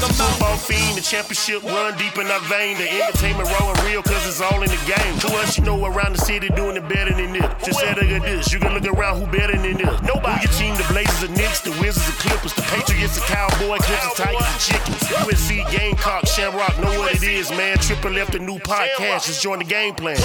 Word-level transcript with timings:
bring 0.00 0.10
'em 0.10 0.16
Fantasy 0.16 0.30
football 0.40 0.56
fiend, 0.56 0.96
the 0.96 1.02
championship 1.02 1.62
run 1.62 1.96
deep 1.98 2.16
in 2.16 2.26
our 2.30 2.40
vein. 2.48 2.76
The 2.78 2.88
entertainment 2.88 3.48
rolling 3.60 3.80
real 3.84 4.02
cause 4.02 4.26
it's 4.26 4.40
all 4.40 4.62
in 4.62 4.70
the 4.70 4.80
game. 4.86 5.18
To 5.20 5.28
us, 5.38 5.58
you 5.58 5.64
know 5.64 5.84
around 5.84 6.16
the 6.16 6.24
city 6.24 6.48
doing 6.56 6.76
it 6.76 6.88
better 6.88 7.12
than 7.12 7.32
this. 7.32 7.44
Just 7.64 7.80
say 7.80 7.94
look 7.94 8.04
at 8.04 8.22
this, 8.22 8.52
you 8.52 8.58
can 8.58 8.72
look 8.72 8.86
around 8.86 9.20
who 9.20 9.26
better 9.26 9.56
than 9.56 9.76
this. 9.76 10.00
Nobody. 10.02 10.40
Who 10.40 10.48
your 10.48 10.52
team, 10.58 10.74
the 10.76 10.86
Blazers, 10.92 11.20
the 11.20 11.28
Knicks, 11.28 11.60
the 11.60 11.72
Wizards, 11.80 12.06
the 12.06 12.16
Clippers, 12.22 12.54
the 12.54 12.62
Patriots, 12.62 13.14
the 13.16 13.24
Cowboy, 13.26 13.78
Clippers, 13.78 14.14
Tigers, 14.16 14.48
the 14.54 14.60
Chickens. 14.72 15.02
USC, 15.24 15.64
Gamecock, 15.70 16.26
Shamrock, 16.26 16.78
know 16.80 16.98
what 16.98 17.14
it 17.14 17.22
is, 17.22 17.50
man. 17.50 17.78
Triple 17.78 18.12
left 18.12 18.34
a 18.34 18.38
new 18.38 18.58
podcast, 18.58 19.26
just 19.26 19.42
join 19.42 19.58
the 19.58 19.64
game 19.64 19.94
plan. 19.94 20.16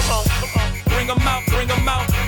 Bring 0.86 1.10
'em 1.10 1.18
out, 1.28 1.44
bring 1.46 1.70
'em 1.70 1.88
out. 1.88 2.06
Bring 2.06 2.20
'em 2.20 2.20
out, 2.20 2.25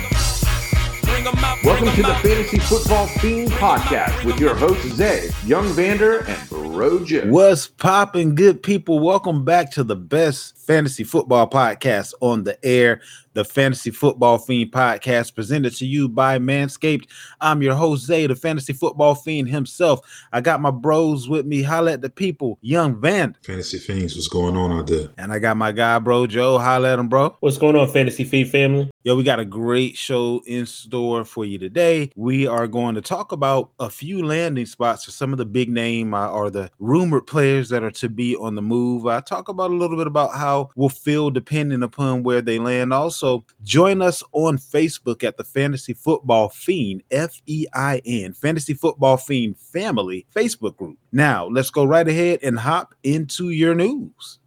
bring 1.23 1.35
Welcome 1.63 1.87
'em 1.89 1.95
to 1.95 2.01
the. 2.03 2.13
Fantasy 2.19 2.59
Football 2.59 3.07
Fiend 3.07 3.51
Podcast 3.51 4.23
with 4.23 4.39
your 4.39 4.55
hosts 4.55 4.95
Zai, 4.95 5.29
Young 5.45 5.65
Vander, 5.73 6.19
and 6.19 6.49
Bro 6.49 7.05
Joe. 7.05 7.25
What's 7.27 7.67
poppin', 7.67 8.35
good 8.35 8.61
people? 8.63 8.99
Welcome 8.99 9.43
back 9.43 9.71
to 9.71 9.83
the 9.83 9.95
best 9.95 10.57
fantasy 10.65 11.03
football 11.03 11.49
podcast 11.49 12.13
on 12.21 12.43
the 12.43 12.63
air, 12.65 13.01
the 13.39 13.45
Fantasy 13.45 13.89
Football 13.89 14.37
Fiend 14.37 14.69
podcast, 14.69 15.33
presented 15.33 15.73
to 15.77 15.85
you 15.85 16.09
by 16.09 16.37
Manscaped. 16.37 17.07
I'm 17.39 17.61
your 17.61 17.73
host, 17.73 18.05
Zai, 18.05 18.27
the 18.27 18.35
Fantasy 18.35 18.73
Football 18.73 19.15
Fiend 19.15 19.47
himself. 19.47 20.01
I 20.33 20.41
got 20.41 20.59
my 20.59 20.71
bros 20.71 21.29
with 21.29 21.45
me. 21.45 21.61
Holla 21.61 21.93
at 21.93 22.01
the 22.01 22.09
people, 22.09 22.59
Young 22.61 22.99
Van, 22.99 23.37
Fantasy 23.41 23.77
Fiends, 23.77 24.15
what's 24.15 24.27
going 24.27 24.57
on 24.57 24.73
out 24.73 24.87
there? 24.87 25.07
and 25.17 25.31
I 25.31 25.39
got 25.39 25.55
my 25.55 25.71
guy, 25.71 25.99
Bro 25.99 26.27
Joe. 26.27 26.57
Holla 26.57 26.91
at 26.91 26.99
him, 26.99 27.07
bro. 27.07 27.37
What's 27.39 27.57
going 27.57 27.77
on, 27.77 27.87
Fantasy 27.87 28.25
Fiend 28.25 28.49
family? 28.49 28.91
Yo, 29.03 29.15
we 29.15 29.23
got 29.23 29.39
a 29.39 29.45
great 29.45 29.95
show 29.95 30.43
in 30.45 30.65
store 30.65 31.23
for 31.23 31.45
you 31.45 31.57
today. 31.57 32.11
We 32.17 32.45
are 32.45 32.67
going 32.67 32.95
to 32.95 33.01
talk 33.01 33.31
about 33.31 33.71
a 33.79 33.89
few 33.89 34.25
landing 34.25 34.65
spots 34.65 35.05
for 35.05 35.11
some 35.11 35.31
of 35.31 35.37
the 35.37 35.45
big 35.45 35.69
name 35.69 36.13
uh, 36.13 36.29
or 36.29 36.49
the 36.49 36.69
rumored 36.79 37.25
players 37.25 37.69
that 37.69 37.81
are 37.81 37.91
to 37.91 38.09
be 38.09 38.35
on 38.35 38.55
the 38.55 38.61
move. 38.61 39.07
I 39.07 39.21
talk 39.21 39.47
about 39.47 39.71
a 39.71 39.73
little 39.73 39.95
bit 39.95 40.07
about 40.07 40.33
how 40.33 40.71
we'll 40.75 40.89
feel 40.89 41.29
depending 41.29 41.81
upon 41.81 42.23
where 42.23 42.41
they 42.41 42.59
land. 42.59 42.91
Also, 42.91 43.28
join 43.63 44.01
us 44.01 44.23
on 44.31 44.57
Facebook 44.57 45.23
at 45.23 45.37
the 45.37 45.43
Fantasy 45.43 45.93
Football 45.93 46.49
Fiend, 46.49 47.03
F 47.11 47.41
E 47.45 47.65
I 47.73 48.01
N, 48.05 48.33
Fantasy 48.33 48.73
Football 48.73 49.17
Fiend 49.17 49.57
Family 49.57 50.25
Facebook 50.35 50.75
group. 50.77 50.97
Now, 51.11 51.47
let's 51.47 51.69
go 51.69 51.85
right 51.85 52.07
ahead 52.07 52.39
and 52.43 52.59
hop 52.59 52.95
into 53.03 53.49
your 53.49 53.75
news. 53.75 54.39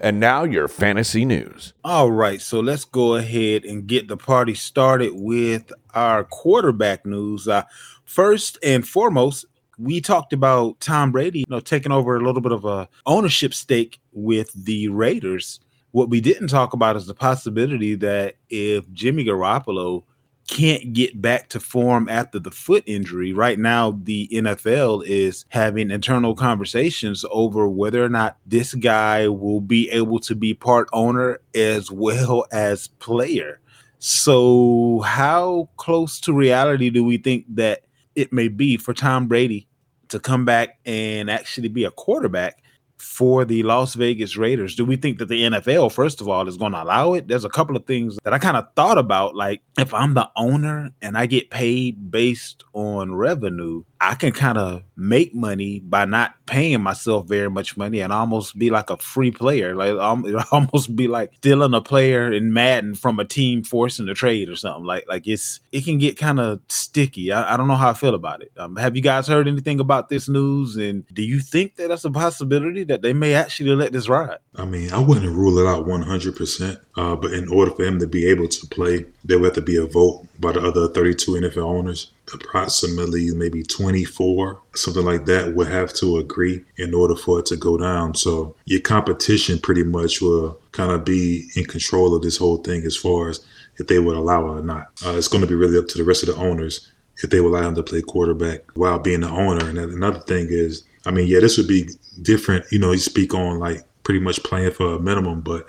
And 0.00 0.20
now 0.20 0.44
your 0.44 0.68
fantasy 0.68 1.24
news. 1.24 1.72
All 1.82 2.12
right, 2.12 2.38
so 2.38 2.60
let's 2.60 2.84
go 2.84 3.14
ahead 3.14 3.64
and 3.64 3.86
get 3.86 4.06
the 4.06 4.18
party 4.18 4.52
started 4.52 5.12
with 5.14 5.72
our 5.94 6.24
quarterback 6.24 7.06
news. 7.06 7.48
Uh, 7.48 7.62
first 8.04 8.58
and 8.62 8.86
foremost, 8.86 9.46
we 9.78 10.00
talked 10.00 10.32
about 10.32 10.80
Tom 10.80 11.12
Brady, 11.12 11.40
you 11.40 11.44
know, 11.48 11.60
taking 11.60 11.92
over 11.92 12.16
a 12.16 12.20
little 12.20 12.40
bit 12.40 12.52
of 12.52 12.64
a 12.64 12.88
ownership 13.06 13.54
stake 13.54 14.00
with 14.12 14.52
the 14.52 14.88
Raiders. 14.88 15.60
What 15.92 16.10
we 16.10 16.20
didn't 16.20 16.48
talk 16.48 16.72
about 16.72 16.96
is 16.96 17.06
the 17.06 17.14
possibility 17.14 17.94
that 17.96 18.36
if 18.48 18.90
Jimmy 18.92 19.24
Garoppolo 19.24 20.04
can't 20.48 20.92
get 20.92 21.20
back 21.20 21.48
to 21.48 21.60
form 21.60 22.08
after 22.08 22.38
the 22.38 22.50
foot 22.50 22.84
injury. 22.86 23.32
Right 23.32 23.58
now, 23.58 23.98
the 24.02 24.28
NFL 24.32 25.06
is 25.06 25.44
having 25.48 25.90
internal 25.90 26.34
conversations 26.34 27.24
over 27.30 27.66
whether 27.68 28.04
or 28.04 28.08
not 28.08 28.36
this 28.46 28.74
guy 28.74 29.28
will 29.28 29.60
be 29.60 29.90
able 29.90 30.18
to 30.20 30.34
be 30.34 30.54
part 30.54 30.88
owner 30.92 31.40
as 31.54 31.90
well 31.90 32.46
as 32.52 32.88
player. 32.88 33.60
So, 33.98 35.00
how 35.00 35.70
close 35.76 36.20
to 36.20 36.34
reality 36.34 36.90
do 36.90 37.02
we 37.02 37.16
think 37.16 37.46
that 37.54 37.84
it 38.14 38.32
may 38.32 38.48
be 38.48 38.76
for 38.76 38.92
Tom 38.92 39.26
Brady 39.28 39.66
to 40.14 40.20
come 40.20 40.44
back 40.44 40.78
and 40.86 41.30
actually 41.30 41.68
be 41.68 41.84
a 41.84 41.90
quarterback? 41.90 42.62
For 42.98 43.44
the 43.44 43.62
Las 43.62 43.94
Vegas 43.94 44.36
Raiders, 44.36 44.74
do 44.74 44.84
we 44.84 44.96
think 44.96 45.18
that 45.18 45.26
the 45.26 45.42
NFL, 45.42 45.92
first 45.92 46.20
of 46.20 46.28
all, 46.28 46.48
is 46.48 46.56
going 46.56 46.72
to 46.72 46.82
allow 46.82 47.14
it? 47.14 47.28
There's 47.28 47.44
a 47.44 47.50
couple 47.50 47.76
of 47.76 47.86
things 47.86 48.18
that 48.24 48.32
I 48.32 48.38
kind 48.38 48.56
of 48.56 48.66
thought 48.76 48.98
about. 48.98 49.34
Like, 49.34 49.62
if 49.78 49.92
I'm 49.92 50.14
the 50.14 50.30
owner 50.36 50.90
and 51.02 51.18
I 51.18 51.26
get 51.26 51.50
paid 51.50 52.10
based 52.10 52.64
on 52.72 53.14
revenue, 53.14 53.84
I 54.00 54.14
can 54.14 54.32
kind 54.32 54.58
of 54.58 54.82
make 54.96 55.34
money 55.34 55.80
by 55.80 56.04
not 56.04 56.34
paying 56.46 56.82
myself 56.82 57.26
very 57.26 57.50
much 57.50 57.76
money 57.76 58.00
and 58.00 58.12
almost 58.12 58.58
be 58.58 58.70
like 58.70 58.90
a 58.90 58.96
free 58.96 59.30
player. 59.30 59.74
Like, 59.74 59.96
almost 60.52 60.94
be 60.94 61.08
like 61.08 61.32
stealing 61.36 61.74
a 61.74 61.80
player 61.80 62.32
in 62.32 62.52
Madden 62.52 62.94
from 62.94 63.18
a 63.18 63.24
team 63.24 63.62
forcing 63.64 64.08
a 64.08 64.14
trade 64.14 64.48
or 64.48 64.56
something. 64.56 64.84
Like, 64.84 65.04
like 65.08 65.26
it's 65.26 65.60
it 65.72 65.84
can 65.84 65.98
get 65.98 66.16
kind 66.16 66.38
of 66.38 66.60
sticky. 66.68 67.32
I, 67.32 67.54
I 67.54 67.56
don't 67.56 67.68
know 67.68 67.76
how 67.76 67.90
I 67.90 67.94
feel 67.94 68.14
about 68.14 68.42
it. 68.42 68.52
Um, 68.56 68.76
have 68.76 68.96
you 68.96 69.02
guys 69.02 69.26
heard 69.26 69.48
anything 69.48 69.80
about 69.80 70.08
this 70.08 70.28
news? 70.28 70.76
And 70.76 71.04
do 71.12 71.22
you 71.22 71.40
think 71.40 71.76
that 71.76 71.88
that's 71.88 72.04
a 72.04 72.10
possibility 72.10 72.83
that 72.88 73.02
they 73.02 73.12
may 73.12 73.34
actually 73.34 73.74
let 73.74 73.92
this 73.92 74.08
ride? 74.08 74.38
I 74.56 74.64
mean, 74.64 74.92
I 74.92 74.98
wouldn't 74.98 75.34
rule 75.34 75.58
it 75.58 75.66
out 75.66 75.86
100%, 75.86 76.80
uh, 76.96 77.16
but 77.16 77.32
in 77.32 77.48
order 77.48 77.70
for 77.72 77.84
him 77.84 77.98
to 77.98 78.06
be 78.06 78.26
able 78.26 78.48
to 78.48 78.66
play, 78.68 79.06
there 79.24 79.38
would 79.38 79.46
have 79.46 79.54
to 79.54 79.62
be 79.62 79.76
a 79.76 79.86
vote 79.86 80.26
by 80.38 80.52
the 80.52 80.60
other 80.60 80.88
32 80.88 81.32
NFL 81.32 81.64
owners. 81.64 82.10
Approximately 82.32 83.30
maybe 83.34 83.62
24, 83.62 84.60
something 84.74 85.04
like 85.04 85.24
that, 85.26 85.54
would 85.54 85.68
have 85.68 85.92
to 85.94 86.18
agree 86.18 86.64
in 86.76 86.94
order 86.94 87.16
for 87.16 87.40
it 87.40 87.46
to 87.46 87.56
go 87.56 87.76
down. 87.76 88.14
So 88.14 88.54
your 88.64 88.80
competition 88.80 89.58
pretty 89.58 89.84
much 89.84 90.20
will 90.20 90.58
kind 90.72 90.90
of 90.90 91.04
be 91.04 91.48
in 91.56 91.64
control 91.64 92.14
of 92.14 92.22
this 92.22 92.36
whole 92.36 92.58
thing 92.58 92.84
as 92.84 92.96
far 92.96 93.28
as 93.28 93.44
if 93.78 93.86
they 93.86 93.98
would 93.98 94.16
allow 94.16 94.46
it 94.46 94.60
or 94.60 94.62
not. 94.62 94.88
Uh, 95.04 95.16
it's 95.16 95.28
going 95.28 95.42
to 95.42 95.48
be 95.48 95.54
really 95.54 95.78
up 95.78 95.88
to 95.88 95.98
the 95.98 96.04
rest 96.04 96.22
of 96.22 96.34
the 96.34 96.40
owners 96.40 96.90
if 97.22 97.30
they 97.30 97.40
would 97.40 97.50
allow 97.50 97.68
him 97.68 97.74
to 97.74 97.82
play 97.82 98.02
quarterback 98.02 98.60
while 98.74 98.98
being 98.98 99.20
the 99.20 99.28
owner. 99.28 99.68
And 99.68 99.78
another 99.78 100.20
thing 100.20 100.48
is, 100.50 100.84
I 101.06 101.10
mean, 101.10 101.26
yeah, 101.26 101.40
this 101.40 101.58
would 101.58 101.68
be 101.68 101.88
different. 102.22 102.64
You 102.70 102.78
know, 102.78 102.92
you 102.92 102.98
speak 102.98 103.34
on 103.34 103.58
like 103.58 103.82
pretty 104.02 104.20
much 104.20 104.42
playing 104.42 104.72
for 104.72 104.94
a 104.94 105.00
minimum, 105.00 105.40
but 105.40 105.66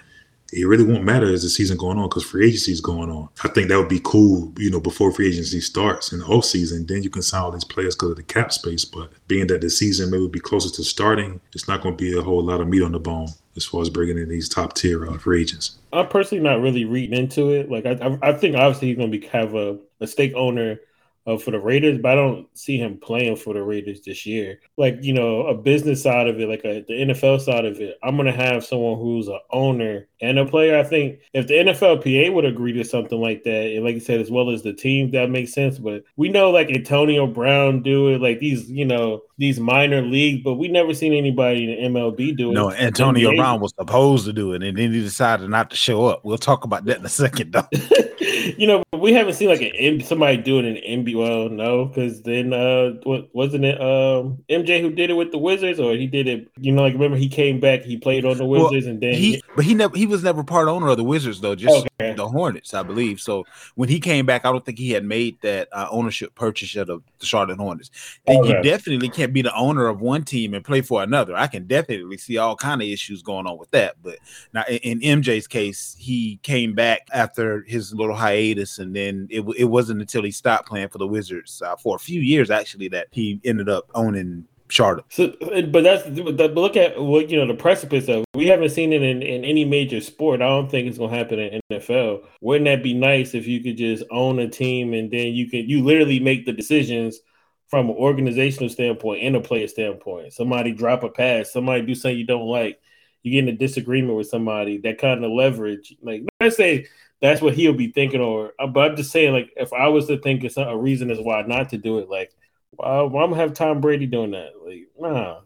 it 0.53 0.65
really 0.65 0.83
won't 0.83 1.03
matter 1.03 1.31
as 1.31 1.43
the 1.43 1.49
season 1.49 1.77
going 1.77 1.97
on 1.97 2.07
because 2.07 2.23
free 2.23 2.47
agency 2.47 2.71
is 2.71 2.81
going 2.81 3.09
on. 3.09 3.27
I 3.43 3.49
think 3.49 3.67
that 3.67 3.77
would 3.77 3.89
be 3.89 4.01
cool, 4.03 4.53
you 4.57 4.69
know, 4.69 4.79
before 4.79 5.11
free 5.11 5.27
agency 5.27 5.59
starts 5.59 6.13
in 6.13 6.19
the 6.19 6.25
off 6.25 6.45
season. 6.45 6.85
Then 6.85 7.03
you 7.03 7.09
can 7.09 7.23
sign 7.23 7.41
all 7.41 7.51
these 7.51 7.63
players 7.63 7.95
because 7.95 8.11
of 8.11 8.17
the 8.17 8.23
cap 8.23 8.53
space. 8.53 8.85
But 8.85 9.11
being 9.27 9.47
that 9.47 9.61
the 9.61 9.69
season 9.69 10.11
may 10.11 10.27
be 10.27 10.39
closer 10.39 10.69
to 10.69 10.83
starting, 10.83 11.41
it's 11.53 11.67
not 11.67 11.81
going 11.81 11.97
to 11.97 12.03
be 12.03 12.17
a 12.17 12.21
whole 12.21 12.43
lot 12.43 12.61
of 12.61 12.67
meat 12.67 12.83
on 12.83 12.91
the 12.91 12.99
bone 12.99 13.27
as 13.55 13.65
far 13.65 13.81
as 13.81 13.89
bringing 13.89 14.17
in 14.17 14.29
these 14.29 14.47
top 14.47 14.73
tier 14.73 15.07
uh, 15.07 15.17
free 15.17 15.41
agents. 15.41 15.77
I'm 15.91 16.07
personally 16.07 16.43
not 16.43 16.61
really 16.61 16.85
reading 16.85 17.17
into 17.17 17.51
it. 17.51 17.71
Like, 17.71 17.85
I, 17.85 18.17
I, 18.21 18.33
think 18.33 18.55
obviously 18.55 18.89
he's 18.89 18.97
going 18.97 19.11
to 19.11 19.17
be 19.17 19.25
have 19.27 19.55
a, 19.55 19.77
a 19.99 20.07
stake 20.07 20.33
owner 20.35 20.79
uh, 21.27 21.37
for 21.37 21.51
the 21.51 21.59
Raiders, 21.59 21.99
but 22.01 22.11
I 22.11 22.15
don't 22.15 22.47
see 22.57 22.77
him 22.77 22.97
playing 22.97 23.35
for 23.37 23.53
the 23.53 23.63
Raiders 23.63 24.01
this 24.01 24.25
year. 24.25 24.59
Like, 24.77 24.97
you 25.01 25.13
know, 25.13 25.47
a 25.47 25.55
business 25.55 26.03
side 26.03 26.27
of 26.27 26.39
it, 26.39 26.47
like 26.47 26.63
a, 26.63 26.85
the 26.87 26.93
NFL 26.93 27.41
side 27.41 27.65
of 27.65 27.79
it, 27.79 27.97
I'm 28.03 28.15
going 28.15 28.27
to 28.27 28.31
have 28.31 28.65
someone 28.65 28.99
who's 28.99 29.27
an 29.27 29.39
owner 29.51 30.07
and 30.21 30.37
a 30.37 30.45
player. 30.45 30.77
I 30.77 30.83
think 30.83 31.19
if 31.33 31.47
the 31.47 31.55
NFLPA 31.55 32.33
would 32.33 32.45
agree 32.45 32.73
to 32.73 32.83
something 32.83 33.19
like 33.19 33.43
that, 33.43 33.73
and 33.73 33.83
like 33.83 33.95
you 33.95 33.99
said, 33.99 34.21
as 34.21 34.29
well 34.29 34.51
as 34.51 34.61
the 34.61 34.73
team, 34.73 35.11
that 35.11 35.29
makes 35.29 35.53
sense. 35.53 35.79
But 35.79 36.03
we 36.15 36.29
know 36.29 36.51
like 36.51 36.69
Antonio 36.69 37.25
Brown 37.25 37.81
do 37.81 38.09
it, 38.09 38.21
like 38.21 38.39
these, 38.39 38.69
you 38.69 38.85
know, 38.85 39.21
these 39.37 39.59
minor 39.59 40.01
leagues, 40.01 40.43
but 40.43 40.55
we 40.55 40.67
never 40.67 40.93
seen 40.93 41.13
anybody 41.13 41.63
in 41.63 41.93
the 41.93 41.99
MLB 41.99 42.37
do 42.37 42.51
it. 42.51 42.53
No, 42.53 42.71
Antonio 42.71 43.31
NBA. 43.31 43.37
Brown 43.37 43.59
was 43.59 43.73
supposed 43.77 44.25
to 44.25 44.33
do 44.33 44.53
it, 44.53 44.63
and 44.63 44.77
then 44.77 44.93
he 44.93 45.01
decided 45.01 45.49
not 45.49 45.71
to 45.71 45.75
show 45.75 46.05
up. 46.05 46.23
We'll 46.23 46.37
talk 46.37 46.63
about 46.63 46.85
that 46.85 46.99
in 46.99 47.05
a 47.05 47.09
second, 47.09 47.51
though. 47.51 47.67
you 48.57 48.67
know, 48.67 48.83
but 48.91 49.01
we 49.01 49.13
haven't 49.13 49.33
seen 49.33 49.49
like 49.49 49.61
an 49.61 50.01
somebody 50.01 50.37
doing 50.37 50.65
an 50.65 50.75
NBA. 50.75 51.15
Well, 51.15 51.49
no, 51.49 51.85
because 51.85 52.21
then 52.23 52.53
uh, 52.53 52.91
what 53.03 53.33
wasn't 53.33 53.65
it 53.65 53.79
um 53.81 54.43
MJ 54.49 54.81
who 54.81 54.91
did 54.91 55.09
it 55.09 55.13
with 55.13 55.31
the 55.31 55.37
Wizards, 55.37 55.79
or 55.79 55.93
he 55.93 56.07
did 56.07 56.27
it? 56.27 56.47
You 56.59 56.71
know, 56.71 56.81
like 56.81 56.93
remember 56.93 57.17
he 57.17 57.29
came 57.29 57.59
back, 57.59 57.81
he 57.83 57.97
played 57.97 58.25
on 58.25 58.37
the 58.37 58.45
Well, 58.45 58.71
Wizards, 58.71 58.87
and 58.87 59.01
then 59.01 59.13
he, 59.15 59.41
but 59.55 59.65
he 59.65 59.73
never 59.73 59.95
he 59.97 60.05
was 60.05 60.23
never 60.23 60.43
part 60.43 60.67
owner 60.67 60.87
of 60.87 60.97
the 60.97 61.03
Wizards 61.03 61.41
though, 61.41 61.55
just 61.55 61.87
Okay. 62.01 62.15
the 62.15 62.27
Hornets, 62.27 62.73
I 62.73 62.83
believe. 62.83 63.19
So 63.19 63.45
when 63.75 63.89
he 63.89 63.99
came 63.99 64.25
back, 64.25 64.45
I 64.45 64.51
don't 64.51 64.63
think 64.65 64.77
he 64.77 64.91
had 64.91 65.03
made 65.03 65.39
that 65.41 65.67
uh, 65.71 65.87
ownership 65.89 66.33
purchase 66.35 66.75
of 66.75 66.87
the, 66.87 66.99
the 67.19 67.25
Charlotte 67.25 67.57
Hornets. 67.57 67.89
And 68.27 68.45
you 68.45 68.53
definitely 68.61 69.09
can't 69.09 69.33
be 69.33 69.41
the 69.41 69.55
owner 69.55 69.87
of 69.87 70.01
one 70.01 70.23
team 70.23 70.53
and 70.53 70.63
play 70.63 70.81
for 70.81 71.03
another. 71.03 71.35
I 71.35 71.47
can 71.47 71.67
definitely 71.67 72.17
see 72.17 72.37
all 72.37 72.55
kind 72.55 72.81
of 72.81 72.87
issues 72.87 73.21
going 73.21 73.47
on 73.47 73.57
with 73.57 73.71
that. 73.71 73.95
But 74.01 74.19
now 74.53 74.63
in, 74.69 75.01
in 75.01 75.21
MJ's 75.21 75.47
case, 75.47 75.95
he 75.97 76.39
came 76.43 76.73
back 76.73 77.01
after 77.11 77.63
his 77.67 77.93
little 77.93 78.15
hiatus, 78.15 78.44
and 78.53 78.95
then 78.95 79.27
it, 79.29 79.41
it 79.57 79.65
wasn't 79.65 80.01
until 80.01 80.23
he 80.23 80.31
stopped 80.31 80.67
playing 80.67 80.89
for 80.89 80.97
the 80.97 81.07
Wizards 81.07 81.61
uh, 81.61 81.75
for 81.75 81.95
a 81.95 81.99
few 81.99 82.21
years 82.21 82.49
actually 82.49 82.87
that 82.89 83.07
he 83.11 83.39
ended 83.43 83.69
up 83.69 83.89
owning 83.95 84.45
Charlotte. 84.67 85.05
So, 85.09 85.33
but 85.69 85.83
that's 85.83 86.07
look 86.07 86.75
at 86.75 86.99
what 86.99 87.29
you 87.29 87.37
know 87.37 87.47
the 87.47 87.53
precipice 87.53 88.07
of. 88.09 88.25
We 88.33 88.47
haven't 88.47 88.69
seen 88.69 88.93
it 88.93 89.03
in, 89.03 89.21
in 89.21 89.45
any 89.45 89.63
major 89.63 90.01
sport. 90.01 90.41
I 90.41 90.47
don't 90.47 90.69
think 90.69 90.87
it's 90.87 90.97
gonna 90.97 91.15
happen 91.15 91.39
in 91.39 91.61
NFL. 91.71 92.23
Wouldn't 92.41 92.65
that 92.65 92.83
be 92.83 92.93
nice 92.93 93.33
if 93.33 93.47
you 93.47 93.61
could 93.61 93.77
just 93.77 94.03
own 94.11 94.39
a 94.39 94.49
team 94.49 94.93
and 94.93 95.11
then 95.11 95.33
you 95.33 95.49
can 95.49 95.69
you 95.69 95.83
literally 95.83 96.19
make 96.19 96.45
the 96.45 96.53
decisions 96.53 97.19
from 97.67 97.89
an 97.89 97.95
organizational 97.95 98.69
standpoint 98.69 99.23
and 99.23 99.35
a 99.35 99.41
player 99.41 99.67
standpoint. 99.67 100.33
Somebody 100.33 100.71
drop 100.71 101.03
a 101.03 101.09
pass, 101.09 101.51
somebody 101.51 101.81
do 101.81 101.95
something 101.95 102.17
you 102.17 102.25
don't 102.25 102.47
like, 102.47 102.79
you 103.23 103.31
get 103.31 103.47
in 103.47 103.55
a 103.55 103.57
disagreement 103.57 104.17
with 104.17 104.27
somebody. 104.27 104.77
That 104.79 104.99
kind 104.99 105.23
of 105.23 105.31
leverage, 105.31 105.95
like 106.01 106.23
let's 106.39 106.57
say 106.57 106.87
that's 107.25 107.41
what 107.41 107.53
he'll 107.53 107.73
be 107.73 107.91
thinking. 107.91 108.21
Or, 108.21 108.53
uh, 108.59 108.67
but 108.67 108.91
I'm 108.91 108.97
just 108.97 109.11
saying, 109.11 109.33
like 109.33 109.51
if 109.55 109.73
I 109.73 109.87
was 109.87 110.07
to 110.07 110.17
think 110.17 110.43
of 110.43 110.57
a 110.57 110.77
reason 110.77 111.11
as 111.11 111.19
why 111.19 111.41
not 111.43 111.69
to 111.69 111.77
do 111.77 111.99
it, 111.99 112.09
like 112.09 112.31
well, 112.77 113.05
I'm 113.05 113.11
gonna 113.11 113.35
have 113.37 113.53
Tom 113.53 113.81
Brady 113.81 114.05
doing 114.05 114.31
that. 114.31 114.51
Like, 114.65 114.87
nah. 114.99 115.39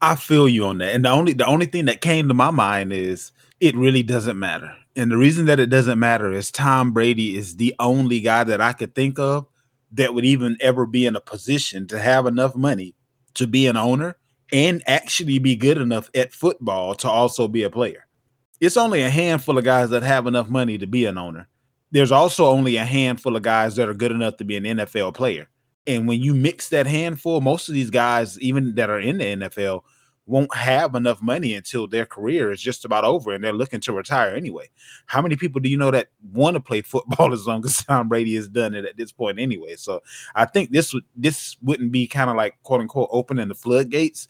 I 0.00 0.14
feel 0.14 0.48
you 0.48 0.66
on 0.66 0.78
that. 0.78 0.94
And 0.94 1.04
the 1.04 1.10
only 1.10 1.32
the 1.32 1.46
only 1.46 1.66
thing 1.66 1.86
that 1.86 2.00
came 2.00 2.28
to 2.28 2.34
my 2.34 2.50
mind 2.50 2.92
is 2.92 3.32
it 3.60 3.76
really 3.76 4.02
doesn't 4.02 4.38
matter. 4.38 4.72
And 4.96 5.10
the 5.10 5.16
reason 5.16 5.46
that 5.46 5.60
it 5.60 5.70
doesn't 5.70 5.98
matter 5.98 6.32
is 6.32 6.50
Tom 6.50 6.92
Brady 6.92 7.36
is 7.36 7.56
the 7.56 7.74
only 7.78 8.20
guy 8.20 8.44
that 8.44 8.60
I 8.60 8.72
could 8.72 8.94
think 8.94 9.18
of 9.18 9.46
that 9.92 10.14
would 10.14 10.24
even 10.24 10.56
ever 10.60 10.86
be 10.86 11.06
in 11.06 11.16
a 11.16 11.20
position 11.20 11.86
to 11.88 11.98
have 11.98 12.26
enough 12.26 12.54
money 12.54 12.94
to 13.34 13.46
be 13.46 13.66
an 13.66 13.76
owner 13.76 14.16
and 14.52 14.82
actually 14.86 15.38
be 15.38 15.56
good 15.56 15.78
enough 15.78 16.10
at 16.14 16.32
football 16.32 16.94
to 16.96 17.08
also 17.08 17.48
be 17.48 17.62
a 17.62 17.70
player. 17.70 18.06
It's 18.60 18.76
only 18.76 19.02
a 19.02 19.10
handful 19.10 19.58
of 19.58 19.64
guys 19.64 19.90
that 19.90 20.02
have 20.02 20.26
enough 20.26 20.48
money 20.48 20.78
to 20.78 20.86
be 20.86 21.04
an 21.04 21.18
owner. 21.18 21.48
There's 21.90 22.12
also 22.12 22.46
only 22.46 22.76
a 22.76 22.84
handful 22.84 23.36
of 23.36 23.42
guys 23.42 23.76
that 23.76 23.88
are 23.88 23.94
good 23.94 24.12
enough 24.12 24.36
to 24.38 24.44
be 24.44 24.56
an 24.56 24.64
NFL 24.64 25.14
player. 25.14 25.48
And 25.86 26.06
when 26.06 26.20
you 26.20 26.34
mix 26.34 26.68
that 26.68 26.86
handful, 26.86 27.40
most 27.40 27.68
of 27.68 27.74
these 27.74 27.90
guys, 27.90 28.38
even 28.40 28.74
that 28.74 28.90
are 28.90 29.00
in 29.00 29.18
the 29.18 29.24
NFL, 29.24 29.82
won't 30.28 30.54
have 30.54 30.94
enough 30.94 31.22
money 31.22 31.54
until 31.54 31.86
their 31.86 32.04
career 32.04 32.52
is 32.52 32.60
just 32.60 32.84
about 32.84 33.02
over 33.02 33.32
and 33.32 33.42
they're 33.42 33.52
looking 33.54 33.80
to 33.80 33.94
retire 33.94 34.36
anyway. 34.36 34.68
How 35.06 35.22
many 35.22 35.36
people 35.36 35.58
do 35.58 35.70
you 35.70 35.78
know 35.78 35.90
that 35.90 36.08
want 36.32 36.54
to 36.54 36.60
play 36.60 36.82
football 36.82 37.32
as 37.32 37.46
long 37.46 37.64
as 37.64 37.82
Tom 37.82 38.08
Brady 38.08 38.36
has 38.36 38.46
done 38.46 38.74
it 38.74 38.84
at 38.84 38.98
this 38.98 39.10
point 39.10 39.38
anyway? 39.38 39.76
So 39.76 40.02
I 40.34 40.44
think 40.44 40.70
this 40.70 40.92
would 40.92 41.04
this 41.16 41.56
wouldn't 41.62 41.90
be 41.90 42.06
kind 42.06 42.28
of 42.28 42.36
like 42.36 42.62
quote 42.62 42.82
unquote 42.82 43.08
opening 43.10 43.48
the 43.48 43.54
floodgates. 43.54 44.28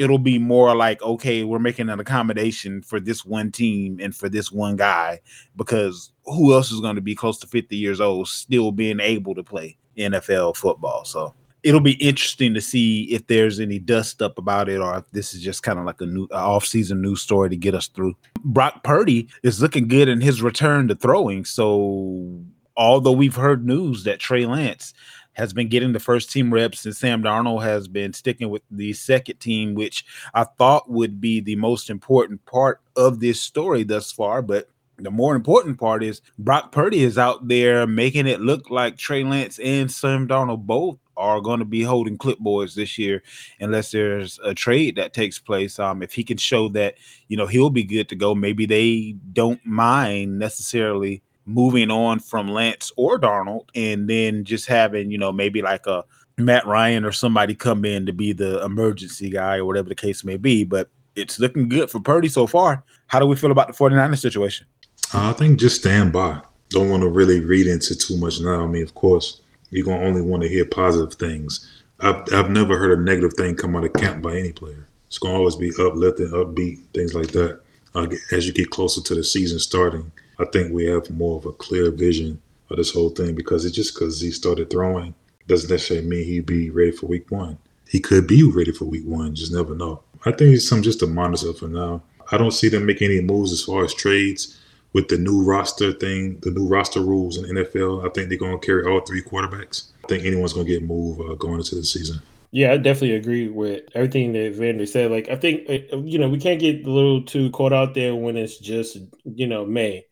It'll 0.00 0.18
be 0.18 0.38
more 0.38 0.74
like 0.74 1.02
okay, 1.02 1.44
we're 1.44 1.58
making 1.58 1.90
an 1.90 2.00
accommodation 2.00 2.82
for 2.82 2.98
this 3.00 3.24
one 3.24 3.52
team 3.52 3.98
and 4.00 4.16
for 4.16 4.28
this 4.28 4.50
one 4.50 4.76
guy 4.76 5.20
because 5.56 6.12
who 6.24 6.54
else 6.54 6.72
is 6.72 6.80
going 6.80 6.96
to 6.96 7.02
be 7.02 7.14
close 7.14 7.38
to 7.40 7.46
50 7.46 7.76
years 7.76 8.00
old 8.00 8.28
still 8.28 8.72
being 8.72 9.00
able 9.00 9.34
to 9.34 9.44
play? 9.44 9.76
NFL 9.98 10.56
football. 10.56 11.04
So 11.04 11.34
it'll 11.62 11.80
be 11.80 11.92
interesting 11.92 12.54
to 12.54 12.60
see 12.60 13.04
if 13.04 13.26
there's 13.26 13.60
any 13.60 13.78
dust 13.78 14.22
up 14.22 14.38
about 14.38 14.68
it 14.68 14.80
or 14.80 14.98
if 14.98 15.10
this 15.12 15.34
is 15.34 15.42
just 15.42 15.62
kind 15.62 15.78
of 15.78 15.84
like 15.84 16.00
a 16.00 16.06
new 16.06 16.26
off-season 16.32 17.02
news 17.02 17.20
story 17.20 17.50
to 17.50 17.56
get 17.56 17.74
us 17.74 17.88
through. 17.88 18.16
Brock 18.44 18.82
Purdy 18.82 19.28
is 19.42 19.60
looking 19.60 19.88
good 19.88 20.08
in 20.08 20.20
his 20.20 20.42
return 20.42 20.88
to 20.88 20.94
throwing. 20.94 21.44
So 21.44 22.42
although 22.76 23.12
we've 23.12 23.36
heard 23.36 23.66
news 23.66 24.04
that 24.04 24.20
Trey 24.20 24.46
Lance 24.46 24.94
has 25.40 25.54
been 25.54 25.68
getting 25.68 25.92
the 25.92 26.00
first 26.00 26.30
team 26.30 26.52
reps 26.52 26.84
and 26.84 26.94
Sam 26.94 27.22
Darnold 27.22 27.62
has 27.62 27.88
been 27.88 28.12
sticking 28.12 28.50
with 28.50 28.62
the 28.70 28.92
second 28.92 29.40
team, 29.40 29.74
which 29.74 30.04
I 30.34 30.44
thought 30.44 30.90
would 30.90 31.18
be 31.18 31.40
the 31.40 31.56
most 31.56 31.88
important 31.88 32.44
part 32.44 32.80
of 32.94 33.20
this 33.20 33.40
story 33.40 33.82
thus 33.82 34.12
far, 34.12 34.42
but 34.42 34.68
the 34.98 35.10
more 35.10 35.34
important 35.34 35.80
part 35.80 36.04
is 36.04 36.20
Brock 36.38 36.72
Purdy 36.72 37.02
is 37.02 37.16
out 37.16 37.48
there 37.48 37.86
making 37.86 38.26
it 38.26 38.42
look 38.42 38.68
like 38.68 38.98
Trey 38.98 39.24
Lance 39.24 39.58
and 39.58 39.90
Sam 39.90 40.28
Darnold 40.28 40.66
both 40.66 40.98
are 41.16 41.40
going 41.40 41.60
to 41.60 41.64
be 41.64 41.82
holding 41.82 42.18
clipboards 42.18 42.74
this 42.74 42.98
year, 42.98 43.22
unless 43.60 43.92
there's 43.92 44.38
a 44.44 44.52
trade 44.54 44.96
that 44.96 45.14
takes 45.14 45.38
place. 45.38 45.78
Um, 45.78 46.02
if 46.02 46.12
he 46.12 46.22
can 46.22 46.36
show 46.36 46.68
that 46.70 46.96
you 47.28 47.36
know 47.38 47.46
he'll 47.46 47.70
be 47.70 47.84
good 47.84 48.10
to 48.10 48.14
go, 48.14 48.34
maybe 48.34 48.66
they 48.66 49.16
don't 49.32 49.64
mind 49.64 50.38
necessarily 50.38 51.22
moving 51.46 51.90
on 51.90 52.20
from 52.20 52.48
Lance 52.48 52.92
or 52.96 53.18
Darnold, 53.18 53.68
and 53.74 54.08
then 54.08 54.44
just 54.44 54.66
having 54.66 55.10
you 55.10 55.18
know 55.18 55.32
maybe 55.32 55.62
like 55.62 55.86
a 55.86 56.04
Matt 56.38 56.66
Ryan 56.66 57.04
or 57.04 57.12
somebody 57.12 57.54
come 57.54 57.84
in 57.84 58.06
to 58.06 58.12
be 58.12 58.32
the 58.32 58.64
emergency 58.64 59.30
guy 59.30 59.56
or 59.56 59.64
whatever 59.64 59.88
the 59.88 59.94
case 59.94 60.24
may 60.24 60.36
be. 60.36 60.64
But 60.64 60.88
it's 61.16 61.38
looking 61.38 61.68
good 61.68 61.90
for 61.90 62.00
Purdy 62.00 62.28
so 62.28 62.46
far. 62.46 62.84
How 63.06 63.18
do 63.18 63.26
we 63.26 63.36
feel 63.36 63.50
about 63.50 63.68
the 63.68 63.74
49ers 63.74 64.20
situation? 64.20 64.66
I 65.12 65.32
think 65.32 65.58
just 65.58 65.80
stand 65.80 66.12
by. 66.12 66.40
Don't 66.68 66.88
want 66.88 67.02
to 67.02 67.08
really 67.08 67.40
read 67.40 67.66
into 67.66 67.96
too 67.96 68.16
much 68.16 68.40
now. 68.40 68.62
I 68.62 68.66
mean, 68.66 68.84
of 68.84 68.94
course, 68.94 69.40
you're 69.70 69.84
gonna 69.84 70.04
only 70.04 70.22
want 70.22 70.42
to 70.42 70.48
hear 70.48 70.64
positive 70.64 71.14
things. 71.14 71.68
I've 72.00 72.22
I've 72.32 72.50
never 72.50 72.78
heard 72.78 72.98
a 72.98 73.02
negative 73.02 73.34
thing 73.34 73.56
come 73.56 73.76
out 73.76 73.84
of 73.84 73.92
camp 73.94 74.22
by 74.22 74.36
any 74.36 74.52
player. 74.52 74.86
It's 75.08 75.18
gonna 75.18 75.34
always 75.34 75.56
be 75.56 75.72
uplifting, 75.80 76.28
upbeat, 76.28 76.80
things 76.94 77.14
like 77.14 77.32
that. 77.32 77.60
Uh, 77.94 78.06
as 78.30 78.46
you 78.46 78.52
get 78.52 78.70
closer 78.70 79.02
to 79.02 79.14
the 79.16 79.24
season 79.24 79.58
starting, 79.58 80.12
I 80.40 80.46
think 80.46 80.72
we 80.72 80.86
have 80.86 81.10
more 81.10 81.36
of 81.36 81.46
a 81.46 81.52
clear 81.52 81.90
vision 81.90 82.40
of 82.70 82.78
this 82.78 82.92
whole 82.92 83.10
thing 83.10 83.34
because 83.34 83.64
it's 83.64 83.76
just 83.76 83.94
because 83.94 84.20
he 84.20 84.30
started 84.30 84.70
throwing 84.70 85.14
doesn't 85.46 85.70
necessarily 85.70 86.06
mean 86.06 86.24
he'd 86.24 86.46
be 86.46 86.70
ready 86.70 86.92
for 86.92 87.06
week 87.06 87.30
one. 87.30 87.58
He 87.88 87.98
could 87.98 88.26
be 88.26 88.42
ready 88.44 88.72
for 88.72 88.84
week 88.84 89.04
one, 89.04 89.34
just 89.34 89.52
never 89.52 89.74
know. 89.74 90.02
I 90.24 90.30
think 90.30 90.54
it's 90.54 90.68
something 90.68 90.84
just 90.84 91.00
to 91.00 91.06
monitor 91.06 91.52
for 91.52 91.66
now. 91.66 92.02
I 92.30 92.38
don't 92.38 92.52
see 92.52 92.68
them 92.68 92.86
making 92.86 93.10
any 93.10 93.20
moves 93.20 93.52
as 93.52 93.64
far 93.64 93.84
as 93.84 93.92
trades 93.92 94.60
with 94.92 95.08
the 95.08 95.18
new 95.18 95.42
roster 95.42 95.92
thing, 95.92 96.38
the 96.40 96.50
new 96.50 96.66
roster 96.66 97.00
rules 97.00 97.36
in 97.36 97.44
NFL, 97.44 98.06
I 98.06 98.10
think 98.10 98.28
they're 98.28 98.38
going 98.38 98.58
to 98.58 98.66
carry 98.66 98.84
all 98.84 99.00
three 99.00 99.22
quarterbacks. 99.22 99.90
I 100.04 100.08
think 100.08 100.24
anyone's 100.24 100.52
going 100.52 100.66
to 100.66 100.72
get 100.72 100.82
moved 100.82 101.20
uh, 101.20 101.34
going 101.34 101.58
into 101.58 101.76
the 101.76 101.84
season. 101.84 102.20
Yeah, 102.52 102.72
I 102.72 102.78
definitely 102.78 103.14
agree 103.14 103.48
with 103.48 103.84
everything 103.94 104.32
that 104.32 104.54
Vander 104.56 104.86
said. 104.86 105.12
Like, 105.12 105.28
I 105.28 105.36
think 105.36 105.70
uh, 105.70 105.98
you 105.98 106.18
know 106.18 106.28
we 106.28 106.40
can't 106.40 106.58
get 106.58 106.84
a 106.84 106.90
little 106.90 107.22
too 107.22 107.50
caught 107.50 107.72
out 107.72 107.94
there 107.94 108.14
when 108.16 108.36
it's 108.36 108.58
just 108.58 108.98
you 109.24 109.46
know 109.46 109.64
May. 109.64 110.04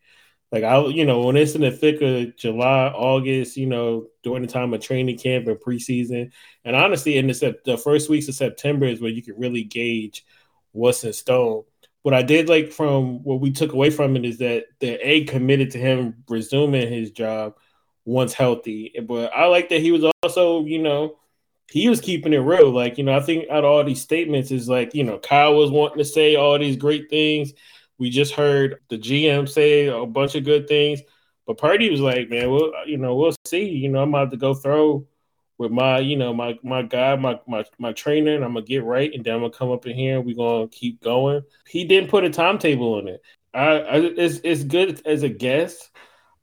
Like 0.51 0.63
I, 0.63 0.83
you 0.87 1.05
know, 1.05 1.21
when 1.21 1.37
it's 1.37 1.55
in 1.55 1.61
the 1.61 1.71
thick 1.71 2.01
of 2.01 2.35
July, 2.35 2.87
August, 2.87 3.55
you 3.55 3.67
know, 3.67 4.07
during 4.23 4.41
the 4.41 4.47
time 4.47 4.73
of 4.73 4.81
training 4.81 5.17
camp 5.17 5.47
and 5.47 5.57
preseason, 5.57 6.31
and 6.65 6.75
honestly, 6.75 7.17
in 7.17 7.27
the, 7.27 7.57
the 7.65 7.77
first 7.77 8.09
weeks 8.09 8.27
of 8.27 8.35
September 8.35 8.85
is 8.85 8.99
where 8.99 9.11
you 9.11 9.21
can 9.21 9.37
really 9.37 9.63
gauge 9.63 10.25
what's 10.71 11.03
in 11.03 11.13
stone 11.13 11.63
what 12.01 12.13
I 12.13 12.21
did 12.21 12.49
like 12.49 12.71
from 12.71 13.23
what 13.23 13.41
we 13.41 13.51
took 13.51 13.73
away 13.73 13.89
from 13.89 14.15
it 14.15 14.25
is 14.25 14.37
that 14.37 14.65
the 14.79 14.95
A 15.07 15.25
committed 15.25 15.71
to 15.71 15.77
him 15.77 16.23
resuming 16.29 16.91
his 16.91 17.11
job 17.11 17.55
once 18.05 18.33
healthy. 18.33 18.93
But 19.05 19.33
I 19.33 19.45
like 19.47 19.69
that 19.69 19.81
he 19.81 19.91
was 19.91 20.05
also, 20.23 20.65
you 20.65 20.81
know, 20.81 21.17
he 21.69 21.89
was 21.89 22.01
keeping 22.01 22.33
it 22.33 22.37
real. 22.37 22.71
Like, 22.71 22.97
you 22.97 23.03
know, 23.03 23.15
I 23.15 23.19
think 23.19 23.49
out 23.49 23.59
of 23.59 23.65
all 23.65 23.83
these 23.83 24.01
statements 24.01 24.49
is 24.49 24.69
like, 24.69 24.95
you 24.95 25.03
know, 25.03 25.19
Kyle 25.19 25.55
was 25.55 25.71
wanting 25.71 25.99
to 25.99 26.05
say 26.05 26.35
all 26.35 26.57
these 26.57 26.77
great 26.77 27.09
things. 27.09 27.53
We 27.99 28.09
just 28.09 28.33
heard 28.33 28.79
the 28.89 28.97
GM 28.97 29.47
say 29.47 29.87
a 29.87 30.05
bunch 30.05 30.35
of 30.35 30.45
good 30.45 30.67
things. 30.67 31.01
But 31.45 31.57
Purdy 31.57 31.89
was 31.89 31.99
like, 31.99 32.29
man, 32.29 32.49
we'll 32.51 32.71
you 32.85 32.97
know, 32.97 33.15
we'll 33.15 33.35
see. 33.45 33.65
You 33.69 33.89
know, 33.89 34.01
I'm 34.03 34.09
about 34.09 34.31
to 34.31 34.37
go 34.37 34.53
throw 34.53 35.05
with 35.57 35.71
my, 35.71 35.99
you 35.99 36.15
know, 36.15 36.33
my 36.33 36.57
my 36.63 36.81
guy, 36.81 37.15
my 37.15 37.39
my 37.47 37.65
my 37.77 37.91
trainer, 37.93 38.35
and 38.35 38.43
I'm 38.43 38.53
gonna 38.53 38.65
get 38.65 38.83
right, 38.83 39.13
and 39.13 39.23
then 39.23 39.35
I'm 39.35 39.41
gonna 39.41 39.51
come 39.51 39.71
up 39.71 39.85
in 39.85 39.95
here 39.95 40.17
and 40.17 40.25
we're 40.25 40.35
gonna 40.35 40.67
keep 40.69 41.01
going. 41.01 41.43
He 41.67 41.85
didn't 41.85 42.09
put 42.09 42.23
a 42.23 42.29
timetable 42.29 42.95
on 42.95 43.07
it. 43.07 43.21
I, 43.53 43.65
I 43.79 43.95
it's 43.97 44.39
it's 44.43 44.63
good 44.63 45.01
as 45.05 45.23
a 45.23 45.29
guest. 45.29 45.89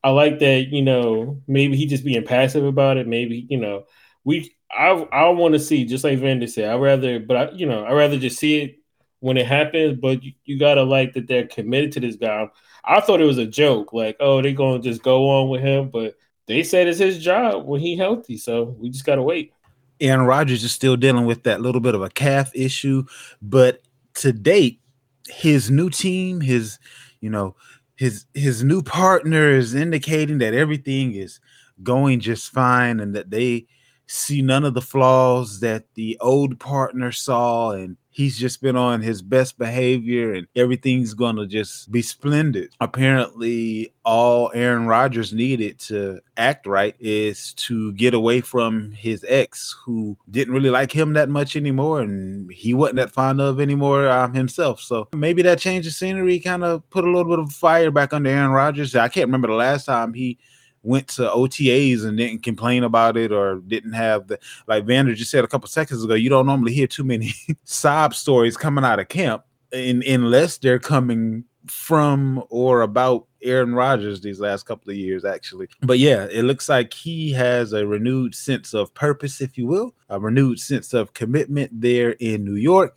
I 0.04 0.10
like 0.10 0.38
that, 0.40 0.68
you 0.68 0.82
know, 0.82 1.42
maybe 1.48 1.76
he 1.76 1.86
just 1.86 2.04
being 2.04 2.24
passive 2.24 2.64
about 2.64 2.96
it. 2.96 3.08
Maybe, 3.08 3.46
you 3.48 3.58
know, 3.58 3.84
we 4.24 4.54
I 4.70 4.90
I 4.90 5.28
want 5.30 5.54
to 5.54 5.60
see, 5.60 5.84
just 5.84 6.04
like 6.04 6.18
Vander 6.18 6.46
said, 6.46 6.68
I 6.68 6.76
rather, 6.76 7.18
but 7.20 7.36
I, 7.36 7.50
you 7.52 7.66
know, 7.66 7.84
I 7.84 7.92
rather 7.92 8.18
just 8.18 8.38
see 8.38 8.60
it 8.62 8.76
when 9.20 9.36
it 9.36 9.46
happens. 9.46 9.98
But 10.00 10.22
you, 10.22 10.32
you 10.44 10.58
gotta 10.58 10.82
like 10.82 11.14
that 11.14 11.26
they're 11.26 11.46
committed 11.46 11.92
to 11.92 12.00
this 12.00 12.16
guy. 12.16 12.48
I 12.84 13.00
thought 13.00 13.20
it 13.20 13.26
was 13.26 13.38
a 13.38 13.46
joke, 13.46 13.92
like, 13.92 14.16
oh, 14.20 14.42
they're 14.42 14.52
gonna 14.52 14.82
just 14.82 15.02
go 15.02 15.28
on 15.28 15.48
with 15.48 15.62
him, 15.62 15.90
but 15.90 16.16
they 16.46 16.62
said 16.62 16.86
it's 16.86 16.98
his 16.98 17.18
job 17.18 17.66
when 17.66 17.80
he 17.80 17.96
healthy. 17.96 18.36
So 18.36 18.76
we 18.78 18.90
just 18.90 19.04
gotta 19.04 19.22
wait. 19.22 19.52
Aaron 20.00 20.26
Rodgers 20.26 20.62
is 20.62 20.72
still 20.72 20.96
dealing 20.96 21.24
with 21.24 21.44
that 21.44 21.60
little 21.60 21.80
bit 21.80 21.94
of 21.94 22.02
a 22.02 22.10
calf 22.10 22.50
issue, 22.54 23.04
but 23.40 23.82
to 24.16 24.32
date, 24.32 24.80
his 25.26 25.70
new 25.70 25.90
team, 25.90 26.40
his 26.40 26.78
you 27.20 27.30
know, 27.30 27.56
his 27.96 28.26
his 28.34 28.62
new 28.62 28.82
partner 28.82 29.50
is 29.50 29.74
indicating 29.74 30.38
that 30.38 30.54
everything 30.54 31.14
is 31.14 31.40
going 31.82 32.20
just 32.20 32.52
fine 32.52 33.00
and 33.00 33.14
that 33.14 33.30
they 33.30 33.66
see 34.06 34.42
none 34.42 34.64
of 34.64 34.74
the 34.74 34.82
flaws 34.82 35.60
that 35.60 35.84
the 35.94 36.16
old 36.20 36.60
partner 36.60 37.10
saw 37.10 37.72
and 37.72 37.96
he's 38.16 38.38
just 38.38 38.62
been 38.62 38.76
on 38.76 39.02
his 39.02 39.20
best 39.20 39.58
behavior 39.58 40.32
and 40.32 40.46
everything's 40.56 41.12
going 41.12 41.36
to 41.36 41.46
just 41.46 41.92
be 41.92 42.00
splendid. 42.00 42.70
Apparently, 42.80 43.92
all 44.06 44.50
Aaron 44.54 44.86
Rodgers 44.86 45.34
needed 45.34 45.78
to 45.80 46.20
act 46.38 46.66
right 46.66 46.96
is 46.98 47.52
to 47.54 47.92
get 47.92 48.14
away 48.14 48.40
from 48.40 48.90
his 48.92 49.22
ex, 49.28 49.76
who 49.84 50.16
didn't 50.30 50.54
really 50.54 50.70
like 50.70 50.90
him 50.90 51.12
that 51.12 51.28
much 51.28 51.56
anymore, 51.56 52.00
and 52.00 52.50
he 52.50 52.72
wasn't 52.72 52.96
that 52.96 53.12
fond 53.12 53.38
of 53.38 53.60
anymore 53.60 54.08
um, 54.08 54.32
himself. 54.32 54.80
So 54.80 55.08
maybe 55.14 55.42
that 55.42 55.58
change 55.58 55.86
of 55.86 55.92
scenery 55.92 56.40
kind 56.40 56.64
of 56.64 56.88
put 56.88 57.04
a 57.04 57.10
little 57.10 57.30
bit 57.30 57.38
of 57.38 57.52
fire 57.52 57.90
back 57.90 58.14
under 58.14 58.30
Aaron 58.30 58.50
Rodgers. 58.50 58.96
I 58.96 59.08
can't 59.08 59.26
remember 59.26 59.48
the 59.48 59.54
last 59.54 59.84
time 59.84 60.14
he 60.14 60.38
went 60.86 61.08
to 61.08 61.22
OTAs 61.28 62.04
and 62.04 62.16
didn't 62.16 62.42
complain 62.42 62.84
about 62.84 63.16
it 63.16 63.32
or 63.32 63.56
didn't 63.66 63.92
have 63.92 64.28
the 64.28 64.38
like 64.66 64.84
Vander 64.84 65.14
just 65.14 65.30
said 65.30 65.44
a 65.44 65.48
couple 65.48 65.68
seconds 65.68 66.02
ago. 66.02 66.14
You 66.14 66.30
don't 66.30 66.46
normally 66.46 66.72
hear 66.72 66.86
too 66.86 67.04
many 67.04 67.34
sob 67.64 68.14
stories 68.14 68.56
coming 68.56 68.84
out 68.84 69.00
of 69.00 69.08
camp, 69.08 69.44
in, 69.72 70.02
unless 70.06 70.58
they're 70.58 70.78
coming 70.78 71.44
from 71.66 72.42
or 72.48 72.82
about 72.82 73.26
Aaron 73.42 73.74
Rodgers 73.74 74.20
these 74.20 74.40
last 74.40 74.64
couple 74.64 74.90
of 74.90 74.96
years, 74.96 75.24
actually. 75.24 75.68
But 75.82 75.98
yeah, 75.98 76.26
it 76.30 76.42
looks 76.42 76.68
like 76.68 76.94
he 76.94 77.32
has 77.32 77.72
a 77.72 77.86
renewed 77.86 78.34
sense 78.34 78.74
of 78.74 78.94
purpose, 78.94 79.40
if 79.40 79.58
you 79.58 79.66
will, 79.66 79.94
a 80.08 80.18
renewed 80.18 80.60
sense 80.60 80.94
of 80.94 81.12
commitment 81.14 81.80
there 81.80 82.10
in 82.12 82.44
New 82.44 82.56
York. 82.56 82.96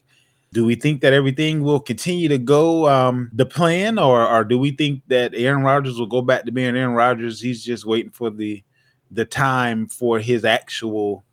Do 0.52 0.66
we 0.66 0.76
think 0.76 1.02
that 1.02 1.14
everything 1.14 1.64
will 1.64 1.80
continue 1.80 2.28
to 2.28 2.40
go 2.40 2.90
um, 2.90 3.30
the 3.34 3.46
plan, 3.46 4.00
or, 4.00 4.28
or 4.28 4.44
do 4.44 4.58
we 4.58 4.72
think 4.72 5.04
that 5.08 5.34
Aaron 5.36 5.64
Rodgers 5.64 6.00
will 6.00 6.08
go 6.08 6.22
back 6.22 6.46
to 6.46 6.52
being 6.52 6.76
Aaron 6.76 6.96
Rodgers? 6.96 7.40
He's 7.40 7.64
just 7.64 7.86
waiting 7.86 8.12
for 8.12 8.30
the 8.30 8.64
the 9.12 9.26
time 9.26 9.88
for 9.88 10.20
his 10.20 10.46
actual 10.46 11.24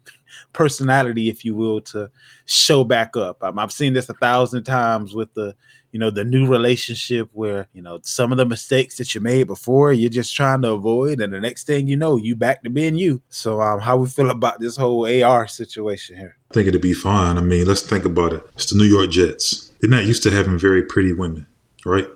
personality, 0.52 1.28
if 1.28 1.44
you 1.44 1.54
will, 1.54 1.80
to 1.80 2.10
show 2.46 2.84
back 2.84 3.16
up. 3.16 3.42
Um, 3.42 3.58
I've 3.58 3.72
seen 3.72 3.92
this 3.92 4.08
a 4.08 4.14
thousand 4.14 4.64
times 4.64 5.14
with 5.14 5.32
the 5.34 5.54
you 5.96 6.00
know 6.00 6.10
the 6.10 6.24
new 6.24 6.46
relationship 6.46 7.30
where 7.32 7.68
you 7.72 7.80
know 7.80 7.98
some 8.02 8.30
of 8.30 8.36
the 8.36 8.44
mistakes 8.44 8.98
that 8.98 9.14
you 9.14 9.20
made 9.22 9.46
before 9.46 9.94
you're 9.94 10.10
just 10.10 10.36
trying 10.36 10.60
to 10.60 10.72
avoid 10.72 11.22
and 11.22 11.32
the 11.32 11.40
next 11.40 11.66
thing 11.66 11.88
you 11.88 11.96
know 11.96 12.18
you 12.18 12.36
back 12.36 12.62
to 12.62 12.68
being 12.68 12.96
you. 12.96 13.22
So 13.30 13.62
um 13.62 13.80
how 13.80 13.96
we 13.96 14.06
feel 14.06 14.28
about 14.28 14.60
this 14.60 14.76
whole 14.76 15.06
ar 15.24 15.48
situation 15.48 16.18
here? 16.18 16.36
I 16.50 16.52
think 16.54 16.68
it'd 16.68 16.82
be 16.82 16.92
fine. 16.92 17.38
I 17.38 17.40
mean 17.40 17.66
let's 17.66 17.80
think 17.80 18.04
about 18.04 18.34
it. 18.34 18.46
It's 18.56 18.66
the 18.66 18.76
new 18.76 18.84
york 18.84 19.08
jets. 19.08 19.72
They're 19.80 19.88
not 19.88 20.04
used 20.04 20.22
to 20.24 20.30
having 20.30 20.58
very 20.58 20.82
pretty 20.82 21.14
women 21.14 21.46
right? 21.86 22.08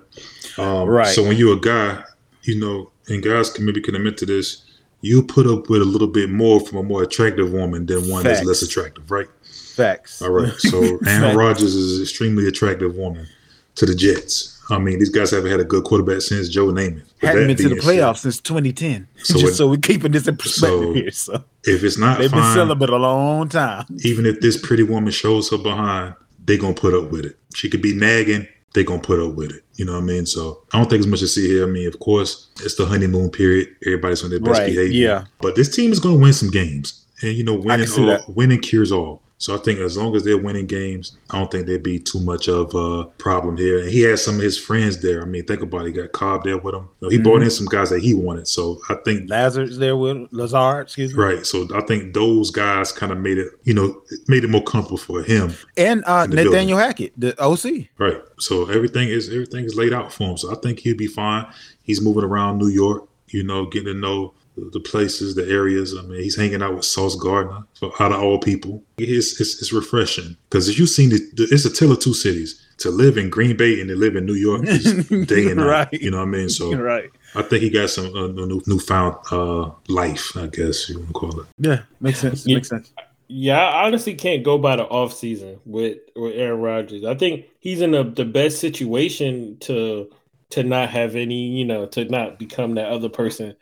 Um, 0.59 0.87
right. 0.87 1.07
so 1.07 1.23
when 1.23 1.37
you're 1.37 1.57
a 1.57 1.59
guy 1.59 2.03
you 2.43 2.59
know 2.59 2.91
and 3.07 3.23
guys 3.23 3.49
can 3.49 3.65
maybe 3.65 3.81
can 3.81 3.95
admit 3.95 4.15
to 4.17 4.27
this 4.27 4.63
you 5.01 5.23
put 5.23 5.47
up 5.47 5.71
with 5.71 5.81
a 5.81 5.85
little 5.85 6.07
bit 6.07 6.29
more 6.29 6.59
from 6.59 6.77
a 6.77 6.83
more 6.83 7.01
attractive 7.01 7.51
woman 7.51 7.87
than 7.87 8.07
one 8.07 8.21
Facts. 8.21 8.41
that's 8.41 8.47
less 8.47 8.61
attractive 8.61 9.09
right? 9.09 9.27
Facts. 9.73 10.21
All 10.21 10.29
right. 10.29 10.53
So 10.59 10.99
Aaron 11.07 11.35
Rodgers 11.35 11.73
is 11.73 11.97
an 11.97 12.03
extremely 12.03 12.47
attractive 12.47 12.95
woman 12.95 13.25
to 13.75 13.85
the 13.85 13.95
Jets. 13.95 14.59
I 14.69 14.79
mean, 14.79 14.99
these 14.99 15.09
guys 15.09 15.31
haven't 15.31 15.51
had 15.51 15.59
a 15.59 15.65
good 15.65 15.83
quarterback 15.83 16.21
since 16.21 16.47
Joe 16.47 16.67
Namath. 16.67 17.03
Hadn't 17.21 17.47
been 17.47 17.57
to 17.57 17.69
the 17.69 17.75
playoffs 17.75 18.17
said, 18.17 18.33
since 18.33 18.41
2010. 18.41 19.07
So 19.17 19.33
Just 19.33 19.53
it, 19.53 19.55
so 19.55 19.69
we're 19.69 19.77
keeping 19.77 20.13
this 20.13 20.27
in 20.27 20.37
perspective 20.37 20.79
so 20.79 20.93
here. 20.93 21.11
So 21.11 21.43
if 21.65 21.83
it's 21.83 21.97
not, 21.97 22.19
they've 22.19 22.31
fine, 22.31 22.41
been 22.41 22.53
celibate 22.53 22.89
a 22.89 22.95
long 22.95 23.49
time. 23.49 23.85
Even 24.03 24.25
if 24.25 24.39
this 24.39 24.57
pretty 24.57 24.83
woman 24.83 25.11
shows 25.11 25.49
her 25.51 25.57
behind, 25.57 26.15
they're 26.45 26.57
gonna 26.57 26.73
put 26.73 26.93
up 26.93 27.11
with 27.11 27.25
it. 27.25 27.37
She 27.53 27.69
could 27.69 27.81
be 27.81 27.93
nagging, 27.93 28.47
they're 28.73 28.83
gonna 28.85 29.01
put 29.01 29.19
up 29.19 29.35
with 29.35 29.51
it. 29.51 29.63
You 29.75 29.85
know 29.85 29.93
what 29.93 30.03
I 30.03 30.05
mean? 30.05 30.25
So 30.25 30.63
I 30.71 30.77
don't 30.77 30.89
think 30.89 31.01
as 31.01 31.07
much 31.07 31.19
to 31.19 31.27
see 31.27 31.47
here. 31.47 31.67
I 31.67 31.69
mean, 31.69 31.87
of 31.87 31.99
course, 31.99 32.49
it's 32.61 32.75
the 32.75 32.85
honeymoon 32.85 33.29
period. 33.29 33.75
Everybody's 33.85 34.23
on 34.23 34.29
their 34.29 34.39
best 34.39 34.59
right, 34.59 34.67
behavior. 34.67 35.07
Yeah. 35.07 35.23
But 35.41 35.55
this 35.55 35.75
team 35.75 35.91
is 35.91 35.99
gonna 35.99 36.17
win 36.17 36.33
some 36.33 36.49
games, 36.49 37.05
and 37.21 37.33
you 37.33 37.43
know, 37.43 37.55
winning 37.55 37.89
all, 37.99 38.19
winning 38.29 38.59
cures 38.59 38.91
all. 38.91 39.21
So 39.41 39.55
I 39.55 39.57
think 39.57 39.79
as 39.79 39.97
long 39.97 40.15
as 40.15 40.23
they're 40.23 40.37
winning 40.37 40.67
games, 40.67 41.17
I 41.31 41.39
don't 41.39 41.49
think 41.49 41.65
there'd 41.65 41.81
be 41.81 41.97
too 41.97 42.19
much 42.19 42.47
of 42.47 42.75
a 42.75 43.05
problem 43.17 43.57
here. 43.57 43.79
And 43.79 43.89
he 43.89 44.01
has 44.01 44.23
some 44.23 44.35
of 44.35 44.41
his 44.41 44.55
friends 44.55 45.01
there. 45.01 45.23
I 45.23 45.25
mean, 45.25 45.43
think 45.45 45.63
about 45.63 45.81
it. 45.81 45.87
He 45.87 45.93
got 45.93 46.11
Cobb 46.11 46.43
there 46.43 46.59
with 46.59 46.75
him. 46.75 46.83
You 46.83 46.89
know, 47.01 47.09
he 47.09 47.15
mm-hmm. 47.17 47.23
brought 47.23 47.41
in 47.41 47.49
some 47.49 47.65
guys 47.65 47.89
that 47.89 48.03
he 48.03 48.13
wanted. 48.13 48.47
So 48.47 48.79
I 48.87 48.97
think 49.03 49.27
Lazard's 49.27 49.79
there 49.79 49.97
with 49.97 50.27
Lazard, 50.29 50.83
excuse 50.83 51.15
me. 51.15 51.23
Right. 51.23 51.43
So 51.43 51.67
I 51.73 51.81
think 51.81 52.13
those 52.13 52.51
guys 52.51 52.91
kind 52.91 53.11
of 53.11 53.17
made 53.17 53.39
it, 53.39 53.47
you 53.63 53.73
know, 53.73 54.03
made 54.27 54.43
it 54.43 54.51
more 54.51 54.63
comfortable 54.63 54.99
for 54.99 55.23
him. 55.23 55.55
And 55.75 56.03
uh, 56.05 56.27
Nathaniel 56.27 56.51
building. 56.51 56.77
Hackett, 56.77 57.13
the 57.17 57.43
OC. 57.43 57.87
Right. 57.97 58.21
So 58.39 58.69
everything 58.69 59.09
is 59.09 59.29
everything 59.29 59.65
is 59.65 59.75
laid 59.75 59.91
out 59.91 60.13
for 60.13 60.29
him. 60.29 60.37
So 60.37 60.51
I 60.51 60.55
think 60.59 60.81
he'll 60.81 60.95
be 60.95 61.07
fine. 61.07 61.51
He's 61.81 61.99
moving 61.99 62.25
around 62.25 62.59
New 62.59 62.69
York, 62.69 63.09
you 63.29 63.43
know, 63.43 63.65
getting 63.65 63.91
to 63.91 63.99
know 63.99 64.35
the 64.69 64.79
places, 64.79 65.35
the 65.35 65.47
areas. 65.47 65.97
I 65.97 66.01
mean, 66.03 66.21
he's 66.21 66.35
hanging 66.35 66.61
out 66.61 66.75
with 66.75 66.85
Sauce 66.85 67.15
Gardner. 67.15 67.65
So 67.73 67.93
out 67.99 68.11
of 68.11 68.21
all 68.21 68.39
people, 68.39 68.83
it's 68.97 69.39
it's, 69.39 69.61
it's 69.61 69.73
refreshing 69.73 70.37
because 70.49 70.69
if 70.69 70.77
you've 70.77 70.89
seen 70.89 71.11
it, 71.11 71.21
it's 71.37 71.65
a 71.65 71.73
tale 71.73 71.91
of 71.91 71.99
two 71.99 72.13
cities. 72.13 72.67
To 72.77 72.89
live 72.89 73.15
in 73.15 73.29
Green 73.29 73.55
Bay 73.55 73.79
and 73.79 73.89
to 73.89 73.95
live 73.95 74.15
in 74.15 74.25
New 74.25 74.33
York 74.33 74.63
is 74.63 75.07
day 75.27 75.45
and 75.51 75.57
night. 75.57 75.65
right. 75.67 75.93
You 75.93 76.09
know 76.09 76.17
what 76.17 76.29
I 76.29 76.31
mean? 76.31 76.49
So 76.49 76.75
right. 76.75 77.11
I 77.35 77.43
think 77.43 77.61
he 77.61 77.69
got 77.69 77.91
some 77.91 78.07
uh, 78.15 78.25
new 78.25 78.59
newfound 78.65 79.17
uh, 79.31 79.69
life. 79.87 80.35
I 80.35 80.47
guess 80.47 80.89
you 80.89 80.97
want 80.97 81.07
to 81.09 81.13
call 81.13 81.39
it. 81.41 81.47
Yeah, 81.59 81.81
makes 81.99 82.17
sense. 82.17 82.47
Yeah. 82.47 82.55
Makes 82.55 82.69
sense. 82.69 82.91
Yeah, 83.27 83.59
I 83.59 83.85
honestly 83.85 84.15
can't 84.15 84.43
go 84.43 84.57
by 84.57 84.77
the 84.77 84.83
off 84.83 85.13
season 85.13 85.59
with 85.65 85.99
with 86.15 86.33
Aaron 86.35 86.59
Rodgers. 86.59 87.05
I 87.05 87.13
think 87.13 87.45
he's 87.59 87.81
in 87.81 87.93
a, 87.93 88.03
the 88.03 88.25
best 88.25 88.59
situation 88.59 89.57
to 89.59 90.09
to 90.51 90.63
not 90.63 90.89
have 90.89 91.15
any, 91.15 91.47
you 91.47 91.65
know, 91.65 91.85
to 91.87 92.05
not 92.05 92.37
become 92.37 92.75
that 92.75 92.89
other 92.89 93.09
person 93.09 93.55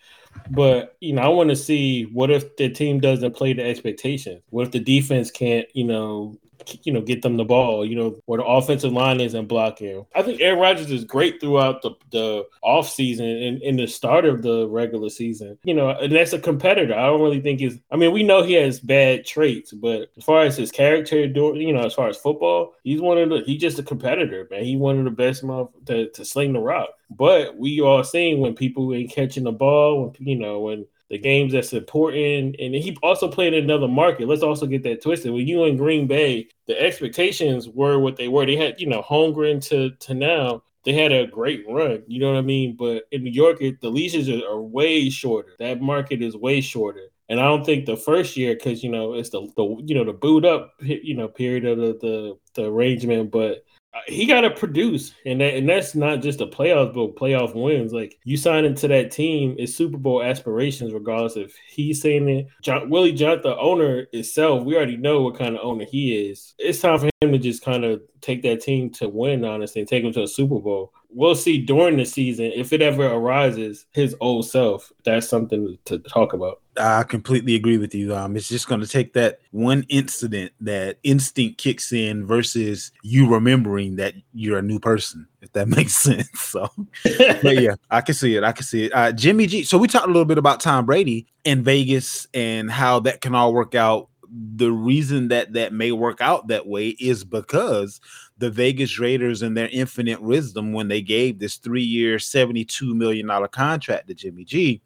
but 0.50 0.96
you 1.00 1.14
know, 1.14 1.22
I 1.22 1.28
want 1.30 1.50
to 1.50 1.56
see 1.56 2.04
what 2.04 2.32
if 2.32 2.56
the 2.58 2.70
team 2.70 3.00
doesn't 3.00 3.36
play 3.36 3.54
the 3.54 3.64
expectations. 3.64 4.42
What 4.50 4.68
if 4.68 4.72
the 4.72 4.80
defense 4.80 5.32
can't, 5.32 5.68
you 5.74 5.84
know, 5.84 6.38
you 6.84 6.94
know, 6.94 7.02
get 7.02 7.22
them 7.22 7.38
the 7.38 7.46
ball, 7.46 7.86
you 7.86 7.96
know, 7.96 8.22
where 8.26 8.38
the 8.38 8.46
offensive 8.46 8.92
line 8.92 9.20
isn't 9.20 9.48
blocking. 9.48 10.06
I 10.16 10.22
think 10.22 10.42
Aaron 10.42 10.60
Rodgers 10.60 10.92
is 10.92 11.04
great 11.04 11.40
throughout 11.40 11.82
the, 11.82 11.92
the 12.12 12.46
off 12.62 12.90
season 12.90 13.26
and 13.26 13.62
in 13.62 13.78
the 13.78 13.88
start 13.88 14.26
of 14.26 14.42
the 14.42 14.68
regular 14.68 15.10
season. 15.10 15.58
You 15.64 15.74
know, 15.74 15.90
and 15.90 16.14
that's 16.14 16.34
a 16.34 16.40
competitor. 16.40 16.94
I 16.94 17.06
don't 17.08 17.22
really 17.22 17.42
think 17.42 17.60
he's 17.60 17.80
I 17.92 17.96
mean, 17.96 18.12
we 18.12 18.24
know 18.24 18.44
he 18.44 18.54
has 18.54 18.80
bad 18.80 19.26
traits, 19.26 19.72
but 19.72 20.10
as 20.18 20.24
far 20.24 20.42
as 20.42 20.58
his 20.58 20.72
character 20.72 21.20
you 21.20 21.74
know, 21.74 21.86
as 21.86 21.94
far 21.94 22.08
as 22.08 22.18
football, 22.18 22.74
he's 22.84 23.02
one 23.02 23.18
of 23.18 23.30
the 23.30 23.42
he's 23.46 23.62
just 23.62 23.80
a 23.80 23.84
competitor, 23.84 24.48
man. 24.52 24.64
He's 24.64 24.78
one 24.78 24.98
of 24.98 25.06
the 25.06 25.12
best 25.12 25.42
to, 25.86 26.10
to 26.10 26.26
sling 26.26 26.54
the 26.54 26.60
rock. 26.60 26.90
But 27.10 27.58
we 27.58 27.82
all 27.82 28.04
seen 28.04 28.40
when 28.40 28.56
people 28.56 28.94
ain't 28.94 29.12
catching 29.12 29.44
the 29.44 29.52
ball, 29.52 30.14
when 30.18 30.28
you 30.28 30.36
know, 30.36 30.60
when 30.60 30.86
the 31.10 31.18
games 31.18 31.54
that's 31.54 31.74
important. 31.74 32.56
And 32.60 32.76
he 32.76 32.98
also 33.02 33.28
played 33.28 33.54
in 33.54 33.64
another 33.64 33.88
market. 33.88 34.28
Let's 34.28 34.44
also 34.44 34.66
get 34.66 34.84
that 34.84 35.02
twisted. 35.02 35.32
When 35.32 35.48
you 35.48 35.66
in 35.66 35.78
Green 35.78 36.08
Bay, 36.08 36.48
the 36.68 36.80
expectations 36.80 37.68
were 37.68 38.00
what 38.00 38.16
they 38.16 38.28
were. 38.28 38.46
They 38.46 38.56
had, 38.56 38.80
you 38.80 38.88
know, 38.88 39.02
Holmgren 39.02 39.66
to 39.70 39.92
to 39.92 40.14
now. 40.14 40.64
They 40.86 40.94
had 40.94 41.12
a 41.12 41.28
great 41.28 41.66
run, 41.68 42.04
you 42.08 42.22
know 42.22 42.32
what 42.32 42.40
I 42.40 42.42
mean. 42.42 42.78
But 42.78 43.04
in 43.12 43.24
New 43.24 43.32
York, 43.32 43.62
it, 43.62 43.82
the 43.82 43.90
leases 43.90 44.30
are, 44.30 44.48
are 44.48 44.62
way 44.62 45.10
shorter. 45.10 45.52
That 45.60 45.82
market 45.82 46.22
is 46.22 46.38
way 46.38 46.62
shorter. 46.62 47.10
And 47.28 47.40
I 47.40 47.44
don't 47.44 47.66
think 47.66 47.86
the 47.86 47.98
first 47.98 48.38
year, 48.38 48.56
because 48.56 48.84
you 48.84 48.90
know 48.90 49.14
it's 49.14 49.30
the, 49.30 49.42
the 49.56 49.84
you 49.86 49.96
know 49.96 50.06
the 50.06 50.14
boot 50.14 50.46
up 50.46 50.74
you 50.82 51.16
know 51.16 51.28
period 51.28 51.66
of 51.66 51.78
the 51.78 51.98
the, 52.02 52.38
the 52.56 52.70
arrangement, 52.70 53.32
but 53.32 53.66
Uh, 53.92 54.00
he 54.08 54.28
got 54.28 54.42
to 54.42 54.52
produce, 54.52 55.16
and 55.26 55.42
that, 55.42 55.56
and 55.56 55.68
that's 55.68 55.96
not 55.96 56.22
just 56.22 56.42
a 56.42 56.46
playoff, 56.46 56.94
but 56.94 57.16
playoff 57.16 57.56
wins. 57.56 57.92
Like 57.92 58.20
you 58.24 58.38
sign 58.38 58.66
into 58.66 58.88
that 58.88 59.12
team, 59.12 59.56
is 59.58 59.76
Super 59.76 59.98
Bowl 59.98 60.22
aspirations, 60.22 60.94
regardless 60.94 61.36
if 61.38 61.56
he's 61.68 62.00
saying 62.00 62.30
it. 62.30 62.48
John, 62.62 62.90
Willie 62.92 63.14
John, 63.14 63.42
the 63.42 63.58
owner 63.58 64.06
itself, 64.14 64.64
we 64.64 64.76
already 64.76 64.98
know 64.98 65.24
what 65.24 65.40
kind 65.40 65.56
of 65.56 65.66
owner 65.66 65.86
he 65.86 66.30
is. 66.30 66.54
It's 66.60 66.82
time 66.82 67.00
for 67.00 67.10
him 67.22 67.32
to 67.32 67.40
just 67.40 67.64
kind 67.64 67.84
of 67.84 68.02
take 68.22 68.44
that 68.44 68.62
team 68.62 68.92
to 68.92 69.10
win, 69.10 69.44
honestly, 69.44 69.82
and 69.82 69.90
take 69.90 70.04
them 70.04 70.14
to 70.14 70.24
a 70.24 70.28
Super 70.28 70.60
Bowl. 70.60 70.94
We'll 71.12 71.36
see 71.36 71.60
during 71.60 71.98
the 71.98 72.06
season 72.06 72.52
if 72.56 72.72
it 72.72 72.82
ever 72.82 73.08
arises 73.08 73.86
his 73.92 74.16
old 74.20 74.48
self. 74.48 74.92
That's 75.04 75.28
something 75.28 75.78
to 75.86 76.00
talk 76.00 76.34
about. 76.34 76.62
I 76.78 77.04
completely 77.04 77.56
agree 77.56 77.78
with 77.78 77.94
you. 77.94 78.16
Um, 78.16 78.36
it's 78.38 78.48
just 78.48 78.68
going 78.68 78.82
to 78.82 78.88
take 78.88 79.14
that 79.14 79.40
one 79.52 79.86
incident 79.90 80.52
that 80.62 80.98
instinct 81.04 81.58
kicks 81.58 81.92
in 81.92 82.26
versus 82.26 82.92
you 83.04 83.30
remembering 83.30 83.96
that 83.98 84.14
you're 84.34 84.60
a 84.60 84.64
new 84.64 84.80
person, 84.80 85.28
if 85.42 85.52
that 85.54 85.68
makes 85.76 85.96
sense. 85.96 86.30
So, 86.40 86.70
but 87.04 87.60
yeah, 87.60 87.76
I 87.90 88.02
can 88.02 88.16
see 88.16 88.36
it. 88.36 88.44
I 88.44 88.52
can 88.52 88.64
see 88.64 88.86
it. 88.86 88.94
Uh, 88.94 89.12
Jimmy 89.12 89.48
G. 89.48 89.64
So 89.64 89.78
we 89.78 89.88
talked 89.88 90.06
a 90.06 90.12
little 90.12 90.26
bit 90.26 90.38
about 90.38 90.60
Tom 90.60 90.86
Brady 90.86 91.28
in 91.44 91.64
Vegas 91.64 92.28
and 92.34 92.70
how 92.72 93.00
that 93.02 93.22
can 93.22 93.36
all 93.36 93.54
work 93.54 93.76
out 93.76 94.10
the 94.32 94.72
reason 94.72 95.30
that 95.30 95.54
that 95.54 95.74
may 95.74 95.92
work 95.92 96.22
out 96.22 96.48
that 96.48 96.68
way 96.68 96.90
is 96.90 97.24
because 97.24 98.00
the 98.40 98.50
Vegas 98.50 99.00
Raiders 99.00 99.42
and 99.42 99.56
their 99.56 99.70
infinite 99.70 100.22
wisdom 100.22 100.74
when 100.74 100.88
they 100.88 101.02
gave 101.02 101.38
this 101.38 101.58
3-year 101.60 102.20
72 102.20 102.96
million 102.96 103.28
dollar 103.28 103.48
contract 103.48 104.08
to 104.08 104.14
Jimmy 104.14 104.46
G. 104.46 104.82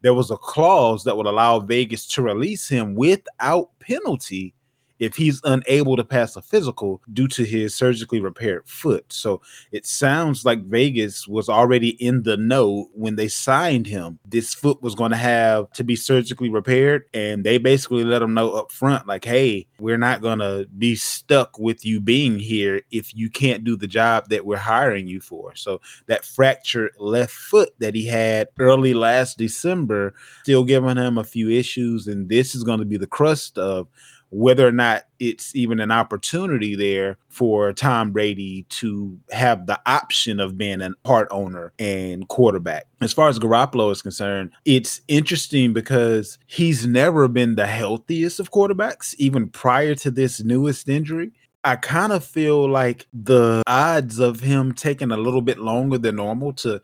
There 0.00 0.14
was 0.14 0.30
a 0.30 0.36
clause 0.36 1.04
that 1.04 1.16
would 1.16 1.26
allow 1.26 1.60
Vegas 1.60 2.06
to 2.08 2.22
release 2.22 2.68
him 2.68 2.94
without 2.94 3.70
penalty 3.78 4.54
if 4.98 5.16
he's 5.16 5.40
unable 5.44 5.96
to 5.96 6.04
pass 6.04 6.36
a 6.36 6.42
physical 6.42 7.00
due 7.12 7.28
to 7.28 7.44
his 7.44 7.74
surgically 7.74 8.20
repaired 8.20 8.62
foot. 8.66 9.04
So 9.12 9.42
it 9.72 9.86
sounds 9.86 10.44
like 10.44 10.64
Vegas 10.64 11.26
was 11.26 11.48
already 11.48 11.90
in 12.02 12.22
the 12.22 12.36
know 12.36 12.88
when 12.92 13.16
they 13.16 13.28
signed 13.28 13.86
him. 13.86 14.18
This 14.26 14.54
foot 14.54 14.82
was 14.82 14.94
going 14.94 15.10
to 15.10 15.16
have 15.16 15.70
to 15.72 15.84
be 15.84 15.96
surgically 15.96 16.48
repaired, 16.48 17.04
and 17.12 17.44
they 17.44 17.58
basically 17.58 18.04
let 18.04 18.22
him 18.22 18.34
know 18.34 18.52
up 18.52 18.72
front, 18.72 19.06
like, 19.06 19.24
hey, 19.24 19.66
we're 19.78 19.98
not 19.98 20.20
going 20.20 20.38
to 20.38 20.66
be 20.78 20.94
stuck 20.94 21.58
with 21.58 21.84
you 21.84 22.00
being 22.00 22.38
here 22.38 22.82
if 22.90 23.14
you 23.14 23.28
can't 23.30 23.64
do 23.64 23.76
the 23.76 23.86
job 23.86 24.28
that 24.28 24.46
we're 24.46 24.56
hiring 24.56 25.06
you 25.06 25.20
for. 25.20 25.54
So 25.54 25.80
that 26.06 26.24
fractured 26.24 26.92
left 26.98 27.32
foot 27.32 27.70
that 27.78 27.94
he 27.94 28.06
had 28.06 28.48
early 28.58 28.94
last 28.94 29.38
December, 29.38 30.14
still 30.42 30.64
giving 30.64 30.96
him 30.96 31.18
a 31.18 31.24
few 31.24 31.50
issues, 31.50 32.06
and 32.06 32.28
this 32.28 32.54
is 32.54 32.64
going 32.64 32.78
to 32.78 32.84
be 32.84 32.96
the 32.96 33.06
crust 33.06 33.58
of 33.58 33.88
whether 34.34 34.66
or 34.66 34.72
not 34.72 35.04
it's 35.20 35.54
even 35.54 35.78
an 35.78 35.92
opportunity 35.92 36.74
there 36.74 37.16
for 37.28 37.72
Tom 37.72 38.10
Brady 38.10 38.66
to 38.68 39.16
have 39.30 39.66
the 39.66 39.80
option 39.86 40.40
of 40.40 40.58
being 40.58 40.82
a 40.82 40.90
part 41.04 41.28
owner 41.30 41.72
and 41.78 42.26
quarterback. 42.26 42.86
As 43.00 43.12
far 43.12 43.28
as 43.28 43.38
Garoppolo 43.38 43.92
is 43.92 44.02
concerned, 44.02 44.50
it's 44.64 45.00
interesting 45.06 45.72
because 45.72 46.38
he's 46.46 46.84
never 46.84 47.28
been 47.28 47.54
the 47.54 47.66
healthiest 47.66 48.40
of 48.40 48.50
quarterbacks, 48.50 49.14
even 49.18 49.48
prior 49.48 49.94
to 49.96 50.10
this 50.10 50.42
newest 50.42 50.88
injury. 50.88 51.30
I 51.62 51.76
kind 51.76 52.12
of 52.12 52.24
feel 52.24 52.68
like 52.68 53.06
the 53.12 53.62
odds 53.66 54.18
of 54.18 54.40
him 54.40 54.74
taking 54.74 55.12
a 55.12 55.16
little 55.16 55.42
bit 55.42 55.58
longer 55.58 55.96
than 55.96 56.16
normal 56.16 56.52
to 56.54 56.82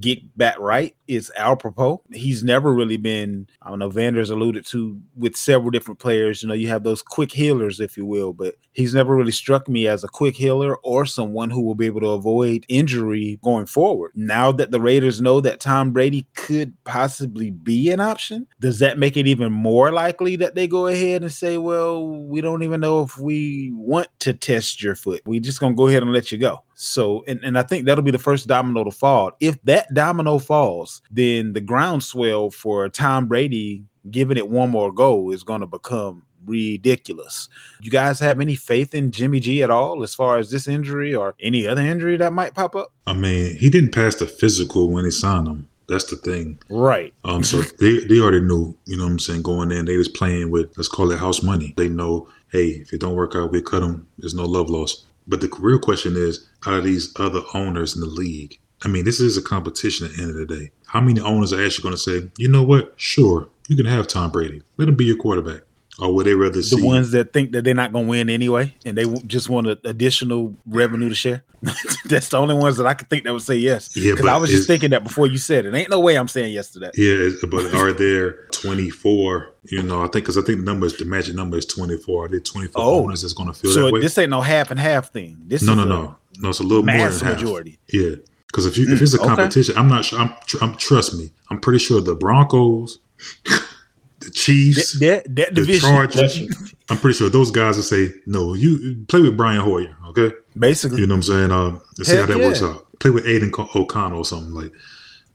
get 0.00 0.36
back 0.36 0.58
right 0.58 0.94
is 1.06 1.30
apropos. 1.36 2.02
He's 2.12 2.42
never 2.42 2.72
really 2.72 2.96
been, 2.96 3.46
I 3.62 3.68
don't 3.68 3.78
know, 3.78 3.90
Vander's 3.90 4.30
alluded 4.30 4.66
to 4.66 5.00
with 5.16 5.36
several 5.36 5.70
different 5.70 6.00
players. 6.00 6.42
You 6.42 6.48
know, 6.48 6.54
you 6.54 6.68
have 6.68 6.82
those 6.82 7.02
quick 7.02 7.30
healers, 7.32 7.80
if 7.80 7.96
you 7.96 8.06
will, 8.06 8.32
but 8.32 8.54
he's 8.72 8.94
never 8.94 9.14
really 9.14 9.32
struck 9.32 9.68
me 9.68 9.86
as 9.86 10.02
a 10.02 10.08
quick 10.08 10.34
healer 10.34 10.76
or 10.78 11.06
someone 11.06 11.50
who 11.50 11.60
will 11.62 11.74
be 11.74 11.86
able 11.86 12.00
to 12.00 12.08
avoid 12.08 12.64
injury 12.68 13.38
going 13.42 13.66
forward. 13.66 14.12
Now 14.14 14.50
that 14.52 14.70
the 14.70 14.80
Raiders 14.80 15.20
know 15.20 15.40
that 15.40 15.60
Tom 15.60 15.92
Brady 15.92 16.26
could 16.34 16.74
possibly 16.84 17.50
be 17.50 17.90
an 17.90 18.00
option, 18.00 18.46
does 18.60 18.78
that 18.80 18.98
make 18.98 19.16
it 19.16 19.26
even 19.26 19.52
more 19.52 19.92
likely 19.92 20.36
that 20.36 20.54
they 20.54 20.66
go 20.66 20.86
ahead 20.88 21.22
and 21.22 21.32
say, 21.32 21.58
well, 21.58 22.06
we 22.06 22.40
don't 22.40 22.62
even 22.62 22.80
know 22.80 23.02
if 23.02 23.18
we 23.18 23.70
want 23.74 24.08
to 24.20 24.32
test 24.32 24.82
your 24.82 24.96
foot. 24.96 25.22
We're 25.26 25.40
just 25.40 25.60
gonna 25.60 25.74
go 25.74 25.88
ahead 25.88 26.02
and 26.02 26.12
let 26.12 26.32
you 26.32 26.38
go. 26.38 26.63
So, 26.74 27.24
and, 27.26 27.40
and 27.44 27.58
I 27.58 27.62
think 27.62 27.86
that'll 27.86 28.02
be 28.02 28.10
the 28.10 28.18
first 28.18 28.46
domino 28.46 28.84
to 28.84 28.90
fall. 28.90 29.32
If 29.40 29.60
that 29.62 29.92
domino 29.94 30.38
falls, 30.38 31.02
then 31.10 31.52
the 31.52 31.60
groundswell 31.60 32.50
for 32.50 32.88
Tom 32.88 33.26
Brady 33.26 33.84
giving 34.10 34.36
it 34.36 34.48
one 34.48 34.70
more 34.70 34.92
go 34.92 35.30
is 35.30 35.42
going 35.42 35.60
to 35.60 35.66
become 35.66 36.22
ridiculous. 36.46 37.48
You 37.80 37.90
guys 37.90 38.18
have 38.20 38.40
any 38.40 38.54
faith 38.54 38.94
in 38.94 39.10
Jimmy 39.10 39.40
G 39.40 39.62
at 39.62 39.70
all 39.70 40.02
as 40.02 40.14
far 40.14 40.38
as 40.38 40.50
this 40.50 40.68
injury 40.68 41.14
or 41.14 41.34
any 41.40 41.66
other 41.66 41.82
injury 41.82 42.16
that 42.18 42.32
might 42.32 42.54
pop 42.54 42.76
up? 42.76 42.92
I 43.06 43.14
mean, 43.14 43.56
he 43.56 43.70
didn't 43.70 43.92
pass 43.92 44.16
the 44.16 44.26
physical 44.26 44.90
when 44.90 45.04
he 45.04 45.10
signed 45.10 45.46
him. 45.46 45.68
That's 45.88 46.04
the 46.04 46.16
thing. 46.16 46.58
Right. 46.70 47.12
Um, 47.24 47.44
so 47.44 47.60
they, 47.62 47.98
they 48.06 48.18
already 48.18 48.40
knew, 48.40 48.76
you 48.86 48.96
know 48.96 49.04
what 49.04 49.10
I'm 49.10 49.18
saying, 49.18 49.42
going 49.42 49.70
in, 49.70 49.84
they 49.84 49.98
was 49.98 50.08
playing 50.08 50.50
with 50.50 50.76
let's 50.76 50.88
call 50.88 51.10
it 51.10 51.18
house 51.18 51.42
money. 51.42 51.74
They 51.76 51.88
know, 51.88 52.28
hey, 52.50 52.68
if 52.68 52.92
it 52.92 53.00
don't 53.00 53.14
work 53.14 53.36
out, 53.36 53.52
we 53.52 53.60
cut 53.60 53.82
him. 53.82 54.06
There's 54.18 54.34
no 54.34 54.44
love 54.44 54.70
lost. 54.70 55.06
But 55.26 55.40
the 55.40 55.50
real 55.58 55.78
question 55.78 56.16
is, 56.16 56.48
out 56.66 56.74
of 56.74 56.84
these 56.84 57.12
other 57.18 57.42
owners 57.54 57.94
in 57.94 58.00
the 58.00 58.06
league, 58.06 58.58
I 58.84 58.88
mean, 58.88 59.04
this 59.04 59.20
is 59.20 59.36
a 59.36 59.42
competition 59.42 60.06
at 60.06 60.14
the 60.16 60.22
end 60.22 60.30
of 60.30 60.36
the 60.36 60.46
day. 60.58 60.70
How 60.86 61.00
many 61.00 61.20
owners 61.20 61.52
are 61.52 61.64
actually 61.64 61.82
going 61.82 61.94
to 61.94 62.00
say, 62.00 62.30
you 62.38 62.48
know 62.48 62.62
what? 62.62 62.92
Sure, 62.96 63.48
you 63.68 63.76
can 63.76 63.86
have 63.86 64.06
Tom 64.06 64.30
Brady. 64.30 64.62
Let 64.76 64.88
him 64.88 64.94
be 64.96 65.04
your 65.06 65.16
quarterback. 65.16 65.62
Or 66.00 66.12
would 66.12 66.26
they 66.26 66.34
rather 66.34 66.56
The 66.56 66.62
see 66.64 66.80
the 66.80 66.84
ones 66.84 67.12
that 67.12 67.32
think 67.32 67.52
that 67.52 67.62
they're 67.62 67.72
not 67.72 67.92
going 67.92 68.06
to 68.06 68.10
win 68.10 68.28
anyway 68.28 68.74
and 68.84 68.98
they 68.98 69.04
just 69.28 69.48
want 69.48 69.68
a, 69.68 69.78
additional 69.84 70.52
revenue 70.66 71.08
to 71.08 71.14
share. 71.14 71.44
That's 72.06 72.28
the 72.30 72.36
only 72.36 72.56
ones 72.56 72.78
that 72.78 72.86
I 72.86 72.94
could 72.94 73.08
think 73.08 73.22
that 73.24 73.32
would 73.32 73.42
say 73.42 73.54
yes. 73.54 73.96
Yeah, 73.96 74.14
Because 74.14 74.26
I 74.26 74.36
was 74.36 74.50
just 74.50 74.66
thinking 74.66 74.90
that 74.90 75.04
before 75.04 75.28
you 75.28 75.38
said 75.38 75.66
it. 75.66 75.72
Ain't 75.74 75.90
no 75.90 76.00
way 76.00 76.16
I'm 76.16 76.26
saying 76.26 76.52
yes 76.52 76.70
to 76.70 76.80
that. 76.80 76.98
Yeah, 76.98 77.28
but 77.48 77.72
are 77.80 77.92
there 77.92 78.46
24? 78.50 79.52
You 79.66 79.82
know, 79.84 79.98
I 80.00 80.08
think 80.08 80.14
because 80.24 80.36
I 80.36 80.42
think 80.42 80.58
the 80.58 80.64
number 80.64 80.84
is 80.86 80.96
the 80.96 81.04
magic 81.04 81.36
number 81.36 81.56
is 81.56 81.64
24. 81.66 82.24
Are 82.24 82.28
there 82.28 82.40
24 82.40 82.82
Oh. 82.82 83.04
owners 83.04 83.22
that's 83.22 83.32
going 83.32 83.52
to 83.52 83.58
feel 83.58 83.70
So 83.70 83.84
that 83.86 83.92
way? 83.94 84.00
this 84.00 84.18
ain't 84.18 84.30
no 84.30 84.40
half 84.40 84.72
and 84.72 84.80
half 84.80 85.12
thing. 85.12 85.36
This 85.46 85.62
no, 85.62 85.74
no, 85.74 85.82
a 85.82 85.86
no, 85.86 86.16
no. 86.38 86.50
It's 86.50 86.60
a 86.60 86.62
little 86.62 86.84
more 86.84 86.96
mass 86.96 87.20
than 87.20 87.36
half. 87.36 87.66
Yeah, 87.88 88.16
because 88.46 88.66
if 88.66 88.76
you 88.76 88.92
if 88.92 89.02
it's 89.02 89.14
a 89.14 89.18
okay. 89.18 89.26
competition, 89.28 89.76
I'm 89.76 89.88
not 89.88 90.04
sure. 90.04 90.20
I'm, 90.20 90.34
tr- 90.46 90.58
I'm 90.62 90.76
trust 90.76 91.14
me. 91.14 91.30
I'm 91.50 91.60
pretty 91.60 91.78
sure 91.78 92.00
the 92.00 92.14
Broncos, 92.14 92.98
the 93.44 94.30
Chiefs, 94.32 94.98
That, 94.98 95.24
that, 95.24 95.34
that 95.36 95.54
the 95.54 95.60
division, 95.62 95.90
Chargers. 95.90 96.74
I'm 96.90 96.98
pretty 96.98 97.16
sure 97.16 97.30
those 97.30 97.50
guys 97.50 97.76
will 97.76 97.82
say 97.82 98.12
no. 98.26 98.54
You 98.54 98.76
you 98.78 99.04
play 99.06 99.20
with 99.20 99.36
Brian 99.36 99.60
Hoyer, 99.60 99.96
okay? 100.08 100.32
basically. 100.56 101.00
You 101.00 101.06
know 101.06 101.14
what 101.14 101.18
I'm 101.18 101.22
saying? 101.22 101.50
Um, 101.50 101.82
let's 101.98 102.10
see 102.10 102.16
how 102.16 102.26
Heck 102.26 102.36
that 102.36 102.38
works 102.38 102.62
out. 102.62 102.86
Play 103.00 103.10
with 103.10 103.26
Aidan 103.26 103.50
Co- 103.50 103.68
O'Connell 103.74 104.18
or 104.18 104.24
something 104.24 104.52
like 104.52 104.72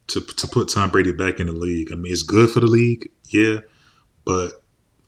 to 0.08 0.22
to 0.22 0.48
put 0.48 0.70
Tom 0.70 0.90
Brady 0.90 1.12
back 1.12 1.40
in 1.40 1.48
the 1.48 1.54
league. 1.54 1.92
I 1.92 1.96
mean, 1.96 2.12
it's 2.12 2.24
good 2.24 2.50
for 2.50 2.60
the 2.60 2.68
league, 2.68 3.10
yeah, 3.30 3.60
but 4.26 4.64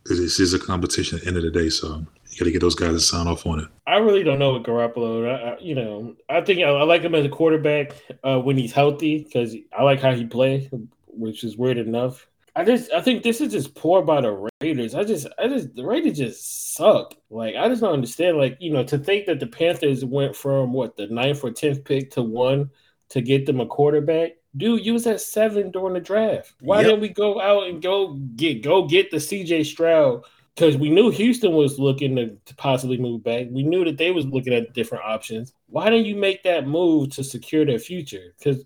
this 0.05 0.39
is 0.39 0.53
a 0.53 0.60
competition 0.60 1.17
at 1.17 1.24
the 1.24 1.27
end 1.27 1.38
of 1.38 1.43
the 1.43 1.51
day. 1.51 1.69
So 1.69 2.05
you 2.31 2.39
got 2.39 2.45
to 2.45 2.51
get 2.51 2.61
those 2.61 2.75
guys 2.75 2.93
to 2.93 3.00
sign 3.00 3.27
off 3.27 3.45
on 3.45 3.59
it. 3.59 3.67
I 3.85 3.97
really 3.97 4.23
don't 4.23 4.39
know 4.39 4.53
with 4.53 4.63
Garoppolo. 4.63 5.29
I, 5.29 5.50
I, 5.51 5.59
you 5.59 5.75
know, 5.75 6.15
I 6.29 6.41
think 6.41 6.59
I, 6.61 6.69
I 6.69 6.83
like 6.83 7.01
him 7.01 7.13
as 7.13 7.25
a 7.25 7.29
quarterback 7.29 7.91
uh, 8.23 8.39
when 8.39 8.57
he's 8.57 8.71
healthy 8.71 9.23
because 9.23 9.55
I 9.77 9.83
like 9.83 10.00
how 10.01 10.13
he 10.13 10.25
plays, 10.25 10.67
which 11.07 11.43
is 11.43 11.57
weird 11.57 11.77
enough. 11.77 12.25
I 12.55 12.65
just 12.65 12.91
I 12.91 13.00
think 13.01 13.23
this 13.23 13.39
is 13.39 13.53
just 13.53 13.75
poor 13.75 14.01
by 14.01 14.19
the 14.21 14.50
Raiders. 14.61 14.93
I 14.93 15.03
just 15.05 15.25
I 15.39 15.47
just 15.47 15.73
the 15.73 15.85
Raiders 15.85 16.17
just 16.17 16.75
suck. 16.75 17.15
Like 17.29 17.55
I 17.55 17.70
just 17.70 17.81
don't 17.81 17.94
understand. 17.94 18.37
Like 18.37 18.57
you 18.59 18.72
know 18.74 18.83
to 18.83 18.98
think 18.98 19.25
that 19.27 19.39
the 19.39 19.48
Panthers 19.48 20.03
went 20.03 20.35
from 20.35 20.74
what 20.74 20.98
the 20.98 21.07
ninth 21.07 21.44
or 21.46 21.51
tenth 21.51 21.85
pick 21.85 22.11
to 22.11 22.22
one 22.22 22.70
to 23.09 23.22
get 23.22 23.46
them 23.46 23.61
a 23.61 23.65
quarterback. 23.65 24.31
Dude, 24.57 24.85
you 24.85 24.91
was 24.91 25.07
at 25.07 25.22
seven 25.22 25.72
during 25.72 25.94
the 25.94 26.01
draft. 26.01 26.53
Why 26.59 26.79
Yep. 26.81 26.85
didn't 26.87 27.00
we 27.01 27.09
go 27.09 27.39
out 27.39 27.70
and 27.70 27.81
go 27.81 28.15
get 28.35 28.61
go 28.63 28.85
get 28.85 29.11
the 29.11 29.17
CJ 29.17 29.65
Stroud? 29.65 30.24
Because 30.61 30.77
we 30.77 30.91
knew 30.91 31.09
Houston 31.09 31.53
was 31.53 31.79
looking 31.79 32.15
to, 32.17 32.37
to 32.45 32.55
possibly 32.55 32.95
move 32.95 33.24
back. 33.24 33.47
We 33.50 33.63
knew 33.63 33.83
that 33.83 33.97
they 33.97 34.11
was 34.11 34.27
looking 34.27 34.53
at 34.53 34.74
different 34.74 35.03
options. 35.03 35.53
Why 35.65 35.89
didn't 35.89 36.05
you 36.05 36.15
make 36.15 36.43
that 36.43 36.67
move 36.67 37.09
to 37.15 37.24
secure 37.24 37.65
their 37.65 37.79
future? 37.79 38.35
Because 38.37 38.63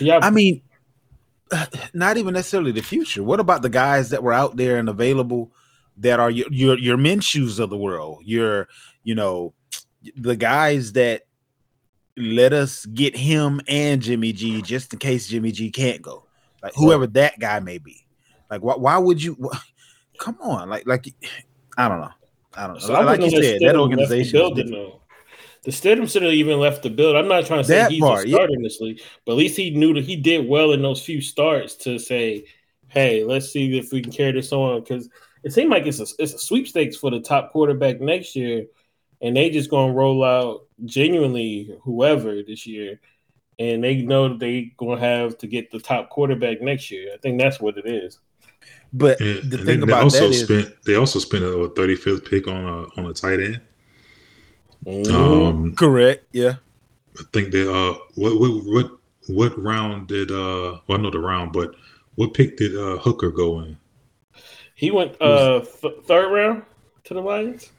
yeah, 0.00 0.20
I 0.22 0.30
mean, 0.30 0.62
not 1.92 2.16
even 2.16 2.32
necessarily 2.32 2.72
the 2.72 2.80
future. 2.80 3.22
What 3.22 3.40
about 3.40 3.60
the 3.60 3.68
guys 3.68 4.08
that 4.08 4.22
were 4.22 4.32
out 4.32 4.56
there 4.56 4.78
and 4.78 4.88
available 4.88 5.52
that 5.98 6.18
are 6.18 6.30
your 6.30 6.46
your, 6.50 6.78
your 6.78 6.96
Minshews 6.96 7.60
of 7.60 7.68
the 7.68 7.76
world? 7.76 8.22
Your, 8.24 8.66
you 9.02 9.14
know, 9.14 9.52
the 10.16 10.36
guys 10.36 10.92
that 10.92 11.24
let 12.16 12.54
us 12.54 12.86
get 12.86 13.14
him 13.14 13.60
and 13.68 14.00
Jimmy 14.00 14.32
G 14.32 14.62
just 14.62 14.94
in 14.94 14.98
case 14.98 15.28
Jimmy 15.28 15.52
G 15.52 15.70
can't 15.70 16.00
go. 16.00 16.24
Like 16.62 16.72
whoever 16.74 17.06
that 17.08 17.38
guy 17.38 17.60
may 17.60 17.76
be. 17.76 18.06
Like 18.50 18.62
why 18.62 18.76
why 18.76 18.96
would 18.96 19.22
you 19.22 19.36
wh- 19.42 19.58
come 20.24 20.38
on? 20.40 20.68
Like 20.68 20.86
like 20.86 21.06
I 21.76 21.88
don't 21.88 22.00
know. 22.00 22.10
I 22.54 22.66
don't 22.66 22.74
know. 22.74 22.80
So 22.80 22.92
like 22.92 23.20
you 23.20 23.30
said, 23.30 23.60
that 23.60 23.76
organization 23.76 24.38
building. 24.38 24.92
The 25.64 25.70
Stidham 25.70 26.10
should 26.10 26.22
have 26.22 26.32
even 26.34 26.60
left 26.60 26.82
the 26.82 26.90
build. 26.90 27.16
I'm 27.16 27.26
not 27.26 27.46
trying 27.46 27.60
to 27.60 27.64
say 27.64 27.76
That 27.76 27.90
he's 27.90 28.02
part, 28.02 28.26
a 28.26 28.28
yeah. 28.28 28.46
in 28.50 28.62
this 28.62 28.82
league, 28.82 29.00
but 29.24 29.32
at 29.32 29.38
least 29.38 29.56
he 29.56 29.70
knew 29.70 29.94
that 29.94 30.04
he 30.04 30.14
did 30.14 30.46
well 30.46 30.72
in 30.72 30.82
those 30.82 31.02
few 31.02 31.22
starts 31.22 31.74
to 31.76 31.98
say, 31.98 32.44
"Hey, 32.88 33.24
let's 33.24 33.50
see 33.50 33.78
if 33.78 33.90
we 33.90 34.02
can 34.02 34.12
carry 34.12 34.32
this 34.32 34.52
on." 34.52 34.80
Because 34.80 35.08
it 35.42 35.54
seemed 35.54 35.70
like 35.70 35.86
it's 35.86 36.00
a 36.00 36.06
it's 36.18 36.34
a 36.34 36.38
sweepstakes 36.38 36.96
for 36.96 37.10
the 37.10 37.20
top 37.20 37.50
quarterback 37.50 37.98
next 37.98 38.36
year, 38.36 38.66
and 39.22 39.34
they 39.34 39.48
just 39.48 39.70
gonna 39.70 39.94
roll 39.94 40.22
out 40.22 40.66
genuinely 40.84 41.74
whoever 41.82 42.42
this 42.42 42.66
year, 42.66 43.00
and 43.58 43.82
they 43.82 44.02
know 44.02 44.28
that 44.28 44.40
they 44.40 44.74
gonna 44.76 45.00
have 45.00 45.38
to 45.38 45.46
get 45.46 45.70
the 45.70 45.80
top 45.80 46.10
quarterback 46.10 46.60
next 46.60 46.90
year. 46.90 47.10
I 47.14 47.16
think 47.16 47.40
that's 47.40 47.58
what 47.58 47.78
it 47.78 47.86
is. 47.86 48.18
But 48.96 49.20
And, 49.20 49.50
the 49.50 49.56
and 49.58 49.66
thing 49.66 49.80
then 49.80 49.80
they 49.80 49.92
about 49.92 50.04
also 50.04 50.20
that 50.20 50.30
is 50.30 50.44
spent 50.44 50.84
they 50.84 50.94
also 50.94 51.18
spent 51.18 51.42
a 51.44 51.48
35th 51.48 52.30
pick 52.30 52.46
on 52.46 52.64
a 52.64 53.00
on 53.00 53.06
a 53.06 53.12
tight 53.12 53.40
end. 53.40 53.60
Um, 55.10 55.74
correct, 55.74 56.26
yeah. 56.32 56.54
I 57.18 57.22
think 57.32 57.50
that 57.52 57.70
uh, 57.70 57.98
what 58.14 58.38
what 58.38 58.50
what 58.64 58.90
what 59.26 59.58
round 59.62 60.06
did 60.08 60.30
uh, 60.30 60.78
well, 60.86 60.98
not 60.98 61.12
the 61.12 61.18
round, 61.18 61.52
but 61.52 61.74
what 62.14 62.34
pick 62.34 62.56
did 62.56 62.76
uh 62.76 62.98
Hooker 62.98 63.30
go 63.30 63.60
in? 63.60 63.76
he 64.76 64.90
went 64.90 65.20
uh 65.20 65.60
th- 65.60 65.94
third 66.04 66.32
round 66.32 66.62
to 67.04 67.14
the 67.14 67.20
Lions. 67.20 67.70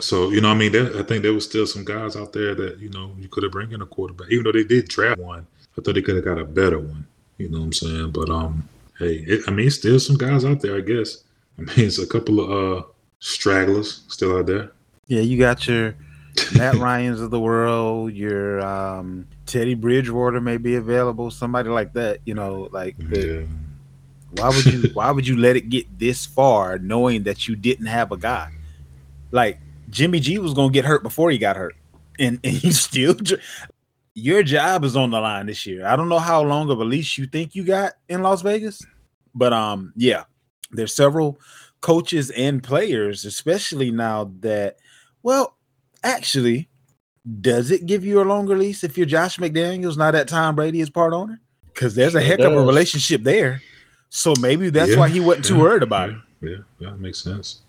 So 0.00 0.30
you 0.30 0.40
know, 0.40 0.50
I 0.50 0.54
mean, 0.54 0.72
there, 0.72 0.96
I 0.98 1.02
think 1.02 1.22
there 1.22 1.34
was 1.34 1.44
still 1.44 1.66
some 1.66 1.84
guys 1.84 2.16
out 2.16 2.32
there 2.32 2.54
that 2.54 2.78
you 2.78 2.88
know 2.90 3.14
you 3.18 3.28
could 3.28 3.42
have 3.42 3.52
bring 3.52 3.72
in 3.72 3.82
a 3.82 3.86
quarterback, 3.86 4.30
even 4.30 4.44
though 4.44 4.52
they 4.52 4.64
did 4.64 4.88
draft 4.88 5.20
one. 5.20 5.46
I 5.78 5.82
thought 5.82 5.94
they 5.94 6.02
could 6.02 6.16
have 6.16 6.24
got 6.24 6.38
a 6.38 6.44
better 6.44 6.78
one. 6.78 7.06
You 7.38 7.48
know 7.50 7.58
what 7.58 7.64
I'm 7.66 7.72
saying? 7.72 8.10
But 8.12 8.30
um, 8.30 8.68
hey, 9.00 9.24
it, 9.26 9.40
I 9.48 9.50
mean, 9.50 9.66
it's 9.66 9.76
still 9.76 9.98
some 9.98 10.16
guys 10.16 10.44
out 10.44 10.60
there. 10.60 10.76
I 10.76 10.80
guess. 10.80 11.24
I 11.58 11.62
mean, 11.62 11.86
it's 11.86 11.98
a 11.98 12.06
couple 12.06 12.38
of 12.40 12.50
uh 12.50 12.86
stragglers 13.18 14.02
still 14.08 14.38
out 14.38 14.46
there. 14.46 14.70
Yeah, 15.08 15.22
you 15.22 15.36
got 15.38 15.66
your 15.66 15.96
Matt 16.56 16.74
Ryan's 16.76 17.20
of 17.20 17.30
the 17.32 17.40
world, 17.40 18.12
your 18.12 18.60
um, 18.64 19.26
Teddy 19.46 19.74
Bridgewater 19.74 20.40
may 20.40 20.56
be 20.56 20.76
available, 20.76 21.30
somebody 21.32 21.68
like 21.68 21.92
that. 21.94 22.20
You 22.24 22.34
know, 22.34 22.68
like 22.70 22.94
Yeah. 23.10 23.42
why 24.36 24.48
would 24.48 24.64
you 24.66 24.90
why 24.94 25.10
would 25.10 25.26
you 25.26 25.36
let 25.36 25.56
it 25.56 25.68
get 25.68 25.98
this 25.98 26.24
far 26.26 26.78
knowing 26.78 27.24
that 27.24 27.48
you 27.48 27.56
didn't 27.56 27.86
have 27.86 28.12
a 28.12 28.16
guy? 28.16 28.52
Like 29.32 29.58
Jimmy 29.90 30.20
G 30.20 30.38
was 30.38 30.54
gonna 30.54 30.70
get 30.72 30.84
hurt 30.84 31.02
before 31.02 31.30
he 31.32 31.38
got 31.38 31.56
hurt, 31.56 31.74
and, 32.18 32.38
and 32.44 32.52
he 32.62 32.70
still. 32.70 33.16
Your 34.20 34.42
job 34.42 34.84
is 34.84 34.96
on 34.96 35.10
the 35.10 35.20
line 35.20 35.46
this 35.46 35.64
year. 35.64 35.86
I 35.86 35.96
don't 35.96 36.08
know 36.10 36.18
how 36.18 36.42
long 36.42 36.70
of 36.70 36.80
a 36.80 36.84
leash 36.84 37.16
you 37.16 37.26
think 37.26 37.54
you 37.54 37.64
got 37.64 37.94
in 38.08 38.22
Las 38.22 38.42
Vegas, 38.42 38.84
but 39.34 39.52
um, 39.52 39.92
yeah, 39.96 40.24
there's 40.70 40.94
several 40.94 41.40
coaches 41.80 42.30
and 42.30 42.62
players, 42.62 43.24
especially 43.24 43.90
now 43.90 44.30
that, 44.40 44.76
well, 45.22 45.56
actually, 46.02 46.68
does 47.40 47.70
it 47.70 47.86
give 47.86 48.04
you 48.04 48.20
a 48.20 48.24
longer 48.24 48.56
lease 48.56 48.84
if 48.84 48.98
you're 48.98 49.06
Josh 49.06 49.38
McDaniels, 49.38 49.96
not 49.96 50.12
that 50.12 50.28
Tom 50.28 50.54
Brady 50.54 50.80
is 50.80 50.90
part 50.90 51.12
owner? 51.12 51.40
Because 51.72 51.94
there's 51.94 52.14
a 52.14 52.20
heck 52.20 52.40
of 52.40 52.52
a 52.52 52.60
relationship 52.60 53.22
there. 53.22 53.62
So 54.10 54.34
maybe 54.40 54.70
that's 54.70 54.90
Yeah, 54.92 54.98
why 54.98 55.08
he 55.08 55.20
wasn't 55.20 55.46
too 55.46 55.56
yeah, 55.56 55.60
worried 55.62 55.82
about 55.82 56.10
yeah, 56.10 56.16
it. 56.16 56.22
Yeah, 56.42 56.56
yeah, 56.78 56.90
that 56.90 57.00
makes 57.00 57.22
sense. 57.22 57.60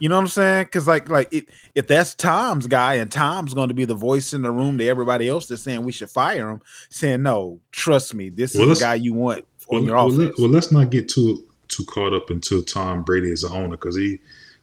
You 0.00 0.08
know 0.08 0.16
what 0.16 0.22
I'm 0.22 0.28
saying? 0.28 0.64
Because 0.64 0.86
like 0.86 1.08
like 1.08 1.32
it, 1.32 1.48
if 1.74 1.86
that's 1.86 2.14
Tom's 2.14 2.66
guy 2.66 2.94
and 2.94 3.10
Tom's 3.10 3.54
going 3.54 3.68
to 3.68 3.74
be 3.74 3.84
the 3.84 3.94
voice 3.94 4.32
in 4.32 4.42
the 4.42 4.50
room 4.50 4.78
to 4.78 4.86
everybody 4.86 5.28
else 5.28 5.46
that's 5.46 5.62
saying 5.62 5.82
we 5.84 5.92
should 5.92 6.10
fire 6.10 6.50
him, 6.50 6.60
saying 6.90 7.22
no, 7.22 7.60
trust 7.72 8.14
me, 8.14 8.28
this 8.28 8.54
Well, 8.54 8.70
is 8.70 8.78
the 8.78 8.84
guy 8.84 8.94
you 8.94 9.14
want 9.14 9.44
Well, 9.68 9.84
well, 9.84 10.08
let, 10.08 10.38
well, 10.38 10.48
let's 10.48 10.70
not 10.70 10.90
get 10.90 11.08
too 11.08 11.44
too 11.68 11.84
caught 11.84 12.12
up 12.12 12.30
into 12.30 12.62
Tom 12.62 13.02
Brady 13.02 13.30
as 13.32 13.44
an 13.44 13.52
owner 13.52 13.76
because 13.76 13.96
he. 13.96 14.18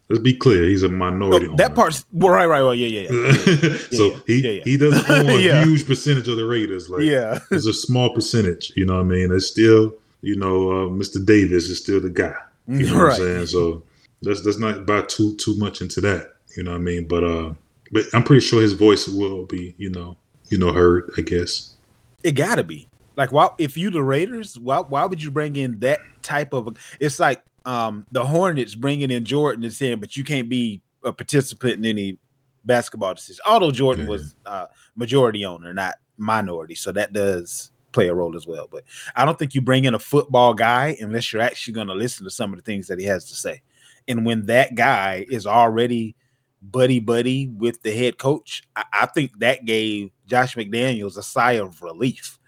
Let's 0.07 0.21
be 0.21 0.35
clear, 0.35 0.65
he's 0.65 0.83
a 0.83 0.89
minority. 0.89 1.47
Oh, 1.47 1.55
that 1.55 1.71
owner. 1.71 1.75
part's 1.75 2.05
well, 2.13 2.31
right, 2.31 2.45
right, 2.45 2.61
right. 2.61 2.77
Yeah, 2.77 3.09
yeah, 3.09 3.11
yeah. 3.11 3.77
so 3.91 4.11
yeah, 4.11 4.19
he 4.27 4.57
yeah, 4.57 4.63
he 4.63 4.77
doesn't 4.77 5.09
own 5.09 5.27
a 5.27 5.65
huge 5.65 5.87
percentage 5.87 6.27
of 6.27 6.37
the 6.37 6.45
Raiders. 6.45 6.91
Like 6.91 7.01
yeah. 7.01 7.39
it's 7.49 7.65
a 7.65 7.73
small 7.73 8.13
percentage. 8.13 8.71
You 8.75 8.85
know 8.85 8.97
what 8.97 8.99
I 8.99 9.05
mean? 9.05 9.31
It's 9.31 9.47
still 9.47 9.95
you 10.21 10.35
know 10.35 10.69
uh, 10.69 10.89
Mr. 10.89 11.25
Davis 11.25 11.69
is 11.69 11.79
still 11.79 11.99
the 11.99 12.11
guy. 12.11 12.35
You 12.67 12.85
know 12.85 12.97
what 12.97 13.13
I'm 13.13 13.17
saying? 13.17 13.45
So 13.47 13.81
let's 14.21 14.43
let's 14.45 14.57
not 14.57 14.85
buy 14.85 15.01
too 15.01 15.35
too 15.37 15.55
much 15.57 15.81
into 15.81 16.01
that. 16.01 16.33
You 16.55 16.63
know 16.63 16.71
what 16.71 16.77
I 16.77 16.81
mean? 16.81 17.07
But 17.07 17.23
uh, 17.23 17.53
but 17.91 18.05
I'm 18.13 18.23
pretty 18.23 18.45
sure 18.45 18.61
his 18.61 18.73
voice 18.73 19.07
will 19.07 19.45
be 19.45 19.75
you 19.77 19.89
know 19.89 20.17
you 20.49 20.57
know 20.57 20.71
heard. 20.71 21.11
I 21.17 21.21
guess. 21.21 21.75
It 22.23 22.31
gotta 22.33 22.63
be. 22.63 22.87
Like, 23.17 23.31
why 23.31 23.49
if 23.57 23.77
you 23.77 23.89
the 23.91 24.03
Raiders, 24.03 24.57
why 24.59 24.79
why 24.79 25.05
would 25.05 25.21
you 25.21 25.31
bring 25.31 25.55
in 25.55 25.79
that 25.79 25.99
type 26.21 26.53
of? 26.53 26.75
It's 26.99 27.19
like 27.19 27.41
um 27.65 28.05
the 28.11 28.23
Hornets 28.25 28.75
bringing 28.75 29.11
in 29.11 29.25
Jordan 29.25 29.63
and 29.63 29.73
saying, 29.73 29.99
but 29.99 30.15
you 30.17 30.23
can't 30.23 30.49
be 30.49 30.81
a 31.03 31.13
participant 31.13 31.73
in 31.73 31.85
any 31.85 32.17
basketball 32.65 33.13
decision. 33.13 33.41
Although 33.45 33.71
Jordan 33.71 34.05
Yeah. 34.05 34.11
was 34.11 34.35
uh 34.45 34.65
majority 34.95 35.45
owner, 35.45 35.73
not 35.73 35.95
minority, 36.17 36.75
so 36.75 36.91
that 36.91 37.13
does 37.13 37.71
play 37.91 38.07
a 38.09 38.13
role 38.13 38.35
as 38.35 38.45
well. 38.45 38.67
But 38.69 38.83
I 39.15 39.23
don't 39.23 39.39
think 39.39 39.55
you 39.55 39.61
bring 39.61 39.85
in 39.85 39.93
a 39.93 39.99
football 39.99 40.53
guy 40.53 40.97
unless 40.99 41.31
you're 41.31 41.41
actually 41.41 41.73
going 41.75 41.87
to 41.87 41.93
listen 41.93 42.25
to 42.25 42.29
some 42.29 42.51
of 42.51 42.57
the 42.57 42.63
things 42.63 42.87
that 42.87 42.99
he 42.99 43.05
has 43.05 43.25
to 43.29 43.35
say. 43.35 43.61
And 44.07 44.25
when 44.25 44.45
that 44.47 44.75
guy 44.75 45.25
is 45.29 45.45
already 45.47 46.15
buddy 46.61 46.99
buddy 46.99 47.47
with 47.47 47.81
the 47.83 47.91
head 47.95 48.17
coach, 48.17 48.63
I, 48.75 48.83
I 48.93 49.05
think 49.07 49.39
that 49.39 49.65
gave 49.65 50.11
Josh 50.27 50.55
McDaniels 50.55 51.17
a 51.17 51.23
sigh 51.23 51.53
of 51.53 51.81
relief 51.81 52.39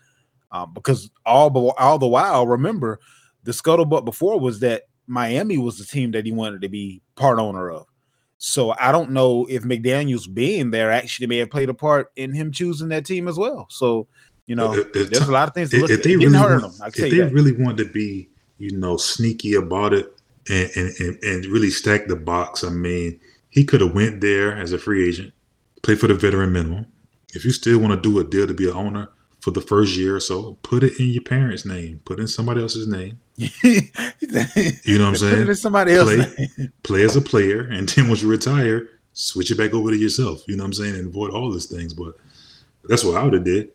um, 0.52 0.74
because 0.74 1.10
all 1.26 1.50
the 1.50 1.60
all 1.78 2.00
the 2.00 2.08
while, 2.08 2.48
remember 2.48 3.00
the 3.43 3.52
scuttlebutt 3.52 4.06
before 4.06 4.39
was 4.39 4.60
that 4.60 4.84
Miami 5.08 5.58
was 5.58 5.78
the 5.78 5.86
team 5.86 6.12
that 6.12 6.26
he 6.26 6.32
wanted 6.32 6.62
to 6.62 6.70
be 6.70 7.02
part 7.15 7.39
owner 7.39 7.70
of. 7.72 7.86
So 8.39 8.76
I 8.80 8.91
don't 8.91 9.12
know 9.12 9.48
if 9.50 9.63
McDaniels 9.63 10.32
being 10.32 10.70
there 10.70 10.91
actually 10.91 11.28
may 11.28 11.38
have 11.38 11.50
played 11.50 11.70
a 11.70 11.74
part 11.74 12.12
in 12.15 12.34
him 12.34 12.52
choosing 12.52 12.89
that 12.89 13.06
team 13.06 13.28
as 13.28 13.38
well. 13.38 13.67
So 13.70 14.08
you 14.46 14.56
know, 14.56 14.74
If- 14.74 14.96
if 14.96 15.10
there's 15.10 15.28
a 15.28 15.32
lot 15.32 15.48
of 15.48 15.54
things 15.54 15.72
to 15.72 15.78
if, 15.78 15.82
look 15.82 15.91
if 15.91 15.98
at. 16.00 16.04
they 16.04 16.15
really 16.15 16.38
hurt 16.38 16.62
want, 16.62 16.76
him. 16.76 16.88
If 16.88 16.93
they 17.12 17.22
really 17.22 17.52
wanted 17.52 17.86
to 17.88 17.91
be, 17.91 18.30
you 18.58 18.78
know, 18.78 18.96
sneaky 18.96 19.56
about 19.56 19.93
it 19.93 20.16
and, 20.49 20.93
and, 20.99 21.23
and, 21.23 21.45
really 21.47 21.69
stack 21.69 22.07
the 22.07 22.15
box, 22.15 22.63
I 22.63 22.69
mean, 22.69 23.19
he 23.49 23.65
could 23.65 23.81
have 23.81 23.93
went 23.93 24.21
there 24.21 24.55
as 24.55 24.71
a 24.71 24.77
free 24.77 25.07
agent, 25.07 25.33
played 25.81 25.99
for 25.99 26.07
the 26.07 26.13
veteran 26.13 26.53
minimum. 26.53 26.86
If 27.33 27.43
you 27.43 27.51
still 27.51 27.79
want 27.79 27.93
to 27.93 28.10
do 28.10 28.19
a 28.19 28.23
deal 28.23 28.47
to 28.47 28.53
be 28.53 28.69
an 28.69 28.75
owner 28.75 29.10
for 29.41 29.51
the 29.51 29.62
first 29.62 29.95
year 29.95 30.15
or 30.15 30.19
so, 30.19 30.57
put 30.63 30.83
it 30.83 30.99
in 30.99 31.07
your 31.07 31.23
parents' 31.23 31.65
name, 31.65 32.01
put 32.05 32.19
in 32.19 32.27
somebody 32.27 32.62
else's 32.62 32.88
name. 32.88 33.19
You 34.83 34.97
know 34.97 35.05
what 35.05 35.10
I'm 35.10 35.15
saying? 35.15 35.45
Put 35.45 35.49
it 35.49 35.55
somebody 35.55 35.93
else. 35.93 36.13
Play, 36.13 36.47
play 36.83 37.03
as 37.03 37.15
a 37.15 37.21
player, 37.21 37.62
and 37.62 37.88
then 37.89 38.07
once 38.07 38.21
you 38.21 38.29
retire, 38.29 38.89
switch 39.13 39.51
it 39.51 39.57
back 39.57 39.73
over 39.73 39.91
to 39.91 39.97
yourself. 39.97 40.43
You 40.47 40.55
know 40.55 40.63
what 40.63 40.67
I'm 40.67 40.73
saying? 40.73 40.95
And 40.95 41.07
avoid 41.07 41.31
all 41.31 41.51
these 41.51 41.65
things. 41.65 41.93
But 41.93 42.15
that's 42.86 43.03
what 43.03 43.17
I 43.17 43.23
would 43.23 43.33
have 43.33 43.43
did. 43.43 43.69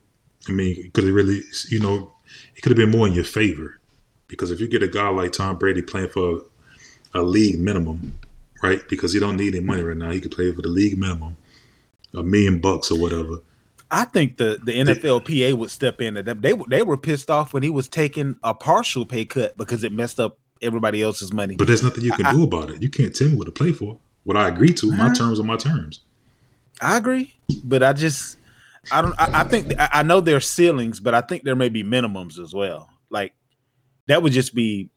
I 0.49 0.53
mean, 0.53 0.91
could 0.93 1.05
have 1.05 1.15
really, 1.15 1.43
you 1.69 1.81
know, 1.81 2.13
it 2.57 2.63
could 2.63 2.71
have 2.71 2.77
been 2.77 2.91
more 2.91 3.07
in 3.07 3.13
your 3.13 3.25
favor. 3.25 3.81
Because 4.29 4.51
if 4.51 4.61
you 4.61 4.69
get 4.69 4.83
a 4.83 4.89
guy 4.89 5.09
like 5.09 5.33
Tom 5.33 5.59
Brady 5.59 5.83
playing 5.83 6.09
for 6.09 6.43
a 7.15 7.23
league 7.23 7.59
minimum, 7.59 8.19
right? 8.63 8.87
Because 8.89 9.13
he 9.13 9.21
don't 9.21 9.37
need 9.37 9.55
any 9.55 9.65
money 9.65 9.83
right 9.83 9.97
now. 9.97 10.11
He 10.11 10.21
could 10.21 10.33
play 10.33 10.53
for 10.53 10.63
the 10.63 10.69
league 10.69 10.99
minimum, 10.99 11.37
a 12.15 12.23
million 12.23 12.61
bucks 12.61 12.91
or 12.91 12.99
whatever. 12.99 13.41
I 13.91 14.07
think 14.07 14.39
the 14.39 14.59
the 14.65 14.73
NFLPA 14.73 15.55
would 15.55 15.71
step 15.71 16.01
in. 16.01 16.17
And 16.17 16.27
they 16.43 16.55
they 16.69 16.83
were 16.83 16.97
pissed 16.97 17.31
off 17.31 17.53
when 17.53 17.63
he 17.63 17.71
was 17.71 17.89
taking 17.89 18.37
a 18.43 18.55
partial 18.55 19.05
pay 19.05 19.25
cut 19.27 19.57
because 19.59 19.85
it 19.85 19.93
messed 19.93 20.19
up 20.19 20.39
everybody 20.63 21.03
else's 21.03 21.33
money. 21.33 21.57
But 21.57 21.67
there's 21.67 21.83
nothing 21.83 22.05
you 22.05 22.13
can 22.13 22.27
I- 22.27 22.33
do 22.33 22.45
about 22.45 22.71
it. 22.71 22.83
You 22.83 22.89
can't 22.89 23.15
tell 23.15 23.29
me 23.29 23.37
what 23.37 23.45
to 23.45 23.53
play 23.53 23.73
for. 23.73 23.99
What 24.25 24.37
I 24.37 24.49
agree 24.49 24.73
to, 24.75 24.93
my 24.93 25.13
terms 25.13 25.41
are 25.41 25.45
my 25.45 25.57
terms. 25.57 26.01
I 26.81 26.97
agree, 26.97 27.35
but 27.65 27.83
I 27.83 27.93
just 27.93 28.39
I 28.91 29.03
don't. 29.03 29.15
I, 29.21 29.41
I 29.41 29.45
think 29.45 29.79
I, 29.79 29.89
I 29.95 30.03
know 30.05 30.21
there 30.21 30.37
are 30.37 30.41
ceilings, 30.41 31.01
but 31.01 31.13
I 31.13 31.21
think 31.21 31.43
there 31.43 31.57
may 31.57 31.69
be 31.69 31.83
minimums 31.85 32.39
as 32.39 32.55
well. 32.55 32.89
Like 33.11 33.35
that 34.07 34.23
would 34.23 34.33
just 34.33 34.55
be 34.55 34.91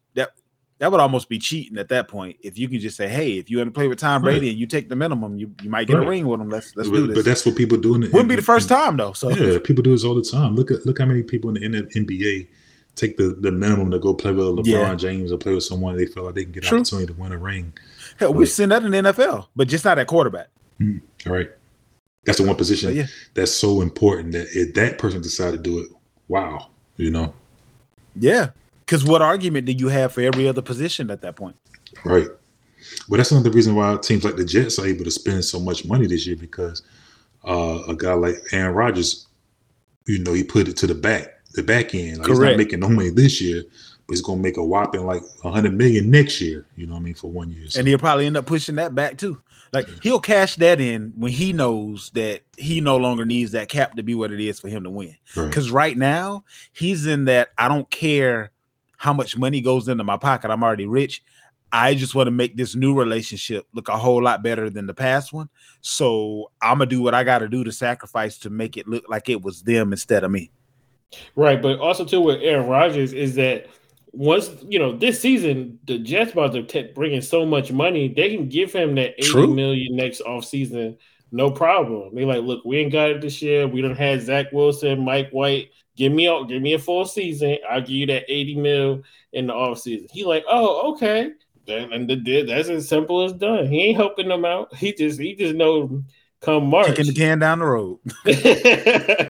that 0.80 0.92
would 0.92 1.00
almost 1.00 1.30
be 1.30 1.40
cheating 1.40 1.78
at 1.78 1.90
that 1.90 2.08
point. 2.08 2.38
If 2.42 2.60
you 2.60 2.68
can 2.68 2.80
just 2.80 2.98
say, 2.98 3.08
"Hey, 3.08 3.38
if 3.38 3.50
you 3.50 3.58
want 3.58 3.68
to 3.68 3.72
play 3.72 3.88
with 3.88 4.00
Tom 4.00 4.22
Right. 4.22 4.32
Brady 4.32 4.50
and 4.50 4.60
you 4.60 4.68
take 4.68 4.90
the 4.90 4.96
minimum, 4.96 5.38
you, 5.38 5.54
you 5.62 5.70
might 5.70 5.88
get 5.88 5.96
Right. 5.96 6.06
a 6.06 6.10
ring 6.10 6.28
with 6.28 6.42
him. 6.42 6.50
Let's 6.50 6.76
let's 6.76 6.90
but, 6.90 6.96
do 6.96 7.08
this." 7.08 7.16
but 7.16 7.26
that's 7.26 7.46
what 7.46 7.56
people 7.56 7.78
do. 7.78 7.96
In 7.96 8.02
the, 8.02 8.08
Wouldn't 8.10 8.30
be 8.30 8.36
the 8.36 8.42
first 8.42 8.68
time 8.68 8.98
though. 8.98 9.14
So 9.14 9.30
Yeah, 9.30 9.58
people 9.64 9.84
do 9.84 9.92
this 9.92 10.04
all 10.04 10.16
the 10.16 10.22
time. 10.22 10.56
Look 10.56 10.72
at 10.72 10.86
look 10.86 11.00
how 11.00 11.06
many 11.06 11.24
people 11.24 11.56
in 11.56 11.72
the 11.72 11.84
NBA 11.96 12.48
take 12.96 13.18
the, 13.18 13.38
the 13.42 13.52
minimum 13.52 13.92
to 13.92 14.00
go 14.00 14.14
play 14.14 14.32
with 14.32 14.46
LeBron 14.46 14.66
Yeah. 14.66 14.96
James 14.96 15.32
or 15.32 15.38
play 15.38 15.54
with 15.54 15.64
someone 15.64 15.98
they 15.98 16.06
feel 16.06 16.24
like 16.24 16.36
they 16.36 16.44
can 16.44 16.54
get 16.54 16.64
an 16.64 16.78
opportunity 16.78 17.14
to 17.14 17.20
win 17.20 17.32
a 17.32 17.38
ring. 17.38 17.74
Hell, 18.18 18.34
we've 18.34 18.50
seen 18.50 18.70
that 18.70 18.84
in 18.84 18.92
the 18.92 18.98
NFL, 18.98 19.48
but 19.56 19.68
just 19.68 19.84
not 19.84 20.00
at 20.00 20.08
quarterback. 20.08 20.48
All 20.82 21.32
right, 21.34 21.50
that's 22.26 22.38
the 22.38 22.46
one 22.46 22.56
position 22.56 22.96
yeah. 22.96 23.06
that's 23.34 23.52
so 23.52 23.82
important 23.82 24.34
that 24.34 24.48
if 24.54 24.74
that 24.76 24.98
person 24.98 25.22
decided 25.22 25.64
to 25.64 25.70
do 25.70 25.80
it, 25.80 25.88
wow, 26.28 26.70
you 26.98 27.12
know, 27.12 27.34
Yeah, 28.18 28.50
because 28.86 29.04
what 29.04 29.22
argument 29.22 29.66
do 29.66 29.74
you 29.74 29.90
have 29.90 30.14
for 30.14 30.22
every 30.22 30.48
other 30.48 30.62
position 30.62 31.10
at 31.12 31.22
that 31.22 31.36
point? 31.36 31.56
right. 32.04 32.28
But 33.10 33.18
that's 33.18 33.32
another 33.32 33.50
reason 33.50 33.76
why 33.76 33.98
teams 33.98 34.24
like 34.24 34.36
the 34.36 34.46
Jets 34.46 34.78
are 34.80 34.86
able 34.86 35.06
to 35.06 35.12
spend 35.12 35.44
so 35.44 35.60
much 35.60 35.86
money 35.86 36.08
this 36.08 36.28
year 36.28 36.36
because 36.36 36.84
uh, 37.44 37.82
a 37.88 37.96
guy 37.96 38.14
like 38.14 38.36
Aaron 38.52 38.76
Rodgers, 38.76 39.28
you 40.06 40.24
know, 40.24 40.34
he 40.34 40.44
put 40.44 40.68
it 40.68 40.78
to 40.78 40.88
the 40.88 40.96
back, 40.96 41.40
the 41.54 41.64
back 41.64 41.96
end. 41.96 42.20
Like, 42.20 42.28
he's 42.28 42.40
not 42.40 42.58
making 42.58 42.80
no 42.80 42.90
money 42.90 43.10
this 43.10 43.42
year, 43.42 43.64
but 44.08 44.14
he's 44.14 44.22
gonna 44.22 44.42
make 44.42 44.58
a 44.58 44.64
whopping 44.64 45.06
like 45.06 45.24
a 45.44 45.52
hundred 45.52 45.74
million 45.74 46.12
next 46.12 46.40
year. 46.42 46.66
You 46.76 46.86
know 46.86 46.94
what 46.94 47.00
I 47.00 47.04
mean 47.04 47.16
for 47.16 47.32
one 47.32 47.52
year. 47.52 47.68
So, 47.70 47.80
And 47.80 47.88
he'll 47.88 47.98
probably 47.98 48.28
end 48.28 48.38
up 48.38 48.46
pushing 48.46 48.76
that 48.76 48.94
back 48.94 49.18
too. 49.18 49.42
Like 49.74 49.90
he'll 50.02 50.22
cash 50.22 50.56
that 50.58 50.80
in 50.80 51.12
when 51.18 51.32
he 51.32 51.54
knows 51.54 52.12
that 52.12 52.42
he 52.56 52.82
no 52.82 52.98
longer 52.98 53.26
needs 53.26 53.52
that 53.52 53.68
cap 53.68 53.96
to 53.96 54.04
be 54.04 54.16
what 54.16 54.32
it 54.32 54.40
is 54.40 54.60
for 54.60 54.70
him 54.70 54.84
to 54.84 54.90
win. 54.90 55.18
right. 55.36 55.48
Because 55.48 55.72
right 55.72 55.98
now 55.98 56.46
he's 56.72 57.06
in 57.06 57.26
that 57.26 57.50
I 57.58 57.68
don't 57.68 57.90
care 57.90 58.52
how 58.98 59.14
much 59.14 59.38
money 59.38 59.62
goes 59.62 59.88
into 59.88 60.04
my 60.04 60.18
pocket. 60.18 60.52
I'm 60.52 60.64
already 60.64 60.88
rich. 60.88 61.24
I 61.72 61.94
just 61.94 62.16
want 62.16 62.28
to 62.28 62.32
make 62.32 62.56
this 62.56 62.76
new 62.76 62.94
relationship 62.94 63.66
look 63.74 63.90
a 63.90 63.98
whole 63.98 64.24
lot 64.24 64.44
better 64.44 64.70
than 64.70 64.86
the 64.86 64.94
past 64.94 65.34
one. 65.34 65.50
So 65.82 66.52
I'm 66.62 66.78
gonna 66.78 66.86
do 66.86 67.02
what 67.02 67.14
I 67.14 67.24
got 67.24 67.40
to 67.40 67.50
do 67.50 67.64
to 67.64 67.72
sacrifice 67.72 68.38
to 68.40 68.50
make 68.50 68.78
it 68.78 68.88
look 68.88 69.10
like 69.10 69.30
it 69.30 69.42
was 69.42 69.62
them 69.64 69.92
instead 69.92 70.24
of 70.24 70.32
me. 70.32 70.52
Right, 71.36 71.62
but 71.62 71.80
also 71.80 72.06
too 72.06 72.22
with 72.22 72.42
Aaron 72.42 72.68
Rodgers 72.68 73.14
is 73.14 73.36
that 73.36 73.68
once 74.12 74.50
you 74.70 74.80
know 74.80 74.96
this 74.96 75.20
season 75.20 75.78
the 75.86 76.00
Jets 76.00 76.32
about 76.32 76.54
to 76.54 76.64
t- 76.64 76.92
bring 76.96 77.14
in 77.14 77.22
so 77.22 77.46
much 77.46 77.72
money, 77.72 78.08
they 78.08 78.36
can 78.36 78.48
give 78.48 78.72
him 78.72 78.96
that 78.96 79.16
eighty 79.18 79.28
True. 79.28 79.54
million 79.54 79.96
next 79.96 80.22
offseason, 80.22 80.98
no 81.32 81.52
problem. 81.52 82.16
They 82.16 82.24
like, 82.24 82.44
look, 82.44 82.64
we 82.64 82.78
ain't 82.78 82.94
got 82.94 83.10
it 83.10 83.22
this 83.22 83.42
year. 83.42 83.68
We 83.68 83.82
don't 83.82 83.98
have 83.98 84.22
Zach 84.22 84.52
Wilson, 84.54 85.04
Mike 85.04 85.32
White. 85.32 85.72
Give 85.96 86.12
me 86.12 86.28
a 86.28 86.46
give 86.46 86.62
me 86.62 86.74
a 86.74 86.80
full 86.80 87.06
season. 87.06 87.58
I'll 87.70 87.82
give 87.82 87.90
you 87.90 88.06
that 88.08 88.26
eighty 88.28 88.56
mil 88.56 89.04
in 89.34 89.48
the 89.48 89.54
offseason. 89.54 90.12
He 90.12 90.26
like, 90.26 90.44
oh, 90.50 90.94
okay. 90.94 91.32
Then 91.66 91.94
and 91.94 92.10
the, 92.10 92.44
that's 92.44 92.70
as 92.70 92.88
simple 92.88 93.24
as 93.24 93.34
done. 93.34 93.68
He 93.68 93.82
ain't 93.86 93.98
helping 93.98 94.28
them 94.28 94.46
out. 94.46 94.76
He 94.76 94.94
just 94.94 95.20
he 95.20 95.36
just 95.36 95.56
know 95.56 96.04
come 96.42 96.68
March. 96.68 96.88
Kicking 96.88 97.08
the 97.08 97.14
can 97.14 97.40
down 97.40 97.60
the 97.60 97.66
road. 97.66 98.00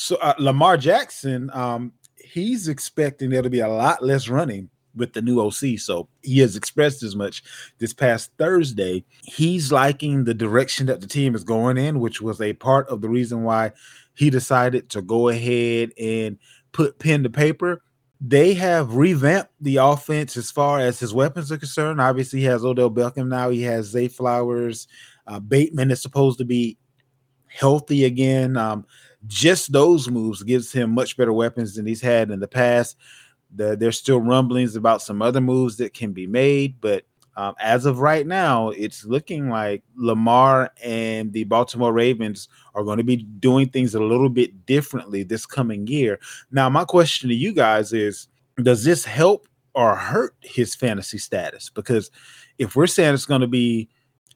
So 0.00 0.16
uh, 0.16 0.32
Lamar 0.38 0.78
Jackson, 0.78 1.50
um, 1.52 1.92
he's 2.16 2.68
expecting 2.68 3.28
there 3.28 3.42
to 3.42 3.50
be 3.50 3.60
a 3.60 3.68
lot 3.68 4.02
less 4.02 4.30
running 4.30 4.70
with 4.94 5.12
the 5.12 5.20
new 5.20 5.40
OC. 5.40 5.78
So 5.78 6.08
he 6.22 6.38
has 6.38 6.56
expressed 6.56 7.02
as 7.02 7.14
much 7.14 7.42
this 7.78 7.92
past 7.92 8.30
Thursday. 8.38 9.04
He's 9.22 9.70
liking 9.70 10.24
the 10.24 10.32
direction 10.32 10.86
that 10.86 11.02
the 11.02 11.06
team 11.06 11.34
is 11.34 11.44
going 11.44 11.76
in, 11.76 12.00
which 12.00 12.22
was 12.22 12.40
a 12.40 12.54
part 12.54 12.88
of 12.88 13.02
the 13.02 13.10
reason 13.10 13.42
why 13.42 13.72
he 14.14 14.30
decided 14.30 14.90
to 14.90 15.02
go 15.02 15.28
ahead 15.28 15.92
and 15.98 16.38
put 16.72 16.98
pen 16.98 17.22
to 17.22 17.30
paper. 17.30 17.82
They 18.20 18.52
have 18.54 18.94
revamped 18.94 19.52
the 19.60 19.76
offense 19.76 20.36
as 20.36 20.50
far 20.50 20.78
as 20.78 21.00
his 21.00 21.14
weapons 21.14 21.50
are 21.50 21.56
concerned. 21.56 22.00
Obviously, 22.00 22.40
he 22.40 22.46
has 22.46 22.64
Odell 22.64 22.90
Beckham 22.90 23.28
now. 23.28 23.48
He 23.48 23.62
has 23.62 23.86
Zay 23.86 24.08
Flowers. 24.08 24.88
Uh, 25.26 25.40
Bateman 25.40 25.90
is 25.90 26.02
supposed 26.02 26.38
to 26.38 26.44
be 26.44 26.76
healthy 27.46 28.04
again. 28.04 28.56
Um, 28.56 28.84
just 29.26 29.72
those 29.72 30.08
moves 30.08 30.42
gives 30.42 30.72
him 30.72 30.90
much 30.90 31.16
better 31.16 31.32
weapons 31.32 31.74
than 31.74 31.86
he's 31.86 32.00
had 32.00 32.30
in 32.30 32.40
the 32.40 32.48
past. 32.48 32.96
The, 33.54 33.76
there's 33.76 33.98
still 33.98 34.20
rumblings 34.20 34.76
about 34.76 35.02
some 35.02 35.22
other 35.22 35.40
moves 35.40 35.76
that 35.78 35.94
can 35.94 36.12
be 36.12 36.26
made, 36.26 36.80
but 36.80 37.04
um, 37.36 37.54
as 37.58 37.86
of 37.86 38.00
right 38.00 38.26
now, 38.26 38.70
it's 38.70 39.04
looking 39.04 39.48
like 39.48 39.82
Lamar 39.96 40.72
and 40.82 41.32
the 41.32 41.44
Baltimore 41.44 41.92
Ravens 41.92 42.48
are 42.74 42.84
going 42.84 42.98
to 42.98 43.04
be 43.04 43.16
doing 43.16 43.68
things 43.68 43.94
a 43.94 44.02
little 44.02 44.28
bit 44.28 44.66
differently 44.66 45.22
this 45.22 45.46
coming 45.46 45.86
year. 45.86 46.20
Now, 46.50 46.68
my 46.68 46.84
question 46.84 47.28
to 47.28 47.34
you 47.34 47.52
guys 47.52 47.92
is: 47.92 48.28
Does 48.62 48.84
this 48.84 49.04
help 49.04 49.46
or 49.74 49.96
hurt 49.96 50.34
his 50.40 50.74
fantasy 50.74 51.18
status? 51.18 51.70
Because 51.70 52.10
if 52.58 52.76
we're 52.76 52.86
saying 52.86 53.14
it's 53.14 53.26
going 53.26 53.40
to 53.40 53.46
be 53.46 53.88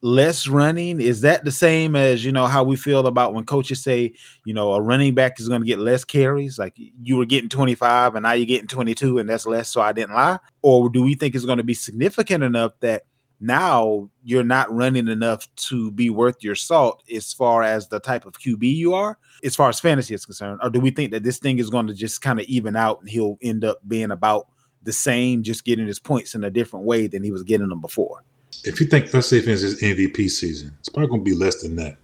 less 0.02 0.46
running, 0.46 1.00
is 1.00 1.22
that 1.22 1.44
the 1.44 1.50
same 1.50 1.96
as 1.96 2.24
you 2.24 2.30
know 2.30 2.46
how 2.46 2.62
we 2.62 2.76
feel 2.76 3.06
about 3.06 3.32
when 3.32 3.44
coaches 3.44 3.82
say, 3.82 4.12
you 4.44 4.52
know, 4.52 4.74
a 4.74 4.80
running 4.80 5.14
back 5.14 5.40
is 5.40 5.48
going 5.48 5.62
to 5.62 5.66
get 5.66 5.78
less 5.78 6.04
carries? 6.04 6.58
Like 6.58 6.74
you 6.76 7.16
were 7.16 7.24
getting 7.24 7.48
25 7.48 8.14
and 8.14 8.24
now 8.24 8.32
you're 8.32 8.46
getting 8.46 8.68
22, 8.68 9.18
and 9.18 9.28
that's 9.28 9.46
less, 9.46 9.70
so 9.70 9.80
I 9.80 9.92
didn't 9.92 10.14
lie? 10.14 10.38
Or 10.62 10.90
do 10.90 11.02
we 11.02 11.14
think 11.14 11.34
it's 11.34 11.46
going 11.46 11.58
to 11.58 11.64
be 11.64 11.74
significant 11.74 12.44
enough 12.44 12.72
that 12.80 13.04
now 13.40 14.08
you're 14.22 14.44
not 14.44 14.72
running 14.72 15.08
enough 15.08 15.48
to 15.56 15.90
be 15.90 16.10
worth 16.10 16.42
your 16.42 16.54
salt 16.54 17.02
as 17.12 17.32
far 17.32 17.62
as 17.62 17.88
the 17.88 18.00
type 18.00 18.26
of 18.26 18.38
QB 18.38 18.62
you 18.62 18.94
are, 18.94 19.18
as 19.42 19.54
far 19.54 19.68
as 19.68 19.80
fantasy 19.80 20.14
is 20.14 20.24
concerned? 20.24 20.60
Or 20.62 20.70
do 20.70 20.80
we 20.80 20.90
think 20.90 21.10
that 21.12 21.22
this 21.22 21.38
thing 21.38 21.58
is 21.58 21.70
going 21.70 21.86
to 21.88 21.94
just 21.94 22.22
kind 22.22 22.40
of 22.40 22.46
even 22.46 22.76
out 22.76 23.00
and 23.00 23.08
he'll 23.08 23.38
end 23.42 23.64
up 23.64 23.78
being 23.86 24.10
about 24.10 24.48
the 24.82 24.92
same, 24.92 25.42
just 25.42 25.64
getting 25.64 25.86
his 25.86 25.98
points 25.98 26.34
in 26.34 26.44
a 26.44 26.50
different 26.50 26.86
way 26.86 27.06
than 27.06 27.22
he 27.22 27.30
was 27.30 27.42
getting 27.42 27.68
them 27.68 27.80
before? 27.80 28.22
If 28.64 28.80
you 28.80 28.86
think, 28.86 29.12
let's 29.12 29.28
say, 29.28 29.40
for 29.40 29.50
instance, 29.50 29.82
MVP 29.82 30.30
season, 30.30 30.74
it's 30.78 30.88
probably 30.88 31.08
going 31.08 31.24
to 31.24 31.30
be 31.30 31.36
less 31.36 31.62
than 31.62 31.76
that. 31.76 31.96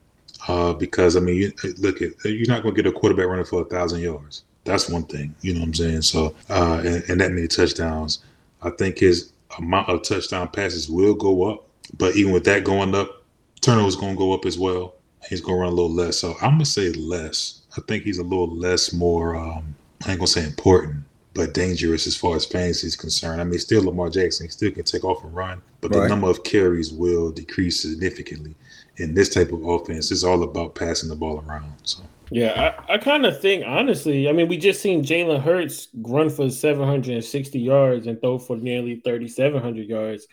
Uh, 0.49 0.73
because 0.73 1.17
I 1.17 1.21
mean, 1.21 1.37
you, 1.37 1.53
look 1.79 2.01
at 2.01 2.13
you're 2.25 2.49
not 2.49 2.63
going 2.63 2.75
to 2.75 2.83
get 2.83 2.91
a 2.91 2.93
quarterback 2.93 3.27
running 3.27 3.45
for 3.45 3.63
a 3.63 3.65
thousand 3.67 4.01
yards. 4.01 4.45
That's 4.65 4.89
one 4.89 5.05
thing, 5.05 5.35
you 5.43 5.55
know 5.55 5.61
what 5.61 5.67
I'm 5.67 5.75
saying. 5.75 6.03
So, 6.03 6.35
uh, 6.49 6.83
and, 6.85 7.05
and 7.09 7.21
that 7.21 7.33
many 7.33 7.47
touchdowns, 7.47 8.21
I 8.63 8.71
think 8.71 8.99
his 8.99 9.33
amount 9.59 9.89
of 9.89 10.03
touchdown 10.03 10.49
passes 10.49 10.89
will 10.89 11.15
go 11.15 11.51
up. 11.51 11.67
But 11.97 12.17
even 12.17 12.33
with 12.33 12.45
that 12.45 12.65
going 12.65 12.95
up, 12.95 13.25
turnovers 13.61 13.97
going 13.97 14.15
to 14.15 14.19
go 14.19 14.33
up 14.33 14.47
as 14.47 14.59
well. 14.59 14.95
He's 15.29 15.41
going 15.41 15.57
to 15.57 15.61
run 15.61 15.73
a 15.73 15.75
little 15.75 15.93
less. 15.93 16.19
So 16.19 16.35
I'm 16.41 16.53
going 16.53 16.61
to 16.61 16.67
say 16.67 16.93
less. 16.93 17.63
I 17.77 17.81
think 17.83 18.05
he's 18.05 18.19
a 18.19 18.25
little 18.25 18.55
less 18.55 18.93
more, 18.93 19.37
um, 19.37 19.75
I 20.07 20.11
ain't 20.11 20.19
going 20.19 20.27
to 20.27 20.27
say 20.27 20.45
important, 20.45 21.05
but 21.35 21.55
dangerous 21.55 22.07
as 22.07 22.17
far 22.17 22.37
as 22.37 22.45
fantasy 22.45 22.87
is 22.87 22.97
concerned. 22.97 23.41
I 23.41 23.45
mean, 23.45 23.59
still 23.59 23.85
Lamar 23.85 24.11
Jackson, 24.11 24.47
he 24.47 24.51
still 24.51 24.71
can 24.73 24.85
take 24.85 25.05
off 25.05 25.23
and 25.23 25.35
run, 25.35 25.63
but 25.81 25.95
right. 25.95 26.03
the 26.03 26.09
number 26.09 26.29
of 26.29 26.43
carries 26.43 26.93
will 26.93 27.31
decrease 27.31 27.83
significantly. 27.83 28.55
In 29.01 29.15
this 29.15 29.29
type 29.29 29.53
of 29.53 29.65
offense, 29.65 30.11
it's 30.11 30.25
all 30.25 30.43
about 30.43 30.75
passing 30.75 31.09
the 31.09 31.17
ball 31.17 31.43
around. 31.47 31.73
So. 31.85 32.03
Yeah, 32.31 32.75
I, 32.89 32.95
I 32.95 32.99
kind 32.99 33.27
of 33.27 33.41
think 33.41 33.65
honestly. 33.67 34.29
I 34.29 34.33
mean, 34.33 34.47
we 34.47 34.57
just 34.57 34.81
seen 34.81 35.03
Jalen 35.03 35.43
Hurts 35.43 35.89
run 35.95 36.31
for 36.31 36.51
760 36.51 37.59
yards 37.59 38.07
and 38.07 38.21
throw 38.21 38.39
for 38.39 38.57
nearly 38.57 38.97
3,700 38.97 39.89
yards. 39.89 40.27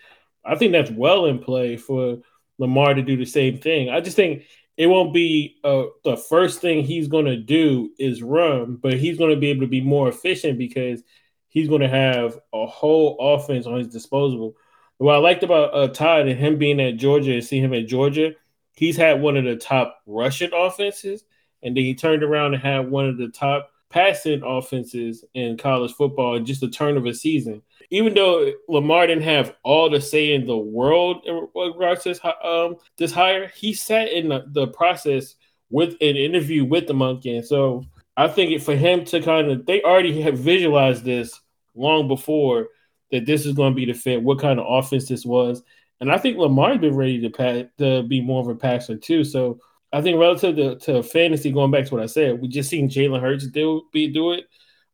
I 0.46 0.56
think 0.56 0.72
that's 0.72 0.92
well 0.92 1.26
in 1.26 1.40
play 1.40 1.76
for 1.76 2.20
Lamar 2.60 2.94
to 2.94 3.02
do 3.02 3.18
the 3.18 3.26
same 3.26 3.58
thing. 3.58 3.90
I 3.90 4.00
just 4.02 4.16
think 4.16 4.44
it 4.78 4.88
won't 4.88 5.14
be 5.14 5.58
uh, 5.64 5.86
the 6.04 6.16
first 6.16 6.62
thing 6.62 6.84
he's 6.84 7.08
going 7.08 7.26
to 7.26 7.38
do 7.38 7.92
is 7.98 8.22
run, 8.22 8.76
but 8.76 8.94
he's 8.94 9.18
going 9.18 9.32
to 9.34 9.40
be 9.40 9.50
able 9.50 9.62
to 9.62 9.68
be 9.68 9.82
more 9.82 10.08
efficient 10.08 10.60
because 10.60 11.02
he's 11.50 11.68
going 11.68 11.82
to 11.82 11.90
have 11.90 12.38
a 12.54 12.68
whole 12.68 13.18
offense 13.20 13.66
on 13.66 13.80
his 13.80 13.88
disposal. 13.88 14.56
What 15.00 15.16
I 15.16 15.18
liked 15.18 15.44
about 15.44 15.74
uh, 15.74 15.88
Todd 15.88 16.28
and 16.28 16.40
him 16.40 16.58
being 16.58 16.80
at 16.80 16.98
Georgia 16.98 17.34
and 17.34 17.44
seeing 17.44 17.64
him 17.64 17.74
at 17.74 17.88
Georgia, 17.88 18.34
he's 18.78 18.96
had 18.96 19.22
one 19.22 19.36
of 19.36 19.44
the 19.44 19.56
top 19.56 20.00
rushing 20.06 20.52
offenses 20.54 21.24
and 21.64 21.76
then 21.76 21.84
he 21.84 21.96
turned 21.96 22.24
around 22.24 22.54
and 22.54 22.64
had 22.64 22.90
one 22.90 23.08
of 23.08 23.18
the 23.18 23.30
top 23.30 23.72
passing 23.90 24.44
offenses 24.44 25.24
in 25.34 25.58
college 25.58 25.94
football 25.94 26.36
in 26.36 26.46
just 26.46 26.62
the 26.62 26.70
turn 26.70 26.98
of 26.98 27.06
a 27.06 27.14
season. 27.14 27.62
Even 27.90 28.14
though 28.14 28.52
Lamar 28.68 29.08
didn't 29.08 29.24
have 29.24 29.56
all 29.64 29.90
the 29.90 30.02
say 30.02 30.34
in 30.34 30.46
the 30.46 30.58
world 30.58 31.24
in 31.26 31.48
regards 31.56 32.04
to 32.04 32.10
this, 32.10 32.20
um, 32.44 32.76
this 32.98 33.12
hire, 33.12 33.48
he 33.56 33.74
sat 33.74 34.12
in 34.12 34.30
the, 34.30 34.46
the, 34.48 34.68
process 34.68 35.36
with 35.70 35.94
an 36.02 36.18
interview 36.18 36.66
with 36.66 36.88
the 36.88 36.94
Monken. 36.94 37.38
And 37.38 37.46
so 37.46 37.86
I 38.18 38.28
think 38.28 38.62
for 38.62 38.76
him 38.76 39.06
to 39.06 39.22
kind 39.22 39.50
of, 39.50 39.66
they 39.66 39.82
already 39.82 40.22
have 40.22 40.38
visualized 40.38 41.06
this 41.06 41.40
long 41.76 42.08
before 42.08 42.68
that 43.12 43.26
this 43.26 43.46
is 43.46 43.54
going 43.54 43.72
to 43.72 43.76
be 43.76 43.86
the 43.86 43.94
fit, 43.94 44.22
what 44.22 44.40
kind 44.40 44.60
of 44.60 44.66
offense 44.68 45.08
this 45.08 45.26
was. 45.26 45.64
And 46.00 46.12
I 46.12 46.18
think 46.18 46.38
Lamar's 46.38 46.78
been 46.78 46.96
ready 46.96 47.20
to, 47.22 47.30
pass, 47.30 47.66
to 47.80 48.04
be 48.04 48.22
more 48.22 48.42
of 48.42 48.48
a 48.48 48.56
passer 48.56 48.96
too. 48.98 49.24
So 49.24 49.60
I 49.92 50.02
think 50.02 50.20
relative 50.20 50.56
to, 50.56 50.76
to 50.86 51.04
fantasy, 51.04 51.52
going 51.52 51.72
back 51.72 51.86
to 51.86 51.94
what 51.94 52.04
I 52.04 52.08
said, 52.08 52.42
we 52.42 52.48
just 52.48 52.70
seen 52.70 52.90
Jalen 52.90 53.22
Hurts 53.22 53.48
do 53.48 53.84
be 53.92 54.08
do 54.08 54.34
it. 54.34 54.46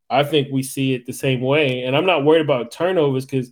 I 0.09 0.23
think 0.23 0.49
we 0.51 0.63
see 0.63 0.93
it 0.93 1.05
the 1.05 1.13
same 1.13 1.41
way, 1.41 1.83
and 1.83 1.95
I'm 1.95 2.05
not 2.05 2.23
worried 2.23 2.41
about 2.41 2.71
turnovers 2.71 3.25
because 3.25 3.51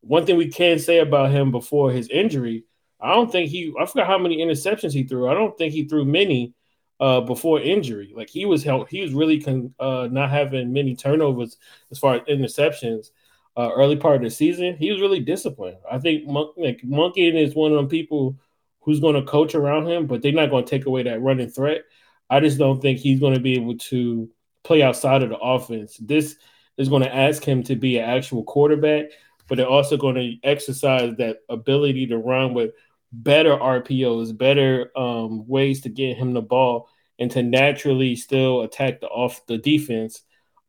one 0.00 0.24
thing 0.24 0.36
we 0.36 0.48
can 0.48 0.78
say 0.78 1.00
about 1.00 1.30
him 1.30 1.50
before 1.50 1.90
his 1.90 2.08
injury, 2.08 2.64
I 3.00 3.14
don't 3.14 3.30
think 3.30 3.50
he. 3.50 3.72
I 3.78 3.84
forgot 3.84 4.06
how 4.06 4.18
many 4.18 4.38
interceptions 4.38 4.92
he 4.92 5.04
threw. 5.04 5.28
I 5.28 5.34
don't 5.34 5.56
think 5.58 5.74
he 5.74 5.86
threw 5.86 6.04
many 6.04 6.54
uh, 7.00 7.20
before 7.20 7.60
injury. 7.60 8.12
Like 8.16 8.30
he 8.30 8.46
was 8.46 8.64
help, 8.64 8.88
he 8.88 9.02
was 9.02 9.12
really 9.12 9.40
con, 9.40 9.74
uh, 9.78 10.08
not 10.10 10.30
having 10.30 10.72
many 10.72 10.96
turnovers 10.96 11.56
as 11.90 11.98
far 11.98 12.16
as 12.16 12.22
interceptions. 12.22 13.10
Uh, 13.58 13.72
early 13.74 13.96
part 13.96 14.14
of 14.14 14.22
the 14.22 14.30
season, 14.30 14.76
he 14.76 14.92
was 14.92 15.00
really 15.00 15.18
disciplined. 15.18 15.78
I 15.90 15.98
think 15.98 16.28
Mon- 16.28 16.52
like 16.56 16.80
Monken 16.82 17.34
is 17.34 17.56
one 17.56 17.72
of 17.72 17.76
them 17.76 17.88
people 17.88 18.38
who's 18.82 19.00
going 19.00 19.16
to 19.16 19.22
coach 19.22 19.56
around 19.56 19.88
him, 19.88 20.06
but 20.06 20.22
they're 20.22 20.30
not 20.30 20.50
going 20.50 20.64
to 20.64 20.70
take 20.70 20.86
away 20.86 21.02
that 21.02 21.20
running 21.20 21.50
threat. 21.50 21.82
I 22.30 22.38
just 22.38 22.56
don't 22.56 22.80
think 22.80 23.00
he's 23.00 23.18
going 23.18 23.34
to 23.34 23.40
be 23.40 23.54
able 23.54 23.76
to 23.76 24.30
play 24.62 24.80
outside 24.80 25.24
of 25.24 25.30
the 25.30 25.38
offense. 25.38 25.96
This 25.96 26.36
is 26.76 26.88
going 26.88 27.02
to 27.02 27.12
ask 27.12 27.42
him 27.42 27.64
to 27.64 27.74
be 27.74 27.98
an 27.98 28.08
actual 28.08 28.44
quarterback, 28.44 29.06
but 29.48 29.56
they're 29.56 29.66
also 29.66 29.96
going 29.96 30.14
to 30.14 30.36
exercise 30.48 31.16
that 31.16 31.38
ability 31.48 32.06
to 32.06 32.18
run 32.18 32.54
with 32.54 32.70
better 33.10 33.56
RPOs, 33.56 34.38
better 34.38 34.96
um, 34.96 35.48
ways 35.48 35.80
to 35.80 35.88
get 35.88 36.16
him 36.16 36.32
the 36.32 36.42
ball, 36.42 36.88
and 37.18 37.28
to 37.32 37.42
naturally 37.42 38.14
still 38.14 38.62
attack 38.62 39.00
the 39.00 39.08
off 39.08 39.44
the 39.46 39.58
defense 39.58 40.22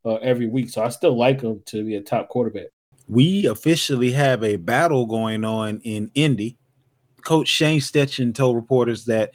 uh, 0.06 0.16
every 0.16 0.48
week. 0.48 0.72
So 0.72 0.84
I 0.84 0.90
still 0.90 1.16
like 1.16 1.42
him 1.42 1.62
to 1.68 1.86
be 1.86 1.96
a 1.96 2.02
top 2.02 2.30
quarterback. 2.30 2.70
We 3.10 3.48
officially 3.48 4.12
have 4.12 4.44
a 4.44 4.56
battle 4.56 5.06
going 5.06 5.44
on 5.44 5.82
in 5.84 6.12
Indy 6.14 6.58
Coach 7.22 7.48
Shane 7.48 7.80
Steichen 7.80 8.34
told 8.34 8.56
reporters 8.56 9.06
that 9.06 9.32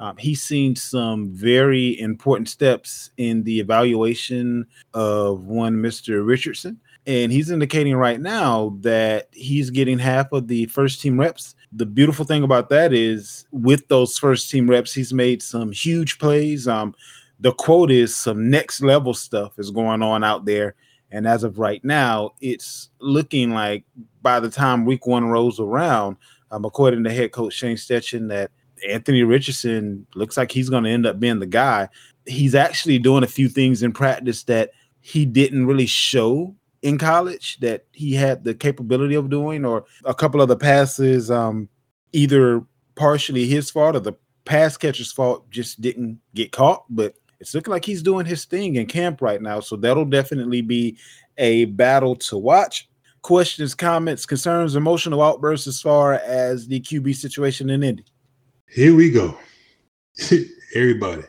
um, 0.00 0.16
he's 0.16 0.42
seen 0.42 0.76
some 0.76 1.30
very 1.30 1.98
important 2.00 2.48
steps 2.48 3.10
in 3.16 3.42
the 3.42 3.58
evaluation 3.58 4.66
of 4.94 5.44
one 5.46 5.76
Mr. 5.76 6.24
Richardson. 6.26 6.80
And 7.06 7.32
he's 7.32 7.50
indicating 7.50 7.96
right 7.96 8.20
now 8.20 8.76
that 8.80 9.28
he's 9.32 9.70
getting 9.70 9.98
half 9.98 10.30
of 10.32 10.46
the 10.46 10.66
first 10.66 11.00
team 11.00 11.18
reps. 11.18 11.54
The 11.72 11.86
beautiful 11.86 12.24
thing 12.24 12.42
about 12.42 12.68
that 12.68 12.92
is 12.92 13.46
with 13.50 13.88
those 13.88 14.18
first 14.18 14.50
team 14.50 14.68
reps, 14.68 14.94
he's 14.94 15.12
made 15.12 15.42
some 15.42 15.72
huge 15.72 16.18
plays. 16.18 16.68
Um, 16.68 16.94
the 17.40 17.52
quote 17.52 17.90
is 17.90 18.14
some 18.14 18.50
next 18.50 18.82
level 18.82 19.14
stuff 19.14 19.58
is 19.58 19.70
going 19.70 20.02
on 20.02 20.22
out 20.22 20.44
there. 20.44 20.74
And 21.10 21.26
as 21.26 21.42
of 21.42 21.58
right 21.58 21.82
now, 21.84 22.32
it's 22.40 22.90
looking 23.00 23.52
like 23.52 23.84
by 24.20 24.40
the 24.40 24.50
time 24.50 24.84
week 24.84 25.06
one 25.06 25.26
rolls 25.26 25.58
around, 25.58 26.16
um, 26.50 26.64
according 26.64 27.04
to 27.04 27.10
head 27.10 27.32
coach 27.32 27.54
Shane 27.54 27.76
Steichen, 27.76 28.28
that 28.28 28.50
Anthony 28.88 29.22
Richardson 29.22 30.06
looks 30.14 30.36
like 30.36 30.52
he's 30.52 30.68
going 30.68 30.84
to 30.84 30.90
end 30.90 31.06
up 31.06 31.18
being 31.18 31.38
the 31.38 31.46
guy. 31.46 31.88
He's 32.26 32.54
actually 32.54 32.98
doing 32.98 33.24
a 33.24 33.28
few 33.28 33.48
things 33.48 33.82
in 33.82 33.92
practice 33.92 34.44
that 34.44 34.70
he 35.00 35.24
didn't 35.24 35.66
really 35.66 35.86
show 35.86 36.54
in 36.82 36.98
college 36.98 37.58
that 37.60 37.86
he 37.92 38.14
had 38.14 38.44
the 38.44 38.54
capability 38.54 39.14
of 39.14 39.30
doing, 39.30 39.64
or 39.64 39.84
a 40.04 40.14
couple 40.14 40.40
of 40.40 40.48
the 40.48 40.56
passes, 40.56 41.30
um, 41.30 41.68
either 42.12 42.62
partially 42.94 43.46
his 43.46 43.70
fault 43.70 43.96
or 43.96 44.00
the 44.00 44.12
pass 44.44 44.76
catcher's 44.76 45.12
fault, 45.12 45.48
just 45.50 45.80
didn't 45.80 46.20
get 46.34 46.52
caught. 46.52 46.84
But 46.88 47.14
it's 47.40 47.54
looking 47.54 47.72
like 47.72 47.84
he's 47.84 48.02
doing 48.02 48.26
his 48.26 48.44
thing 48.44 48.76
in 48.76 48.86
camp 48.86 49.22
right 49.22 49.40
now. 49.40 49.60
So 49.60 49.76
that'll 49.76 50.04
definitely 50.04 50.62
be 50.62 50.98
a 51.36 51.66
battle 51.66 52.16
to 52.16 52.36
watch 52.36 52.88
questions, 53.22 53.74
comments, 53.74 54.26
concerns, 54.26 54.76
emotional 54.76 55.22
outbursts 55.22 55.66
as 55.66 55.80
far 55.80 56.14
as 56.14 56.66
the 56.66 56.80
QB 56.80 57.14
situation 57.14 57.70
in 57.70 57.82
Indy? 57.82 58.04
Here 58.68 58.94
we 58.94 59.10
go. 59.10 59.36
Everybody, 60.74 61.24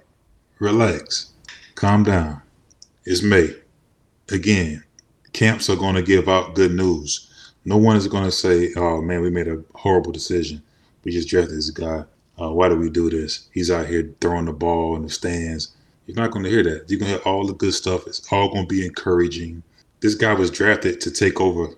relax, 0.60 1.32
calm 1.76 2.04
down. 2.04 2.42
It's 3.06 3.24
May. 3.24 3.56
Again, 4.32 4.84
camps 5.34 5.70
are 5.70 5.76
going 5.76 5.96
to 5.96 6.02
give 6.02 6.28
out 6.28 6.56
good 6.56 6.72
news. 6.72 7.54
No 7.66 7.78
one 7.78 7.96
is 7.96 8.08
going 8.08 8.26
to 8.26 8.32
say, 8.32 8.70
oh 8.76 9.02
man, 9.02 9.22
we 9.22 9.30
made 9.30 9.48
a 9.48 9.64
horrible 9.76 10.12
decision. 10.12 10.62
We 11.04 11.12
just 11.12 11.30
drafted 11.30 11.58
this 11.58 11.70
guy. 11.70 12.04
Uh, 12.42 12.52
why 12.52 12.70
do 12.70 12.78
we 12.78 12.90
do 12.90 13.10
this? 13.10 13.50
He's 13.54 13.72
out 13.72 13.88
here 13.88 14.14
throwing 14.22 14.46
the 14.46 14.54
ball 14.54 14.96
in 14.96 15.04
the 15.04 15.10
stands. 15.10 15.76
You're 16.10 16.24
not 16.24 16.32
going 16.32 16.44
to 16.44 16.50
hear 16.50 16.64
that. 16.64 16.90
You're 16.90 17.00
going 17.00 17.12
to 17.12 17.18
hear 17.18 17.28
all 17.28 17.46
the 17.46 17.54
good 17.54 17.74
stuff. 17.74 18.08
It's 18.08 18.32
all 18.34 18.50
going 18.50 18.64
to 18.64 18.68
be 18.68 18.84
encouraging. 18.84 19.62
This 20.00 20.16
guy 20.16 20.34
was 20.34 20.50
drafted 20.50 21.00
to 21.02 21.12
take 21.12 21.40
over 21.40 21.76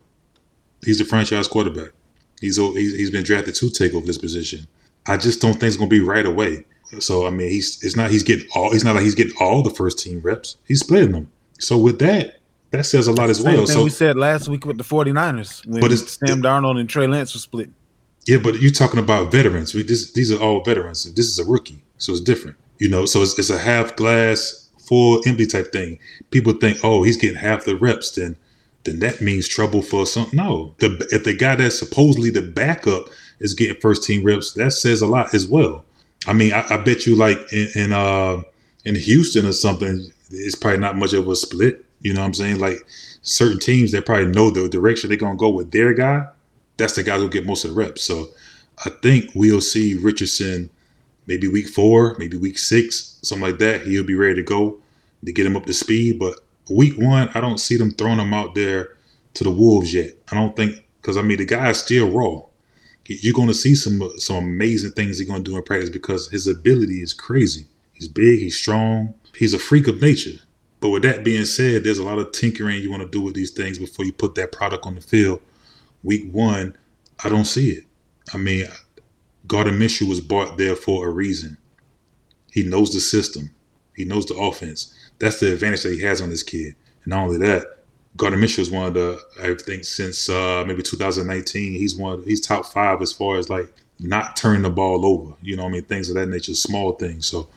He's 0.86 1.00
a 1.00 1.06
franchise 1.06 1.48
quarterback. 1.48 1.92
He's 2.40 2.58
he's 2.58 3.12
been 3.12 3.24
drafted 3.24 3.56
to 3.56 3.70
take 3.70 3.94
over 3.94 4.06
this 4.06 4.18
position. 4.18 4.68
I 5.08 5.18
just 5.18 5.42
don't 5.42 5.54
think 5.54 5.64
it's 5.66 5.78
going 5.78 5.90
to 5.90 5.96
be 5.96 6.04
right 6.04 6.26
away. 6.26 6.66
So 7.00 7.28
I 7.28 7.30
mean, 7.30 7.50
he's 7.50 7.84
it's 7.84 7.96
not 7.96 8.10
he's 8.10 8.24
getting 8.24 8.48
all. 8.56 8.74
It's 8.74 8.84
not 8.84 8.96
like 8.96 9.04
he's 9.04 9.16
getting 9.16 9.36
all 9.40 9.62
the 9.62 9.70
first 9.70 10.00
team 10.00 10.22
reps. 10.22 10.58
He's 10.66 10.80
splitting 10.80 11.12
them. 11.12 11.32
So 11.60 11.78
with 11.78 12.00
that, 12.00 12.40
that 12.72 12.86
says 12.86 13.08
a 13.08 13.12
lot 13.12 13.30
as 13.30 13.42
well. 13.42 13.68
so 13.68 13.84
we 13.84 13.90
said 13.92 14.18
last 14.18 14.48
week 14.48 14.66
with 14.66 14.78
the 14.78 14.84
49ers 14.84 15.66
when 15.68 15.82
but 15.82 15.92
it's, 15.92 16.14
Sam 16.14 16.42
Darnold 16.42 16.80
and 16.80 16.90
Trey 16.90 17.06
Lance 17.06 17.36
were 17.36 17.40
split. 17.40 17.70
Yeah, 18.26 18.38
but 18.38 18.60
you're 18.60 18.72
talking 18.72 19.00
about 19.00 19.32
veterans. 19.32 19.74
We 19.74 19.84
this, 19.84 20.12
these 20.14 20.32
are 20.32 20.40
all 20.40 20.64
veterans. 20.64 21.12
This 21.14 21.28
is 21.28 21.38
a 21.38 21.46
rookie, 21.46 21.84
so 21.98 22.12
it's 22.12 22.22
different. 22.22 22.58
You 22.82 22.90
know, 22.90 23.06
so 23.06 23.22
it's, 23.22 23.38
it's 23.38 23.52
a 23.52 23.60
half 23.60 23.96
glass 23.96 24.68
full 24.80 25.22
empty 25.28 25.46
type 25.46 25.72
thing. 25.72 26.00
People 26.32 26.54
think, 26.54 26.80
oh, 26.84 27.04
he's 27.04 27.16
getting 27.16 27.38
half 27.38 27.64
the 27.64 27.76
reps. 27.76 28.10
Then 28.10 28.36
then 28.86 28.98
that 29.02 29.22
means 29.22 29.48
trouble 29.48 29.84
for 29.84 30.08
some. 30.08 30.28
No, 30.34 30.74
the 30.80 31.08
if 31.12 31.24
the 31.24 31.36
guy 31.36 31.54
that's 31.54 31.78
supposedly 31.78 32.32
the 32.32 32.42
backup 32.42 33.10
is 33.40 33.54
getting 33.54 33.80
first 33.80 34.04
team 34.04 34.24
reps, 34.24 34.54
that 34.54 34.72
says 34.72 35.04
a 35.04 35.06
lot 35.06 35.32
as 35.36 35.46
well. 35.46 35.86
I 36.26 36.34
mean, 36.34 36.54
I, 36.54 36.66
I 36.72 36.78
bet 36.78 37.06
you 37.06 37.16
like 37.16 37.38
in, 37.54 37.68
in 37.76 37.94
uh 37.94 38.42
in 38.84 38.96
Houston 38.96 39.46
or 39.46 39.52
something, 39.52 40.12
it's 40.32 40.56
probably 40.56 40.80
not 40.80 40.98
much 40.98 41.14
of 41.14 41.28
a 41.28 41.36
split. 41.36 41.86
You 42.00 42.16
know 42.16 42.22
what 42.22 42.26
I'm 42.26 42.34
saying? 42.34 42.58
Like 42.58 42.84
certain 43.22 43.60
teams 43.60 43.92
that 43.92 44.08
probably 44.08 44.26
know 44.26 44.50
the 44.50 44.68
direction 44.68 45.10
they're 45.10 45.20
gonna 45.20 45.38
go 45.38 45.50
with 45.50 45.70
their 45.70 45.94
guy. 45.94 46.26
That's 46.78 46.96
the 46.96 47.04
guy 47.04 47.18
who'll 47.18 47.28
get 47.28 47.46
most 47.46 47.64
of 47.64 47.76
the 47.76 47.78
reps. 47.78 48.02
So 48.02 48.30
I 48.84 48.90
think 48.90 49.30
we'll 49.36 49.62
see 49.62 50.00
Richardson 50.00 50.72
maybe 51.28 51.48
week 51.48 51.68
four, 51.68 52.16
maybe 52.18 52.38
week 52.38 52.58
six, 52.58 53.20
something 53.22 53.48
like 53.48 53.60
that. 53.60 53.82
He'll 53.82 54.04
be 54.04 54.16
ready 54.16 54.36
to 54.36 54.44
go 54.44 54.80
to 55.24 55.32
get 55.32 55.46
him 55.46 55.56
up 55.56 55.66
to 55.66 55.74
speed. 55.74 56.20
But 56.20 56.40
week 56.70 56.98
one, 56.98 57.30
I 57.34 57.42
don't 57.42 57.60
see 57.60 57.78
them 57.78 57.92
throwing 57.92 58.20
him 58.20 58.34
out 58.34 58.56
there 58.56 58.98
to 59.36 59.44
the 59.44 59.52
wolves 59.52 59.94
yet. 59.94 60.16
I 60.32 60.36
don't 60.36 60.56
think 60.56 60.86
because 61.02 61.18
I 61.18 61.22
mean 61.22 61.38
the 61.38 61.46
guy 61.46 61.70
is 61.70 61.80
still 61.80 62.10
raw. 62.10 62.42
You're 63.06 63.34
going 63.34 63.48
to 63.48 63.54
see 63.54 63.76
some 63.76 64.02
some 64.18 64.38
amazing 64.38 64.92
things 64.92 65.18
he's 65.18 65.28
going 65.28 65.44
to 65.44 65.52
do 65.52 65.58
in 65.58 65.64
practice 65.64 65.90
because 65.90 66.30
his 66.30 66.48
ability 66.48 67.02
is 67.02 67.14
crazy. 67.14 67.66
He's 67.94 68.08
big, 68.08 68.40
he's 68.40 68.58
strong, 68.58 69.14
he's 69.36 69.54
a 69.54 69.60
freak 69.60 69.88
of 69.88 70.02
nature. 70.02 70.40
But 70.80 70.90
with 70.90 71.04
that 71.04 71.24
being 71.24 71.46
said, 71.46 71.84
there's 71.84 72.00
a 72.00 72.04
lot 72.04 72.18
of 72.18 72.32
tinkering 72.32 72.82
you 72.82 72.90
want 72.90 73.04
to 73.04 73.10
do 73.10 73.22
with 73.22 73.36
these 73.36 73.52
things 73.52 73.78
before 73.78 74.06
you 74.06 74.14
put 74.14 74.34
that 74.36 74.52
product 74.52 74.86
on 74.86 74.96
the 74.96 75.02
field. 75.02 75.42
Week 76.04 76.32
one, 76.32 76.76
I 77.24 77.30
don't 77.30 77.46
see 77.46 77.70
it. 77.72 77.84
I 78.34 78.38
mean, 78.38 78.68
Gardner 79.48 79.74
Minshew 79.74 80.08
was 80.08 80.22
bought 80.22 80.58
there 80.58 80.76
for 80.76 81.08
a 81.08 81.12
reason. 81.12 81.58
He 82.52 82.64
knows 82.64 82.94
the 82.94 83.00
system. 83.00 83.50
He 83.96 84.06
knows 84.06 84.26
the 84.26 84.36
offense. 84.36 84.94
That's 85.20 85.40
the 85.40 85.54
advantage 85.54 85.84
that 85.84 85.94
he 85.94 86.02
has 86.02 86.22
on 86.22 86.30
this 86.30 86.44
kid. 86.44 86.76
And 87.04 87.12
not 87.12 87.24
only 87.24 87.38
that, 87.40 87.66
Gardner 88.18 88.40
Minshew 88.40 88.60
is 88.60 88.72
one 88.72 88.88
of 88.88 88.94
the 88.94 89.20
I 89.42 89.54
think 89.54 89.86
since 89.86 90.30
uh, 90.30 90.64
maybe 90.68 90.84
2019, 90.84 91.74
he's 91.74 91.96
one 91.96 92.14
of, 92.14 92.26
he's 92.26 92.42
top 92.42 92.66
five 92.66 93.02
as 93.02 93.14
far 93.14 93.38
as 93.38 93.50
like 93.50 93.74
not 94.00 94.36
turning 94.36 94.64
the 94.64 94.70
ball 94.70 95.06
over. 95.06 95.34
You 95.42 95.56
know, 95.56 95.66
I 95.66 95.70
mean 95.70 95.84
things 95.84 96.10
of 96.10 96.16
that 96.16 96.28
nature, 96.28 96.54
small 96.54 96.94
things. 96.94 97.26
So 97.28 97.48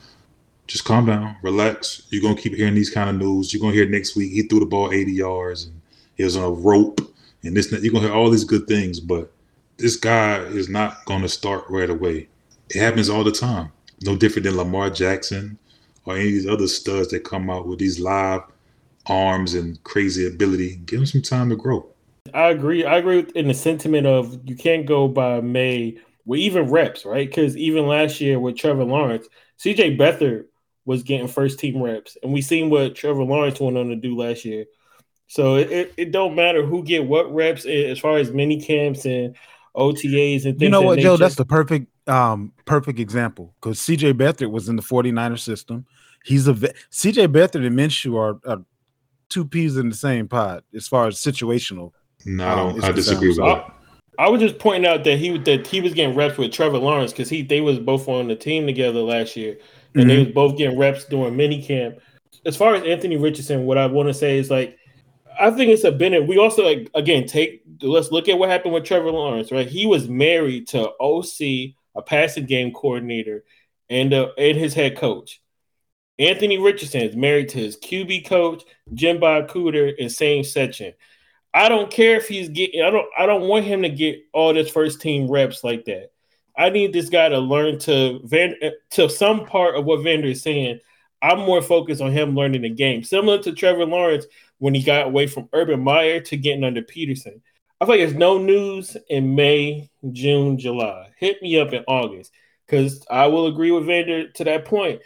just 0.67 0.85
calm 0.85 1.05
down, 1.05 1.35
relax. 1.41 2.03
You're 2.09 2.21
gonna 2.21 2.39
keep 2.39 2.53
hearing 2.53 2.75
these 2.75 2.89
kind 2.89 3.09
of 3.09 3.17
news. 3.17 3.53
You're 3.53 3.61
gonna 3.61 3.73
hear 3.73 3.87
next 3.87 4.15
week 4.15 4.31
he 4.31 4.43
threw 4.43 4.59
the 4.59 4.65
ball 4.65 4.91
80 4.91 5.11
yards 5.11 5.65
and 5.65 5.81
he 6.15 6.23
was 6.23 6.37
on 6.37 6.43
a 6.43 6.49
rope 6.49 7.01
and 7.43 7.55
this. 7.55 7.71
You're 7.71 7.91
gonna 7.91 8.07
hear 8.07 8.15
all 8.15 8.29
these 8.29 8.45
good 8.45 8.67
things, 8.67 8.99
but 8.99 9.31
this 9.77 9.95
guy 9.95 10.39
is 10.39 10.69
not 10.69 11.03
gonna 11.05 11.29
start 11.29 11.65
right 11.69 11.89
away. 11.89 12.27
It 12.69 12.79
happens 12.79 13.09
all 13.09 13.23
the 13.23 13.31
time. 13.31 13.71
No 14.01 14.15
different 14.15 14.45
than 14.45 14.57
Lamar 14.57 14.89
Jackson 14.89 15.57
or 16.05 16.15
any 16.15 16.27
of 16.27 16.33
these 16.33 16.47
other 16.47 16.67
studs 16.67 17.09
that 17.09 17.23
come 17.23 17.49
out 17.49 17.67
with 17.67 17.79
these 17.79 17.99
live 17.99 18.41
arms 19.07 19.53
and 19.53 19.81
crazy 19.83 20.27
ability. 20.27 20.77
Give 20.85 20.99
them 20.99 21.05
some 21.05 21.21
time 21.21 21.49
to 21.49 21.55
grow. 21.55 21.87
I 22.33 22.49
agree. 22.49 22.85
I 22.85 22.97
agree 22.97 23.25
in 23.35 23.47
the 23.47 23.53
sentiment 23.53 24.07
of 24.07 24.39
you 24.45 24.55
can't 24.55 24.85
go 24.85 25.07
by 25.07 25.41
May 25.41 25.97
with 26.25 26.39
even 26.39 26.69
reps, 26.69 27.05
right? 27.05 27.27
Because 27.27 27.55
even 27.55 27.87
last 27.87 28.19
year 28.19 28.39
with 28.39 28.57
Trevor 28.57 28.83
Lawrence, 28.83 29.27
CJ 29.59 29.97
Beathard 29.97 30.45
was 30.85 31.03
getting 31.03 31.27
first 31.27 31.59
team 31.59 31.81
reps, 31.81 32.17
and 32.21 32.33
we 32.33 32.41
seen 32.41 32.69
what 32.69 32.95
Trevor 32.95 33.23
Lawrence 33.23 33.59
went 33.59 33.77
on 33.77 33.89
to 33.89 33.95
do 33.95 34.15
last 34.15 34.45
year. 34.45 34.65
So 35.27 35.55
it, 35.55 35.71
it, 35.71 35.93
it 35.97 36.11
don't 36.11 36.35
matter 36.35 36.63
who 36.63 36.83
get 36.83 37.05
what 37.05 37.33
reps 37.33 37.65
eh, 37.65 37.85
as 37.85 37.99
far 37.99 38.17
as 38.17 38.31
mini 38.31 38.61
camps 38.61 39.05
and 39.05 39.35
OTAs 39.75 40.45
and 40.45 40.53
things. 40.53 40.61
You 40.61 40.69
know 40.69 40.81
what, 40.81 40.97
nature. 40.97 41.09
Joe? 41.09 41.17
That's 41.17 41.35
the 41.35 41.45
perfect 41.45 41.87
um 42.07 42.53
perfect 42.65 42.99
example 42.99 43.53
because 43.59 43.79
CJ 43.79 44.13
Beathard 44.13 44.51
was 44.51 44.69
in 44.69 44.75
the 44.75 44.81
49er 44.81 45.39
system. 45.39 45.85
He's 46.23 46.47
a 46.47 46.53
CJ 46.53 47.27
Beathard 47.27 47.65
and 47.65 47.77
Minshew 47.77 48.17
are, 48.17 48.39
are 48.49 48.63
two 49.29 49.45
peas 49.45 49.77
in 49.77 49.89
the 49.89 49.95
same 49.95 50.27
pot 50.27 50.63
as 50.73 50.87
far 50.87 51.07
as 51.07 51.17
situational. 51.17 51.91
No, 52.25 52.47
I 52.47 52.55
don't. 52.55 52.83
Um, 52.83 52.89
I 52.89 52.91
disagree 52.91 53.29
with 53.29 53.37
that. 53.37 53.71
I 54.17 54.29
was 54.29 54.41
just 54.41 54.59
pointing 54.59 54.89
out 54.89 55.03
that 55.03 55.17
he 55.17 55.37
that 55.39 55.67
he 55.67 55.81
was 55.81 55.93
getting 55.93 56.15
reps 56.15 56.37
with 56.37 56.51
Trevor 56.51 56.77
Lawrence 56.77 57.11
because 57.11 57.29
he 57.29 57.41
they 57.41 57.61
was 57.61 57.79
both 57.79 58.07
on 58.07 58.27
the 58.27 58.35
team 58.35 58.65
together 58.65 59.01
last 59.01 59.35
year, 59.35 59.57
and 59.93 60.03
mm-hmm. 60.03 60.07
they 60.07 60.17
was 60.19 60.33
both 60.33 60.57
getting 60.57 60.77
reps 60.77 61.05
during 61.05 61.35
mini 61.35 61.61
camp. 61.61 61.99
As 62.45 62.55
far 62.55 62.75
as 62.75 62.83
Anthony 62.83 63.17
Richardson, 63.17 63.65
what 63.65 63.77
I 63.77 63.87
want 63.87 64.07
to 64.07 64.13
say 64.13 64.37
is 64.37 64.49
like, 64.49 64.77
I 65.39 65.51
think 65.51 65.71
it's 65.71 65.83
a 65.83 65.91
benefit. 65.91 66.27
We 66.27 66.37
also 66.37 66.63
like 66.63 66.89
again 66.93 67.27
take 67.27 67.63
let's 67.81 68.11
look 68.11 68.27
at 68.29 68.37
what 68.37 68.49
happened 68.49 68.73
with 68.73 68.85
Trevor 68.85 69.11
Lawrence. 69.11 69.51
Right, 69.51 69.67
he 69.67 69.85
was 69.85 70.07
married 70.07 70.67
to 70.69 70.91
OC, 70.99 71.75
a 71.95 72.01
passing 72.05 72.45
game 72.45 72.71
coordinator, 72.71 73.43
and 73.89 74.13
uh, 74.13 74.29
and 74.37 74.57
his 74.57 74.73
head 74.73 74.97
coach. 74.97 75.41
Anthony 76.17 76.57
Richardson 76.57 77.01
is 77.01 77.15
married 77.15 77.49
to 77.49 77.57
his 77.57 77.77
QB 77.77 78.25
coach, 78.25 78.63
Jim 78.93 79.19
Bob 79.19 79.49
Cooter, 79.49 79.93
and 79.99 80.11
Shane 80.11 80.43
Steichen. 80.43 80.93
I 81.53 81.67
don't 81.67 81.91
care 81.91 82.15
if 82.15 82.27
he's 82.27 82.49
getting. 82.49 82.81
I 82.81 82.89
don't. 82.89 83.07
I 83.17 83.25
don't 83.25 83.47
want 83.47 83.65
him 83.65 83.81
to 83.81 83.89
get 83.89 84.23
all 84.33 84.53
this 84.53 84.69
first 84.69 85.01
team 85.01 85.29
reps 85.29 85.63
like 85.63 85.85
that. 85.85 86.11
I 86.57 86.69
need 86.69 86.93
this 86.93 87.09
guy 87.09 87.29
to 87.29 87.39
learn 87.39 87.79
to 87.79 88.19
Van 88.23 88.55
to 88.91 89.09
some 89.09 89.45
part 89.45 89.75
of 89.75 89.85
what 89.85 90.03
Vander 90.03 90.27
is 90.27 90.41
saying. 90.41 90.79
I'm 91.21 91.39
more 91.39 91.61
focused 91.61 92.01
on 92.01 92.11
him 92.11 92.35
learning 92.35 92.61
the 92.61 92.69
game, 92.69 93.03
similar 93.03 93.41
to 93.43 93.53
Trevor 93.53 93.85
Lawrence 93.85 94.25
when 94.59 94.73
he 94.73 94.83
got 94.83 95.07
away 95.07 95.27
from 95.27 95.49
Urban 95.53 95.81
Meyer 95.81 96.19
to 96.21 96.37
getting 96.37 96.63
under 96.63 96.81
Pederson. 96.81 97.41
I 97.81 97.85
feel 97.85 97.95
like 97.95 97.99
there's 97.99 98.13
no 98.13 98.37
news 98.37 98.95
in 99.09 99.35
May, 99.35 99.89
June, 100.11 100.57
July. 100.57 101.09
Hit 101.17 101.41
me 101.41 101.59
up 101.59 101.73
in 101.73 101.83
August 101.87 102.31
because 102.65 103.05
I 103.09 103.27
will 103.27 103.47
agree 103.47 103.71
with 103.71 103.85
Vander 103.85 104.29
to 104.29 104.43
that 104.45 104.65
point. 104.65 105.01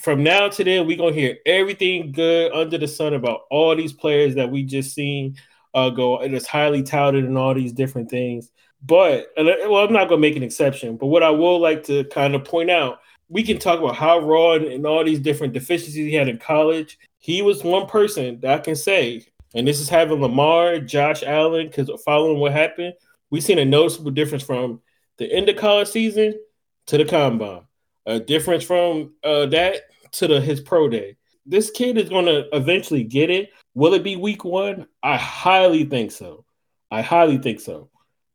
From 0.00 0.22
now 0.22 0.48
to 0.48 0.64
then, 0.64 0.86
we're 0.86 0.96
gonna 0.96 1.12
hear 1.12 1.36
everything 1.46 2.12
good 2.12 2.52
under 2.52 2.78
the 2.78 2.88
sun 2.88 3.14
about 3.14 3.42
all 3.50 3.74
these 3.76 3.92
players 3.92 4.34
that 4.34 4.50
we 4.50 4.62
just 4.62 4.94
seen 4.94 5.36
uh, 5.74 5.90
go. 5.90 6.22
It 6.22 6.32
is 6.32 6.46
highly 6.46 6.82
touted 6.82 7.24
and 7.24 7.36
all 7.36 7.54
these 7.54 7.72
different 7.72 8.10
things. 8.10 8.50
But 8.84 9.28
well, 9.36 9.76
I'm 9.86 9.92
not 9.92 10.08
gonna 10.08 10.20
make 10.20 10.36
an 10.36 10.42
exception. 10.42 10.96
But 10.96 11.06
what 11.06 11.22
I 11.22 11.30
will 11.30 11.60
like 11.60 11.82
to 11.84 12.04
kind 12.04 12.34
of 12.34 12.44
point 12.44 12.70
out, 12.70 13.00
we 13.28 13.42
can 13.42 13.58
talk 13.58 13.78
about 13.78 13.96
how 13.96 14.20
raw 14.20 14.54
and, 14.54 14.66
and 14.66 14.86
all 14.86 15.04
these 15.04 15.20
different 15.20 15.52
deficiencies 15.52 15.94
he 15.94 16.14
had 16.14 16.28
in 16.28 16.38
college. 16.38 16.98
He 17.26 17.42
was 17.42 17.64
one 17.64 17.88
person 17.88 18.38
that 18.42 18.60
I 18.60 18.62
can 18.62 18.76
say, 18.76 19.26
and 19.52 19.66
this 19.66 19.80
is 19.80 19.88
having 19.88 20.20
Lamar, 20.20 20.78
Josh 20.78 21.24
Allen, 21.24 21.66
because 21.66 21.90
following 22.04 22.38
what 22.38 22.52
happened, 22.52 22.94
we've 23.30 23.42
seen 23.42 23.58
a 23.58 23.64
noticeable 23.64 24.12
difference 24.12 24.44
from 24.44 24.80
the 25.18 25.32
end 25.32 25.48
of 25.48 25.56
college 25.56 25.88
season 25.88 26.38
to 26.86 26.98
the 26.98 27.04
combine. 27.04 27.62
A 28.06 28.20
difference 28.20 28.62
from 28.62 29.14
uh, 29.24 29.46
that 29.46 29.90
to 30.12 30.28
the 30.28 30.40
his 30.40 30.60
pro 30.60 30.88
day. 30.88 31.16
This 31.44 31.72
kid 31.72 31.98
is 31.98 32.10
going 32.10 32.26
to 32.26 32.46
eventually 32.56 33.02
get 33.02 33.28
it. 33.28 33.50
Will 33.74 33.94
it 33.94 34.04
be 34.04 34.14
week 34.14 34.44
one? 34.44 34.86
I 35.02 35.16
highly 35.16 35.82
think 35.82 36.12
so. 36.12 36.44
I 36.92 37.02
highly 37.02 37.38
think 37.38 37.58
so. 37.58 37.90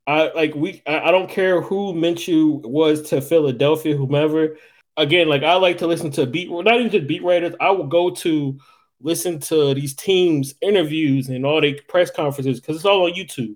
I 0.06 0.34
like 0.34 0.54
we. 0.54 0.84
I, 0.86 1.00
I 1.00 1.12
don't 1.12 1.30
care 1.30 1.62
who 1.62 1.94
Minshew 1.94 2.62
was 2.66 3.04
to 3.04 3.22
Philadelphia, 3.22 3.96
whomever. 3.96 4.58
Again, 4.98 5.30
like 5.30 5.44
I 5.44 5.54
like 5.54 5.78
to 5.78 5.88
listen 5.88 6.12
to 6.12 6.26
beat, 6.26 6.52
not 6.52 6.76
even 6.76 6.92
just 6.92 7.08
beat 7.08 7.24
writers. 7.24 7.56
I 7.62 7.72
will 7.72 7.88
go 7.88 8.10
to 8.10 8.60
listen 9.04 9.40
to 9.40 9.74
these 9.74 9.94
teams' 9.94 10.54
interviews 10.62 11.30
and 11.30 11.46
all 11.46 11.62
their 11.62 11.76
press 11.88 12.12
conferences 12.12 12.60
because 12.60 12.78
it's 12.78 12.86
all 12.86 13.06
on 13.06 13.14
YouTube, 13.14 13.56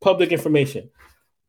public 0.00 0.32
information. 0.32 0.90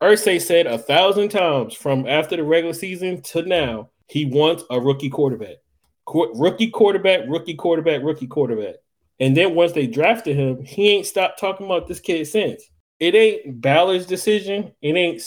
Irsay 0.01 0.39
said 0.39 0.67
a 0.67 0.77
thousand 0.77 1.29
times 1.29 1.73
from 1.73 2.07
after 2.07 2.35
the 2.35 2.43
regular 2.43 2.73
season 2.73 3.21
to 3.23 3.41
now, 3.43 3.89
he 4.07 4.25
wants 4.25 4.63
a 4.69 4.79
rookie 4.79 5.09
quarterback. 5.09 5.57
Qu- 6.05 6.33
rookie 6.35 6.69
quarterback, 6.69 7.21
rookie 7.27 7.55
quarterback, 7.55 8.03
rookie 8.03 8.27
quarterback. 8.27 8.75
And 9.19 9.35
then 9.35 9.55
once 9.55 9.71
they 9.71 9.87
drafted 9.87 10.35
him, 10.35 10.63
he 10.63 10.89
ain't 10.89 11.07
stopped 11.07 11.39
talking 11.39 11.65
about 11.65 11.87
this 11.87 11.99
kid 11.99 12.27
since. 12.27 12.63
It 12.99 13.15
ain't 13.15 13.59
Ballard's 13.61 14.05
decision. 14.05 14.71
It 14.81 14.95
ain't 14.95 15.21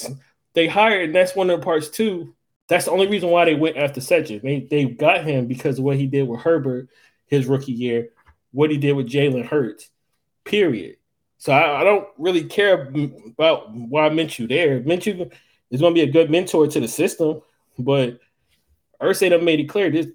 they 0.54 0.66
hired, 0.66 1.04
and 1.04 1.14
that's 1.14 1.36
one 1.36 1.50
of 1.50 1.60
the 1.60 1.64
parts 1.64 1.88
too. 1.88 2.34
That's 2.68 2.84
the 2.84 2.92
only 2.92 3.08
reason 3.08 3.30
why 3.30 3.44
they 3.44 3.54
went 3.54 3.76
after 3.76 4.00
Steichen. 4.00 4.42
They 4.42 4.66
they 4.70 4.84
got 4.84 5.24
him 5.24 5.46
because 5.46 5.78
of 5.78 5.84
what 5.84 5.96
he 5.96 6.06
did 6.06 6.28
with 6.28 6.40
Herbert 6.40 6.88
his 7.30 7.46
rookie 7.46 7.72
year, 7.72 8.10
what 8.52 8.70
he 8.70 8.76
did 8.76 8.92
with 8.92 9.08
Jalen 9.08 9.46
Hurts. 9.46 9.88
Period. 10.44 10.96
So 11.38 11.52
I, 11.52 11.80
I, 11.80 11.84
don't 11.84 12.06
really 12.18 12.44
care 12.44 12.92
about 13.26 13.72
why 13.72 14.10
Minshew 14.10 14.48
there. 14.48 14.80
Minshew 14.80 15.32
is 15.70 15.80
going 15.80 15.94
to 15.94 15.98
be 15.98 16.08
a 16.08 16.12
good 16.12 16.30
mentor 16.30 16.66
to 16.66 16.80
the 16.80 16.88
system, 16.88 17.40
but 17.78 18.18
Irsay 19.00 19.30
done 19.30 19.44
made 19.44 19.60
it 19.60 19.68
clear 19.68 19.90
this 19.90 20.08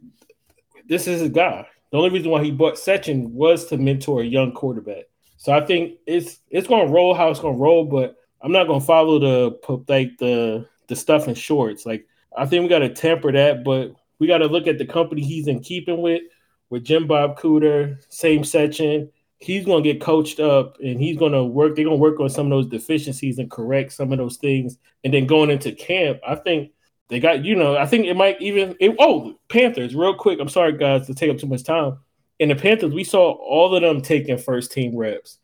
this 0.87 1.07
is 1.07 1.21
his 1.21 1.31
guy. 1.31 1.65
The 1.91 1.97
only 1.97 2.11
reason 2.11 2.29
why 2.29 2.43
he 2.43 2.51
bought 2.51 2.75
Steichen 2.75 3.31
was 3.31 3.65
to 3.67 3.77
mentor 3.77 4.21
a 4.21 4.25
young 4.25 4.51
quarterback. 4.51 5.05
So 5.37 5.53
I 5.53 5.65
think 5.65 5.97
it's 6.05 6.39
it's 6.49 6.67
gonna 6.67 6.91
roll 6.91 7.15
how 7.15 7.29
it's 7.29 7.39
gonna 7.39 7.57
roll, 7.57 7.85
but 7.85 8.15
I'm 8.41 8.51
not 8.51 8.67
gonna 8.67 8.81
follow 8.81 9.17
the 9.19 9.83
like 9.87 10.17
the 10.19 10.67
the 10.87 10.95
stuff 10.95 11.27
in 11.27 11.33
shorts. 11.33 11.85
Like 11.85 12.05
I 12.37 12.45
think 12.45 12.63
we 12.63 12.69
gotta 12.69 12.89
temper 12.89 13.31
that, 13.31 13.63
but 13.63 13.95
we 14.19 14.27
gotta 14.27 14.45
look 14.47 14.67
at 14.67 14.77
the 14.77 14.85
company 14.85 15.23
he's 15.23 15.47
in 15.47 15.61
keeping 15.61 16.01
with, 16.01 16.21
with 16.69 16.83
Jim 16.83 17.07
Bob 17.07 17.39
Cooter, 17.39 17.97
Shane 18.13 18.43
Steichen. 18.43 19.09
He's 19.37 19.65
gonna 19.65 19.81
get 19.81 20.01
coached 20.01 20.39
up 20.39 20.77
and 20.79 20.99
he's 20.99 21.17
gonna 21.17 21.43
work, 21.43 21.75
they're 21.75 21.85
gonna 21.85 21.97
work 21.97 22.19
on 22.19 22.29
some 22.29 22.47
of 22.47 22.51
those 22.51 22.67
deficiencies 22.67 23.37
and 23.37 23.51
correct 23.51 23.93
some 23.93 24.11
of 24.11 24.17
those 24.17 24.37
things. 24.37 24.77
And 25.03 25.13
then 25.13 25.27
going 25.27 25.51
into 25.51 25.71
camp, 25.71 26.19
I 26.27 26.35
think 26.35 26.71
they 27.09 27.19
got, 27.19 27.45
you 27.45 27.55
know, 27.55 27.77
I 27.77 27.85
think 27.85 28.05
it 28.05 28.15
might 28.15 28.41
even 28.41 28.75
it, 28.79 28.95
oh, 28.99 29.35
Panthers, 29.49 29.95
real 29.95 30.15
quick. 30.15 30.39
I'm 30.39 30.49
sorry, 30.49 30.77
guys, 30.77 31.05
to 31.07 31.13
take 31.13 31.29
up 31.29 31.37
too 31.37 31.47
much 31.47 31.63
time. 31.63 31.99
In 32.39 32.49
the 32.49 32.55
Panthers, 32.55 32.93
we 32.93 33.03
saw 33.03 33.31
all 33.33 33.75
of 33.75 33.81
them 33.81 34.01
taking 34.01 34.37
first 34.37 34.71
team 34.71 34.95
reps. 34.95 35.37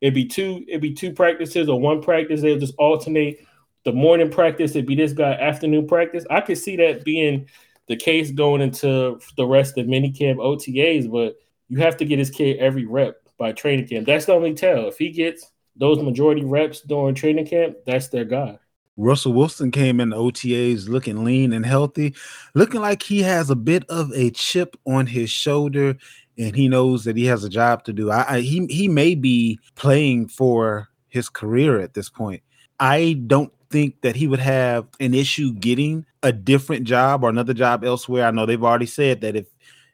It'd 0.00 0.14
be 0.14 0.26
two, 0.26 0.64
it'd 0.68 0.80
be 0.80 0.94
two 0.94 1.12
practices 1.12 1.68
or 1.68 1.80
one 1.80 2.00
practice. 2.02 2.40
They'll 2.40 2.58
just 2.58 2.74
alternate. 2.78 3.44
The 3.84 3.92
morning 3.92 4.30
practice, 4.30 4.72
it'd 4.72 4.86
be 4.86 4.94
this 4.94 5.12
guy. 5.12 5.32
Afternoon 5.32 5.88
practice, 5.88 6.26
I 6.30 6.42
could 6.42 6.58
see 6.58 6.76
that 6.76 7.02
being 7.02 7.48
the 7.90 7.96
case 7.96 8.30
going 8.30 8.62
into 8.62 9.18
the 9.36 9.44
rest 9.44 9.76
of 9.76 9.86
minicamp 9.86 10.36
OTAs. 10.36 11.10
But 11.10 11.34
you 11.68 11.78
have 11.78 11.96
to 11.96 12.04
get 12.04 12.20
his 12.20 12.30
kid 12.30 12.58
every 12.58 12.86
rep 12.86 13.16
by 13.36 13.50
training 13.50 13.88
camp. 13.88 14.06
That's 14.06 14.26
the 14.26 14.32
only 14.32 14.54
tell. 14.54 14.86
If 14.86 14.96
he 14.96 15.10
gets 15.10 15.50
those 15.74 16.00
majority 16.00 16.44
reps 16.44 16.82
during 16.82 17.16
training 17.16 17.46
camp, 17.46 17.78
that's 17.84 18.08
their 18.08 18.24
guy. 18.24 18.60
Russell 18.96 19.32
Wilson 19.32 19.72
came 19.72 19.98
in 19.98 20.10
the 20.10 20.16
OTAs 20.16 20.88
looking 20.88 21.24
lean 21.24 21.52
and 21.52 21.66
healthy, 21.66 22.14
looking 22.54 22.80
like 22.80 23.02
he 23.02 23.22
has 23.22 23.50
a 23.50 23.56
bit 23.56 23.84
of 23.88 24.12
a 24.14 24.30
chip 24.30 24.76
on 24.86 25.08
his 25.08 25.30
shoulder, 25.30 25.96
and 26.38 26.54
he 26.54 26.68
knows 26.68 27.02
that 27.04 27.16
he 27.16 27.26
has 27.26 27.42
a 27.42 27.48
job 27.48 27.82
to 27.84 27.92
do. 27.92 28.12
I, 28.12 28.36
I, 28.36 28.40
he 28.40 28.66
he 28.66 28.86
may 28.86 29.16
be 29.16 29.58
playing 29.74 30.28
for 30.28 30.88
his 31.08 31.28
career 31.28 31.80
at 31.80 31.94
this 31.94 32.08
point. 32.08 32.42
I 32.78 33.20
don't 33.26 33.52
think 33.68 34.00
that 34.02 34.14
he 34.14 34.28
would 34.28 34.40
have 34.40 34.86
an 35.00 35.14
issue 35.14 35.54
getting 35.54 36.06
a 36.22 36.32
different 36.32 36.84
job 36.84 37.24
or 37.24 37.30
another 37.30 37.54
job 37.54 37.84
elsewhere. 37.84 38.26
I 38.26 38.30
know 38.30 38.46
they've 38.46 38.62
already 38.62 38.86
said 38.86 39.20
that 39.22 39.36
if 39.36 39.46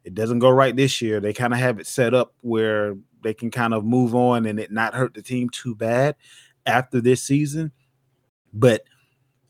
it 0.05 0.15
doesn't 0.15 0.41
go 0.41 0.51
right 0.51 0.75
this 0.75 1.01
year, 1.01 1.21
they 1.21 1.33
kind 1.33 1.53
of 1.53 1.59
have 1.59 1.79
it 1.79 1.87
set 1.87 2.15
up 2.15 2.35
where 2.41 2.97
they 3.23 3.35
can 3.35 3.51
kind 3.51 3.75
of 3.75 3.85
move 3.85 4.15
on 4.15 4.47
and 4.47 4.59
it 4.59 4.71
not 4.71 4.95
hurt 4.95 5.15
the 5.15 5.23
team 5.23 5.49
too 5.51 5.75
bad 5.75 6.17
after 6.65 7.01
this 7.01 7.23
season. 7.23 7.73
But 8.53 8.83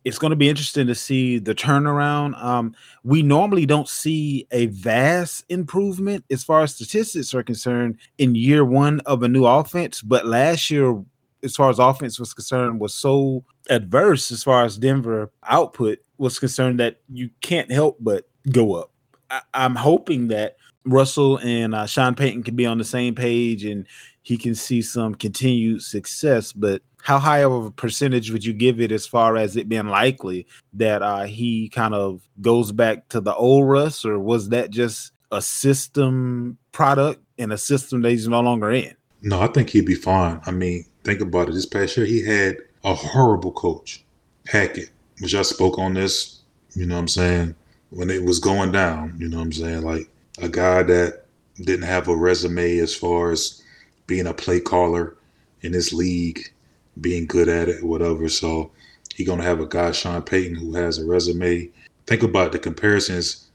it's 0.07 0.19
going 0.19 0.31
to 0.31 0.37
be 0.37 0.49
interesting 0.49 0.87
to 0.87 0.95
see 0.95 1.39
the 1.39 1.55
turnaround. 1.55 2.41
Um, 2.43 2.77
we 3.03 3.23
normally 3.23 3.67
don't 3.67 3.89
see 3.89 4.47
a 4.53 4.67
vast 4.67 5.45
improvement 5.49 6.25
as 6.31 6.45
far 6.45 6.63
as 6.63 6.75
statistics 6.75 7.35
are 7.35 7.43
concerned 7.43 7.99
in 8.17 8.37
year 8.37 8.65
one 8.65 9.01
of 9.01 9.25
a 9.25 9.29
new 9.29 9.45
offense, 9.45 10.03
but 10.03 10.25
last 10.25 10.71
year, 10.71 11.03
as 11.43 11.57
far 11.57 11.71
as 11.71 11.81
offense 11.81 12.21
was 12.21 12.33
concerned, 12.33 12.81
was 12.81 12.95
so 12.95 13.45
adverse 13.71 14.31
as 14.31 14.43
far 14.43 14.65
as 14.65 14.79
Denver 14.79 15.31
output 15.45 15.99
was 16.19 16.39
concerned 16.39 16.81
that 16.81 17.01
you 17.13 17.31
can't 17.41 17.71
help 17.71 17.97
but 18.01 18.29
go 18.51 18.75
up. 18.75 18.91
I, 19.31 19.41
am 19.55 19.75
hoping 19.75 20.29
that 20.29 20.57
Russell 20.85 21.39
and 21.39 21.75
uh, 21.75 21.87
Sean 21.87 22.15
Payton 22.15 22.45
can 22.45 22.57
be 22.57 22.67
on 22.67 22.79
the 22.79 22.85
same 22.85 23.15
page 23.15 23.65
and 23.65 23.87
he 24.23 24.37
can 24.37 24.55
see 24.55 24.83
some 24.83 25.15
continued 25.15 25.83
success. 25.83 26.53
But 26.53 26.83
how 27.03 27.19
high 27.19 27.45
of 27.45 27.53
a 27.53 27.71
percentage 27.71 28.33
would 28.33 28.45
you 28.45 28.53
give 28.53 28.81
it 28.81 28.91
as 28.91 29.07
far 29.07 29.37
as 29.37 29.57
it 29.57 29.69
being 29.69 29.89
likely 29.89 30.47
that 30.73 31.03
uh, 31.03 31.25
he 31.25 31.69
kind 31.69 31.95
of 31.95 32.27
goes 32.41 32.73
back 32.73 33.09
to 33.11 33.21
the 33.21 33.35
old 33.35 33.69
Russ, 33.69 34.05
or 34.05 34.19
was 34.19 34.49
that 34.49 34.71
just 34.71 35.13
a 35.31 35.41
system 35.41 36.59
product 36.73 37.23
and 37.39 37.53
a 37.53 37.59
system 37.59 38.03
that 38.03 38.11
he's 38.11 38.27
no 38.27 38.41
longer 38.41 38.73
in? 38.73 38.97
No, 39.23 39.41
I 39.41 39.47
think 39.47 39.71
he'd 39.71 39.87
be 39.87 39.95
fine. 39.95 40.41
I 40.47 40.51
mean, 40.51 40.85
think 41.05 41.21
about 41.21 41.49
it. 41.49 41.53
This 41.53 41.67
past 41.67 41.97
year, 41.97 42.07
he 42.07 42.25
had 42.25 42.57
a 42.87 42.95
horrible 42.95 43.51
coach, 43.51 44.05
Hackett, 44.47 44.91
which 45.19 45.35
I 45.35 45.43
spoke 45.43 45.77
on 45.77 45.95
this, 45.95 46.41
you 46.75 46.87
know 46.87 46.95
what 46.95 47.01
I'm 47.01 47.09
saying, 47.09 47.55
when 47.91 48.11
it 48.11 48.25
was 48.25 48.39
going 48.39 48.71
down, 48.71 49.17
you 49.19 49.29
know 49.29 49.39
what 49.39 49.43
I'm 49.43 49.53
saying? 49.53 49.83
Like 49.83 50.09
a 50.41 50.49
guy 50.49 50.85
that 50.85 51.25
didn't 51.57 51.87
have 51.87 52.07
a 52.07 52.17
resume 52.17 52.79
as 52.79 52.95
far 52.95 53.33
as 53.33 53.61
being 54.07 54.29
a 54.29 54.33
play 54.33 54.61
caller 54.61 55.17
in 55.63 55.73
this 55.73 55.93
league, 55.93 56.53
being 57.01 57.27
good 57.27 57.49
at 57.49 57.69
it, 57.69 57.83
whatever. 57.83 58.29
So 58.29 58.71
he's 59.17 59.27
gonna 59.27 59.43
have 59.43 59.61
a 59.61 59.67
guy, 59.67 59.91
Sean 59.91 60.23
Payton, 60.23 60.55
who 60.55 60.75
has 60.77 60.99
a 60.99 61.05
resume. 61.05 61.69
Think 62.07 62.23
about 62.23 62.53
the 62.53 62.59
comparisons 62.61 63.49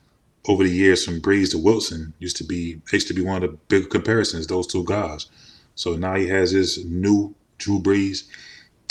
over 0.49 0.65
the 0.65 0.69
years 0.69 1.05
from 1.05 1.21
Brees 1.21 1.51
to 1.51 1.57
Wilson. 1.57 2.11
Used 2.19 2.35
to 2.37 2.43
be 2.43 2.81
used 2.91 3.07
to 3.07 3.13
be 3.13 3.21
one 3.21 3.43
of 3.43 3.51
the 3.51 3.57
big 3.69 3.89
comparisons, 3.89 4.47
those 4.47 4.67
two 4.67 4.83
guys. 4.83 5.27
So 5.75 5.95
now 5.95 6.15
he 6.15 6.27
has 6.27 6.51
his 6.51 6.83
new 6.83 7.33
Drew 7.59 7.79
Brees. 7.79 8.27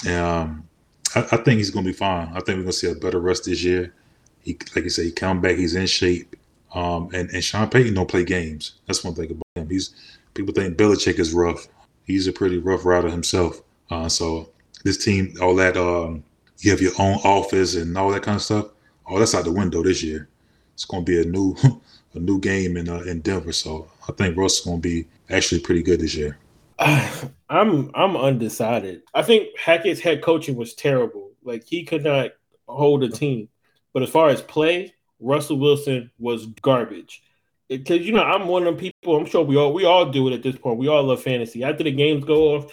Um, 0.09 0.69
I, 1.15 1.21
I 1.21 1.37
think 1.37 1.59
he's 1.59 1.71
gonna 1.71 1.87
be 1.87 1.93
fine. 1.93 2.29
I 2.29 2.41
think 2.41 2.59
we're 2.59 2.63
gonna 2.63 2.73
see 2.73 2.91
a 2.91 2.95
better 2.95 3.21
rest 3.21 3.45
this 3.45 3.63
year. 3.63 3.95
He, 4.43 4.57
like 4.75 4.85
you 4.85 4.91
say, 4.91 5.05
he 5.05 5.13
come 5.13 5.41
back. 5.41 5.57
He's 5.57 5.75
in 5.75 5.87
shape. 5.87 6.37
Um, 6.75 7.11
and, 7.13 7.29
and 7.31 7.43
Sean 7.43 7.69
Payton 7.69 7.95
don't 7.95 8.09
play 8.09 8.25
games. 8.25 8.75
That's 8.87 9.03
one 9.03 9.15
thing 9.15 9.31
about 9.31 9.43
him. 9.57 9.69
He's 9.69 9.95
people 10.35 10.55
think 10.55 10.77
Belichick 10.77 11.19
is 11.19 11.33
rough. 11.33 11.67
He's 12.05 12.27
a 12.27 12.33
pretty 12.33 12.59
rough 12.59 12.85
rider 12.85 13.11
himself. 13.11 13.61
Uh, 13.91 14.09
so 14.09 14.51
this 14.85 15.03
team, 15.05 15.35
all 15.41 15.55
that, 15.57 15.77
um, 15.77 16.25
you 16.59 16.71
have 16.71 16.81
your 16.81 16.93
own 16.99 17.17
office 17.25 17.75
and 17.75 17.97
all 17.97 18.11
that 18.11 18.23
kind 18.23 18.37
of 18.37 18.43
stuff. 18.43 18.67
All 19.07 19.19
that's 19.19 19.35
out 19.35 19.45
the 19.45 19.53
window 19.53 19.83
this 19.83 20.03
year. 20.03 20.29
It's 20.75 20.85
going 20.85 21.05
to 21.05 21.11
be 21.11 21.21
a 21.21 21.25
new, 21.31 21.57
a 22.15 22.19
new 22.19 22.39
game 22.39 22.77
in 22.77 22.89
uh, 22.89 23.01
in 23.01 23.21
Denver. 23.21 23.53
So 23.53 23.91
I 24.09 24.13
think 24.13 24.37
Russ 24.37 24.59
is 24.59 24.65
going 24.65 24.81
to 24.81 24.89
be 24.89 25.07
actually 25.29 25.61
pretty 25.61 25.83
good 25.83 26.01
this 26.01 26.15
year. 26.15 26.39
I'm 27.51 27.91
I'm 27.95 28.17
undecided. 28.17 29.03
I 29.13 29.23
think 29.23 29.59
Hackett's 29.59 30.01
head 30.01 30.23
coaching 30.23 30.57
was 30.57 30.75
terrible. 30.75 31.33
Like 31.45 31.65
he 31.67 31.85
could 31.85 32.05
not 32.05 32.31
hold 32.67 33.05
a 33.05 33.09
team. 33.09 33.49
But 33.93 34.03
as 34.03 34.11
far 34.11 34.29
as 34.31 34.41
play, 34.41 34.95
Russell 35.19 35.59
Wilson 35.59 36.11
was 36.19 36.47
garbage. 36.63 37.23
Because 37.69 38.01
you 38.01 38.13
know, 38.13 38.23
I'm 38.23 38.49
one 38.49 38.63
of 38.63 38.75
them 38.75 38.77
people. 38.77 39.17
I'm 39.17 39.27
sure 39.27 39.45
we 39.45 39.57
all 39.57 39.75
we 39.75 39.85
all 39.85 40.11
do 40.11 40.27
it 40.29 40.35
at 40.35 40.43
this 40.43 40.57
point. 40.57 40.79
We 40.79 40.89
all 40.89 41.05
love 41.05 41.23
fantasy. 41.23 41.65
After 41.65 41.85
the 41.85 41.93
games 41.93 42.25
go 42.25 42.57
off, 42.57 42.73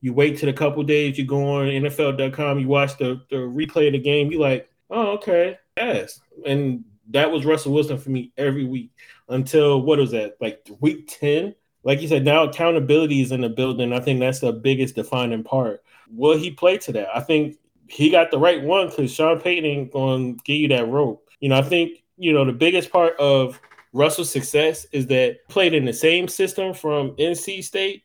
you 0.00 0.12
wait 0.12 0.38
till 0.38 0.48
a 0.48 0.54
couple 0.54 0.82
days. 0.84 1.18
You 1.18 1.26
go 1.26 1.56
on 1.56 1.66
NFL.com. 1.66 2.60
You 2.60 2.68
watch 2.68 2.96
the 2.96 3.22
the 3.28 3.36
replay 3.36 3.88
of 3.88 3.92
the 3.94 3.98
game. 3.98 4.30
You 4.30 4.38
like, 4.38 4.70
oh 4.88 5.14
okay, 5.14 5.58
yes. 5.76 6.20
And 6.46 6.84
that 7.10 7.30
was 7.32 7.44
Russell 7.44 7.72
Wilson 7.72 7.98
for 7.98 8.10
me 8.10 8.32
every 8.36 8.64
week 8.64 8.92
until 9.28 9.82
what 9.82 9.98
was 9.98 10.12
that 10.12 10.36
like 10.40 10.64
week 10.80 11.08
ten? 11.08 11.54
Like 11.88 12.02
you 12.02 12.08
said, 12.08 12.22
now 12.22 12.42
accountability 12.42 13.22
is 13.22 13.32
in 13.32 13.40
the 13.40 13.48
building. 13.48 13.94
I 13.94 14.00
think 14.00 14.20
that's 14.20 14.40
the 14.40 14.52
biggest 14.52 14.94
defining 14.94 15.42
part. 15.42 15.82
Will 16.10 16.36
he 16.36 16.50
play 16.50 16.76
to 16.76 16.92
that? 16.92 17.08
I 17.16 17.20
think 17.20 17.56
he 17.86 18.10
got 18.10 18.30
the 18.30 18.38
right 18.38 18.62
one 18.62 18.90
because 18.90 19.10
Sean 19.10 19.40
Payton 19.40 19.88
going 19.88 20.36
to 20.36 20.42
give 20.44 20.56
you 20.58 20.68
that 20.68 20.86
rope. 20.86 21.26
You 21.40 21.48
know, 21.48 21.56
I 21.56 21.62
think, 21.62 22.04
you 22.18 22.34
know, 22.34 22.44
the 22.44 22.52
biggest 22.52 22.92
part 22.92 23.18
of 23.18 23.58
Russell's 23.94 24.28
success 24.28 24.86
is 24.92 25.06
that 25.06 25.48
played 25.48 25.72
in 25.72 25.86
the 25.86 25.94
same 25.94 26.28
system 26.28 26.74
from 26.74 27.12
NC 27.12 27.64
State 27.64 28.02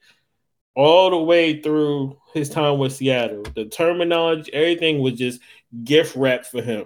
all 0.75 1.09
the 1.09 1.17
way 1.17 1.61
through 1.61 2.17
his 2.34 2.49
time 2.49 2.77
with 2.77 2.93
Seattle. 2.93 3.43
The 3.53 3.65
terminology, 3.65 4.49
everything 4.53 4.99
was 4.99 5.15
just 5.15 5.41
gift 5.84 6.15
wrapped 6.15 6.45
for 6.45 6.61
him. 6.61 6.86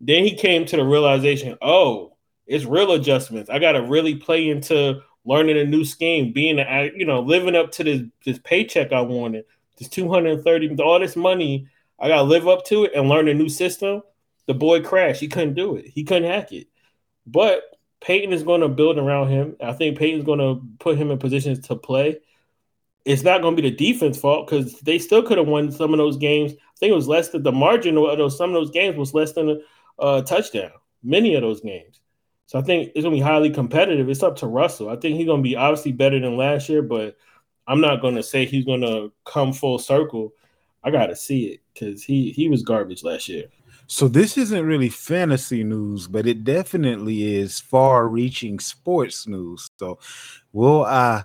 Then 0.00 0.22
he 0.22 0.36
came 0.36 0.66
to 0.66 0.76
the 0.76 0.84
realization, 0.84 1.58
oh, 1.60 2.16
it's 2.46 2.64
real 2.64 2.92
adjustments. 2.92 3.50
I 3.50 3.58
got 3.58 3.72
to 3.72 3.82
really 3.82 4.14
play 4.14 4.50
into 4.50 5.02
learning 5.24 5.58
a 5.58 5.64
new 5.64 5.84
scheme, 5.84 6.32
being, 6.32 6.58
a, 6.58 6.90
you 6.94 7.04
know, 7.04 7.20
living 7.20 7.56
up 7.56 7.72
to 7.72 7.84
this 7.84 8.02
this 8.24 8.38
paycheck 8.38 8.92
I 8.92 9.00
wanted, 9.02 9.44
this 9.78 9.88
230, 9.88 10.82
all 10.82 11.00
this 11.00 11.16
money. 11.16 11.68
I 11.98 12.08
got 12.08 12.16
to 12.16 12.22
live 12.22 12.48
up 12.48 12.64
to 12.66 12.84
it 12.84 12.92
and 12.94 13.08
learn 13.08 13.28
a 13.28 13.34
new 13.34 13.48
system. 13.48 14.02
The 14.46 14.54
boy 14.54 14.82
crashed. 14.82 15.20
He 15.20 15.28
couldn't 15.28 15.54
do 15.54 15.76
it. 15.76 15.86
He 15.86 16.04
couldn't 16.04 16.30
hack 16.30 16.50
it. 16.52 16.68
But 17.26 17.62
Payton 18.00 18.32
is 18.32 18.42
going 18.42 18.62
to 18.62 18.68
build 18.68 18.98
around 18.98 19.28
him. 19.28 19.56
I 19.62 19.72
think 19.72 19.98
Payton's 19.98 20.24
going 20.24 20.38
to 20.38 20.62
put 20.78 20.96
him 20.96 21.10
in 21.10 21.18
positions 21.18 21.66
to 21.68 21.76
play. 21.76 22.18
It's 23.04 23.22
not 23.22 23.42
going 23.42 23.56
to 23.56 23.62
be 23.62 23.70
the 23.70 23.76
defense 23.76 24.18
fault 24.18 24.46
because 24.46 24.80
they 24.80 24.98
still 24.98 25.22
could 25.22 25.38
have 25.38 25.46
won 25.46 25.70
some 25.70 25.92
of 25.92 25.98
those 25.98 26.16
games. 26.16 26.52
I 26.52 26.76
think 26.78 26.90
it 26.90 26.96
was 26.96 27.08
less 27.08 27.28
than 27.28 27.42
the 27.42 27.52
margin 27.52 27.96
of 27.96 28.18
those. 28.18 28.36
Some 28.36 28.50
of 28.50 28.54
those 28.54 28.70
games 28.70 28.96
was 28.96 29.14
less 29.14 29.32
than 29.32 29.62
a 29.98 30.02
uh, 30.02 30.22
touchdown. 30.22 30.72
Many 31.02 31.34
of 31.34 31.42
those 31.42 31.60
games. 31.60 31.99
So 32.50 32.58
I 32.58 32.62
think 32.62 32.90
it's 32.96 33.04
going 33.04 33.14
to 33.14 33.20
be 33.20 33.24
highly 33.24 33.48
competitive. 33.48 34.08
It's 34.08 34.24
up 34.24 34.34
to 34.38 34.48
Russell. 34.48 34.88
I 34.88 34.96
think 34.96 35.16
he's 35.16 35.26
going 35.26 35.38
to 35.38 35.48
be 35.48 35.54
obviously 35.54 35.92
better 35.92 36.18
than 36.18 36.36
last 36.36 36.68
year, 36.68 36.82
but 36.82 37.16
I'm 37.68 37.80
not 37.80 38.00
going 38.00 38.16
to 38.16 38.24
say 38.24 38.44
he's 38.44 38.64
going 38.64 38.80
to 38.80 39.12
come 39.24 39.52
full 39.52 39.78
circle. 39.78 40.32
I 40.82 40.90
got 40.90 41.06
to 41.06 41.14
see 41.14 41.44
it 41.44 41.60
because 41.72 42.02
he 42.02 42.32
he 42.32 42.48
was 42.48 42.64
garbage 42.64 43.04
last 43.04 43.28
year. 43.28 43.44
So 43.86 44.08
this 44.08 44.36
isn't 44.36 44.66
really 44.66 44.88
fantasy 44.88 45.62
news, 45.62 46.08
but 46.08 46.26
it 46.26 46.42
definitely 46.42 47.36
is 47.36 47.60
far-reaching 47.60 48.58
sports 48.58 49.28
news. 49.28 49.70
So 49.76 50.00
we'll 50.52 50.86
uh 50.86 51.22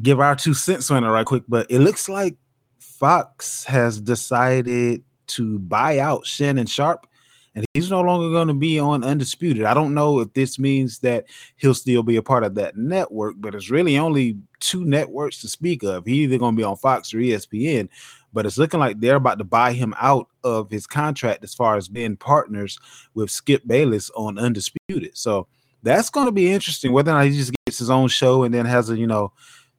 give 0.00 0.20
our 0.20 0.36
two 0.36 0.54
cents 0.54 0.90
on 0.90 1.04
it 1.04 1.08
right 1.10 1.26
quick. 1.26 1.42
But 1.48 1.70
it 1.70 1.80
looks 1.80 2.08
like 2.08 2.38
Fox 2.78 3.64
has 3.64 4.00
decided 4.00 5.04
to 5.26 5.58
buy 5.58 5.98
out 5.98 6.24
Shannon 6.24 6.64
Sharpe, 6.64 7.06
and 7.54 7.66
he's 7.74 7.90
no 7.90 8.00
longer 8.00 8.30
going 8.30 8.48
to 8.48 8.54
be 8.54 8.78
on 8.78 9.04
Undisputed. 9.04 9.64
I 9.64 9.74
don't 9.74 9.94
know 9.94 10.20
if 10.20 10.32
this 10.32 10.58
means 10.58 11.00
that 11.00 11.26
he'll 11.56 11.74
still 11.74 12.02
be 12.02 12.16
a 12.16 12.22
part 12.22 12.44
of 12.44 12.54
that 12.54 12.76
network, 12.76 13.34
but 13.38 13.54
it's 13.54 13.70
really 13.70 13.98
only 13.98 14.38
two 14.60 14.84
networks 14.84 15.40
to 15.42 15.48
speak 15.48 15.82
of. 15.82 16.06
He's 16.06 16.24
either 16.24 16.38
going 16.38 16.54
to 16.54 16.60
be 16.60 16.64
on 16.64 16.76
Fox 16.76 17.12
or 17.12 17.18
ESPN 17.18 17.88
but 18.32 18.46
it's 18.46 18.58
looking 18.58 18.80
like 18.80 18.98
they're 19.00 19.16
about 19.16 19.38
to 19.38 19.44
buy 19.44 19.72
him 19.72 19.94
out 20.00 20.28
of 20.42 20.70
his 20.70 20.86
contract 20.86 21.44
as 21.44 21.54
far 21.54 21.76
as 21.76 21.88
being 21.88 22.16
partners 22.16 22.78
with 23.14 23.30
Skip 23.30 23.62
Bayless 23.66 24.10
on 24.16 24.38
Undisputed. 24.38 25.16
So 25.16 25.46
that's 25.82 26.10
going 26.10 26.26
to 26.26 26.32
be 26.32 26.50
interesting 26.50 26.92
whether 26.92 27.10
or 27.10 27.14
not 27.14 27.26
he 27.26 27.36
just 27.36 27.52
gets 27.66 27.78
his 27.78 27.90
own 27.90 28.08
show 28.08 28.44
and 28.44 28.54
then 28.54 28.64
has 28.64 28.88
a 28.88 28.96
you 28.96 29.06
know, 29.06 29.32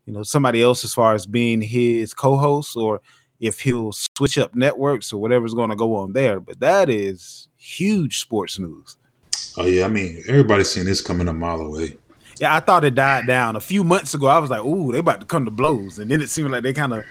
you 0.06 0.14
know 0.14 0.24
somebody 0.24 0.62
else 0.62 0.84
as 0.84 0.94
far 0.94 1.14
as 1.14 1.26
being 1.26 1.62
his 1.62 2.14
co-host 2.14 2.76
or 2.76 3.02
if 3.40 3.60
he'll 3.60 3.92
switch 3.92 4.38
up 4.38 4.56
networks 4.56 5.12
or 5.12 5.20
whatever's 5.20 5.54
going 5.54 5.70
to 5.70 5.76
go 5.76 5.96
on 5.96 6.14
there. 6.14 6.40
But 6.40 6.60
that 6.60 6.90
is 6.90 7.48
huge 7.64 8.20
sports 8.20 8.60
news. 8.60 8.98
Oh 9.58 9.66
yeah, 9.66 9.86
I 9.86 9.88
mean 9.88 10.24
everybody's 10.28 10.70
seeing 10.70 10.86
this 10.86 11.02
coming 11.02 11.28
a 11.28 11.34
mile 11.34 11.62
away. 11.62 11.98
Yeah, 12.40 12.56
I 12.56 12.60
thought 12.60 12.84
it 12.84 12.96
died 12.96 13.28
down 13.28 13.56
a 13.56 13.62
few 13.62 13.84
months 13.84 14.14
ago. 14.14 14.28
I 14.28 14.40
was 14.40 14.50
like, 14.50 14.64
"Ooh, 14.64 14.92
they 14.92 15.00
about 15.00 15.20
to 15.22 15.26
come 15.26 15.46
to 15.46 15.52
blows," 15.52 16.00
and 16.00 16.10
then 16.10 16.22
it 16.22 16.30
seemed 16.30 16.52
like 16.52 16.64
they 16.64 16.74
kind 16.74 16.94
of 16.94 17.06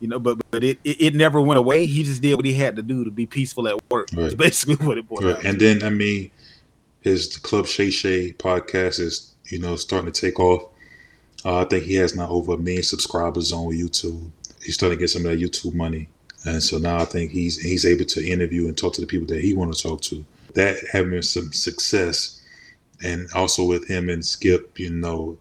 You 0.00 0.08
know, 0.08 0.20
but 0.20 0.38
but 0.50 0.62
it, 0.62 0.78
it, 0.84 1.00
it 1.00 1.14
never 1.14 1.40
went 1.40 1.58
away. 1.58 1.86
He 1.86 2.04
just 2.04 2.22
did 2.22 2.36
what 2.36 2.44
he 2.44 2.54
had 2.54 2.76
to 2.76 2.82
do 2.82 3.04
to 3.04 3.10
be 3.10 3.26
peaceful 3.26 3.66
at 3.68 3.76
work. 3.90 4.08
Right. 4.12 4.22
That's 4.22 4.34
basically 4.34 4.76
what 4.86 4.96
it 4.98 5.08
boiled 5.08 5.24
right. 5.24 5.44
And 5.44 5.60
then 5.60 5.82
I 5.82 5.90
mean, 5.90 6.30
his 7.00 7.36
Club 7.36 7.66
Shay 7.66 7.90
Shay 7.90 8.32
podcast 8.32 9.00
is 9.00 9.34
you 9.46 9.58
know 9.58 9.76
starting 9.76 10.10
to 10.10 10.20
take 10.20 10.38
off. 10.38 10.70
Uh, 11.44 11.58
I 11.58 11.64
think 11.64 11.84
he 11.84 11.94
has 11.94 12.16
now 12.16 12.28
over 12.28 12.54
a 12.54 12.58
million 12.58 12.82
subscribers 12.82 13.52
on 13.52 13.72
YouTube. 13.72 14.30
He's 14.62 14.74
starting 14.74 14.98
to 14.98 15.00
get 15.00 15.08
some 15.08 15.24
of 15.24 15.30
that 15.30 15.40
YouTube 15.40 15.74
money, 15.74 16.08
and 16.44 16.62
so 16.62 16.78
now 16.78 16.98
I 16.98 17.04
think 17.04 17.30
he's 17.30 17.58
he's 17.58 17.84
able 17.84 18.04
to 18.06 18.26
interview 18.26 18.66
and 18.66 18.76
talk 18.76 18.94
to 18.94 19.00
the 19.00 19.06
people 19.06 19.26
that 19.28 19.42
he 19.42 19.54
want 19.54 19.74
to 19.74 19.82
talk 19.82 20.00
to. 20.02 20.24
That 20.54 20.76
having 20.92 21.20
some 21.22 21.52
success, 21.52 22.40
and 23.02 23.28
also 23.34 23.64
with 23.64 23.86
him 23.88 24.08
and 24.08 24.24
Skip, 24.24 24.78
you 24.78 24.90
know, 24.90 25.38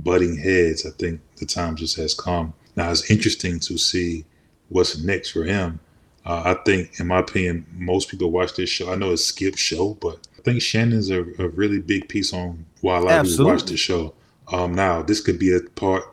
butting 0.00 0.36
heads. 0.36 0.86
I 0.86 0.90
think 0.90 1.20
the 1.36 1.46
time 1.46 1.76
just 1.76 1.96
has 1.96 2.14
come. 2.14 2.54
Now 2.76 2.90
it's 2.90 3.10
interesting 3.10 3.60
to 3.60 3.78
see 3.78 4.24
what's 4.68 5.02
next 5.02 5.30
for 5.30 5.44
him. 5.44 5.80
Uh, 6.24 6.42
I 6.44 6.54
think, 6.64 7.00
in 7.00 7.06
my 7.06 7.20
opinion, 7.20 7.66
most 7.72 8.10
people 8.10 8.30
watch 8.30 8.54
this 8.54 8.68
show. 8.68 8.92
I 8.92 8.96
know 8.96 9.12
it's 9.12 9.24
Skip's 9.24 9.60
show, 9.60 9.94
but 9.94 10.26
I 10.38 10.42
think 10.42 10.60
Shannon's 10.60 11.10
a, 11.10 11.22
a 11.38 11.48
really 11.48 11.80
big 11.80 12.08
piece 12.08 12.34
on 12.34 12.66
why 12.80 12.98
a 12.98 13.00
lot 13.00 13.12
Absolutely. 13.12 13.32
of 13.32 13.36
people 13.36 13.52
watch 13.52 13.64
the 13.64 13.76
show. 13.76 14.14
Um, 14.52 14.74
now 14.74 15.02
this 15.02 15.20
could 15.20 15.38
be 15.38 15.54
a 15.54 15.60
part 15.60 16.04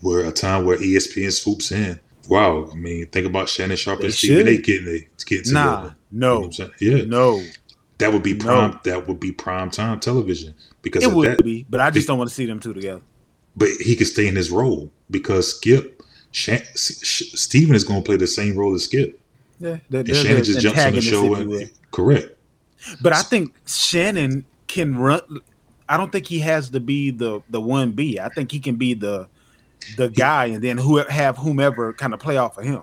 where 0.00 0.26
a 0.26 0.32
time 0.32 0.64
where 0.64 0.76
ESPN 0.76 1.32
swoops 1.32 1.72
in. 1.72 1.98
Wow, 2.28 2.68
I 2.70 2.74
mean, 2.76 3.06
think 3.06 3.26
about 3.26 3.48
Shannon 3.48 3.76
Sharpe 3.76 4.00
and 4.00 4.14
Stephen 4.14 4.48
A. 4.48 4.56
getting 4.58 4.94
it, 4.94 5.24
getting 5.26 5.52
nah, 5.52 5.76
together. 5.76 5.96
No, 6.10 6.50
you 6.50 6.58
know 6.58 6.70
yeah, 6.98 7.04
no, 7.04 7.42
that 7.98 8.12
would 8.12 8.22
be 8.22 8.34
prime. 8.34 8.72
No. 8.72 8.80
That 8.84 9.08
would 9.08 9.20
be 9.20 9.32
prime 9.32 9.70
time 9.70 10.00
television 10.00 10.54
because 10.82 11.02
it 11.04 11.12
would 11.12 11.38
that, 11.38 11.44
be. 11.44 11.66
But 11.68 11.80
I 11.80 11.90
just 11.90 12.06
don't 12.06 12.18
want 12.18 12.30
to 12.30 12.34
see 12.34 12.46
them 12.46 12.60
two 12.60 12.74
together. 12.74 13.00
But 13.56 13.68
he 13.80 13.96
could 13.96 14.06
stay 14.06 14.26
in 14.26 14.36
his 14.36 14.50
role 14.50 14.90
because 15.10 15.56
Skip, 15.56 16.02
Shan, 16.30 16.62
Stephen 16.74 17.74
is 17.74 17.84
going 17.84 18.02
to 18.02 18.06
play 18.06 18.16
the 18.16 18.26
same 18.26 18.56
role 18.56 18.74
as 18.74 18.84
Skip. 18.84 19.20
Yeah, 19.58 19.78
and 19.92 20.08
Shannon 20.08 20.42
just 20.42 20.60
jumps 20.60 20.80
on 20.80 20.94
the 20.94 21.00
show. 21.00 21.34
And, 21.34 21.70
correct. 21.90 22.36
But 23.00 23.12
I 23.12 23.22
think 23.22 23.54
Shannon 23.66 24.44
can 24.66 24.96
run. 24.96 25.20
I 25.88 25.96
don't 25.96 26.10
think 26.10 26.26
he 26.26 26.38
has 26.40 26.70
to 26.70 26.80
be 26.80 27.10
the 27.10 27.40
the 27.50 27.60
one 27.60 27.92
B. 27.92 28.18
I 28.18 28.28
think 28.30 28.50
he 28.50 28.58
can 28.58 28.76
be 28.76 28.94
the 28.94 29.28
the 29.96 30.08
guy, 30.08 30.46
and 30.46 30.62
then 30.62 30.78
who 30.78 30.96
have 30.98 31.36
whomever 31.36 31.92
kind 31.92 32.14
of 32.14 32.20
play 32.20 32.36
off 32.36 32.58
of 32.58 32.64
him. 32.64 32.82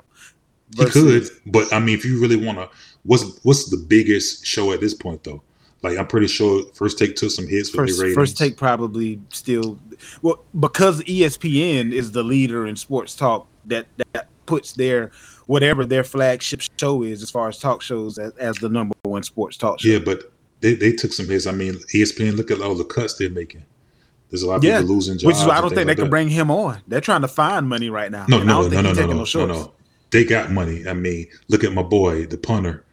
Versus, 0.71 0.95
he 0.95 1.01
could, 1.01 1.51
but 1.51 1.73
I 1.73 1.79
mean, 1.79 1.97
if 1.97 2.05
you 2.05 2.21
really 2.21 2.35
want 2.35 2.59
to, 2.59 2.69
what's 3.03 3.39
what's 3.43 3.69
the 3.69 3.77
biggest 3.77 4.45
show 4.45 4.71
at 4.71 4.81
this 4.81 4.93
point 4.93 5.23
though? 5.23 5.41
Like 5.81 5.97
I'm 5.97 6.07
pretty 6.07 6.27
sure 6.27 6.63
First 6.73 6.99
Take 6.99 7.15
took 7.15 7.31
some 7.31 7.47
hits 7.47 7.69
first, 7.69 7.99
with 7.99 8.09
the 8.09 8.13
First 8.13 8.37
Take 8.37 8.57
probably 8.57 9.19
still 9.29 9.79
well 10.21 10.43
because 10.59 11.01
ESPN 11.03 11.91
is 11.91 12.11
the 12.11 12.23
leader 12.23 12.67
in 12.67 12.75
sports 12.75 13.15
talk 13.15 13.47
that 13.65 13.87
that 14.13 14.27
puts 14.45 14.73
their 14.73 15.11
whatever 15.45 15.85
their 15.85 16.03
flagship 16.03 16.61
show 16.77 17.03
is 17.03 17.23
as 17.23 17.31
far 17.31 17.47
as 17.47 17.57
talk 17.57 17.81
shows 17.81 18.17
as, 18.17 18.33
as 18.33 18.57
the 18.57 18.69
number 18.69 18.93
one 19.03 19.23
sports 19.23 19.57
talk 19.57 19.79
show. 19.79 19.87
Yeah, 19.87 19.99
but 19.99 20.31
they, 20.59 20.73
they 20.73 20.91
took 20.91 21.13
some 21.13 21.27
hits. 21.27 21.47
I 21.47 21.51
mean, 21.51 21.75
ESPN, 21.93 22.35
look 22.35 22.51
at 22.51 22.61
all 22.61 22.75
the 22.75 22.83
cuts 22.83 23.15
they're 23.15 23.29
making. 23.29 23.65
There's 24.29 24.43
a 24.43 24.47
lot 24.47 24.57
of 24.57 24.63
yeah, 24.63 24.79
people 24.79 24.95
losing 24.95 25.17
jobs. 25.17 25.25
Which 25.25 25.35
is 25.37 25.45
why 25.45 25.57
I 25.57 25.61
don't 25.61 25.69
think 25.69 25.87
like 25.87 25.97
they 25.97 26.03
can 26.03 26.09
bring 26.09 26.29
him 26.29 26.51
on. 26.51 26.81
They're 26.87 27.01
trying 27.01 27.21
to 27.21 27.27
find 27.27 27.67
money 27.67 27.89
right 27.89 28.11
now. 28.11 28.25
No, 28.29 28.43
no, 28.43 28.67
no, 28.67 28.81
no, 28.81 28.93
no, 28.93 29.05
no, 29.05 29.25
no, 29.25 29.45
no. 29.45 29.73
They 30.11 30.23
got 30.23 30.51
money. 30.51 30.87
I 30.87 30.93
mean, 30.93 31.27
look 31.47 31.63
at 31.63 31.73
my 31.73 31.83
boy, 31.83 32.25
the 32.25 32.37
punter. 32.37 32.85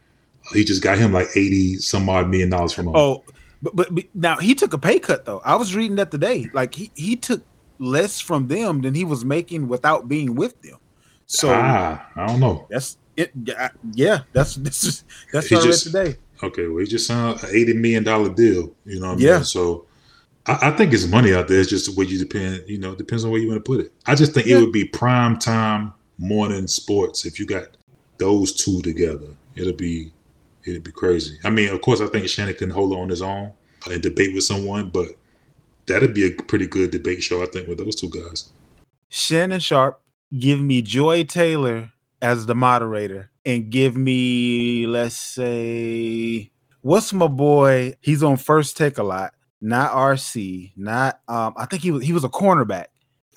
He 0.52 0.64
just 0.64 0.82
got 0.82 0.98
him 0.98 1.12
like 1.12 1.28
eighty 1.34 1.76
some 1.76 2.08
odd 2.08 2.28
million 2.28 2.50
dollars 2.50 2.72
from 2.72 2.88
him. 2.88 2.96
Oh, 2.96 3.24
but, 3.62 3.76
but, 3.76 3.94
but 3.94 4.04
now 4.14 4.36
he 4.36 4.54
took 4.54 4.72
a 4.72 4.78
pay 4.78 4.98
cut 4.98 5.24
though. 5.24 5.40
I 5.44 5.56
was 5.56 5.74
reading 5.74 5.96
that 5.96 6.10
today. 6.10 6.48
Like 6.52 6.74
he 6.74 6.90
he 6.94 7.16
took 7.16 7.42
less 7.78 8.20
from 8.20 8.48
them 8.48 8.80
than 8.80 8.94
he 8.94 9.04
was 9.04 9.24
making 9.24 9.68
without 9.68 10.08
being 10.08 10.34
with 10.34 10.60
them. 10.62 10.78
So 11.26 11.50
ah, 11.52 12.06
I 12.14 12.26
don't 12.26 12.40
know. 12.40 12.66
That's 12.70 12.96
it. 13.16 13.32
Yeah, 13.92 14.20
that's 14.32 14.54
this 14.56 14.84
is 14.84 15.04
that's 15.32 15.50
what 15.50 15.64
I 15.64 15.68
read 15.68 15.78
today. 15.78 16.16
Okay, 16.42 16.66
well, 16.68 16.78
he 16.78 16.86
just 16.86 17.06
signed 17.06 17.42
an 17.42 17.50
eighty 17.52 17.72
million 17.72 18.04
dollar 18.04 18.28
deal. 18.28 18.74
You 18.84 19.00
know, 19.00 19.08
what 19.08 19.12
I 19.12 19.16
mean? 19.16 19.26
yeah. 19.26 19.42
So 19.42 19.85
I, 20.46 20.68
I, 20.68 20.70
think 20.70 20.92
it's 20.92 21.06
money 21.06 21.34
out 21.34 21.48
there. 21.48 21.60
It's 21.60 21.70
just 21.70 21.86
the 21.86 21.98
way 21.98 22.06
you 22.06 22.18
depend. 22.18 22.64
You 22.66 22.78
know, 22.78 22.94
depends 22.94 23.24
on 23.24 23.30
where 23.30 23.40
you 23.40 23.48
want 23.48 23.64
to 23.64 23.68
put 23.68 23.80
it. 23.80 23.92
I 24.06 24.14
just 24.14 24.32
think 24.32 24.46
yeah. 24.46 24.56
it 24.56 24.60
would 24.60 24.72
be 24.72 24.84
prime 24.84 25.38
time 25.38 25.92
morning 26.18 26.66
sports 26.66 27.24
if 27.24 27.38
you 27.38 27.46
got 27.46 27.76
those 28.18 28.52
two 28.52 28.80
together. 28.82 29.28
It'll 29.54 29.72
be 29.72 30.12
it'd 30.66 30.84
be 30.84 30.92
crazy. 30.92 31.38
I 31.44 31.50
mean, 31.50 31.70
of 31.70 31.80
course, 31.80 32.00
I 32.00 32.06
think 32.06 32.28
Shannon 32.28 32.54
can 32.54 32.70
hold 32.70 32.92
on 32.92 33.08
his 33.08 33.22
own 33.22 33.52
and 33.90 34.02
debate 34.02 34.34
with 34.34 34.44
someone, 34.44 34.90
but 34.90 35.08
that'd 35.86 36.14
be 36.14 36.26
a 36.26 36.30
pretty 36.30 36.66
good 36.66 36.90
debate 36.90 37.22
show, 37.22 37.42
I 37.42 37.46
think, 37.46 37.68
with 37.68 37.78
those 37.78 37.94
two 37.94 38.10
guys. 38.10 38.52
Shannon 39.08 39.60
Sharpe, 39.60 40.00
give 40.36 40.60
me 40.60 40.82
Joy 40.82 41.24
Taylor 41.24 41.92
as 42.20 42.46
the 42.46 42.54
moderator, 42.54 43.30
and 43.44 43.70
give 43.70 43.96
me, 43.96 44.86
let's 44.86 45.16
say, 45.16 46.50
what's 46.80 47.12
my 47.12 47.28
boy? 47.28 47.94
He's 48.00 48.22
on 48.22 48.36
first 48.36 48.76
take 48.76 48.98
a 48.98 49.02
lot, 49.02 49.34
not 49.66 49.90
RC, 49.92 50.72
not 50.76 51.20
um, 51.26 51.52
I 51.56 51.66
think 51.66 51.82
he 51.82 51.90
was 51.90 52.04
he 52.04 52.12
was 52.12 52.22
a 52.22 52.28
cornerback. 52.28 52.86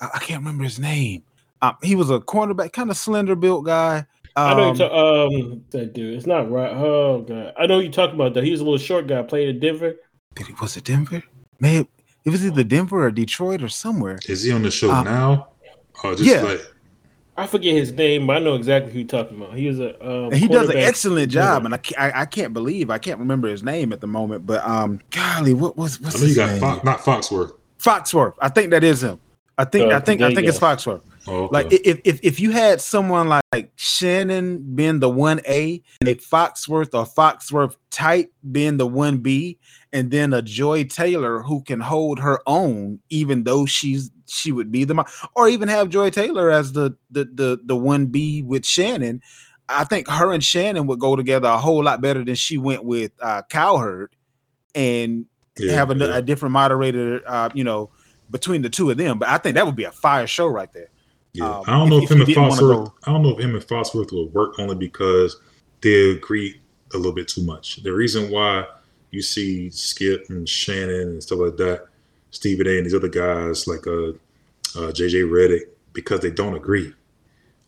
I, 0.00 0.10
I 0.14 0.18
can't 0.20 0.40
remember 0.40 0.62
his 0.64 0.78
name. 0.78 1.24
Um, 1.60 1.76
he 1.82 1.96
was 1.96 2.08
a 2.08 2.20
cornerback, 2.20 2.72
kind 2.72 2.88
of 2.88 2.96
slender 2.96 3.34
built 3.34 3.66
guy. 3.66 4.06
I 4.36 4.54
know 4.54 4.72
you 4.72 4.84
um, 4.84 5.44
um 5.52 5.64
that 5.70 5.92
dude. 5.92 6.14
It's 6.14 6.26
not 6.26 6.50
right. 6.50 6.72
Oh 6.72 7.22
god, 7.22 7.52
I 7.58 7.66
know 7.66 7.80
you 7.80 7.90
talking 7.90 8.14
about 8.14 8.34
that. 8.34 8.44
He 8.44 8.52
was 8.52 8.60
a 8.60 8.64
little 8.64 8.78
short 8.78 9.08
guy. 9.08 9.22
Played 9.22 9.48
in 9.48 9.60
Denver. 9.60 9.96
Did 10.36 10.46
he 10.46 10.54
was 10.60 10.76
it 10.76 10.84
Denver? 10.84 11.22
Man, 11.58 11.86
it 12.24 12.30
was 12.30 12.46
either 12.46 12.62
Denver 12.62 13.04
or 13.04 13.10
Detroit 13.10 13.62
or 13.62 13.68
somewhere. 13.68 14.20
Is 14.28 14.44
he 14.44 14.52
on 14.52 14.62
the 14.62 14.70
show 14.70 14.92
um, 14.92 15.04
now? 15.04 15.48
Or 16.04 16.14
just 16.14 16.24
yeah. 16.24 16.42
like 16.42 16.60
I 17.40 17.46
forget 17.46 17.74
his 17.74 17.90
name, 17.92 18.26
but 18.26 18.36
I 18.36 18.38
know 18.40 18.54
exactly 18.54 18.92
who 18.92 18.98
you're 18.98 19.08
talking 19.08 19.38
about. 19.38 19.56
He 19.56 19.66
was 19.66 19.80
a 19.80 20.06
um, 20.06 20.30
he 20.30 20.46
does 20.46 20.68
an 20.68 20.76
excellent 20.76 21.32
job, 21.32 21.64
and 21.64 21.74
I, 21.74 21.80
I, 21.96 22.20
I 22.20 22.26
can't 22.26 22.52
believe 22.52 22.90
I 22.90 22.98
can't 22.98 23.18
remember 23.18 23.48
his 23.48 23.62
name 23.62 23.94
at 23.94 24.02
the 24.02 24.06
moment. 24.06 24.44
But 24.44 24.62
um, 24.62 25.00
golly, 25.10 25.54
what 25.54 25.74
was 25.74 25.98
what's 26.02 26.16
I 26.16 26.20
know 26.20 26.26
you 26.26 26.34
got 26.36 26.58
Fox, 26.58 26.84
not 26.84 26.98
Foxworth. 27.00 27.52
Foxworth, 27.78 28.34
I 28.40 28.50
think 28.50 28.70
that 28.72 28.84
is 28.84 29.02
him. 29.02 29.18
I 29.56 29.64
think 29.64 29.90
uh, 29.90 29.96
I 29.96 30.00
think 30.00 30.20
I 30.20 30.34
think 30.34 30.48
it's 30.48 30.58
Foxworth. 30.58 31.00
Oh, 31.26 31.44
okay. 31.44 31.52
Like 31.52 31.72
if, 31.72 32.00
if 32.04 32.20
if 32.22 32.40
you 32.40 32.50
had 32.50 32.82
someone 32.82 33.28
like 33.28 33.72
Shannon 33.76 34.74
being 34.74 35.00
the 35.00 35.08
one 35.08 35.40
A 35.46 35.82
and 36.00 36.08
a 36.10 36.16
Foxworth 36.16 36.92
or 36.92 37.06
Foxworth 37.06 37.76
type 37.90 38.30
being 38.52 38.76
the 38.76 38.86
one 38.86 39.18
B, 39.18 39.58
and 39.94 40.10
then 40.10 40.34
a 40.34 40.42
Joy 40.42 40.84
Taylor 40.84 41.40
who 41.42 41.62
can 41.62 41.80
hold 41.80 42.18
her 42.18 42.40
own, 42.46 43.00
even 43.08 43.44
though 43.44 43.64
she's 43.64 44.10
she 44.30 44.52
would 44.52 44.70
be 44.70 44.84
the 44.84 45.04
or 45.34 45.48
even 45.48 45.68
have 45.68 45.88
Joy 45.88 46.10
Taylor 46.10 46.50
as 46.50 46.72
the 46.72 46.96
the 47.10 47.24
the 47.24 47.60
the 47.64 47.76
one 47.76 48.06
B 48.06 48.42
with 48.42 48.64
Shannon. 48.64 49.22
I 49.68 49.84
think 49.84 50.08
her 50.08 50.32
and 50.32 50.42
Shannon 50.42 50.86
would 50.88 50.98
go 50.98 51.14
together 51.14 51.48
a 51.48 51.58
whole 51.58 51.84
lot 51.84 52.00
better 52.00 52.24
than 52.24 52.34
she 52.34 52.58
went 52.58 52.84
with 52.84 53.12
uh, 53.20 53.42
Cowherd, 53.48 54.14
and 54.74 55.26
yeah, 55.58 55.72
have 55.74 55.90
a, 55.90 55.96
yeah. 55.96 56.16
a, 56.16 56.22
different 56.22 56.52
moderator. 56.52 57.22
Uh, 57.24 57.50
you 57.54 57.62
know, 57.62 57.90
between 58.30 58.62
the 58.62 58.70
two 58.70 58.90
of 58.90 58.96
them. 58.96 59.18
But 59.18 59.28
I 59.28 59.38
think 59.38 59.54
that 59.54 59.66
would 59.66 59.76
be 59.76 59.84
a 59.84 59.92
fire 59.92 60.26
show 60.26 60.46
right 60.46 60.72
there. 60.72 60.90
Yeah, 61.32 61.48
um, 61.48 61.64
I 61.66 61.72
don't 61.72 61.90
know 61.90 61.98
if, 61.98 62.04
if 62.04 62.10
him 62.10 62.20
and 62.22 62.28
Foxworth. 62.28 62.92
I 63.04 63.12
don't 63.12 63.22
know 63.22 63.30
if 63.30 63.38
him 63.38 63.54
and 63.54 63.64
Foxworth 63.64 64.12
will 64.12 64.28
work 64.30 64.58
only 64.58 64.74
because 64.74 65.36
they 65.80 66.10
agree 66.10 66.60
a 66.92 66.96
little 66.96 67.12
bit 67.12 67.28
too 67.28 67.44
much. 67.44 67.82
The 67.82 67.92
reason 67.92 68.30
why 68.30 68.64
you 69.10 69.22
see 69.22 69.70
Skip 69.70 70.26
and 70.28 70.48
Shannon 70.48 71.08
and 71.08 71.22
stuff 71.22 71.38
like 71.38 71.56
that, 71.56 71.86
Stephen 72.30 72.66
A. 72.66 72.78
and 72.78 72.86
these 72.86 72.94
other 72.94 73.08
guys 73.08 73.66
like 73.66 73.86
uh, 73.86 74.10
uh 74.10 74.92
JJ 74.92 75.28
Redick, 75.28 75.62
because 75.92 76.20
they 76.20 76.30
don't 76.30 76.54
agree. 76.54 76.94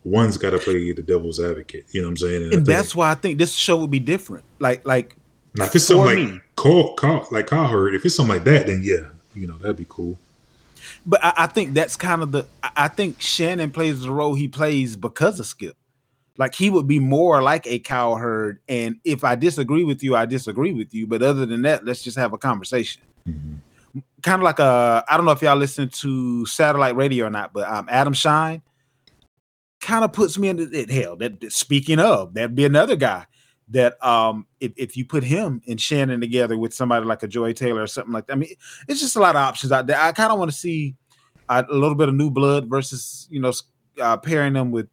One's 0.03 0.37
got 0.37 0.49
to 0.49 0.59
play 0.59 0.91
the 0.91 1.01
devil's 1.01 1.39
advocate. 1.39 1.85
You 1.91 2.01
know 2.01 2.07
what 2.07 2.11
I'm 2.11 2.17
saying? 2.17 2.43
And, 2.43 2.53
and 2.53 2.65
that's 2.65 2.93
why 2.93 3.11
I 3.11 3.15
think 3.15 3.37
this 3.37 3.53
show 3.53 3.77
would 3.77 3.91
be 3.91 3.99
different. 3.99 4.43
Like, 4.59 4.85
like 4.85 5.15
now 5.55 5.65
if 5.65 5.75
it's 5.75 5.85
something 5.85 6.33
like 6.33 6.55
Call, 6.55 6.93
Call, 6.95 7.27
like 7.31 7.47
Cowherd, 7.47 7.95
if 7.95 8.05
it's 8.05 8.15
something 8.15 8.35
like 8.35 8.43
that, 8.43 8.67
then 8.67 8.81
yeah, 8.83 9.09
you 9.33 9.47
know 9.47 9.57
that'd 9.57 9.77
be 9.77 9.85
cool. 9.87 10.17
But 11.05 11.23
I, 11.23 11.33
I, 11.37 11.47
think 11.47 11.73
that's 11.73 11.95
kind 11.95 12.21
of 12.21 12.31
the. 12.31 12.45
I 12.61 12.87
think 12.89 13.21
Shannon 13.21 13.71
plays 13.71 14.01
the 14.01 14.11
role 14.11 14.33
he 14.33 14.47
plays 14.47 14.95
because 14.95 15.39
of 15.39 15.45
Skip. 15.45 15.77
Like 16.37 16.55
he 16.55 16.69
would 16.69 16.87
be 16.87 16.99
more 16.99 17.41
like 17.41 17.67
a 17.67 17.79
cowherd, 17.79 18.59
and 18.67 18.99
if 19.03 19.23
I 19.23 19.35
disagree 19.35 19.83
with 19.83 20.03
you, 20.03 20.15
I 20.15 20.25
disagree 20.25 20.73
with 20.73 20.93
you. 20.93 21.05
But 21.07 21.21
other 21.21 21.45
than 21.45 21.61
that, 21.61 21.85
let's 21.85 22.01
just 22.01 22.17
have 22.17 22.33
a 22.33 22.37
conversation. 22.37 23.03
Mm-hmm. 23.27 23.55
Kind 24.23 24.41
of 24.41 24.43
like 24.43 24.59
a. 24.59 25.03
I 25.07 25.17
don't 25.17 25.25
know 25.25 25.31
if 25.31 25.41
y'all 25.41 25.55
listen 25.55 25.89
to 25.89 26.45
satellite 26.45 26.95
radio 26.95 27.27
or 27.27 27.29
not, 27.29 27.53
but 27.53 27.69
um, 27.69 27.87
Adam 27.89 28.13
Schein 28.13 28.61
kind 29.81 30.05
of 30.05 30.13
puts 30.13 30.37
me 30.37 30.47
in 30.47 30.57
the 30.57 30.87
hell. 30.89 31.15
That 31.17 31.51
speaking 31.51 31.99
of, 31.99 32.33
that'd 32.33 32.55
be 32.55 32.65
another 32.65 32.95
guy 32.95 33.25
that 33.69 34.03
um 34.05 34.45
if, 34.59 34.73
if 34.75 34.97
you 34.97 35.05
put 35.05 35.23
him 35.23 35.61
and 35.67 35.79
Shannon 35.79 36.19
together 36.19 36.57
with 36.57 36.73
somebody 36.73 37.05
like 37.05 37.23
a 37.23 37.27
Joy 37.27 37.53
Taylor 37.53 37.83
or 37.83 37.87
something 37.87 38.13
like 38.13 38.27
that, 38.27 38.33
I 38.33 38.35
mean, 38.37 38.55
it's 38.87 39.01
just 39.01 39.15
a 39.15 39.19
lot 39.19 39.35
of 39.35 39.41
options 39.41 39.71
out 39.71 39.87
there. 39.87 39.99
I 39.99 40.11
kind 40.11 40.31
of 40.31 40.39
want 40.39 40.51
to 40.51 40.57
see 40.57 40.95
a, 41.49 41.65
a, 41.69 41.73
little 41.73 41.95
bit 41.95 42.09
of 42.09 42.15
new 42.15 42.31
blood 42.31 42.69
versus 42.69 43.27
you 43.29 43.39
know 43.39 43.51
uh, 44.01 44.17
pairing 44.17 44.53
them 44.53 44.71
with 44.71 44.87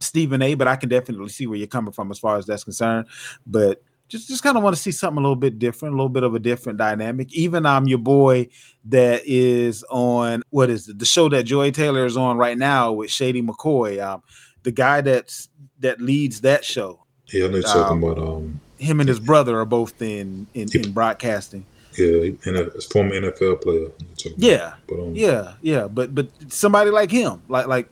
Stephen 0.00 0.42
A. 0.42 0.54
But 0.54 0.68
I 0.68 0.76
can 0.76 0.88
definitely 0.88 1.28
see 1.28 1.46
where 1.46 1.58
you're 1.58 1.66
coming 1.66 1.92
from 1.92 2.10
as 2.10 2.18
far 2.18 2.36
as 2.36 2.46
that's 2.46 2.64
concerned. 2.64 3.06
But 3.46 3.82
just 4.14 4.28
just 4.28 4.42
kind 4.44 4.56
of 4.56 4.62
want 4.62 4.76
to 4.76 4.80
see 4.80 4.92
something 4.92 5.18
a 5.18 5.20
little 5.20 5.34
bit 5.34 5.58
different, 5.58 5.94
a 5.94 5.96
little 5.96 6.08
bit 6.08 6.22
of 6.22 6.36
a 6.36 6.38
different 6.38 6.78
dynamic. 6.78 7.32
Even 7.32 7.66
I'm 7.66 7.82
um, 7.82 7.88
your 7.88 7.98
boy 7.98 8.48
that 8.84 9.22
is 9.24 9.84
on 9.90 10.42
what 10.50 10.70
is 10.70 10.88
it, 10.88 11.00
the 11.00 11.04
show 11.04 11.28
that 11.30 11.42
Joy 11.42 11.72
Taylor 11.72 12.06
is 12.06 12.16
on 12.16 12.36
right 12.36 12.56
now 12.56 12.92
with 12.92 13.10
Shady 13.10 13.42
McCoy. 13.42 14.00
Um, 14.00 14.22
the 14.62 14.70
guy 14.70 15.00
that's 15.00 15.48
that 15.80 16.00
leads 16.00 16.42
that 16.42 16.64
show. 16.64 17.00
Yeah, 17.32 17.46
I 17.46 17.48
know 17.48 17.54
you're 17.54 17.62
talking 17.62 18.04
um, 18.04 18.04
about 18.04 18.18
um 18.18 18.60
him 18.78 19.00
and 19.00 19.08
his 19.08 19.18
brother 19.18 19.58
are 19.58 19.64
both 19.64 20.00
in 20.00 20.46
in, 20.54 20.68
in 20.72 20.92
broadcasting. 20.92 21.66
Yeah, 21.98 22.30
and 22.44 22.56
a 22.56 22.80
former 22.82 23.20
NFL 23.20 23.62
player. 23.62 23.88
Yeah, 24.36 24.74
but, 24.86 25.00
um, 25.00 25.14
yeah, 25.14 25.54
yeah. 25.60 25.88
But 25.88 26.14
but 26.14 26.28
somebody 26.48 26.90
like 26.90 27.10
him, 27.10 27.42
like 27.48 27.66
like 27.66 27.88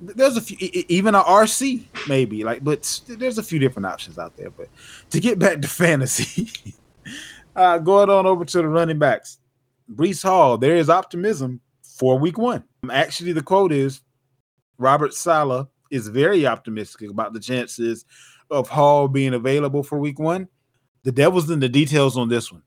there's 0.00 0.36
a 0.36 0.40
few, 0.40 0.56
even 0.88 1.14
a 1.14 1.22
RC 1.22 1.84
maybe, 2.08 2.44
like, 2.44 2.62
but 2.62 3.00
there's 3.08 3.38
a 3.38 3.42
few 3.42 3.58
different 3.58 3.86
options 3.86 4.18
out 4.18 4.36
there. 4.36 4.50
But 4.50 4.68
to 5.10 5.20
get 5.20 5.38
back 5.38 5.60
to 5.62 5.68
fantasy, 5.68 6.74
uh, 7.56 7.78
going 7.78 8.10
on 8.10 8.26
over 8.26 8.44
to 8.44 8.58
the 8.58 8.68
running 8.68 8.98
backs, 8.98 9.38
Breece 9.92 10.22
Hall. 10.22 10.58
There 10.58 10.76
is 10.76 10.90
optimism 10.90 11.60
for 11.82 12.18
Week 12.18 12.38
One. 12.38 12.64
Actually, 12.90 13.32
the 13.32 13.42
quote 13.42 13.72
is 13.72 14.00
Robert 14.78 15.14
Saleh 15.14 15.66
is 15.90 16.08
very 16.08 16.46
optimistic 16.46 17.10
about 17.10 17.32
the 17.32 17.40
chances 17.40 18.04
of 18.50 18.68
Hall 18.68 19.08
being 19.08 19.34
available 19.34 19.82
for 19.82 19.98
Week 19.98 20.18
One. 20.18 20.48
The 21.04 21.12
devil's 21.12 21.50
in 21.50 21.60
the 21.60 21.68
details 21.68 22.16
on 22.16 22.28
this 22.28 22.50
one. 22.50 22.62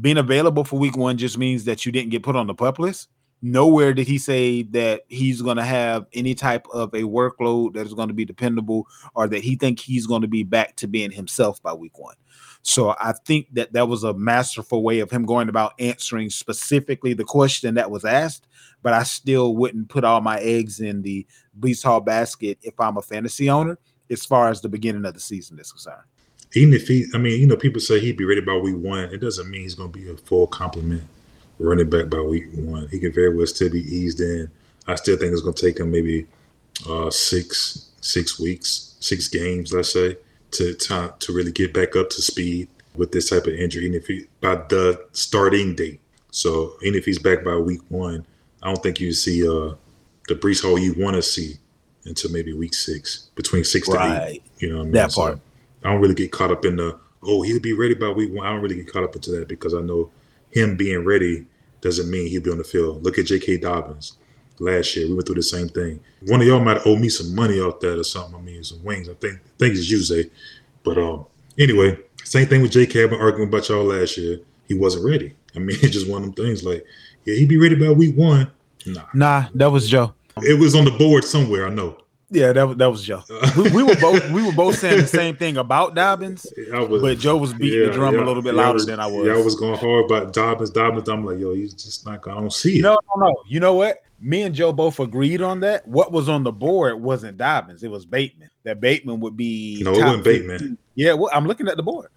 Being 0.00 0.18
available 0.18 0.64
for 0.64 0.78
Week 0.78 0.96
One 0.96 1.16
just 1.16 1.38
means 1.38 1.64
that 1.64 1.86
you 1.86 1.92
didn't 1.92 2.10
get 2.10 2.22
put 2.22 2.36
on 2.36 2.46
the 2.46 2.54
pup 2.54 2.78
list 2.78 3.08
nowhere 3.42 3.92
did 3.92 4.06
he 4.06 4.18
say 4.18 4.62
that 4.62 5.02
he's 5.08 5.42
going 5.42 5.56
to 5.56 5.64
have 5.64 6.06
any 6.12 6.34
type 6.34 6.66
of 6.72 6.92
a 6.94 7.02
workload 7.02 7.74
that 7.74 7.86
is 7.86 7.94
going 7.94 8.08
to 8.08 8.14
be 8.14 8.24
dependable 8.24 8.86
or 9.14 9.28
that 9.28 9.42
he 9.42 9.56
think 9.56 9.78
he's 9.78 10.06
going 10.06 10.22
to 10.22 10.28
be 10.28 10.42
back 10.42 10.76
to 10.76 10.86
being 10.86 11.10
himself 11.10 11.62
by 11.62 11.72
week 11.72 11.98
one. 11.98 12.16
So 12.62 12.96
i 12.98 13.12
think 13.24 13.46
that 13.54 13.72
that 13.74 13.86
was 13.86 14.02
a 14.02 14.14
masterful 14.14 14.82
way 14.82 14.98
of 14.98 15.10
him 15.10 15.24
going 15.24 15.48
about 15.48 15.74
answering 15.78 16.30
specifically 16.30 17.14
the 17.14 17.24
question 17.24 17.74
that 17.74 17.92
was 17.92 18.04
asked 18.04 18.48
but 18.82 18.92
i 18.92 19.04
still 19.04 19.54
wouldn't 19.54 19.88
put 19.88 20.02
all 20.02 20.20
my 20.20 20.40
eggs 20.40 20.80
in 20.80 21.02
the 21.02 21.24
Breece 21.58 21.84
Hall 21.84 22.00
basket 22.00 22.58
if 22.62 22.78
i'm 22.80 22.96
a 22.96 23.02
fantasy 23.02 23.48
owner 23.48 23.78
as 24.10 24.24
far 24.24 24.48
as 24.48 24.60
the 24.60 24.68
beginning 24.68 25.04
of 25.04 25.14
the 25.14 25.20
season 25.20 25.58
is 25.58 25.70
concerned. 25.70 26.02
Even 26.54 26.74
if 26.74 26.88
he 26.88 27.06
i 27.14 27.18
mean 27.18 27.40
you 27.40 27.46
know 27.46 27.56
people 27.56 27.80
say 27.80 28.00
he'd 28.00 28.16
be 28.16 28.24
ready 28.24 28.40
by 28.40 28.56
week 28.56 28.76
one 28.76 29.04
it 29.14 29.18
doesn't 29.18 29.48
mean 29.48 29.62
he's 29.62 29.76
going 29.76 29.92
to 29.92 29.98
be 29.98 30.10
a 30.10 30.16
full 30.16 30.48
complement 30.48 31.04
running 31.58 31.90
back 31.90 32.08
by 32.08 32.20
week 32.20 32.44
one. 32.54 32.88
He 32.88 32.98
can 32.98 33.12
very 33.12 33.34
well 33.34 33.46
still 33.46 33.70
be 33.70 33.82
eased 33.82 34.20
in. 34.20 34.50
I 34.86 34.94
still 34.94 35.16
think 35.16 35.32
it's 35.32 35.42
going 35.42 35.54
to 35.54 35.66
take 35.66 35.80
him 35.80 35.90
maybe 35.90 36.26
uh, 36.88 37.10
six 37.10 37.90
six 38.00 38.38
weeks, 38.38 38.94
six 39.00 39.28
games, 39.28 39.72
let's 39.72 39.92
say, 39.92 40.16
to, 40.52 40.74
to 40.74 41.14
to 41.18 41.32
really 41.32 41.52
get 41.52 41.72
back 41.72 41.96
up 41.96 42.10
to 42.10 42.22
speed 42.22 42.68
with 42.94 43.12
this 43.12 43.30
type 43.30 43.46
of 43.46 43.54
injury. 43.54 43.86
And 43.86 43.94
if 43.94 44.06
he 44.06 44.26
by 44.40 44.56
the 44.56 45.04
starting 45.12 45.74
date, 45.74 46.00
so 46.30 46.74
even 46.82 46.98
if 46.98 47.04
he's 47.04 47.18
back 47.18 47.44
by 47.44 47.56
week 47.56 47.80
one, 47.88 48.26
I 48.62 48.68
don't 48.68 48.82
think 48.82 49.00
you 49.00 49.12
see 49.12 49.46
uh, 49.46 49.74
the 50.28 50.34
Breece 50.34 50.62
Hall 50.62 50.78
you 50.78 50.94
want 50.96 51.16
to 51.16 51.22
see 51.22 51.56
until 52.04 52.30
maybe 52.30 52.52
week 52.52 52.74
six, 52.74 53.30
between 53.34 53.64
six 53.64 53.88
right. 53.88 54.18
to 54.18 54.26
eight. 54.26 54.42
You 54.58 54.70
know, 54.70 54.76
what 54.76 54.82
I 54.82 54.84
mean? 54.84 54.92
that 54.92 55.12
part. 55.12 55.34
So 55.34 55.40
I 55.84 55.92
don't 55.92 56.00
really 56.00 56.14
get 56.14 56.32
caught 56.32 56.50
up 56.50 56.64
in 56.64 56.76
the 56.76 56.98
oh 57.22 57.42
he'll 57.42 57.60
be 57.60 57.72
ready 57.72 57.94
by 57.94 58.10
week 58.10 58.32
one. 58.32 58.46
I 58.46 58.52
don't 58.52 58.62
really 58.62 58.76
get 58.76 58.92
caught 58.92 59.04
up 59.04 59.14
into 59.16 59.32
that 59.32 59.48
because 59.48 59.74
I 59.74 59.80
know 59.80 60.10
him 60.50 60.76
being 60.76 61.04
ready 61.04 61.46
doesn't 61.80 62.10
mean 62.10 62.28
he'll 62.28 62.42
be 62.42 62.50
on 62.50 62.58
the 62.58 62.64
field. 62.64 63.02
Look 63.04 63.18
at 63.18 63.26
J.K. 63.26 63.58
Dobbins. 63.58 64.16
Last 64.58 64.96
year, 64.96 65.06
we 65.06 65.14
went 65.14 65.26
through 65.26 65.36
the 65.36 65.42
same 65.42 65.68
thing. 65.68 66.00
One 66.22 66.40
of 66.40 66.46
y'all 66.46 66.60
might 66.60 66.80
owe 66.86 66.96
me 66.96 67.10
some 67.10 67.34
money 67.34 67.60
off 67.60 67.80
that 67.80 67.98
or 67.98 68.04
something. 68.04 68.34
I 68.34 68.40
mean, 68.40 68.64
some 68.64 68.82
wings. 68.82 69.08
I 69.08 69.14
think 69.14 69.34
I 69.34 69.58
think 69.58 69.74
it's 69.74 69.90
you, 69.90 70.02
Zai. 70.02 70.30
But 70.82 70.96
um, 70.96 71.26
anyway, 71.58 71.98
same 72.24 72.46
thing 72.46 72.62
with 72.62 72.72
J.K. 72.72 73.04
I've 73.04 73.10
been 73.10 73.20
arguing 73.20 73.48
about 73.48 73.68
y'all 73.68 73.84
last 73.84 74.16
year. 74.16 74.40
He 74.66 74.74
wasn't 74.74 75.04
ready. 75.04 75.34
I 75.54 75.58
mean, 75.58 75.76
it's 75.82 75.92
just 75.92 76.08
one 76.08 76.22
of 76.22 76.34
them 76.34 76.44
things. 76.46 76.64
Like, 76.64 76.84
yeah, 77.24 77.34
he'd 77.34 77.48
be 77.48 77.58
ready 77.58 77.74
by 77.74 77.90
week 77.90 78.16
one. 78.16 78.50
Nah, 78.86 79.02
nah, 79.12 79.44
that 79.54 79.70
was 79.70 79.88
Joe. 79.88 80.14
It 80.42 80.58
was 80.58 80.74
on 80.74 80.84
the 80.84 80.90
board 80.92 81.24
somewhere. 81.24 81.66
I 81.66 81.70
know. 81.70 81.98
Yeah, 82.28 82.52
that 82.52 82.78
that 82.78 82.90
was 82.90 83.04
Joe. 83.04 83.22
we, 83.56 83.70
we, 83.70 83.82
were 83.84 83.94
both 83.96 84.30
we 84.30 84.44
were 84.44 84.52
both 84.52 84.78
saying 84.78 85.00
the 85.00 85.06
same 85.06 85.36
thing 85.36 85.56
about 85.58 85.94
Dobbins, 85.94 86.44
was, 86.72 87.00
but 87.00 87.18
Joe 87.18 87.36
was 87.36 87.54
beating 87.54 87.80
yeah, 87.80 87.86
the 87.86 87.92
drum 87.92 88.14
yeah, 88.14 88.22
a 88.22 88.24
little 88.24 88.42
bit 88.42 88.54
louder 88.54 88.74
was, 88.74 88.86
than 88.86 88.98
I 88.98 89.06
was. 89.06 89.26
Yeah, 89.26 89.34
I 89.34 89.42
was 89.42 89.54
going 89.54 89.78
hard 89.78 90.06
about 90.06 90.32
Dobbins. 90.32 90.70
Dobbins, 90.70 91.08
I'm 91.08 91.24
like, 91.24 91.38
yo, 91.38 91.54
he's 91.54 91.74
just 91.74 92.04
not. 92.04 92.26
I 92.26 92.34
don't 92.34 92.52
see 92.52 92.80
it. 92.80 92.82
No, 92.82 92.98
no, 93.16 93.28
no. 93.28 93.34
You 93.46 93.60
know 93.60 93.74
what? 93.74 94.02
Me 94.18 94.42
and 94.42 94.54
Joe 94.54 94.72
both 94.72 94.98
agreed 94.98 95.40
on 95.40 95.60
that. 95.60 95.86
What 95.86 96.10
was 96.10 96.28
on 96.28 96.42
the 96.42 96.50
board 96.50 97.00
wasn't 97.00 97.38
Dobbins; 97.38 97.84
it 97.84 97.90
was 97.90 98.04
Bateman. 98.04 98.50
That 98.64 98.80
Bateman 98.80 99.20
would 99.20 99.36
be. 99.36 99.82
No, 99.84 99.92
it 99.92 100.04
wasn't 100.04 100.24
Bateman. 100.24 100.58
15. 100.58 100.78
Yeah, 100.96 101.12
well, 101.12 101.30
I'm 101.32 101.46
looking 101.46 101.68
at 101.68 101.76
the 101.76 101.82
board. 101.82 102.08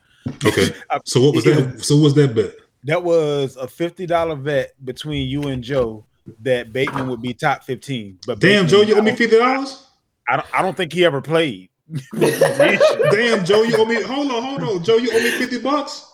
Okay. 0.43 0.74
So 1.05 1.22
what 1.22 1.36
was 1.36 1.43
that? 1.43 1.84
So 1.84 1.97
what 1.97 2.03
was 2.05 2.14
that 2.16 2.34
bet? 2.34 2.55
That 2.86 3.03
was 3.03 3.57
a 3.57 3.68
fifty 3.68 4.07
dollar 4.07 4.36
bet 4.36 4.74
between 4.84 5.30
you 5.30 5.43
and 5.43 5.64
Joe 5.64 6.05
that 6.41 6.74
Bateman 6.74 7.07
would 7.10 7.22
be 7.22 7.34
top 7.34 7.64
fifteen. 7.64 8.18
But 8.26 8.39
damn, 8.39 8.66
Bateman, 8.66 8.70
Joe, 8.70 8.82
you 8.82 8.97
owe 8.97 9.01
me 9.03 9.16
fifty 9.16 9.38
dollars. 9.38 9.89
I 10.30 10.36
don't, 10.38 10.47
I 10.53 10.61
don't 10.61 10.77
think 10.77 10.93
he 10.93 11.05
ever 11.05 11.21
played. 11.21 11.69
Damn, 12.13 13.45
Joe, 13.45 13.63
you 13.63 13.75
owe 13.77 13.86
me. 13.86 14.01
Hold 14.01 14.32
on, 14.32 14.43
hold 14.43 14.63
on, 14.63 14.84
Joe, 14.84 14.97
you 14.97 15.11
owe 15.11 15.19
me 15.19 15.32
fifty 15.32 15.59
bucks. 15.59 16.05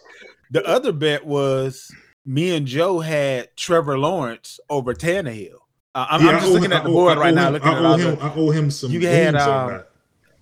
The 0.52 0.66
other 0.66 0.92
bet 0.92 1.26
was 1.26 1.92
me 2.26 2.56
and 2.56 2.66
Joe 2.66 3.00
had 3.00 3.56
Trevor 3.56 3.98
Lawrence 3.98 4.60
over 4.70 4.94
Tannehill. 4.94 5.56
Uh, 5.94 6.08
I'm, 6.10 6.26
yeah, 6.26 6.32
I'm, 6.32 6.40
just 6.40 6.52
looking 6.52 6.72
him, 6.72 6.78
at 6.78 6.84
the 6.84 6.90
board 6.90 7.18
right 7.18 7.34
now. 7.34 7.50
Looking 7.50 7.70
I 7.70 7.94
owe 7.94 7.98
him. 7.98 8.18
I 8.22 8.34
owe 8.36 8.52
him 8.52 8.72
some. 8.72 8.92
You 8.92 9.08
had 9.08 9.36
um, 9.36 9.84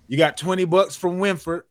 you 0.08 0.16
got 0.16 0.36
twenty 0.36 0.64
bucks 0.64 0.96
from 0.96 1.18
Winford 1.18 1.64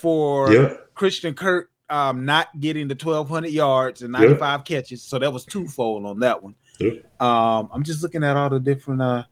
for 0.00 0.52
yep. 0.52 0.94
Christian 0.94 1.34
Kirk 1.34 1.70
um, 1.88 2.24
not 2.24 2.48
getting 2.58 2.88
the 2.88 2.94
twelve 2.94 3.28
hundred 3.28 3.52
yards 3.52 4.02
and 4.02 4.12
ninety 4.12 4.34
five 4.34 4.60
yep. 4.60 4.64
catches. 4.66 5.02
So 5.02 5.18
that 5.18 5.32
was 5.32 5.44
twofold 5.44 6.06
on 6.06 6.20
that 6.20 6.42
one. 6.42 6.54
Yep. 6.78 7.22
Um, 7.22 7.70
I'm 7.72 7.82
just 7.82 8.02
looking 8.02 8.24
at 8.24 8.36
all 8.36 8.50
the 8.50 8.60
different. 8.60 9.02
Uh, 9.02 9.24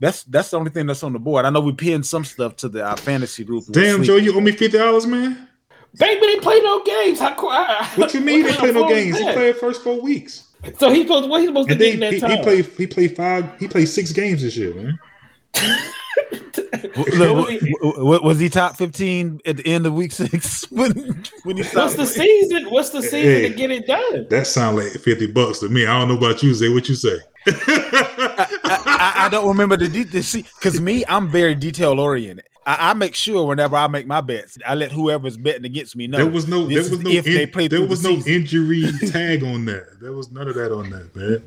that's 0.00 0.24
that's 0.24 0.50
the 0.50 0.58
only 0.58 0.70
thing 0.70 0.86
that's 0.86 1.02
on 1.02 1.12
the 1.12 1.18
board. 1.18 1.44
I 1.44 1.50
know 1.50 1.60
we 1.60 1.72
pinned 1.72 2.06
some 2.06 2.24
stuff 2.24 2.56
to 2.56 2.68
the 2.68 2.82
our 2.82 2.96
fantasy 2.96 3.44
group. 3.44 3.64
Damn, 3.70 4.02
Joe, 4.02 4.16
you 4.16 4.34
owe 4.34 4.40
me 4.40 4.52
fifty 4.52 4.78
dollars, 4.78 5.06
man. 5.06 5.46
Baby, 5.98 6.20
they 6.26 6.40
play 6.40 6.60
no 6.60 6.82
games. 6.84 7.18
How, 7.18 7.34
what 7.96 8.14
you 8.14 8.20
mean 8.20 8.44
they 8.44 8.54
play 8.54 8.72
no 8.72 8.88
games? 8.88 9.18
He 9.18 9.24
played 9.24 9.56
first 9.56 9.82
four 9.82 10.00
weeks. 10.00 10.48
So 10.78 10.90
he 10.90 11.04
goes. 11.04 11.26
What 11.26 11.40
he 11.40 11.46
supposed 11.48 11.70
and 11.70 11.78
to 11.78 11.84
get 11.84 11.94
in 11.94 12.00
that 12.00 12.12
he, 12.14 12.20
time? 12.20 12.30
He 12.30 12.42
played. 12.42 12.66
He 12.66 12.86
played 12.86 13.16
five. 13.16 13.58
He 13.58 13.68
played 13.68 13.88
six 13.88 14.12
games 14.12 14.42
this 14.42 14.56
year, 14.56 14.74
man. 14.74 14.98
Look, 16.96 18.22
was 18.22 18.38
he 18.38 18.48
top 18.48 18.76
fifteen 18.76 19.40
at 19.44 19.58
the 19.58 19.66
end 19.66 19.86
of 19.86 19.94
week 19.94 20.12
six? 20.12 20.64
When, 20.70 20.92
when 21.42 21.56
he 21.56 21.62
What's 21.62 21.94
the 21.94 22.06
season? 22.06 22.70
What's 22.70 22.90
the 22.90 23.02
season 23.02 23.20
hey, 23.20 23.48
to 23.48 23.54
get 23.54 23.70
it 23.70 23.86
done? 23.86 24.26
That 24.30 24.46
sounds 24.46 24.78
like 24.78 24.92
fifty 25.02 25.26
bucks 25.26 25.58
to 25.60 25.68
me. 25.68 25.86
I 25.86 25.98
don't 25.98 26.08
know 26.08 26.16
about 26.16 26.42
you, 26.42 26.54
Zai. 26.54 26.68
What 26.68 26.88
you 26.88 26.94
say? 26.94 27.18
I, 27.46 28.58
I, 29.20 29.26
I, 29.26 29.28
don't 29.28 29.48
remember 29.48 29.76
the 29.76 29.88
details 29.88 30.32
because 30.32 30.80
me, 30.80 31.04
I'm 31.08 31.28
very 31.28 31.54
detail 31.54 31.98
oriented. 32.00 32.46
I, 32.66 32.90
I, 32.90 32.94
make 32.94 33.14
sure 33.14 33.46
whenever 33.46 33.76
I 33.76 33.86
make 33.88 34.06
my 34.06 34.20
bets, 34.20 34.58
I 34.66 34.74
let 34.74 34.92
whoever's 34.92 35.36
betting 35.36 35.64
against 35.64 35.96
me 35.96 36.06
know. 36.06 36.18
There 36.18 36.26
was 36.26 36.46
no, 36.46 36.66
there 36.66 36.78
was 36.78 36.98
no, 36.98 37.10
if 37.10 37.26
in, 37.26 37.34
they 37.34 37.46
play 37.46 37.68
there 37.68 37.86
was 37.86 38.02
the 38.02 38.10
no 38.10 38.22
injury 38.26 38.84
tag 39.08 39.42
on 39.42 39.64
that. 39.66 40.00
There 40.00 40.12
was 40.12 40.30
none 40.30 40.48
of 40.48 40.54
that 40.54 40.72
on 40.72 40.90
that, 40.90 41.16
man. 41.16 41.42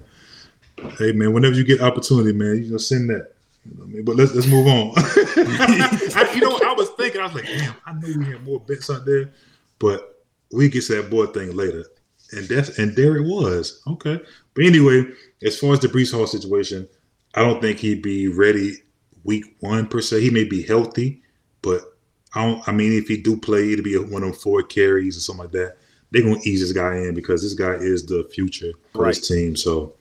Hey, 0.98 1.12
man, 1.12 1.34
whenever 1.34 1.56
you 1.56 1.64
get 1.64 1.82
opportunity, 1.82 2.34
man, 2.34 2.64
you 2.64 2.72
know, 2.72 2.78
send 2.78 3.10
that. 3.10 3.34
You 3.66 3.78
know 3.78 3.84
I 3.84 3.88
mean? 3.88 4.04
But 4.04 4.16
let's 4.16 4.34
let's 4.34 4.48
move 4.48 4.68
on. 4.68 4.94
I, 4.98 6.32
you 6.36 6.42
know, 6.42 6.60
I 6.66 6.74
was 6.74 6.90
thinking, 6.98 7.22
I 7.22 7.26
was 7.26 7.36
like, 7.36 7.46
damn, 7.46 7.76
I 7.86 7.94
knew 7.94 8.20
we 8.20 8.26
had 8.26 8.44
more 8.44 8.60
bets 8.60 8.90
out 8.90 9.06
there, 9.06 9.32
but 9.80 10.26
we 10.52 10.68
get 10.68 10.84
to 10.86 10.96
that 10.96 11.10
board 11.10 11.34
thing 11.34 11.56
later. 11.56 11.86
And 12.32 12.48
that's 12.48 12.80
and 12.80 12.96
there 12.96 13.18
it 13.18 13.24
was. 13.24 13.82
Okay. 13.88 14.20
But 14.56 14.66
anyway, 14.66 15.06
as 15.44 15.58
far 15.58 15.74
as 15.74 15.80
the 15.80 15.88
Breece 15.88 16.14
Hall 16.14 16.28
situation, 16.28 16.88
I 17.34 17.42
don't 17.42 17.62
think 17.62 17.80
he'd 17.80 18.02
be 18.02 18.28
ready 18.28 18.78
week 19.24 19.56
one 19.60 19.88
per 19.88 20.02
se. 20.02 20.22
He 20.22 20.30
may 20.30 20.44
be 20.44 20.62
healthy, 20.62 21.22
but 21.62 21.98
I 22.36 22.46
don't. 22.46 22.68
I 22.68 22.72
mean, 22.72 22.94
if 22.94 23.08
he 23.08 23.18
do 23.18 23.38
play, 23.38 23.72
it'll 23.72 23.84
be 23.84 23.98
one 23.98 24.24
of 24.24 24.38
four 24.38 24.64
carries 24.64 25.18
or 25.18 25.22
something 25.22 25.46
like 25.46 25.52
that. 25.54 25.78
They're 26.12 26.22
gonna 26.22 26.40
ease 26.44 26.62
this 26.62 26.72
guy 26.74 26.98
in 26.98 27.16
because 27.16 27.42
this 27.42 27.54
guy 27.54 27.74
is 27.74 28.06
the 28.06 28.30
future 28.34 28.72
for 28.92 29.04
right. 29.04 29.16
his 29.16 29.28
team. 29.28 29.56
So 29.56 29.96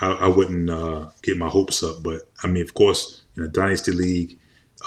I, 0.00 0.12
I 0.12 0.28
wouldn't 0.28 0.70
uh, 0.70 1.10
get 1.22 1.38
my 1.38 1.48
hopes 1.48 1.82
up. 1.82 2.02
But 2.02 2.22
I 2.42 2.48
mean, 2.48 2.62
of 2.62 2.74
course, 2.74 3.22
in 3.36 3.44
a 3.44 3.48
dynasty 3.48 3.92
league 3.92 4.38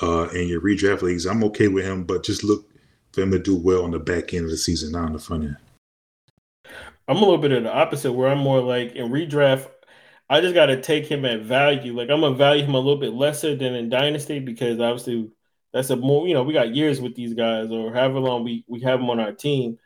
uh, 0.01 0.27
and 0.29 0.49
your 0.49 0.61
redraft 0.61 1.01
leagues, 1.01 1.25
I'm 1.25 1.43
okay 1.45 1.67
with 1.67 1.85
him. 1.85 2.03
But 2.03 2.23
just 2.23 2.43
look 2.43 2.69
for 3.13 3.21
him 3.21 3.31
to 3.31 3.39
do 3.39 3.55
well 3.55 3.83
on 3.83 3.91
the 3.91 3.99
back 3.99 4.33
end 4.33 4.45
of 4.45 4.51
the 4.51 4.57
season, 4.57 4.91
not 4.91 5.05
on 5.05 5.13
the 5.13 5.19
front 5.19 5.45
end. 5.45 5.57
I'm 7.07 7.17
a 7.17 7.19
little 7.19 7.37
bit 7.37 7.51
of 7.51 7.63
the 7.63 7.73
opposite, 7.73 8.11
where 8.11 8.29
I'm 8.29 8.39
more 8.39 8.61
like 8.61 8.93
in 8.93 9.11
redraft. 9.11 9.69
I 10.29 10.41
just 10.41 10.55
got 10.55 10.67
to 10.67 10.81
take 10.81 11.05
him 11.05 11.25
at 11.25 11.41
value. 11.41 11.95
Like 11.95 12.09
I'm 12.09 12.21
gonna 12.21 12.35
value 12.35 12.63
him 12.63 12.75
a 12.75 12.79
little 12.79 12.99
bit 12.99 13.13
lesser 13.13 13.55
than 13.55 13.75
in 13.75 13.89
Dynasty 13.89 14.39
because 14.39 14.79
obviously 14.79 15.31
that's 15.71 15.89
a 15.89 15.95
more 15.95 16.27
you 16.27 16.33
know 16.33 16.43
we 16.43 16.53
got 16.53 16.73
years 16.73 16.99
with 17.01 17.15
these 17.15 17.33
guys 17.33 17.69
or 17.69 17.93
however 17.93 18.19
long 18.19 18.43
we 18.43 18.63
we 18.67 18.81
have 18.81 18.99
them 18.99 19.09
on 19.09 19.19
our 19.19 19.33
team. 19.33 19.77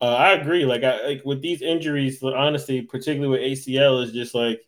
Uh, 0.00 0.14
I 0.14 0.32
agree. 0.32 0.64
Like 0.64 0.84
I 0.84 1.06
like 1.06 1.22
with 1.24 1.42
these 1.42 1.62
injuries, 1.62 2.22
honestly, 2.22 2.82
particularly 2.82 3.28
with 3.28 3.58
ACL, 3.58 4.02
is 4.02 4.12
just 4.12 4.34
like 4.34 4.60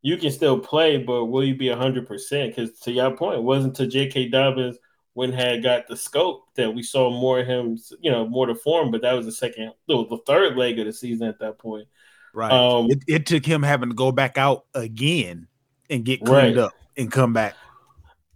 you 0.00 0.16
can 0.16 0.30
still 0.32 0.58
play, 0.58 0.98
but 0.98 1.26
will 1.26 1.44
you 1.44 1.54
be 1.54 1.68
hundred 1.68 2.06
percent? 2.06 2.56
Because 2.56 2.78
to 2.80 2.92
your 2.92 3.16
point, 3.16 3.38
it 3.38 3.42
wasn't 3.42 3.76
to 3.76 3.86
J.K. 3.86 4.28
Dobbins 4.28 4.78
when 5.14 5.32
had 5.32 5.62
got 5.62 5.86
the 5.86 5.96
scope 5.96 6.46
that 6.56 6.74
we 6.74 6.82
saw 6.82 7.10
more 7.10 7.40
of 7.40 7.46
him, 7.46 7.78
you 8.00 8.10
know, 8.10 8.26
more 8.26 8.46
to 8.46 8.54
form. 8.54 8.90
But 8.90 9.02
that 9.02 9.12
was 9.12 9.26
the 9.26 9.32
second, 9.32 9.72
the 9.86 10.18
third 10.26 10.56
leg 10.56 10.78
of 10.78 10.86
the 10.86 10.92
season 10.92 11.28
at 11.28 11.38
that 11.40 11.58
point. 11.58 11.86
Right. 12.32 12.52
Um, 12.52 12.90
it, 12.90 13.04
it, 13.06 13.26
took 13.26 13.44
him 13.44 13.62
having 13.62 13.90
to 13.90 13.94
go 13.94 14.10
back 14.10 14.38
out 14.38 14.64
again 14.74 15.48
and 15.90 16.04
get 16.04 16.24
cleaned 16.24 16.56
right. 16.56 16.64
up 16.64 16.72
and 16.96 17.12
come 17.12 17.32
back. 17.32 17.54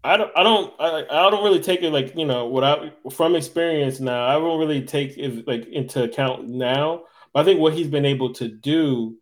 I 0.05 0.17
don't, 0.17 0.31
I 0.37 0.43
don't, 0.43 0.75
I, 0.79 1.05
I 1.11 1.31
don't 1.31 1.43
really 1.43 1.61
take 1.61 1.83
it 1.83 1.91
like 1.91 2.15
you 2.15 2.27
know 2.27 2.47
what 2.47 2.63
I 2.63 2.93
from 3.11 3.35
experience 3.35 3.99
now. 3.99 4.27
I 4.27 4.35
don't 4.35 4.61
really 4.61 4.83
take 4.83 5.17
it 5.19 5.49
like 5.49 5.67
into 5.67 6.05
account 6.05 6.47
now. 6.47 7.05
But 7.33 7.41
I 7.41 7.45
think 7.45 7.61
what 7.61 7.75
he's 7.75 7.89
been 7.89 8.05
able 8.05 8.33
to 8.35 8.49
do 8.49 9.17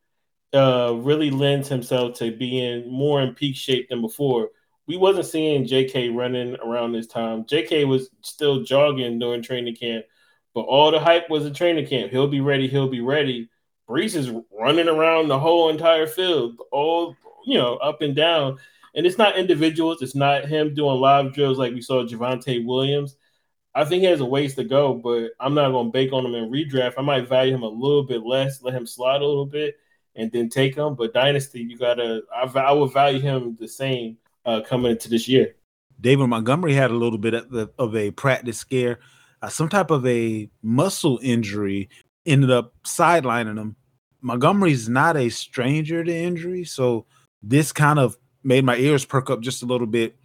uh, 0.53 0.95
really 0.97 1.31
lends 1.31 1.69
himself 1.69 2.19
to 2.19 2.37
being 2.37 2.91
more 2.91 3.21
in 3.23 3.35
peak 3.35 3.57
shape 3.57 3.89
than 3.89 4.01
before. 4.01 4.51
We 4.87 4.97
wasn't 4.97 5.27
seeing 5.27 5.67
JK 5.67 6.15
running 6.15 6.57
around 6.57 6.93
this 6.93 7.07
time. 7.07 7.45
JK 7.45 7.89
was 7.89 8.11
still 8.21 8.63
jogging 8.63 9.19
during 9.19 9.43
training 9.43 9.77
camp, 9.77 10.05
but 10.55 10.63
all 10.63 10.91
the 10.91 11.01
hype 11.01 11.31
was 11.31 11.47
a 11.47 11.51
training 11.51 11.87
camp. 11.87 12.11
He'll 12.11 12.29
be 12.29 12.41
ready. 12.41 12.69
He'll 12.69 12.91
be 12.91 13.01
ready. 13.01 13.49
Breece 13.89 14.17
is 14.17 14.33
running 14.59 14.89
around 14.89 15.29
the 15.29 15.39
whole 15.39 15.69
entire 15.69 16.07
field, 16.07 16.61
all 16.73 17.17
you 17.47 17.59
know, 17.59 17.77
up 17.77 18.03
and 18.03 18.17
down. 18.17 18.59
And 18.95 19.07
it's 19.07 19.19
not 19.19 19.37
individuals. 19.37 20.03
It's 20.03 20.15
not 20.15 20.47
him 20.47 20.75
doing 20.75 21.01
live 21.01 21.35
drills 21.35 21.59
like 21.59 21.75
we 21.75 21.83
saw 21.83 22.05
Javonte 22.05 22.65
Williams. 22.65 23.17
I 23.75 23.85
think 23.85 24.03
he 24.03 24.07
has 24.07 24.21
a 24.21 24.25
ways 24.25 24.55
to 24.55 24.65
go, 24.65 24.95
but 24.95 25.31
I'm 25.41 25.55
not 25.55 25.69
to 25.69 25.91
bake 25.91 26.13
on 26.13 26.25
him 26.25 26.35
in 26.35 26.51
redraft. 26.51 26.95
I 26.97 27.03
might 27.03 27.29
value 27.29 27.55
him 27.55 27.65
a 27.65 27.69
little 27.69 28.05
bit 28.05 28.23
less, 28.25 28.63
let 28.63 28.73
him 28.73 28.87
slide 28.87 29.21
a 29.21 29.27
little 29.27 29.47
bit, 29.47 29.77
and 30.15 30.31
then 30.31 30.49
take 30.49 30.77
him. 30.77 30.95
But 30.95 31.13
dynasty, 31.13 31.61
you 31.61 31.77
gotta. 31.77 32.23
I, 32.35 32.45
I 32.61 32.73
would 32.73 32.93
value 32.93 33.21
him 33.21 33.57
the 33.59 33.67
same 33.67 34.17
uh, 34.47 34.61
coming 34.61 34.93
into 34.93 35.09
this 35.09 35.27
year. 35.27 35.57
David 36.01 36.29
Montgomery 36.29 36.75
had 36.75 36.93
a 36.93 36.95
little 36.95 37.19
bit 37.19 37.35
of, 37.35 37.71
of 37.79 37.97
a 37.97 38.13
practice 38.13 38.59
scare, 38.59 39.01
uh, 39.43 39.49
some 39.49 39.69
type 39.69 39.91
of 39.91 40.07
a 40.07 40.49
muscle 40.63 41.19
injury 41.23 41.89
ended 42.27 42.51
up 42.51 42.75
sidelining 42.85 43.59
him. 43.59 43.77
Montgomery's 44.21 44.89
not 44.89 45.17
a 45.17 45.29
stranger 45.29 46.03
to 46.03 46.15
injury, 46.15 46.65
so 46.65 47.07
this 47.43 47.73
kind 47.73 47.99
of 47.99 48.17
made 48.43 48.65
my 48.65 48.77
ears 48.77 49.05
perk 49.05 49.31
up 49.31 49.41
just 49.41 49.63
a 49.63 49.67
little 49.67 49.87
bit 49.87 50.17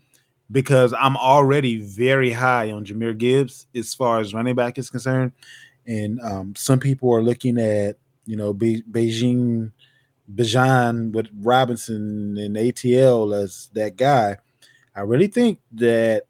because 0.51 0.93
I'm 0.93 1.17
already 1.17 1.81
very 1.81 2.31
high 2.31 2.71
on 2.71 2.85
Jahmyr 2.85 3.17
Gibbs 3.17 3.67
as 3.75 3.93
far 3.93 4.19
as 4.19 4.33
running 4.33 4.55
back 4.55 4.77
is 4.77 4.89
concerned, 4.89 5.33
and 5.85 6.19
um, 6.21 6.55
some 6.55 6.79
people 6.79 7.13
are 7.13 7.21
looking 7.21 7.57
at 7.59 7.97
you 8.25 8.35
know 8.35 8.53
Be- 8.53 8.83
Beijing 8.89 9.71
Bijan 10.33 11.11
with 11.11 11.27
Robinson 11.41 12.37
and 12.37 12.55
ATL 12.55 13.35
as 13.35 13.69
that 13.73 13.97
guy. 13.97 14.37
I 14.95 15.01
really 15.01 15.27
think 15.27 15.59
that 15.73 16.23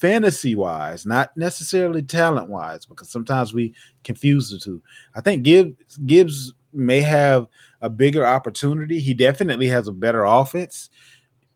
fantasy 0.00 0.54
wise, 0.54 1.04
not 1.04 1.36
necessarily 1.36 2.02
talent 2.02 2.48
wise, 2.48 2.86
because 2.86 3.10
sometimes 3.10 3.52
we 3.52 3.74
confuse 4.04 4.50
the 4.50 4.58
two. 4.58 4.82
I 5.14 5.20
think 5.20 5.42
Gibbs 5.42 5.96
Gibbs 6.06 6.52
may 6.72 7.00
have 7.00 7.46
a 7.80 7.90
bigger 7.90 8.26
opportunity. 8.26 9.00
He 9.00 9.14
definitely 9.14 9.68
has 9.68 9.88
a 9.88 9.92
better 9.92 10.24
offense. 10.24 10.90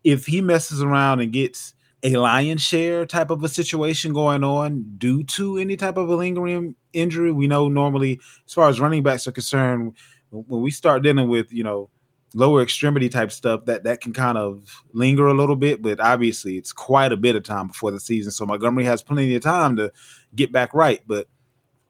If 0.05 0.27
he 0.27 0.41
messes 0.41 0.83
around 0.83 1.21
and 1.21 1.33
gets 1.33 1.75
a 2.03 2.17
lion 2.17 2.59
share 2.59 3.07
type 3.07 3.31
of 3.31 3.45
a 3.45 3.49
situation 3.49 4.13
going 4.13 4.43
on 4.43 4.85
due 4.99 5.23
to 5.23 5.59
any 5.59 5.77
type 5.77 5.97
of 5.97 6.09
a 6.09 6.17
lingering 6.17 6.75
injury, 6.93 7.31
we 7.31 7.47
know 7.47 7.69
normally, 7.69 8.21
as 8.47 8.55
far 8.55 8.69
as 8.69 8.81
running 8.81 9.03
backs 9.03 9.27
are 9.29 9.33
concerned, 9.33 9.95
when 10.31 10.63
we 10.63 10.71
start 10.71 11.03
dealing 11.03 11.29
with 11.29 11.53
you 11.53 11.63
know 11.63 11.91
lower 12.35 12.63
extremity 12.63 13.09
type 13.09 13.33
stuff 13.33 13.65
that 13.67 13.85
that 13.85 14.01
can 14.01 14.13
kind 14.13 14.39
of 14.39 14.83
linger 14.93 15.27
a 15.27 15.35
little 15.35 15.57
bit 15.57 15.83
but 15.83 16.01
obviously 16.01 16.57
it's 16.57 16.73
quite 16.73 17.13
a 17.13 17.17
bit 17.17 17.37
of 17.37 17.43
time 17.43 17.69
before 17.69 17.91
the 17.91 18.01
season. 18.01 18.33
So 18.33 18.47
montgomery 18.47 18.85
has 18.85 19.03
plenty 19.03 19.35
of 19.35 19.43
time 19.43 19.77
to 19.77 19.93
get 20.35 20.53
back 20.53 20.75
right 20.75 21.01
but 21.07 21.29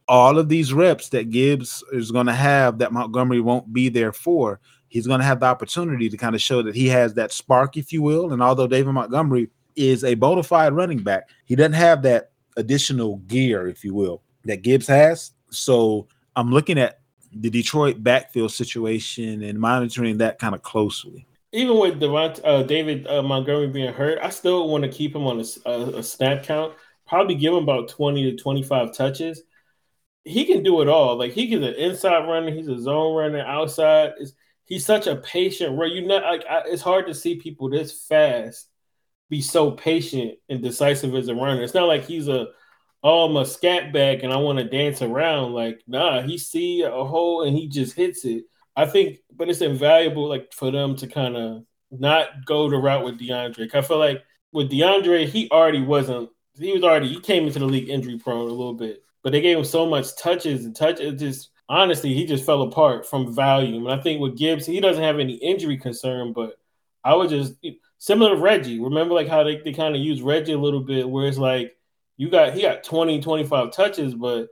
all 0.08 0.38
of 0.38 0.48
these 0.48 0.72
reps 0.72 1.08
that 1.10 1.30
gibbs 1.30 1.84
is 1.92 2.10
going 2.10 2.26
to 2.26 2.32
have 2.32 2.78
that 2.78 2.92
montgomery 2.92 3.40
won't 3.40 3.72
be 3.72 3.88
there 3.88 4.12
for 4.12 4.60
he's 4.88 5.06
going 5.06 5.20
to 5.20 5.26
have 5.26 5.40
the 5.40 5.46
opportunity 5.46 6.08
to 6.08 6.16
kind 6.16 6.34
of 6.34 6.42
show 6.42 6.60
that 6.62 6.74
he 6.74 6.88
has 6.88 7.14
that 7.14 7.32
spark 7.32 7.76
if 7.76 7.92
you 7.92 8.02
will. 8.02 8.32
And 8.32 8.42
although 8.42 8.66
david 8.66 8.92
montgomery 8.92 9.50
is 9.76 10.04
a 10.04 10.14
bona 10.14 10.42
fide 10.42 10.72
running 10.72 11.02
back 11.02 11.28
he 11.44 11.56
doesn't 11.56 11.72
have 11.72 12.02
that 12.02 12.32
additional 12.56 13.16
gear 13.28 13.66
if 13.68 13.84
you 13.84 13.94
will 13.94 14.22
that 14.44 14.62
gibbs 14.62 14.86
has. 14.86 15.32
So 15.50 16.08
i'm 16.36 16.50
looking 16.50 16.78
at 16.78 17.01
the 17.34 17.50
Detroit 17.50 18.02
backfield 18.02 18.52
situation 18.52 19.42
and 19.42 19.58
monitoring 19.58 20.18
that 20.18 20.38
kind 20.38 20.54
of 20.54 20.62
closely. 20.62 21.26
Even 21.52 21.78
with 21.78 22.00
Devont, 22.00 22.40
uh, 22.44 22.62
David 22.62 23.06
uh, 23.06 23.22
Montgomery 23.22 23.68
being 23.68 23.92
hurt, 23.92 24.18
I 24.22 24.30
still 24.30 24.68
want 24.68 24.84
to 24.84 24.90
keep 24.90 25.14
him 25.14 25.26
on 25.26 25.40
a, 25.40 25.68
a, 25.68 25.98
a, 25.98 26.02
snap 26.02 26.42
count. 26.44 26.74
Probably 27.06 27.34
give 27.34 27.52
him 27.52 27.62
about 27.62 27.88
twenty 27.88 28.30
to 28.30 28.42
twenty-five 28.42 28.94
touches. 28.94 29.42
He 30.24 30.44
can 30.44 30.62
do 30.62 30.80
it 30.80 30.88
all. 30.88 31.16
Like 31.16 31.32
he 31.32 31.48
can 31.48 31.62
an 31.62 31.74
inside 31.74 32.26
runner, 32.26 32.50
he's 32.50 32.68
a 32.68 32.80
zone 32.80 33.14
runner, 33.14 33.44
outside. 33.44 34.12
It's, 34.18 34.32
he's 34.64 34.86
such 34.86 35.06
a 35.06 35.16
patient 35.16 35.76
Where 35.76 35.88
You 35.88 36.06
know, 36.06 36.18
like 36.18 36.44
I, 36.48 36.62
it's 36.66 36.80
hard 36.80 37.06
to 37.08 37.14
see 37.14 37.34
people 37.36 37.68
this 37.68 38.06
fast 38.06 38.68
be 39.28 39.42
so 39.42 39.70
patient 39.72 40.38
and 40.48 40.62
decisive 40.62 41.14
as 41.14 41.28
a 41.28 41.34
runner. 41.34 41.62
It's 41.62 41.74
not 41.74 41.88
like 41.88 42.04
he's 42.04 42.28
a 42.28 42.48
oh, 43.02 43.24
I'm 43.24 43.36
a 43.36 43.44
scat 43.44 43.92
back 43.92 44.22
and 44.22 44.32
I 44.32 44.36
want 44.36 44.58
to 44.58 44.64
dance 44.64 45.02
around. 45.02 45.52
Like, 45.52 45.82
nah, 45.86 46.22
he 46.22 46.38
see 46.38 46.82
a 46.82 46.90
hole 46.90 47.42
and 47.42 47.56
he 47.56 47.68
just 47.68 47.94
hits 47.96 48.24
it. 48.24 48.44
I 48.76 48.86
think, 48.86 49.18
but 49.34 49.48
it's 49.48 49.60
invaluable, 49.60 50.28
like 50.28 50.52
for 50.52 50.70
them 50.70 50.96
to 50.96 51.06
kind 51.06 51.36
of 51.36 51.64
not 51.90 52.46
go 52.46 52.70
the 52.70 52.76
route 52.76 53.04
with 53.04 53.18
DeAndre. 53.18 53.74
I 53.74 53.82
feel 53.82 53.98
like 53.98 54.22
with 54.52 54.70
DeAndre, 54.70 55.26
he 55.26 55.50
already 55.50 55.82
wasn't. 55.82 56.30
He 56.58 56.72
was 56.72 56.82
already. 56.82 57.08
He 57.08 57.20
came 57.20 57.46
into 57.46 57.58
the 57.58 57.66
league 57.66 57.88
injury 57.88 58.18
prone 58.18 58.48
a 58.48 58.52
little 58.52 58.74
bit, 58.74 59.02
but 59.22 59.32
they 59.32 59.40
gave 59.40 59.58
him 59.58 59.64
so 59.64 59.86
much 59.86 60.16
touches 60.16 60.64
and 60.64 60.74
touch. 60.76 61.00
It 61.00 61.18
just 61.18 61.50
honestly, 61.68 62.14
he 62.14 62.26
just 62.26 62.44
fell 62.44 62.62
apart 62.62 63.06
from 63.06 63.32
volume. 63.32 63.86
And 63.86 63.98
I 63.98 64.02
think 64.02 64.20
with 64.20 64.36
Gibbs, 64.36 64.66
he 64.66 64.80
doesn't 64.80 65.02
have 65.02 65.18
any 65.18 65.34
injury 65.34 65.78
concern, 65.78 66.32
but 66.32 66.56
I 67.04 67.14
would 67.14 67.30
just 67.30 67.54
similar 67.98 68.36
to 68.36 68.40
Reggie. 68.40 68.80
Remember, 68.80 69.14
like 69.14 69.28
how 69.28 69.42
they, 69.42 69.58
they 69.58 69.72
kind 69.72 69.94
of 69.94 70.00
use 70.00 70.22
Reggie 70.22 70.52
a 70.52 70.58
little 70.58 70.80
bit, 70.80 71.08
where 71.08 71.26
it's 71.26 71.38
like 71.38 71.76
you 72.22 72.30
got 72.30 72.54
he 72.54 72.62
got 72.62 72.84
20, 72.84 73.20
25 73.20 73.72
touches, 73.72 74.14
but 74.14 74.46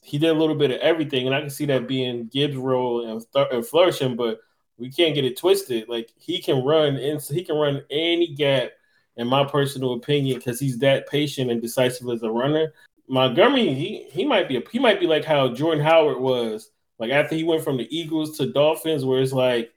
he 0.00 0.16
did 0.16 0.30
a 0.30 0.38
little 0.38 0.54
bit 0.54 0.70
of 0.70 0.78
everything, 0.78 1.26
and 1.26 1.34
I 1.34 1.40
can 1.40 1.50
see 1.50 1.66
that 1.66 1.88
being 1.88 2.28
Gibbs' 2.28 2.56
role 2.56 3.04
and, 3.04 3.20
th- 3.34 3.48
and 3.50 3.66
flourishing. 3.66 4.14
But 4.14 4.38
we 4.78 4.92
can't 4.92 5.12
get 5.12 5.24
it 5.24 5.36
twisted. 5.36 5.88
Like 5.88 6.12
he 6.16 6.40
can 6.40 6.64
run 6.64 6.94
and 6.94 7.20
he 7.20 7.42
can 7.42 7.56
run 7.56 7.82
any 7.90 8.32
gap, 8.32 8.70
in 9.16 9.26
my 9.26 9.44
personal 9.44 9.94
opinion, 9.94 10.38
because 10.38 10.60
he's 10.60 10.78
that 10.78 11.08
patient 11.08 11.50
and 11.50 11.60
decisive 11.60 12.08
as 12.10 12.22
a 12.22 12.30
runner. 12.30 12.72
Montgomery, 13.08 13.74
he 13.74 14.06
he 14.08 14.24
might 14.24 14.48
be 14.48 14.58
a, 14.58 14.62
he 14.70 14.78
might 14.78 15.00
be 15.00 15.08
like 15.08 15.24
how 15.24 15.52
Jordan 15.52 15.82
Howard 15.82 16.20
was. 16.20 16.70
Like 17.00 17.10
after 17.10 17.34
he 17.34 17.42
went 17.42 17.64
from 17.64 17.76
the 17.76 17.88
Eagles 17.90 18.38
to 18.38 18.52
Dolphins, 18.52 19.04
where 19.04 19.20
it's 19.20 19.32
like 19.32 19.72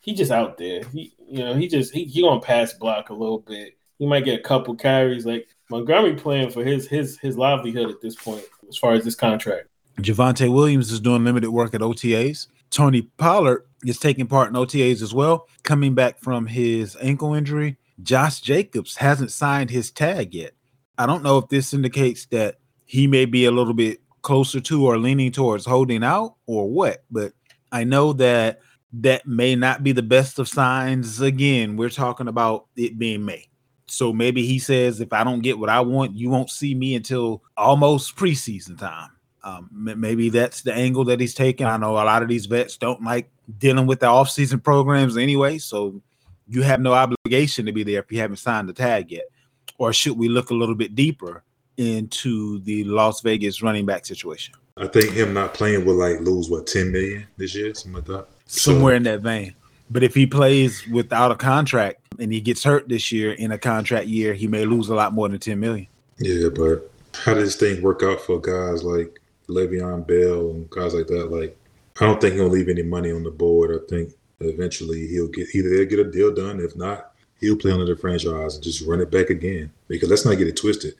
he 0.00 0.14
just 0.14 0.32
out 0.32 0.58
there. 0.58 0.82
He 0.92 1.14
you 1.28 1.44
know 1.44 1.54
he 1.54 1.68
just 1.68 1.94
he, 1.94 2.06
he 2.06 2.22
gonna 2.22 2.40
pass 2.40 2.72
block 2.72 3.10
a 3.10 3.14
little 3.14 3.38
bit. 3.38 3.78
He 4.00 4.06
might 4.06 4.24
get 4.24 4.40
a 4.40 4.42
couple 4.42 4.74
carries. 4.74 5.24
Like 5.24 5.46
Montgomery 5.70 6.14
playing 6.14 6.50
for 6.50 6.64
his 6.64 6.88
his 6.88 7.18
his 7.18 7.36
livelihood 7.36 7.90
at 7.90 8.00
this 8.00 8.14
point 8.14 8.44
as 8.68 8.76
far 8.76 8.94
as 8.94 9.04
this 9.04 9.14
contract. 9.14 9.68
Javonte 10.00 10.52
Williams 10.52 10.92
is 10.92 11.00
doing 11.00 11.24
limited 11.24 11.50
work 11.50 11.74
at 11.74 11.80
OTAs. 11.80 12.46
Tony 12.70 13.02
Pollard 13.02 13.64
is 13.84 13.98
taking 13.98 14.26
part 14.26 14.48
in 14.48 14.54
OTAs 14.54 15.02
as 15.02 15.12
well, 15.12 15.48
coming 15.62 15.94
back 15.94 16.20
from 16.20 16.46
his 16.46 16.96
ankle 17.00 17.34
injury. 17.34 17.76
Josh 18.02 18.40
Jacobs 18.40 18.96
hasn't 18.96 19.32
signed 19.32 19.70
his 19.70 19.90
tag 19.90 20.34
yet. 20.34 20.52
I 20.96 21.06
don't 21.06 21.22
know 21.22 21.38
if 21.38 21.48
this 21.48 21.74
indicates 21.74 22.26
that 22.26 22.58
he 22.84 23.06
may 23.06 23.24
be 23.24 23.44
a 23.44 23.50
little 23.50 23.74
bit 23.74 24.00
closer 24.22 24.60
to 24.60 24.86
or 24.86 24.98
leaning 24.98 25.32
towards 25.32 25.66
holding 25.66 26.04
out 26.04 26.36
or 26.46 26.68
what, 26.70 27.04
but 27.10 27.32
I 27.72 27.84
know 27.84 28.12
that 28.14 28.60
that 28.92 29.26
may 29.26 29.54
not 29.54 29.82
be 29.82 29.92
the 29.92 30.02
best 30.02 30.38
of 30.38 30.48
signs. 30.48 31.20
Again, 31.20 31.76
we're 31.76 31.90
talking 31.90 32.28
about 32.28 32.66
it 32.76 32.98
being 32.98 33.24
May. 33.24 33.47
So 33.90 34.12
maybe 34.12 34.46
he 34.46 34.58
says, 34.58 35.00
if 35.00 35.12
I 35.12 35.24
don't 35.24 35.40
get 35.40 35.58
what 35.58 35.70
I 35.70 35.80
want, 35.80 36.16
you 36.16 36.30
won't 36.30 36.50
see 36.50 36.74
me 36.74 36.94
until 36.94 37.42
almost 37.56 38.16
preseason 38.16 38.78
time. 38.78 39.10
Um, 39.42 39.68
maybe 39.72 40.28
that's 40.28 40.62
the 40.62 40.74
angle 40.74 41.04
that 41.04 41.20
he's 41.20 41.34
taking. 41.34 41.66
I 41.66 41.76
know 41.76 41.92
a 41.92 42.04
lot 42.04 42.22
of 42.22 42.28
these 42.28 42.46
vets 42.46 42.76
don't 42.76 43.02
like 43.02 43.30
dealing 43.58 43.86
with 43.86 44.00
the 44.00 44.06
offseason 44.06 44.62
programs 44.62 45.16
anyway. 45.16 45.58
So 45.58 46.02
you 46.48 46.62
have 46.62 46.80
no 46.80 46.92
obligation 46.92 47.66
to 47.66 47.72
be 47.72 47.82
there 47.82 48.00
if 48.00 48.12
you 48.12 48.18
haven't 48.18 48.36
signed 48.36 48.68
the 48.68 48.72
tag 48.72 49.10
yet. 49.10 49.26
Or 49.78 49.92
should 49.92 50.18
we 50.18 50.28
look 50.28 50.50
a 50.50 50.54
little 50.54 50.74
bit 50.74 50.94
deeper 50.94 51.44
into 51.76 52.58
the 52.60 52.84
Las 52.84 53.20
Vegas 53.22 53.62
running 53.62 53.86
back 53.86 54.04
situation? 54.04 54.54
I 54.76 54.86
think 54.86 55.12
him 55.12 55.32
not 55.32 55.54
playing 55.54 55.84
will 55.84 55.94
like 55.94 56.20
lose 56.20 56.50
what 56.50 56.66
10 56.66 56.92
million 56.92 57.26
this 57.36 57.54
year, 57.54 57.72
something 57.74 57.94
like 57.94 58.06
that. 58.06 58.26
Somewhere 58.46 58.92
so, 58.92 58.96
in 58.96 59.02
that 59.04 59.20
vein. 59.20 59.54
But 59.90 60.02
if 60.02 60.14
he 60.14 60.26
plays 60.26 60.86
without 60.88 61.32
a 61.32 61.36
contract 61.36 62.00
and 62.18 62.32
he 62.32 62.40
gets 62.40 62.62
hurt 62.62 62.88
this 62.88 63.10
year 63.10 63.32
in 63.32 63.52
a 63.52 63.58
contract 63.58 64.06
year, 64.06 64.34
he 64.34 64.46
may 64.46 64.64
lose 64.64 64.88
a 64.88 64.94
lot 64.94 65.14
more 65.14 65.28
than 65.28 65.38
10 65.38 65.58
million. 65.58 65.86
Yeah, 66.18 66.48
but 66.48 66.90
how 67.14 67.34
does 67.34 67.56
this 67.56 67.56
thing 67.56 67.82
work 67.82 68.02
out 68.02 68.20
for 68.20 68.40
guys 68.40 68.82
like 68.82 69.20
Le'Veon 69.48 70.06
Bell 70.06 70.50
and 70.50 70.70
guys 70.70 70.94
like 70.94 71.06
that? 71.06 71.30
Like, 71.30 71.56
I 72.00 72.06
don't 72.06 72.20
think 72.20 72.34
he'll 72.34 72.48
leave 72.48 72.68
any 72.68 72.82
money 72.82 73.10
on 73.12 73.22
the 73.22 73.30
board. 73.30 73.70
I 73.70 73.86
think 73.88 74.12
eventually 74.40 75.06
he'll 75.08 75.28
get 75.28 75.54
either 75.54 75.70
they'll 75.70 75.86
get 75.86 75.98
a 75.98 76.10
deal 76.10 76.34
done. 76.34 76.60
If 76.60 76.76
not, 76.76 77.12
he'll 77.40 77.56
play 77.56 77.72
under 77.72 77.86
the 77.86 77.96
franchise 77.96 78.54
and 78.54 78.64
just 78.64 78.86
run 78.86 79.00
it 79.00 79.10
back 79.10 79.30
again. 79.30 79.72
Because 79.88 80.08
let's 80.08 80.24
not 80.24 80.38
get 80.38 80.48
it 80.48 80.56
twisted. 80.56 80.94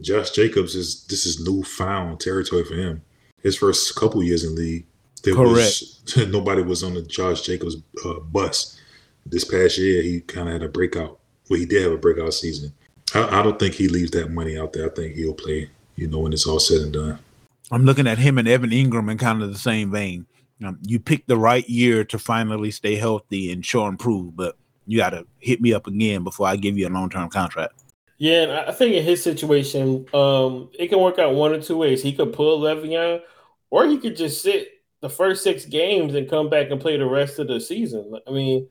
Josh 0.00 0.30
Jacobs 0.30 0.74
is 0.74 1.04
this 1.04 1.26
is 1.26 1.40
newfound 1.46 2.20
territory 2.20 2.64
for 2.64 2.74
him. 2.74 3.02
His 3.42 3.56
first 3.56 3.94
couple 3.94 4.22
years 4.22 4.44
in 4.44 4.54
league, 4.54 4.84
there 5.22 5.34
Correct. 5.34 5.54
was 5.54 6.02
nobody 6.28 6.62
was 6.62 6.82
on 6.82 6.94
the 6.94 7.02
Josh 7.02 7.42
Jacobs 7.42 7.76
uh, 8.04 8.20
bus. 8.20 8.78
This 9.24 9.44
past 9.44 9.78
year, 9.78 10.02
he 10.02 10.20
kind 10.20 10.48
of 10.48 10.54
had 10.54 10.62
a 10.62 10.68
breakout. 10.68 11.18
Well, 11.48 11.60
he 11.60 11.66
did 11.66 11.82
have 11.82 11.92
a 11.92 11.96
breakout 11.96 12.34
season. 12.34 12.72
I, 13.14 13.40
I 13.40 13.42
don't 13.42 13.58
think 13.58 13.74
he 13.74 13.88
leaves 13.88 14.10
that 14.12 14.30
money 14.30 14.58
out 14.58 14.72
there. 14.72 14.90
I 14.90 14.94
think 14.94 15.14
he'll 15.14 15.34
play, 15.34 15.70
you 15.96 16.08
know, 16.08 16.18
when 16.18 16.32
it's 16.32 16.46
all 16.46 16.58
said 16.58 16.80
and 16.80 16.92
done. 16.92 17.18
I'm 17.70 17.84
looking 17.84 18.06
at 18.06 18.18
him 18.18 18.38
and 18.38 18.48
Evan 18.48 18.70
Engram 18.70 19.10
in 19.10 19.18
kind 19.18 19.42
of 19.42 19.52
the 19.52 19.58
same 19.58 19.90
vein. 19.90 20.26
Um, 20.64 20.78
you 20.82 20.98
picked 20.98 21.28
the 21.28 21.36
right 21.36 21.68
year 21.68 22.04
to 22.04 22.18
finally 22.18 22.70
stay 22.70 22.96
healthy 22.96 23.52
and 23.52 23.64
show 23.64 23.86
and 23.86 23.98
prove, 23.98 24.36
but 24.36 24.56
you 24.86 24.98
got 24.98 25.10
to 25.10 25.26
hit 25.38 25.60
me 25.60 25.72
up 25.72 25.86
again 25.86 26.24
before 26.24 26.46
I 26.46 26.56
give 26.56 26.76
you 26.76 26.88
a 26.88 26.90
long 26.90 27.10
term 27.10 27.28
contract. 27.30 27.82
Yeah, 28.18 28.42
and 28.42 28.52
I 28.52 28.72
think 28.72 28.94
in 28.94 29.02
his 29.02 29.22
situation, 29.22 30.06
um, 30.14 30.70
it 30.78 30.88
can 30.88 31.00
work 31.00 31.18
out 31.18 31.34
one 31.34 31.52
or 31.52 31.60
two 31.60 31.76
ways. 31.76 32.02
He 32.02 32.12
could 32.12 32.32
pull 32.32 32.60
Le'Veon, 32.60 33.20
or 33.70 33.86
he 33.86 33.98
could 33.98 34.16
just 34.16 34.42
sit 34.42 34.81
the 35.02 35.10
first 35.10 35.42
six 35.42 35.66
games 35.66 36.14
and 36.14 36.30
come 36.30 36.48
back 36.48 36.70
and 36.70 36.80
play 36.80 36.96
the 36.96 37.04
rest 37.04 37.38
of 37.38 37.48
the 37.48 37.60
season. 37.60 38.14
I 38.26 38.30
mean, 38.30 38.68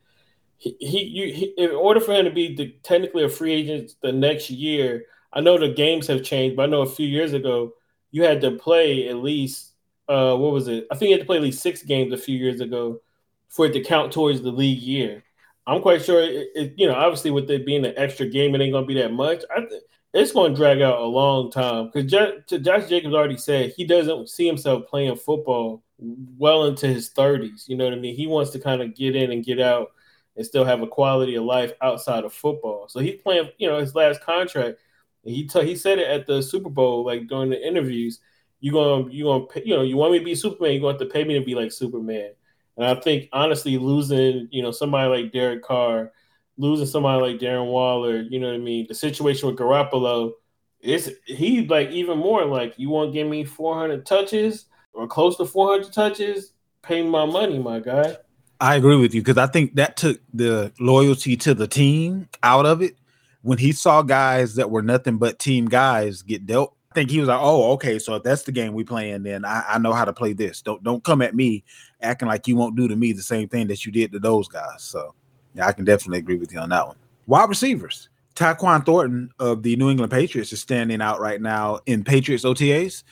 he, 0.57 0.75
he, 0.79 1.03
you, 1.03 1.33
he 1.33 1.45
in 1.57 1.71
order 1.71 1.99
for 1.99 2.13
him 2.13 2.25
to 2.25 2.31
be 2.31 2.55
the, 2.55 2.73
technically 2.83 3.25
a 3.25 3.29
free 3.29 3.53
agent 3.53 3.91
the 4.01 4.11
next 4.11 4.49
year, 4.49 5.05
I 5.33 5.41
know 5.41 5.57
the 5.57 5.69
games 5.69 6.07
have 6.07 6.23
changed, 6.23 6.55
but 6.55 6.63
I 6.63 6.65
know 6.67 6.81
a 6.81 6.89
few 6.89 7.07
years 7.07 7.33
ago 7.33 7.73
you 8.11 8.23
had 8.23 8.41
to 8.41 8.51
play 8.51 9.09
at 9.09 9.17
least 9.17 9.73
uh, 10.07 10.35
what 10.35 10.51
was 10.51 10.67
it? 10.67 10.87
I 10.91 10.95
think 10.95 11.09
you 11.09 11.15
had 11.15 11.21
to 11.21 11.25
play 11.25 11.37
at 11.37 11.43
least 11.43 11.61
six 11.61 11.83
games 11.83 12.11
a 12.11 12.17
few 12.17 12.37
years 12.37 12.59
ago 12.59 13.01
for 13.49 13.65
it 13.65 13.73
to 13.73 13.83
count 13.83 14.11
towards 14.11 14.41
the 14.41 14.51
league 14.51 14.81
year. 14.81 15.23
I'm 15.67 15.81
quite 15.81 16.03
sure, 16.03 16.21
it, 16.21 16.49
it, 16.55 16.73
you 16.77 16.87
know, 16.87 16.95
obviously 16.95 17.31
with 17.31 17.49
it 17.49 17.65
being 17.65 17.85
an 17.85 17.93
extra 17.95 18.25
game, 18.25 18.55
it 18.55 18.61
ain't 18.61 18.73
to 18.73 18.81
be 18.83 18.95
that 18.95 19.13
much. 19.13 19.43
I 19.55 19.61
th- 19.61 19.83
it's 20.13 20.33
going 20.33 20.51
to 20.51 20.57
drag 20.57 20.81
out 20.81 20.99
a 20.99 21.05
long 21.05 21.51
time 21.51 21.89
because 21.93 22.11
Josh 22.11 22.89
Jacobs 22.89 23.13
already 23.13 23.37
said 23.37 23.73
he 23.75 23.85
doesn't 23.85 24.29
see 24.29 24.45
himself 24.45 24.87
playing 24.87 25.15
football 25.15 25.81
well 26.01 26.65
into 26.65 26.87
his 26.87 27.09
30s. 27.11 27.67
You 27.67 27.77
know 27.77 27.85
what 27.85 27.93
I 27.93 27.97
mean? 27.97 28.15
He 28.15 28.27
wants 28.27 28.51
to 28.51 28.59
kind 28.59 28.81
of 28.81 28.95
get 28.95 29.15
in 29.15 29.31
and 29.31 29.45
get 29.45 29.59
out 29.59 29.91
and 30.35 30.45
still 30.45 30.65
have 30.65 30.81
a 30.81 30.87
quality 30.87 31.35
of 31.35 31.43
life 31.43 31.73
outside 31.81 32.23
of 32.23 32.33
football. 32.33 32.87
So 32.89 32.99
he's 32.99 33.21
playing, 33.21 33.49
you 33.57 33.69
know, 33.69 33.79
his 33.79 33.95
last 33.95 34.21
contract. 34.21 34.79
he 35.23 35.47
t- 35.47 35.65
he 35.65 35.75
said 35.75 35.99
it 35.99 36.07
at 36.07 36.27
the 36.27 36.41
Super 36.41 36.69
Bowl, 36.69 37.05
like 37.05 37.27
during 37.27 37.49
the 37.49 37.67
interviews 37.67 38.19
you 38.61 38.71
gonna 38.71 39.11
you 39.11 39.25
gonna 39.25 39.45
you 39.65 39.75
know 39.75 39.81
you 39.81 39.97
want 39.97 40.13
me 40.13 40.19
to 40.19 40.25
be 40.25 40.35
Superman, 40.35 40.71
you're 40.71 40.81
going 40.81 40.97
to 40.97 41.03
have 41.03 41.09
to 41.09 41.13
pay 41.13 41.25
me 41.25 41.37
to 41.37 41.43
be 41.43 41.55
like 41.55 41.71
Superman. 41.71 42.31
And 42.77 42.85
I 42.85 42.95
think 42.95 43.27
honestly, 43.33 43.77
losing 43.77 44.47
you 44.51 44.61
know 44.61 44.71
somebody 44.71 45.09
like 45.09 45.33
Derek 45.33 45.63
Carr, 45.63 46.11
losing 46.57 46.85
somebody 46.85 47.21
like 47.21 47.41
Darren 47.41 47.67
Waller, 47.67 48.21
you 48.21 48.39
know 48.39 48.47
what 48.47 48.55
I 48.55 48.59
mean. 48.59 48.85
The 48.87 48.95
situation 48.95 49.49
with 49.49 49.57
Garoppolo, 49.57 50.33
is 50.79 51.13
he 51.25 51.67
like 51.67 51.89
even 51.89 52.19
more 52.19 52.45
like 52.45 52.77
you 52.77 52.89
want 52.89 53.09
to 53.09 53.13
give 53.13 53.27
me 53.27 53.43
400 53.43 54.05
touches 54.05 54.65
or 54.93 55.07
close 55.07 55.37
to 55.37 55.45
400 55.45 55.91
touches, 55.91 56.53
pay 56.81 57.01
my 57.01 57.25
money, 57.25 57.59
my 57.59 57.79
guy. 57.79 58.17
I 58.59 58.75
agree 58.75 58.97
with 58.97 59.13
you 59.15 59.21
because 59.21 59.37
I 59.37 59.47
think 59.47 59.75
that 59.75 59.97
took 59.97 60.21
the 60.33 60.71
loyalty 60.79 61.35
to 61.37 61.53
the 61.53 61.67
team 61.67 62.29
out 62.43 62.65
of 62.65 62.81
it 62.81 62.95
when 63.41 63.57
he 63.57 63.71
saw 63.71 64.03
guys 64.03 64.55
that 64.55 64.69
were 64.69 64.83
nothing 64.83 65.17
but 65.17 65.39
team 65.39 65.65
guys 65.65 66.21
get 66.21 66.45
dealt 66.45 66.75
I 66.91 66.93
think 66.93 67.09
he 67.09 67.19
was 67.19 67.29
like, 67.29 67.39
"Oh, 67.41 67.71
okay. 67.73 67.99
So 67.99 68.15
if 68.15 68.23
that's 68.23 68.43
the 68.43 68.51
game 68.51 68.73
we 68.73 68.83
playing, 68.83 69.23
then 69.23 69.45
I, 69.45 69.63
I, 69.69 69.77
know 69.77 69.93
how 69.93 70.03
to 70.03 70.11
play 70.11 70.33
this. 70.33 70.61
Don't 70.61 70.83
don't 70.83 71.01
come 71.01 71.21
at 71.21 71.33
me 71.33 71.63
acting 72.01 72.27
like 72.27 72.49
you 72.49 72.57
won't 72.57 72.75
do 72.75 72.89
to 72.89 72.97
me 72.97 73.13
the 73.13 73.21
same 73.21 73.47
thing 73.47 73.67
that 73.67 73.85
you 73.85 73.93
did 73.93 74.11
to 74.11 74.19
those 74.19 74.49
guys." 74.49 74.83
So, 74.83 75.15
yeah, 75.55 75.67
I 75.67 75.71
can 75.71 75.85
definitely 75.85 76.19
agree 76.19 76.35
with 76.35 76.51
you 76.51 76.59
on 76.59 76.67
that 76.69 76.85
one. 76.85 76.97
Wide 77.27 77.47
receivers, 77.47 78.09
Tyquan 78.35 78.85
Thornton 78.85 79.29
of 79.39 79.63
the 79.63 79.77
New 79.77 79.89
England 79.89 80.11
Patriots 80.11 80.51
is 80.51 80.59
standing 80.59 81.01
out 81.01 81.21
right 81.21 81.41
now 81.41 81.79
in 81.85 82.03
Patriots 82.03 82.43
OTAs. 82.43 83.03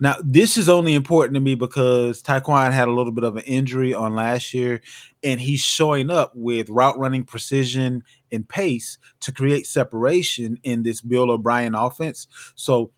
Now, 0.00 0.16
this 0.22 0.56
is 0.56 0.68
only 0.68 0.94
important 0.94 1.34
to 1.34 1.40
me 1.40 1.56
because 1.56 2.22
Tyquan 2.22 2.72
had 2.72 2.86
a 2.86 2.92
little 2.92 3.10
bit 3.10 3.24
of 3.24 3.36
an 3.36 3.42
injury 3.44 3.92
on 3.92 4.14
last 4.14 4.54
year, 4.54 4.80
and 5.24 5.40
he's 5.40 5.60
showing 5.60 6.08
up 6.08 6.32
with 6.34 6.70
route 6.70 6.98
running 6.98 7.24
precision 7.24 8.04
and 8.30 8.48
pace 8.48 8.98
to 9.20 9.32
create 9.32 9.66
separation 9.66 10.58
in 10.62 10.84
this 10.84 11.00
Bill 11.00 11.30
O'Brien 11.30 11.74
offense. 11.74 12.28
So 12.54 12.92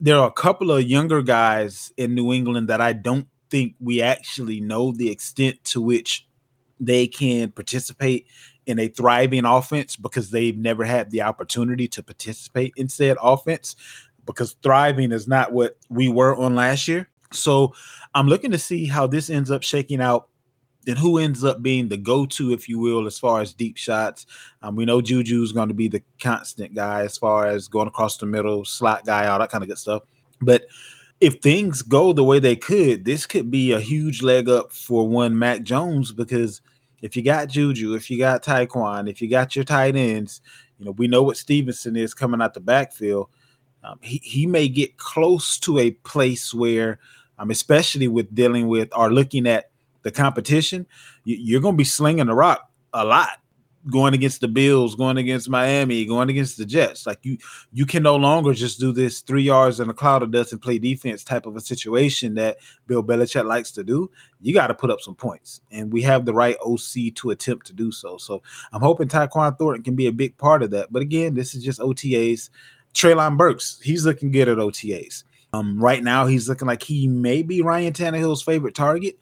there 0.00 0.18
are 0.18 0.28
a 0.28 0.32
couple 0.32 0.70
of 0.70 0.84
younger 0.84 1.22
guys 1.22 1.92
in 1.96 2.14
New 2.14 2.32
England 2.32 2.68
that 2.68 2.80
I 2.80 2.92
don't 2.92 3.26
think 3.50 3.74
we 3.80 4.00
actually 4.00 4.60
know 4.60 4.92
the 4.92 5.10
extent 5.10 5.62
to 5.64 5.80
which 5.80 6.26
they 6.78 7.06
can 7.06 7.50
participate 7.50 8.26
in 8.66 8.78
a 8.78 8.88
thriving 8.88 9.44
offense 9.44 9.96
because 9.96 10.30
they've 10.30 10.56
never 10.56 10.84
had 10.84 11.10
the 11.10 11.22
opportunity 11.22 11.86
to 11.88 12.02
participate 12.02 12.72
in 12.76 12.88
said 12.88 13.16
offense 13.22 13.76
because 14.26 14.56
thriving 14.62 15.12
is 15.12 15.28
not 15.28 15.52
what 15.52 15.76
we 15.88 16.08
were 16.08 16.36
on 16.36 16.54
last 16.54 16.88
year. 16.88 17.08
So 17.32 17.74
I'm 18.14 18.28
looking 18.28 18.50
to 18.52 18.58
see 18.58 18.86
how 18.86 19.06
this 19.06 19.30
ends 19.30 19.50
up 19.50 19.62
shaking 19.62 20.00
out 20.00 20.28
and 20.86 20.98
who 20.98 21.18
ends 21.18 21.44
up 21.44 21.62
being 21.62 21.88
the 21.88 21.96
go-to, 21.96 22.52
if 22.52 22.68
you 22.68 22.78
will, 22.78 23.06
as 23.06 23.18
far 23.18 23.40
as 23.40 23.54
deep 23.54 23.76
shots? 23.76 24.26
Um, 24.62 24.76
we 24.76 24.84
know 24.84 25.00
Juju's 25.00 25.52
going 25.52 25.68
to 25.68 25.74
be 25.74 25.88
the 25.88 26.02
constant 26.20 26.74
guy 26.74 27.02
as 27.02 27.16
far 27.16 27.46
as 27.46 27.68
going 27.68 27.88
across 27.88 28.18
the 28.18 28.26
middle, 28.26 28.64
slot 28.64 29.06
guy, 29.06 29.26
all 29.26 29.38
that 29.38 29.50
kind 29.50 29.64
of 29.64 29.68
good 29.68 29.78
stuff. 29.78 30.02
But 30.40 30.66
if 31.20 31.40
things 31.40 31.82
go 31.82 32.12
the 32.12 32.24
way 32.24 32.38
they 32.38 32.56
could, 32.56 33.04
this 33.04 33.26
could 33.26 33.50
be 33.50 33.72
a 33.72 33.80
huge 33.80 34.22
leg 34.22 34.48
up 34.48 34.72
for 34.72 35.08
one 35.08 35.38
Mac 35.38 35.62
Jones 35.62 36.12
because 36.12 36.60
if 37.02 37.16
you 37.16 37.22
got 37.22 37.48
Juju, 37.48 37.94
if 37.94 38.10
you 38.10 38.18
got 38.18 38.42
Tyquan, 38.42 39.08
if 39.08 39.22
you 39.22 39.28
got 39.28 39.54
your 39.54 39.64
tight 39.64 39.96
ends, 39.96 40.40
you 40.78 40.84
know 40.84 40.90
we 40.92 41.06
know 41.06 41.22
what 41.22 41.36
Stevenson 41.36 41.96
is 41.96 42.14
coming 42.14 42.42
out 42.42 42.54
the 42.54 42.60
backfield. 42.60 43.28
Um, 43.84 43.98
he 44.02 44.20
he 44.24 44.46
may 44.46 44.68
get 44.68 44.96
close 44.96 45.58
to 45.60 45.78
a 45.78 45.90
place 45.92 46.54
where, 46.54 46.98
um, 47.38 47.50
especially 47.50 48.08
with 48.08 48.34
dealing 48.34 48.66
with 48.68 48.88
or 48.96 49.12
looking 49.12 49.46
at 49.46 49.70
the 50.02 50.10
competition, 50.10 50.86
you're 51.24 51.60
going 51.60 51.74
to 51.74 51.78
be 51.78 51.84
slinging 51.84 52.26
the 52.26 52.34
rock 52.34 52.70
a 52.92 53.04
lot 53.04 53.38
going 53.90 54.14
against 54.14 54.40
the 54.40 54.48
Bills, 54.48 54.94
going 54.94 55.18
against 55.18 55.48
Miami, 55.48 56.04
going 56.06 56.30
against 56.30 56.56
the 56.56 56.64
Jets. 56.64 57.06
Like 57.06 57.18
you, 57.22 57.36
you 57.72 57.84
can 57.84 58.02
no 58.02 58.16
longer 58.16 58.54
just 58.54 58.80
do 58.80 58.92
this 58.92 59.20
three 59.20 59.42
yards 59.42 59.80
in 59.80 59.90
a 59.90 59.94
cloud 59.94 60.22
of 60.22 60.30
dust 60.30 60.52
and 60.52 60.62
play 60.62 60.78
defense 60.78 61.22
type 61.22 61.46
of 61.46 61.56
a 61.56 61.60
situation 61.60 62.34
that 62.34 62.58
Bill 62.86 63.02
Belichick 63.02 63.44
likes 63.44 63.70
to 63.72 63.84
do. 63.84 64.10
You 64.40 64.54
got 64.54 64.68
to 64.68 64.74
put 64.74 64.90
up 64.90 65.00
some 65.00 65.14
points, 65.14 65.60
and 65.70 65.92
we 65.92 66.02
have 66.02 66.24
the 66.24 66.34
right 66.34 66.56
OC 66.64 67.14
to 67.16 67.30
attempt 67.30 67.66
to 67.66 67.72
do 67.72 67.92
so. 67.92 68.16
So 68.16 68.42
I'm 68.72 68.80
hoping 68.80 69.08
Tyquan 69.08 69.58
Thornton 69.58 69.82
can 69.82 69.96
be 69.96 70.06
a 70.06 70.12
big 70.12 70.36
part 70.38 70.62
of 70.62 70.70
that. 70.70 70.92
But 70.92 71.02
again, 71.02 71.34
this 71.34 71.54
is 71.54 71.62
just 71.62 71.80
OTAs. 71.80 72.50
Treylon 72.94 73.36
Burks, 73.36 73.80
he's 73.82 74.06
looking 74.06 74.30
good 74.30 74.48
at 74.48 74.58
OTAs. 74.58 75.24
Um, 75.52 75.78
right 75.78 76.02
now, 76.02 76.26
he's 76.26 76.48
looking 76.48 76.66
like 76.66 76.82
he 76.82 77.06
may 77.06 77.42
be 77.42 77.62
Ryan 77.62 77.92
Tannehill's 77.92 78.42
favorite 78.42 78.74
target 78.74 79.18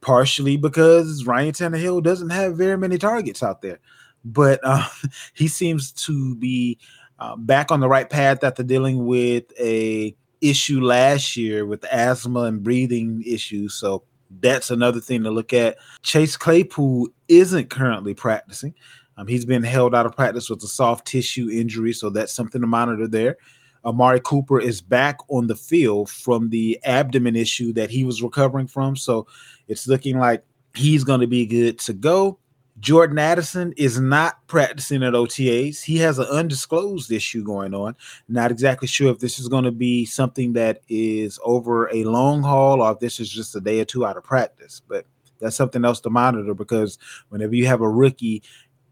partially 0.00 0.56
because 0.56 1.24
Ryan 1.24 1.52
Tannehill 1.52 2.02
doesn't 2.02 2.30
have 2.30 2.56
very 2.56 2.78
many 2.78 2.98
targets 2.98 3.42
out 3.42 3.62
there. 3.62 3.80
But 4.24 4.60
uh, 4.62 4.88
he 5.34 5.48
seems 5.48 5.92
to 6.04 6.34
be 6.36 6.78
uh, 7.18 7.36
back 7.36 7.70
on 7.70 7.80
the 7.80 7.88
right 7.88 8.08
path 8.08 8.44
after 8.44 8.62
dealing 8.62 9.06
with 9.06 9.44
a 9.58 10.14
issue 10.40 10.80
last 10.80 11.36
year 11.36 11.66
with 11.66 11.84
asthma 11.86 12.42
and 12.42 12.62
breathing 12.62 13.24
issues. 13.26 13.74
So 13.74 14.04
that's 14.40 14.70
another 14.70 15.00
thing 15.00 15.24
to 15.24 15.30
look 15.30 15.52
at. 15.52 15.78
Chase 16.02 16.36
Claypool 16.36 17.08
isn't 17.28 17.70
currently 17.70 18.14
practicing. 18.14 18.74
Um, 19.18 19.26
he's 19.26 19.44
been 19.44 19.64
held 19.64 19.94
out 19.94 20.06
of 20.06 20.14
practice 20.14 20.48
with 20.48 20.62
a 20.62 20.68
soft 20.68 21.06
tissue 21.06 21.50
injury, 21.50 21.92
so 21.92 22.08
that's 22.08 22.32
something 22.32 22.60
to 22.60 22.66
monitor 22.66 23.08
there. 23.08 23.36
Amari 23.84 24.20
Cooper 24.20 24.60
is 24.60 24.80
back 24.80 25.18
on 25.28 25.48
the 25.48 25.56
field 25.56 26.08
from 26.08 26.50
the 26.50 26.78
abdomen 26.84 27.36
issue 27.36 27.72
that 27.72 27.90
he 27.90 28.04
was 28.04 28.22
recovering 28.22 28.68
from. 28.68 28.96
So 28.96 29.26
it's 29.66 29.88
looking 29.88 30.18
like 30.18 30.44
he's 30.74 31.04
going 31.04 31.20
to 31.20 31.26
be 31.26 31.46
good 31.46 31.78
to 31.80 31.92
go. 31.92 32.38
Jordan 32.80 33.18
Addison 33.18 33.72
is 33.76 33.98
not 33.98 34.46
practicing 34.46 35.02
at 35.02 35.14
OTAs. 35.14 35.82
He 35.82 35.96
has 35.98 36.20
an 36.20 36.26
undisclosed 36.26 37.10
issue 37.10 37.42
going 37.42 37.74
on. 37.74 37.96
Not 38.28 38.52
exactly 38.52 38.86
sure 38.86 39.10
if 39.10 39.18
this 39.18 39.40
is 39.40 39.48
going 39.48 39.64
to 39.64 39.72
be 39.72 40.04
something 40.04 40.52
that 40.52 40.82
is 40.88 41.40
over 41.44 41.92
a 41.92 42.04
long 42.04 42.42
haul 42.42 42.80
or 42.80 42.92
if 42.92 43.00
this 43.00 43.18
is 43.18 43.28
just 43.28 43.56
a 43.56 43.60
day 43.60 43.80
or 43.80 43.84
two 43.84 44.06
out 44.06 44.16
of 44.16 44.22
practice. 44.22 44.80
But 44.86 45.06
that's 45.40 45.56
something 45.56 45.84
else 45.84 46.00
to 46.00 46.10
monitor 46.10 46.54
because 46.54 46.98
whenever 47.30 47.54
you 47.54 47.66
have 47.66 47.80
a 47.80 47.88
rookie 47.88 48.42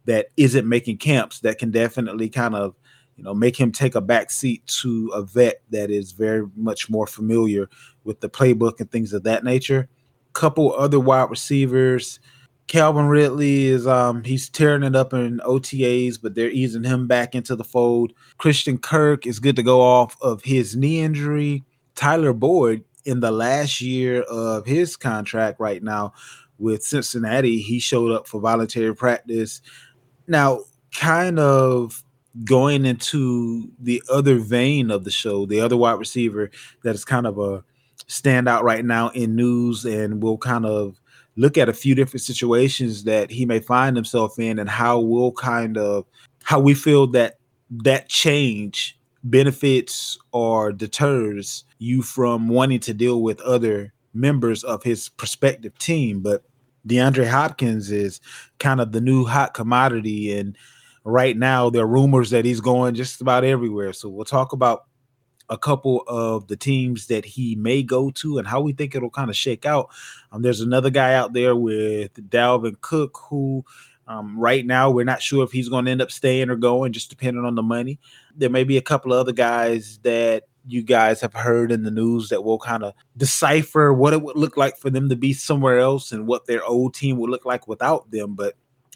that 0.06 0.28
isn't 0.36 0.68
making 0.68 0.98
camps, 0.98 1.40
that 1.40 1.58
can 1.58 1.70
definitely 1.70 2.28
kind 2.28 2.54
of 2.54 2.74
you 3.16 3.24
know, 3.24 3.34
make 3.34 3.58
him 3.58 3.72
take 3.72 3.94
a 3.94 4.00
back 4.00 4.30
seat 4.30 4.66
to 4.66 5.10
a 5.14 5.22
vet 5.22 5.62
that 5.70 5.90
is 5.90 6.12
very 6.12 6.46
much 6.54 6.90
more 6.90 7.06
familiar 7.06 7.68
with 8.04 8.20
the 8.20 8.28
playbook 8.28 8.78
and 8.78 8.90
things 8.90 9.12
of 9.12 9.22
that 9.24 9.42
nature. 9.42 9.88
Couple 10.34 10.74
other 10.74 11.00
wide 11.00 11.30
receivers. 11.30 12.20
Calvin 12.66 13.06
Ridley 13.06 13.66
is 13.66 13.86
um 13.86 14.24
he's 14.24 14.48
tearing 14.50 14.82
it 14.82 14.96
up 14.96 15.14
in 15.14 15.40
OTAs, 15.46 16.20
but 16.20 16.34
they're 16.34 16.50
easing 16.50 16.84
him 16.84 17.06
back 17.06 17.34
into 17.34 17.56
the 17.56 17.64
fold. 17.64 18.12
Christian 18.38 18.76
Kirk 18.76 19.26
is 19.26 19.38
good 19.38 19.56
to 19.56 19.62
go 19.62 19.80
off 19.80 20.16
of 20.20 20.42
his 20.42 20.76
knee 20.76 21.00
injury. 21.00 21.64
Tyler 21.94 22.34
Boyd 22.34 22.84
in 23.06 23.20
the 23.20 23.30
last 23.30 23.80
year 23.80 24.22
of 24.22 24.66
his 24.66 24.96
contract 24.96 25.58
right 25.60 25.82
now 25.82 26.12
with 26.58 26.82
Cincinnati, 26.82 27.60
he 27.60 27.78
showed 27.78 28.12
up 28.12 28.26
for 28.26 28.40
voluntary 28.40 28.94
practice. 28.94 29.60
Now, 30.26 30.60
kind 30.94 31.38
of 31.38 32.02
going 32.44 32.84
into 32.84 33.70
the 33.78 34.02
other 34.10 34.38
vein 34.38 34.90
of 34.90 35.04
the 35.04 35.10
show, 35.10 35.46
the 35.46 35.60
other 35.60 35.76
wide 35.76 35.98
receiver 35.98 36.50
that 36.82 36.94
is 36.94 37.04
kind 37.04 37.26
of 37.26 37.38
a 37.38 37.64
standout 38.08 38.62
right 38.62 38.84
now 38.84 39.08
in 39.10 39.34
news, 39.36 39.84
and 39.84 40.22
we'll 40.22 40.38
kind 40.38 40.66
of 40.66 41.00
look 41.36 41.58
at 41.58 41.68
a 41.68 41.74
few 41.74 41.94
different 41.94 42.22
situations 42.22 43.04
that 43.04 43.30
he 43.30 43.44
may 43.44 43.60
find 43.60 43.96
himself 43.96 44.38
in 44.38 44.58
and 44.58 44.68
how 44.70 44.98
we'll 44.98 45.32
kind 45.32 45.76
of 45.76 46.04
how 46.42 46.58
we 46.58 46.74
feel 46.74 47.06
that 47.06 47.38
that 47.70 48.08
change 48.08 48.98
benefits 49.24 50.18
or 50.32 50.72
deters 50.72 51.64
you 51.78 52.00
from 52.02 52.48
wanting 52.48 52.80
to 52.80 52.94
deal 52.94 53.22
with 53.22 53.40
other 53.40 53.92
members 54.14 54.64
of 54.64 54.82
his 54.82 55.08
prospective 55.08 55.76
team. 55.78 56.20
But 56.20 56.42
DeAndre 56.86 57.28
Hopkins 57.28 57.90
is 57.90 58.20
kind 58.58 58.80
of 58.80 58.92
the 58.92 59.00
new 59.00 59.24
hot 59.24 59.54
commodity. 59.54 60.36
And 60.36 60.56
right 61.04 61.36
now, 61.36 61.70
there 61.70 61.82
are 61.82 61.86
rumors 61.86 62.30
that 62.30 62.44
he's 62.44 62.60
going 62.60 62.94
just 62.94 63.20
about 63.20 63.44
everywhere. 63.44 63.92
So 63.92 64.08
we'll 64.08 64.24
talk 64.24 64.52
about 64.52 64.84
a 65.48 65.56
couple 65.56 66.02
of 66.08 66.48
the 66.48 66.56
teams 66.56 67.06
that 67.06 67.24
he 67.24 67.54
may 67.54 67.82
go 67.82 68.10
to 68.10 68.38
and 68.38 68.46
how 68.46 68.60
we 68.60 68.72
think 68.72 68.94
it'll 68.94 69.10
kind 69.10 69.30
of 69.30 69.36
shake 69.36 69.64
out. 69.64 69.90
Um, 70.32 70.42
there's 70.42 70.60
another 70.60 70.90
guy 70.90 71.14
out 71.14 71.32
there 71.32 71.54
with 71.54 72.14
Dalvin 72.14 72.80
Cook 72.80 73.18
who 73.28 73.64
um, 74.08 74.38
right 74.38 74.64
now, 74.64 74.90
we're 74.90 75.04
not 75.04 75.22
sure 75.22 75.44
if 75.44 75.50
he's 75.50 75.68
going 75.68 75.84
to 75.86 75.90
end 75.90 76.02
up 76.02 76.12
staying 76.12 76.48
or 76.48 76.56
going, 76.56 76.92
just 76.92 77.10
depending 77.10 77.44
on 77.44 77.56
the 77.56 77.62
money. 77.62 77.98
There 78.36 78.50
may 78.50 78.64
be 78.64 78.76
a 78.76 78.82
couple 78.82 79.12
of 79.12 79.18
other 79.18 79.32
guys 79.32 79.98
that 80.02 80.44
you 80.66 80.82
guys 80.82 81.20
have 81.20 81.32
heard 81.32 81.70
in 81.70 81.82
the 81.82 81.90
news 81.90 82.28
that 82.28 82.42
will 82.42 82.58
kind 82.58 82.82
of 82.82 82.92
decipher 83.16 83.92
what 83.92 84.12
it 84.12 84.22
would 84.22 84.36
look 84.36 84.56
like 84.56 84.76
for 84.78 84.90
them 84.90 85.08
to 85.08 85.16
be 85.16 85.32
somewhere 85.32 85.78
else 85.78 86.12
and 86.12 86.26
what 86.26 86.46
their 86.46 86.64
old 86.64 86.94
team 86.94 87.18
would 87.18 87.30
look 87.30 87.44
like 87.44 87.68
without 87.68 88.10
them. 88.10 88.34
But 88.34 88.54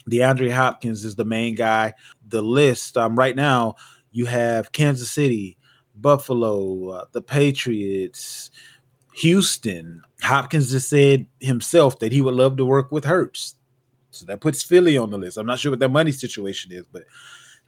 DeAndre 0.09 0.51
Hopkins 0.51 1.05
is 1.05 1.15
the 1.15 1.25
main 1.25 1.55
guy. 1.55 1.93
The 2.27 2.41
list 2.41 2.97
um, 2.97 3.17
right 3.17 3.35
now, 3.35 3.75
you 4.11 4.25
have 4.25 4.71
Kansas 4.71 5.11
City, 5.11 5.57
Buffalo, 5.95 6.89
uh, 6.89 7.05
the 7.11 7.21
Patriots, 7.21 8.51
Houston. 9.15 10.01
Hopkins 10.21 10.71
just 10.71 10.89
said 10.89 11.25
himself 11.39 11.99
that 11.99 12.11
he 12.11 12.21
would 12.21 12.35
love 12.35 12.57
to 12.57 12.65
work 12.65 12.91
with 12.91 13.05
Hurts. 13.05 13.55
So 14.09 14.25
that 14.25 14.41
puts 14.41 14.61
Philly 14.61 14.97
on 14.97 15.09
the 15.09 15.17
list. 15.17 15.37
I'm 15.37 15.45
not 15.45 15.59
sure 15.59 15.71
what 15.71 15.79
their 15.79 15.89
money 15.89 16.11
situation 16.11 16.71
is, 16.73 16.83
but 16.91 17.03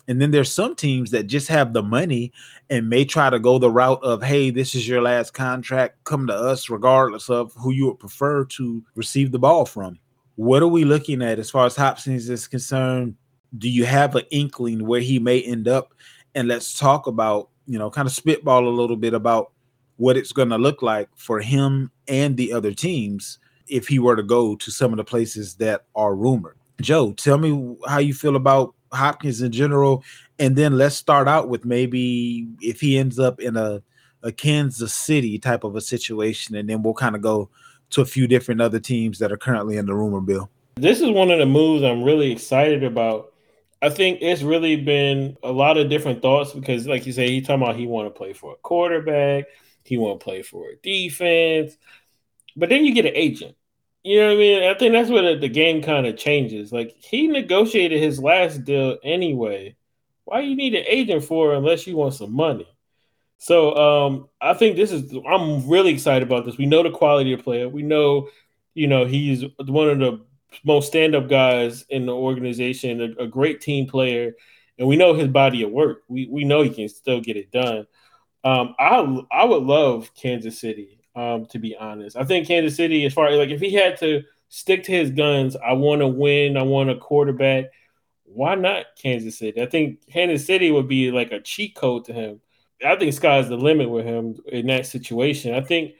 and 0.08 0.22
then 0.22 0.32
there's 0.32 0.54
some 0.54 0.76
teams 0.76 1.12
that 1.12 1.28
just 1.28 1.47
have 1.47 1.74
the 1.74 1.84
money 1.84 2.32
and 2.70 2.89
may 2.89 3.06
try 3.06 3.30
to 3.30 3.39
go 3.39 3.58
the 3.58 3.70
route 3.70 4.04
of, 4.04 4.22
hey, 4.22 4.49
this 4.49 4.76
is 4.76 4.88
your 4.88 5.01
last 5.01 5.34
contract. 5.34 6.04
Come 6.04 6.28
to 6.28 6.34
us, 6.34 6.70
regardless 6.70 7.30
of 7.30 7.54
who 7.54 7.72
you 7.72 7.88
would 7.88 7.99
prefer 7.99 8.43
to 8.45 8.84
receive 8.95 9.32
the 9.32 9.39
ball 9.39 9.66
from. 9.66 9.97
What 10.36 10.64
are 10.64 10.68
we 10.68 10.84
looking 10.84 11.22
at 11.22 11.39
as 11.39 11.49
far 11.49 11.66
as 11.66 11.76
Hopkins 11.76 12.30
is 12.30 12.47
concerned? 12.47 13.16
Do 13.58 13.70
you 13.70 13.86
have 13.86 14.16
an 14.16 14.24
inkling 14.32 14.86
where 14.86 15.01
he 15.01 15.20
may 15.20 15.41
end 15.41 15.68
up? 15.68 15.93
And 16.36 16.47
let's 16.47 16.78
talk 16.78 17.08
about, 17.08 17.49
you 17.68 17.78
know, 17.78 17.89
kind 17.89 18.08
of 18.08 18.14
spitball 18.14 18.68
a 18.68 18.70
little 18.70 18.97
bit 18.97 19.14
about 19.14 19.51
what 19.97 20.18
it's 20.18 20.32
going 20.32 20.49
to 20.49 20.58
look 20.58 20.82
like 20.82 21.08
for 21.16 21.39
him 21.39 21.91
and 22.08 22.36
the 22.36 22.51
other 22.51 22.74
teams 22.74 23.38
if 23.68 23.88
he 23.88 23.99
were 23.99 24.16
to 24.16 24.24
go 24.24 24.56
to 24.56 24.72
some 24.72 24.91
of 24.91 24.97
the 24.97 25.04
places 25.04 25.56
that 25.56 25.86
are 25.95 26.16
rumored. 26.16 26.58
Joe, 26.82 27.14
tell 27.14 27.38
me 27.38 27.78
how 27.88 27.99
you 27.99 28.14
feel 28.14 28.36
about 28.36 28.74
Hopkins 28.94 29.41
in 29.41 29.52
general, 29.52 30.04
and 30.39 30.56
then 30.56 30.78
let's 30.78 30.96
start 30.96 31.28
out 31.28 31.50
with 31.50 31.66
maybe 31.66 32.48
if 32.62 32.82
he 32.82 32.98
ends 32.98 33.20
up 33.20 33.39
in 33.39 33.58
a 33.58 33.82
a 34.24 34.32
Kansas 34.32 34.94
City 34.94 35.38
type 35.38 35.64
of 35.64 35.76
a 35.76 35.82
situation, 35.82 36.56
and 36.56 36.70
then 36.70 36.82
we'll 36.82 36.94
kind 36.94 37.16
of 37.16 37.22
go 37.22 37.50
to 37.91 38.02
a 38.02 38.06
few 38.06 38.26
different 38.28 38.62
other 38.62 38.80
teams 38.80 39.20
that 39.20 39.32
are 39.32 39.38
currently 39.38 39.78
in 39.78 39.86
the 39.86 39.94
rumor 39.94 40.22
bill. 40.22 40.50
This 40.76 41.02
is 41.02 41.10
one 41.10 41.30
of 41.30 41.39
the 41.39 41.46
moves 41.46 41.84
I'm 41.84 42.04
really 42.04 42.32
excited 42.32 42.84
about. 42.84 43.34
I 43.82 43.89
think 43.89 44.20
it's 44.22 44.41
really 44.41 44.78
been 44.78 45.38
a 45.44 45.52
lot 45.52 45.78
of 45.78 45.89
different 45.89 46.22
thoughts 46.22 46.54
because, 46.54 46.88
like 46.88 47.06
you 47.06 47.12
say, 47.12 47.30
he 47.30 47.41
talking 47.41 47.62
about 47.62 47.76
he 47.76 47.86
want 47.86 48.08
to 48.08 48.18
play 48.18 48.34
for 48.34 48.54
a 48.54 48.58
quarterback, 48.58 49.46
he 49.84 49.98
want 49.98 50.20
to 50.20 50.24
play 50.24 50.41
for 50.41 50.70
a 50.70 50.76
defense, 50.78 51.78
but 52.56 52.70
then 52.70 52.86
you 52.86 52.94
get 52.94 53.06
an 53.06 53.16
agent. 53.16 53.56
You 54.04 54.20
know 54.20 54.28
what 54.28 54.34
I 54.34 54.38
mean? 54.38 54.64
I 54.64 54.74
think 54.74 54.93
that's 54.93 55.10
where 55.10 55.38
the, 55.38 55.47
game 55.47 55.82
kind 55.82 56.06
of 56.06 56.18
changes. 56.18 56.74
Like 56.74 56.95
he 56.99 57.28
negotiated 57.28 58.01
his 58.01 58.20
last 58.20 58.66
deal 58.66 58.97
anyway. 59.04 59.78
Why 60.26 60.41
you 60.41 60.56
need 60.56 60.76
an 60.76 60.84
agent 60.88 61.24
for 61.24 61.54
unless 61.54 61.88
you 61.88 61.95
want 61.95 62.14
some 62.14 62.34
money? 62.34 62.68
So 63.38 63.76
um, 63.76 64.30
I 64.41 64.54
think 64.54 64.76
this 64.76 64.91
is 64.91 65.14
I'm 65.28 65.68
really 65.70 65.93
excited 65.93 66.24
about 66.24 66.45
this. 66.45 66.58
We 66.58 66.66
know 66.66 66.84
the 66.84 66.91
quality 66.91 67.34
of 67.34 67.43
player. 67.43 67.70
We 67.70 67.82
know, 67.82 68.30
you 68.74 68.88
know, 68.88 69.06
he's 69.06 69.45
one 69.58 69.89
of 69.89 69.99
the 69.99 70.26
most 70.66 70.88
stand-up 70.88 71.30
guys 71.30 71.86
in 71.89 72.06
the 72.06 72.14
organization, 72.14 73.16
a, 73.20 73.24
a 73.24 73.28
great 73.28 73.62
team 73.62 73.88
player, 73.88 74.34
and 74.78 74.88
we 74.88 74.95
know 74.95 75.14
his 75.14 75.28
body 75.28 75.64
of 75.64 75.72
work. 75.72 76.04
We 76.08 76.28
we 76.30 76.43
know 76.45 76.62
he 76.62 76.70
can 76.70 76.89
still 76.89 77.22
get 77.22 77.38
it 77.38 77.51
done. 77.51 77.88
Um, 78.43 78.76
I 78.80 79.22
I 79.32 79.45
would 79.45 79.64
love 79.64 80.14
Kansas 80.14 80.60
City 80.60 81.03
um, 81.16 81.45
to 81.47 81.59
be 81.59 81.76
honest. 81.76 82.18
I 82.18 82.24
think 82.24 82.47
Kansas 82.47 82.76
City, 82.76 83.05
as 83.05 83.14
far 83.14 83.28
as 83.28 83.38
like 83.38 83.49
if 83.49 83.61
he 83.61 83.74
had 83.74 83.97
to 83.99 84.24
stick 84.49 84.84
to 84.84 84.91
his 84.91 85.11
guns, 85.11 85.55
I 85.55 85.74
want 85.74 86.01
to 86.01 86.07
win, 86.07 86.57
I 86.57 86.64
want 86.64 86.89
a 86.89 86.95
quarterback. 86.95 87.66
Why 88.24 88.55
not 88.55 88.86
Kansas 89.01 89.38
City? 89.38 89.61
I 89.61 89.66
think 89.68 89.99
Kansas 90.11 90.45
City 90.45 90.72
would 90.72 90.88
be 90.88 91.11
like 91.11 91.32
a 91.32 91.41
cheat 91.41 91.76
code 91.76 92.05
to 92.05 92.14
him. 92.14 92.41
I 92.86 92.95
think 92.95 93.14
sky's 93.14 93.49
the 93.49 93.57
limit 93.57 93.89
with 93.89 94.05
him 94.05 94.36
in 94.47 94.68
that 94.68 94.86
situation. 94.86 95.53
I 95.53 95.61
think 95.61 95.93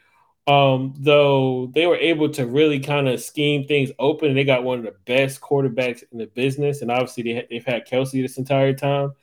um, 0.48 0.94
though 0.98 1.68
they 1.68 1.86
were 1.86 1.96
able 1.96 2.30
to 2.32 2.46
really 2.46 2.80
kind 2.80 3.08
of 3.08 3.22
scheme 3.22 3.66
things 3.66 3.92
open, 4.00 4.34
they 4.34 4.44
got 4.44 4.64
one 4.64 4.80
of 4.80 4.86
the 4.86 4.96
best 5.06 5.40
quarterbacks 5.40 6.04
in 6.12 6.18
the 6.18 6.26
business, 6.26 6.82
and 6.82 6.92
obviously 6.92 7.24
they, 7.24 7.48
they've 7.50 7.66
had 7.66 7.88
Kelce 7.88 8.22
this 8.22 8.38
entire 8.38 8.74
time. 8.74 9.14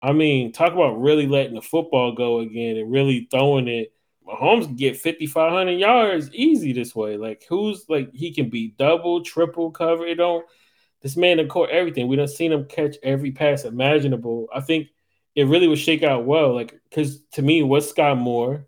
I 0.00 0.12
mean, 0.12 0.52
talk 0.52 0.72
about 0.72 1.00
really 1.00 1.26
letting 1.26 1.54
the 1.54 1.62
football 1.62 2.12
go 2.12 2.40
again 2.40 2.76
and 2.76 2.92
really 2.92 3.28
throwing 3.30 3.68
it 3.68 3.92
Mahomes 4.26 4.64
can 4.64 4.76
get 4.76 4.96
5,500 4.96 5.72
yards 5.72 6.30
easy 6.32 6.72
this 6.72 6.94
way. 6.94 7.16
Like, 7.16 7.44
who's 7.48 7.84
like, 7.88 8.12
he 8.12 8.32
can 8.32 8.50
be 8.50 8.74
double, 8.76 9.22
triple 9.22 9.70
cover. 9.70 10.06
It 10.06 10.16
don't, 10.16 10.44
this 11.02 11.16
man 11.16 11.36
can 11.38 11.48
caught 11.48 11.70
everything. 11.70 12.08
We 12.08 12.16
done 12.16 12.28
seen 12.28 12.52
him 12.52 12.64
catch 12.64 12.96
every 13.02 13.30
pass 13.30 13.64
imaginable. 13.64 14.48
I 14.52 14.60
think 14.60 14.88
it 15.34 15.46
really 15.46 15.68
would 15.68 15.78
shake 15.78 16.02
out 16.02 16.24
well. 16.24 16.54
Like, 16.54 16.74
because 16.88 17.22
to 17.32 17.42
me, 17.42 17.62
what's 17.62 17.92
Skyy 17.92 18.16
Moore? 18.16 18.66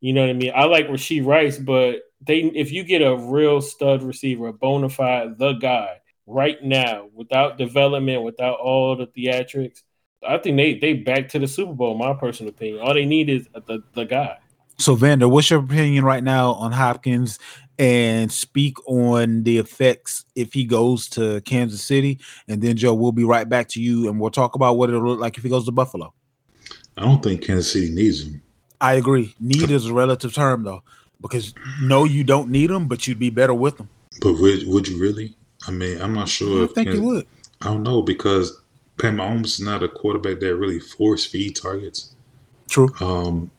You 0.00 0.12
know 0.12 0.20
what 0.20 0.30
I 0.30 0.34
mean? 0.34 0.52
I 0.54 0.64
like 0.64 0.88
Rashee 0.88 1.24
Rice, 1.24 1.58
but 1.58 2.02
they, 2.20 2.40
if 2.40 2.70
you 2.70 2.84
get 2.84 3.02
a 3.02 3.16
real 3.16 3.60
stud 3.60 4.02
receiver, 4.02 4.48
a 4.48 4.52
bona 4.52 4.88
fide, 4.88 5.38
the 5.38 5.54
guy 5.54 6.00
right 6.26 6.62
now, 6.62 7.08
without 7.12 7.58
development, 7.58 8.22
without 8.22 8.58
all 8.58 8.96
the 8.96 9.06
theatrics, 9.06 9.82
I 10.26 10.38
think 10.38 10.56
they 10.56 10.78
they 10.78 10.94
back 10.94 11.30
to 11.30 11.38
the 11.38 11.48
Super 11.48 11.72
Bowl. 11.72 11.96
My 11.96 12.14
personal 12.14 12.50
opinion. 12.50 12.80
All 12.80 12.94
they 12.94 13.06
need 13.06 13.28
is 13.28 13.48
the 13.66 13.82
the 13.94 14.04
guy. 14.04 14.38
So, 14.82 14.96
Vander, 14.96 15.28
what's 15.28 15.48
your 15.48 15.60
opinion 15.60 16.04
right 16.04 16.24
now 16.24 16.54
on 16.54 16.72
Hopkins 16.72 17.38
and 17.78 18.32
speak 18.32 18.76
on 18.88 19.44
the 19.44 19.58
effects 19.58 20.24
if 20.34 20.52
he 20.52 20.64
goes 20.64 21.08
to 21.10 21.40
Kansas 21.42 21.84
City? 21.84 22.18
And 22.48 22.60
then, 22.60 22.76
Joe, 22.76 22.92
we'll 22.92 23.12
be 23.12 23.22
right 23.22 23.48
back 23.48 23.68
to 23.68 23.80
you 23.80 24.08
and 24.08 24.18
we'll 24.18 24.32
talk 24.32 24.56
about 24.56 24.76
what 24.76 24.90
it'll 24.90 25.06
look 25.06 25.20
like 25.20 25.38
if 25.38 25.44
he 25.44 25.48
goes 25.48 25.66
to 25.66 25.70
Buffalo. 25.70 26.12
I 26.96 27.02
don't 27.02 27.22
think 27.22 27.46
Kansas 27.46 27.72
City 27.72 27.92
needs 27.92 28.24
him. 28.24 28.42
I 28.80 28.94
agree. 28.94 29.36
Need 29.38 29.70
is 29.70 29.86
a 29.86 29.94
relative 29.94 30.34
term, 30.34 30.64
though, 30.64 30.82
because 31.20 31.54
no, 31.80 32.02
you 32.02 32.24
don't 32.24 32.50
need 32.50 32.68
him, 32.68 32.88
but 32.88 33.06
you'd 33.06 33.20
be 33.20 33.30
better 33.30 33.54
with 33.54 33.78
him. 33.78 33.88
But 34.20 34.32
would, 34.32 34.66
would 34.66 34.88
you 34.88 35.00
really? 35.00 35.36
I 35.68 35.70
mean, 35.70 36.02
I'm 36.02 36.12
not 36.12 36.28
sure. 36.28 36.64
I 36.64 36.66
think 36.66 36.88
Kansas, 36.88 36.96
you 36.96 37.06
would. 37.06 37.26
I 37.60 37.66
don't 37.66 37.84
know 37.84 38.02
because 38.02 38.60
Pat 38.98 39.14
Mahomes 39.14 39.46
is 39.46 39.60
not 39.60 39.84
a 39.84 39.88
quarterback 39.88 40.40
that 40.40 40.56
really 40.56 40.80
force 40.80 41.24
feed 41.24 41.54
targets. 41.54 42.16
True. 42.68 42.90
Um, 43.00 43.52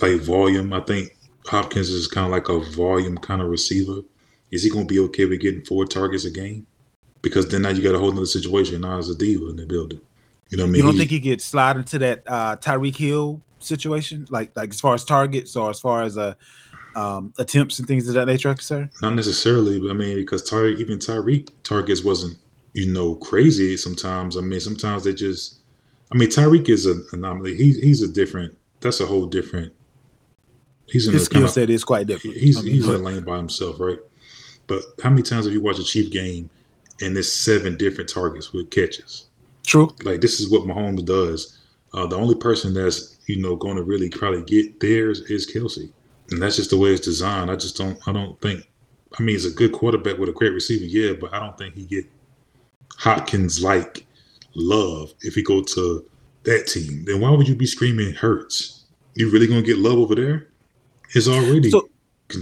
like 0.00 0.20
volume. 0.20 0.72
I 0.72 0.80
think 0.80 1.16
Hopkins 1.46 1.88
is 1.88 2.06
kind 2.06 2.26
of 2.26 2.32
like 2.32 2.48
a 2.48 2.60
volume 2.60 3.18
kind 3.18 3.42
of 3.42 3.48
receiver. 3.48 4.02
Is 4.50 4.62
he 4.62 4.70
going 4.70 4.86
to 4.86 4.92
be 4.92 5.00
okay 5.00 5.26
with 5.26 5.40
getting 5.40 5.64
four 5.64 5.84
targets 5.84 6.24
a 6.24 6.30
game? 6.30 6.66
Because 7.22 7.48
then 7.48 7.62
now 7.62 7.70
you 7.70 7.82
got 7.82 7.94
a 7.94 7.98
whole 7.98 8.12
other 8.12 8.26
situation. 8.26 8.80
Now 8.80 8.98
as 8.98 9.10
a 9.10 9.14
diva 9.14 9.48
in 9.48 9.56
the 9.56 9.66
building. 9.66 10.00
You 10.48 10.56
know 10.56 10.64
what 10.64 10.68
I 10.68 10.72
mean? 10.72 10.76
You 10.78 10.90
don't 10.90 10.98
think 10.98 11.10
he 11.10 11.20
could 11.20 11.40
slide 11.40 11.76
into 11.76 11.98
that 11.98 12.22
uh, 12.26 12.56
Tyreek 12.56 12.96
Hill 12.96 13.40
situation, 13.60 14.26
like 14.30 14.50
like 14.56 14.70
as 14.70 14.80
far 14.80 14.94
as 14.94 15.04
targets 15.04 15.54
or 15.54 15.70
as 15.70 15.78
far 15.78 16.02
as 16.02 16.18
uh, 16.18 16.34
um, 16.96 17.32
attempts 17.38 17.78
and 17.78 17.86
things 17.86 18.08
of 18.08 18.14
that 18.14 18.26
nature, 18.26 18.56
sir? 18.58 18.90
Not 19.00 19.14
necessarily, 19.14 19.78
but 19.78 19.90
I 19.90 19.94
mean 19.94 20.16
because 20.16 20.48
Tyreek, 20.48 20.78
even 20.78 20.98
Tyreek 20.98 21.50
targets 21.62 22.02
wasn't 22.02 22.36
you 22.72 22.92
know 22.92 23.14
crazy. 23.16 23.76
Sometimes 23.76 24.36
I 24.36 24.40
mean 24.40 24.60
sometimes 24.60 25.04
they 25.04 25.14
just. 25.14 25.58
I 26.12 26.16
mean 26.16 26.28
Tyreek 26.28 26.68
is 26.68 26.86
an 26.86 27.06
anomaly. 27.12 27.56
He, 27.56 27.72
he's 27.74 28.02
a 28.02 28.08
different. 28.08 28.56
That's 28.80 28.98
a 28.98 29.06
whole 29.06 29.26
different 29.26 29.72
He's 30.90 31.06
in 31.06 31.14
his 31.14 31.24
skill 31.24 31.48
set 31.48 31.70
is 31.70 31.84
quite 31.84 32.06
different. 32.06 32.36
He's 32.36 32.58
I 32.58 32.62
mean, 32.62 32.72
he's 32.72 32.88
in 32.88 32.94
a 32.94 32.98
lane 32.98 33.24
by 33.24 33.36
himself, 33.36 33.78
right? 33.78 33.98
But 34.66 34.82
how 35.02 35.10
many 35.10 35.22
times 35.22 35.46
have 35.46 35.54
you 35.54 35.60
watched 35.60 35.80
a 35.80 35.84
Chief 35.84 36.10
game 36.10 36.50
and 37.00 37.14
there's 37.14 37.32
seven 37.32 37.76
different 37.76 38.10
targets 38.10 38.52
with 38.52 38.70
catches? 38.70 39.26
True. 39.64 39.94
Like 40.02 40.20
this 40.20 40.40
is 40.40 40.50
what 40.50 40.62
Mahomes 40.62 41.04
does. 41.04 41.58
Uh, 41.92 42.06
the 42.06 42.16
only 42.16 42.34
person 42.34 42.72
that's 42.72 43.18
you 43.26 43.40
know 43.40 43.56
going 43.56 43.76
to 43.76 43.82
really 43.82 44.08
probably 44.10 44.42
get 44.42 44.80
theirs 44.80 45.20
is 45.22 45.50
Kelce, 45.50 45.90
and 46.30 46.40
that's 46.40 46.56
just 46.56 46.70
the 46.70 46.78
way 46.78 46.90
it's 46.90 47.04
designed. 47.04 47.50
I 47.50 47.56
just 47.56 47.76
don't. 47.76 47.98
I 48.06 48.12
don't 48.12 48.40
think. 48.40 48.68
I 49.18 49.22
mean, 49.22 49.34
he's 49.34 49.46
a 49.46 49.50
good 49.50 49.72
quarterback 49.72 50.18
with 50.18 50.28
a 50.28 50.32
great 50.32 50.52
receiver, 50.52 50.84
yeah, 50.84 51.14
but 51.20 51.34
I 51.34 51.40
don't 51.40 51.58
think 51.58 51.74
he 51.74 51.84
get 51.84 52.06
Hopkins 52.96 53.62
like 53.62 54.06
love 54.54 55.12
if 55.22 55.34
he 55.34 55.42
go 55.42 55.62
to 55.62 56.04
that 56.44 56.66
team. 56.66 57.04
Then 57.04 57.20
why 57.20 57.30
would 57.30 57.48
you 57.48 57.56
be 57.56 57.66
screaming 57.66 58.14
Hurts? 58.14 58.84
You 59.14 59.30
really 59.30 59.48
gonna 59.48 59.62
get 59.62 59.78
love 59.78 59.98
over 59.98 60.14
there? 60.14 60.49
Is 61.14 61.28
already 61.28 61.70
so, 61.70 61.88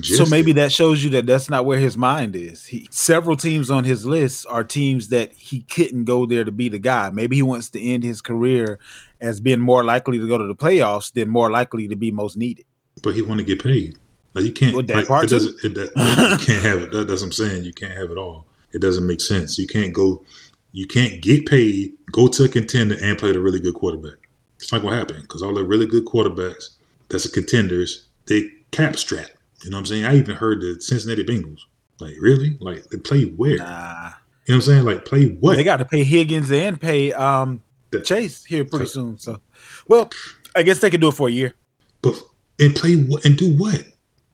so 0.02 0.26
maybe 0.26 0.52
that 0.52 0.70
shows 0.70 1.02
you 1.02 1.10
that 1.10 1.26
that's 1.26 1.48
not 1.48 1.64
where 1.64 1.78
his 1.78 1.96
mind 1.96 2.36
is. 2.36 2.66
He 2.66 2.88
several 2.90 3.36
teams 3.36 3.70
on 3.70 3.84
his 3.84 4.04
list 4.04 4.46
are 4.48 4.64
teams 4.64 5.08
that 5.08 5.32
he 5.32 5.60
couldn't 5.62 6.04
go 6.04 6.26
there 6.26 6.44
to 6.44 6.52
be 6.52 6.68
the 6.68 6.78
guy. 6.78 7.10
Maybe 7.10 7.36
he 7.36 7.42
wants 7.42 7.70
to 7.70 7.80
end 7.80 8.04
his 8.04 8.20
career 8.20 8.78
as 9.20 9.40
being 9.40 9.60
more 9.60 9.84
likely 9.84 10.18
to 10.18 10.28
go 10.28 10.38
to 10.38 10.46
the 10.46 10.54
playoffs 10.54 11.12
than 11.12 11.28
more 11.28 11.50
likely 11.50 11.88
to 11.88 11.96
be 11.96 12.10
most 12.10 12.36
needed. 12.36 12.66
But 13.02 13.14
he 13.14 13.22
want 13.22 13.38
to 13.38 13.44
get 13.44 13.62
paid. 13.62 13.98
Like 14.34 14.44
you 14.44 14.52
can't. 14.52 14.76
With 14.76 14.88
that 14.88 14.96
like, 14.96 15.08
part 15.08 15.24
it 15.24 15.30
doesn't. 15.30 15.64
It, 15.64 15.74
that, 15.74 16.38
you 16.40 16.46
can't 16.46 16.64
have 16.64 16.82
it. 16.82 16.92
That, 16.92 17.08
that's 17.08 17.22
what 17.22 17.28
I'm 17.28 17.32
saying. 17.32 17.64
You 17.64 17.72
can't 17.72 17.96
have 17.96 18.10
it 18.10 18.18
all. 18.18 18.46
It 18.72 18.80
doesn't 18.80 19.06
make 19.06 19.20
sense. 19.20 19.58
You 19.58 19.66
can't 19.66 19.92
go. 19.92 20.24
You 20.72 20.86
can't 20.86 21.22
get 21.22 21.46
paid, 21.46 21.94
go 22.12 22.28
to 22.28 22.44
a 22.44 22.48
contender, 22.48 22.96
and 23.00 23.18
play 23.18 23.32
the 23.32 23.40
really 23.40 23.58
good 23.58 23.74
quarterback. 23.74 24.28
It's 24.56 24.70
like 24.70 24.82
what 24.82 24.92
happened 24.92 25.22
because 25.22 25.42
all 25.42 25.54
the 25.54 25.64
really 25.64 25.86
good 25.86 26.04
quarterbacks 26.04 26.70
that's 27.08 27.24
the 27.24 27.30
contenders 27.30 28.08
they 28.26 28.50
cap 28.70 28.96
strap. 28.96 29.26
You 29.64 29.70
know 29.70 29.76
what 29.76 29.80
I'm 29.80 29.86
saying? 29.86 30.04
I 30.04 30.16
even 30.16 30.36
heard 30.36 30.60
the 30.60 30.80
Cincinnati 30.80 31.24
Bengals. 31.24 31.60
Like 32.00 32.14
really? 32.20 32.56
Like 32.60 32.84
they 32.90 32.98
play 32.98 33.24
where? 33.24 33.58
Nah, 33.58 33.64
You 33.64 33.66
know 33.66 34.10
what 34.46 34.54
I'm 34.54 34.60
saying? 34.62 34.84
Like 34.84 35.04
play 35.04 35.26
what? 35.40 35.56
they 35.56 35.64
got 35.64 35.78
to 35.78 35.84
pay 35.84 36.04
Higgins 36.04 36.50
and 36.52 36.80
pay 36.80 37.12
um 37.12 37.60
The- 37.90 38.00
Chase 38.02 38.44
here 38.44 38.64
pretty 38.64 38.86
soon. 38.86 39.18
So, 39.18 39.40
well, 39.88 40.10
I 40.54 40.62
guess 40.62 40.78
they 40.80 40.90
could 40.90 41.00
do 41.00 41.08
it 41.08 41.14
for 41.14 41.28
a 41.28 41.32
year. 41.32 41.54
but 42.02 42.14
and 42.60 42.74
play 42.74 42.94
what 42.96 43.24
and 43.24 43.36
do 43.36 43.52
what? 43.56 43.84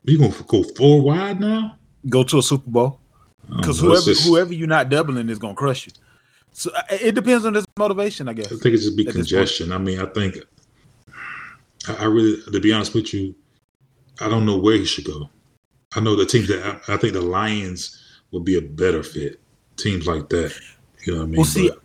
You 0.04 0.18
gonna 0.18 0.34
go 0.46 0.62
four 0.76 1.00
wide 1.00 1.40
now? 1.40 1.78
Go 2.10 2.22
to 2.24 2.38
a 2.38 2.42
Super 2.42 2.68
Bowl 2.70 3.00
because 3.56 3.80
Um, 3.82 3.88
whoever 3.88 4.04
just- 4.04 4.26
whoever 4.26 4.52
you're 4.52 4.68
not 4.68 4.90
doubling 4.90 5.28
is 5.30 5.38
gonna 5.38 5.54
crush 5.54 5.86
you. 5.86 5.92
So 6.52 6.70
it 6.90 7.14
depends 7.14 7.44
on 7.46 7.52
this 7.54 7.64
motivation, 7.78 8.28
I 8.28 8.34
guess. 8.34 8.46
I 8.46 8.56
think 8.56 8.74
it's 8.74 8.84
just 8.84 8.96
be 8.96 9.02
at 9.02 9.14
this 9.14 9.14
point. 9.16 9.28
congestion. 9.28 9.72
I 9.72 9.78
mean, 9.78 9.98
I 9.98 10.06
think 10.06 10.38
I, 11.88 11.94
I 11.94 12.04
really, 12.04 12.40
to 12.52 12.60
be 12.60 12.72
honest 12.72 12.94
with 12.94 13.12
you, 13.14 13.34
I 14.20 14.28
don't 14.28 14.46
know 14.46 14.56
where 14.56 14.76
he 14.76 14.84
should 14.84 15.04
go. 15.04 15.28
I 15.94 16.00
know 16.00 16.16
the 16.16 16.26
teams 16.26 16.48
that 16.48 16.82
I, 16.88 16.94
I 16.94 16.96
think 16.96 17.12
the 17.12 17.20
Lions 17.20 18.00
would 18.30 18.44
be 18.44 18.56
a 18.56 18.62
better 18.62 19.02
fit. 19.02 19.40
Teams 19.76 20.06
like 20.06 20.28
that, 20.28 20.54
you 21.04 21.12
know 21.12 21.20
what 21.20 21.24
I 21.24 21.28
mean? 21.28 21.36
Well, 21.36 21.44
see, 21.44 21.68
But 21.68 21.80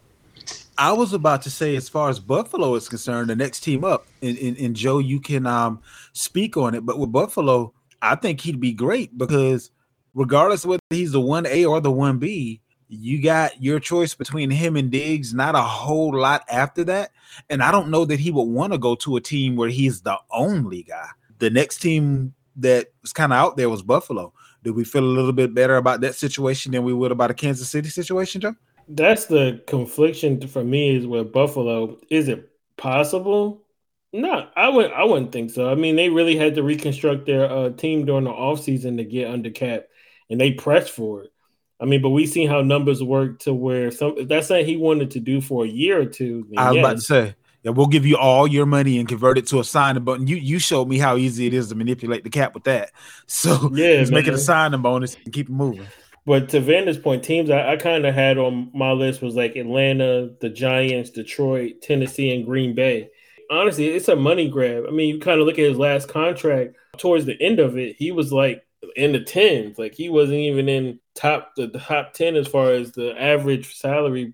I 0.78 0.94
was 0.94 1.12
about 1.12 1.42
to 1.44 1.50
say, 1.50 1.76
as 1.76 1.90
far 1.90 2.10
as 2.10 2.20
Buffalo 2.20 2.76
is 2.76 2.88
concerned, 2.88 3.30
the 3.30 3.36
next 3.36 3.62
team 3.62 3.84
up, 3.84 4.06
and, 4.22 4.38
and, 4.38 4.58
and 4.58 4.76
Joe, 4.76 5.00
you 5.00 5.20
can 5.20 5.46
um 5.46 5.82
speak 6.14 6.56
on 6.56 6.76
it. 6.76 6.86
But 6.86 7.00
with 7.00 7.12
Buffalo, 7.12 7.74
I 8.02 8.16
think 8.16 8.42
he'd 8.42 8.60
be 8.60 8.74
great 8.74 9.18
because 9.18 9.72
regardless 10.14 10.64
of 10.64 10.70
whether 10.70 10.82
he's 10.90 11.12
the 11.12 11.20
one 11.20 11.46
A 11.46 11.66
or 11.66 11.82
the 11.82 11.92
one 11.92 12.18
B, 12.18 12.62
you 12.88 13.22
got 13.22 13.62
your 13.62 13.80
choice 13.80 14.14
between 14.14 14.50
him 14.50 14.76
and 14.76 14.90
Diggs. 14.90 15.34
Not 15.34 15.56
a 15.56 15.62
whole 15.62 16.16
lot 16.16 16.44
after 16.50 16.84
that, 16.86 17.12
and 17.50 17.62
I 17.62 17.72
don't 17.72 17.90
know 17.90 18.06
that 18.06 18.20
he 18.20 18.32
would 18.32 18.44
want 18.44 18.74
to 18.74 18.80
go 18.80 18.96
to 18.96 19.18
a 19.18 19.22
team 19.22 19.56
where 19.56 19.70
he's 19.70 20.02
the 20.02 20.18
only 20.32 20.84
guy. 20.84 21.10
The 21.40 21.50
next 21.50 21.80
team 21.80 22.34
that 22.58 22.88
was 23.02 23.14
kind 23.14 23.32
of 23.32 23.38
out 23.38 23.58
there 23.58 23.70
was 23.70 23.82
Buffalo. 23.82 24.34
Do 24.64 24.74
we 24.74 24.84
feel 24.84 25.04
a 25.04 25.06
little 25.06 25.32
bit 25.32 25.54
better 25.54 25.78
about 25.78 26.02
that 26.02 26.16
situation 26.16 26.72
than 26.74 26.84
we 26.84 26.94
would 26.94 27.12
about 27.12 27.32
a 27.32 27.34
Kansas 27.34 27.70
City 27.70 27.90
situation, 27.90 28.42
Joe? 28.42 28.56
That's 28.88 29.26
the 29.26 29.62
confliction 29.68 30.46
for 30.48 30.64
me 30.64 30.98
is 30.98 31.08
with 31.08 31.32
Buffalo. 31.32 31.98
Is 32.10 32.28
it 32.28 32.52
possible? 32.76 33.64
No, 34.12 34.48
I 34.56 34.70
wouldn't. 34.70 34.94
I 34.94 35.04
wouldn't 35.04 35.32
think 35.32 35.52
so. 35.52 35.72
I 35.72 35.76
mean, 35.76 35.96
they 35.96 36.10
really 36.10 36.36
had 36.36 36.56
to 36.56 36.64
reconstruct 36.64 37.26
their 37.26 37.50
uh, 37.50 37.70
team 37.70 38.06
during 38.06 38.24
the 38.24 38.32
offseason 38.32 38.98
to 38.98 39.04
get 39.04 39.30
under 39.30 39.52
cap, 39.52 39.86
and 40.30 40.42
they 40.42 40.54
pressed 40.54 40.90
for 40.90 41.24
it. 41.24 41.32
I 41.80 41.86
mean, 41.86 42.02
but 42.02 42.10
we 42.10 42.26
seen 42.26 42.50
how 42.50 42.62
numbers 42.62 43.04
work 43.04 43.40
to 43.42 43.54
where 43.54 43.92
some. 43.92 44.16
If 44.18 44.28
that's 44.28 44.48
something 44.48 44.66
he 44.66 44.78
wanted 44.78 45.12
to 45.12 45.20
do 45.20 45.40
for 45.40 45.64
a 45.64 45.68
year 45.68 46.02
or 46.02 46.06
two. 46.06 46.48
I 46.58 46.72
was 46.72 46.80
about 46.80 46.96
to 46.96 47.02
say, 47.02 47.36
yeah, 47.64 47.72
we'll 47.72 47.88
give 47.88 48.06
you 48.06 48.18
all 48.18 48.48
your 48.48 48.66
money 48.66 49.00
and 49.00 49.08
convert 49.08 49.38
it 49.38 49.48
to 49.48 49.60
a 49.60 49.64
signing 49.64 50.04
button. 50.04 50.28
You 50.28 50.38
you 50.38 50.60
showed 50.60 50.88
me 50.88 50.98
how 50.98 51.18
easy 51.18 51.48
it 51.48 51.54
is 51.54 51.70
to 51.70 51.76
manipulate 51.76 52.24
the 52.24 52.30
cap 52.30 52.54
with 52.54 52.64
that. 52.66 52.92
So 53.28 53.74
Yeah, 53.74 53.96
just 53.98 54.12
make 54.12 54.28
it 54.28 54.34
a 54.34 54.38
man. 54.38 54.40
signing 54.40 54.82
bonus 54.82 55.18
and 55.26 55.34
keep 55.34 55.50
it 55.50 55.54
moving. 55.54 55.92
But 56.26 56.50
to 56.50 56.60
Vander's 56.60 56.98
point, 56.98 57.24
teams 57.24 57.50
I, 57.50 57.74
I 57.74 57.78
kind 57.78 58.06
of 58.06 58.14
had 58.14 58.38
on 58.38 58.72
my 58.74 58.92
list 58.92 59.22
was 59.22 59.36
like 59.36 59.56
Atlanta, 59.56 60.30
the 60.42 60.50
Giants, 60.50 61.10
Detroit, 61.10 61.82
Tennessee, 61.82 62.34
and 62.36 62.46
Green 62.46 62.76
Bay. 62.76 63.10
Honestly, 63.50 63.88
it's 63.88 64.10
a 64.10 64.16
money 64.16 64.48
grab. 64.50 64.86
I 64.88 64.92
mean, 64.92 65.14
you 65.16 65.20
kind 65.20 65.40
of 65.40 65.48
look 65.48 65.58
at 65.58 65.66
his 65.66 65.78
last 65.78 66.08
contract. 66.08 66.76
Towards 66.98 67.26
the 67.26 67.42
end 67.42 67.60
of 67.60 67.78
it, 67.78 67.96
he 67.98 68.12
was 68.12 68.32
like 68.32 68.64
in 68.96 69.12
the 69.14 69.22
tens. 69.24 69.80
Like 69.80 69.96
he 69.96 70.10
wasn't 70.10 70.40
even 70.40 70.70
in 70.70 71.00
top 71.16 71.54
the 71.56 71.68
top 71.70 72.14
ten 72.14 72.36
as 72.36 72.48
far 72.48 72.72
as 72.74 72.92
the 72.92 73.20
average 73.20 73.76
salary 73.76 74.34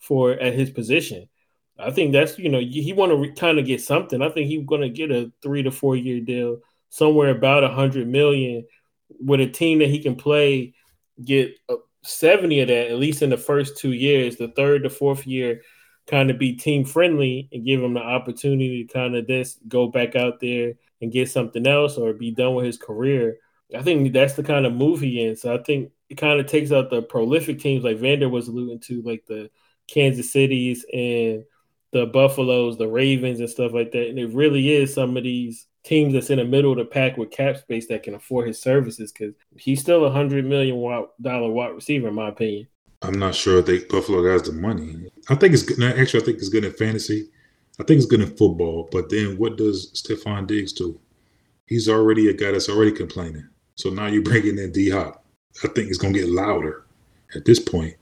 for 0.00 0.32
at 0.32 0.54
his 0.54 0.70
position. 0.70 1.28
I 1.78 1.90
think 1.90 2.12
that's 2.12 2.38
you 2.38 2.48
know 2.48 2.60
he 2.60 2.92
want 2.92 3.10
to 3.10 3.16
re- 3.16 3.32
kind 3.32 3.58
of 3.58 3.66
get 3.66 3.82
something. 3.82 4.22
I 4.22 4.30
think 4.30 4.48
he's 4.48 4.64
going 4.64 4.80
to 4.80 4.88
get 4.88 5.10
a 5.10 5.30
three 5.42 5.62
to 5.62 5.70
four 5.70 5.96
year 5.96 6.20
deal 6.20 6.58
somewhere 6.88 7.30
about 7.30 7.64
a 7.64 7.68
hundred 7.68 8.08
million 8.08 8.64
with 9.20 9.40
a 9.40 9.46
team 9.46 9.80
that 9.80 9.88
he 9.88 9.98
can 9.98 10.16
play 10.16 10.74
get 11.24 11.58
uh, 11.68 11.76
70 12.02 12.60
of 12.60 12.68
that 12.68 12.90
at 12.90 12.98
least 12.98 13.22
in 13.22 13.30
the 13.30 13.36
first 13.36 13.78
two 13.78 13.92
years. 13.92 14.36
The 14.36 14.48
third 14.48 14.82
the 14.82 14.90
fourth 14.90 15.26
year 15.26 15.62
kind 16.06 16.30
of 16.30 16.38
be 16.38 16.54
team 16.54 16.84
friendly 16.84 17.48
and 17.52 17.64
give 17.64 17.82
him 17.82 17.94
the 17.94 18.00
opportunity 18.00 18.84
to 18.84 18.92
kind 18.92 19.16
of 19.16 19.26
this 19.26 19.58
go 19.68 19.88
back 19.88 20.14
out 20.14 20.40
there 20.40 20.74
and 21.02 21.12
get 21.12 21.30
something 21.30 21.66
else 21.66 21.98
or 21.98 22.12
be 22.12 22.30
done 22.30 22.54
with 22.54 22.64
his 22.64 22.78
career. 22.78 23.38
I 23.76 23.82
think 23.82 24.12
that's 24.12 24.34
the 24.34 24.44
kind 24.44 24.64
of 24.66 24.72
move 24.72 25.00
he 25.00 25.26
in. 25.26 25.36
So 25.36 25.54
i 25.54 25.62
think 25.62 25.90
it 26.08 26.14
kind 26.16 26.38
of 26.40 26.46
takes 26.46 26.72
out 26.72 26.88
the 26.90 27.02
prolific 27.02 27.58
teams 27.58 27.84
like 27.84 27.98
vander 27.98 28.28
was 28.28 28.48
alluding 28.48 28.78
to 28.78 29.02
like 29.02 29.26
the 29.26 29.50
kansas 29.88 30.32
cities 30.32 30.84
and 30.92 31.44
the 31.96 32.06
buffaloes 32.06 32.76
the 32.76 32.86
ravens 32.86 33.40
and 33.40 33.48
stuff 33.48 33.72
like 33.72 33.90
that 33.92 34.08
and 34.08 34.18
it 34.18 34.30
really 34.32 34.74
is 34.74 34.92
some 34.92 35.16
of 35.16 35.22
these 35.22 35.66
teams 35.86 36.12
that's 36.12 36.30
in 36.30 36.38
the 36.38 36.44
middle 36.44 36.72
of 36.72 36.78
the 36.78 36.84
pack 36.84 37.16
with 37.16 37.30
cap 37.30 37.56
space 37.56 37.86
that 37.86 38.02
can 38.02 38.14
afford 38.14 38.48
his 38.48 38.60
services 38.60 39.12
because 39.12 39.34
he's 39.56 39.80
still 39.80 40.04
a 40.04 40.10
hundred 40.10 40.44
million 40.44 40.76
watt 40.76 41.10
dollar 41.22 41.48
wide 41.48 41.74
receiver 41.74 42.08
in 42.08 42.14
my 42.14 42.28
opinion. 42.28 42.66
I'm 43.02 43.18
not 43.18 43.34
sure 43.34 43.60
if 43.60 43.66
they 43.66 43.78
Buffalo 43.84 44.28
has 44.30 44.42
the 44.42 44.52
money. 44.52 45.10
I 45.28 45.36
think 45.36 45.54
it's 45.54 45.62
good. 45.62 45.80
Actually, 45.82 46.22
I 46.22 46.24
think 46.24 46.38
it's 46.38 46.48
good 46.48 46.64
in 46.64 46.72
fantasy. 46.72 47.28
I 47.78 47.84
think 47.84 47.98
it's 47.98 48.06
good 48.06 48.20
in 48.20 48.34
football. 48.36 48.88
But 48.90 49.10
then, 49.10 49.36
what 49.36 49.56
does 49.56 49.92
Stefon 49.92 50.46
Diggs 50.46 50.72
do? 50.72 50.98
He's 51.66 51.88
already 51.88 52.28
a 52.30 52.32
guy 52.32 52.52
that's 52.52 52.68
already 52.68 52.92
complaining. 52.92 53.48
So 53.76 53.90
now 53.90 54.06
you're 54.06 54.22
bringing 54.22 54.58
in 54.58 54.72
D 54.72 54.90
Hop. 54.90 55.24
I 55.62 55.68
think 55.68 55.88
it's 55.88 55.98
gonna 55.98 56.14
get 56.14 56.28
louder 56.28 56.84
at 57.34 57.44
this 57.44 57.60
point. 57.60 57.94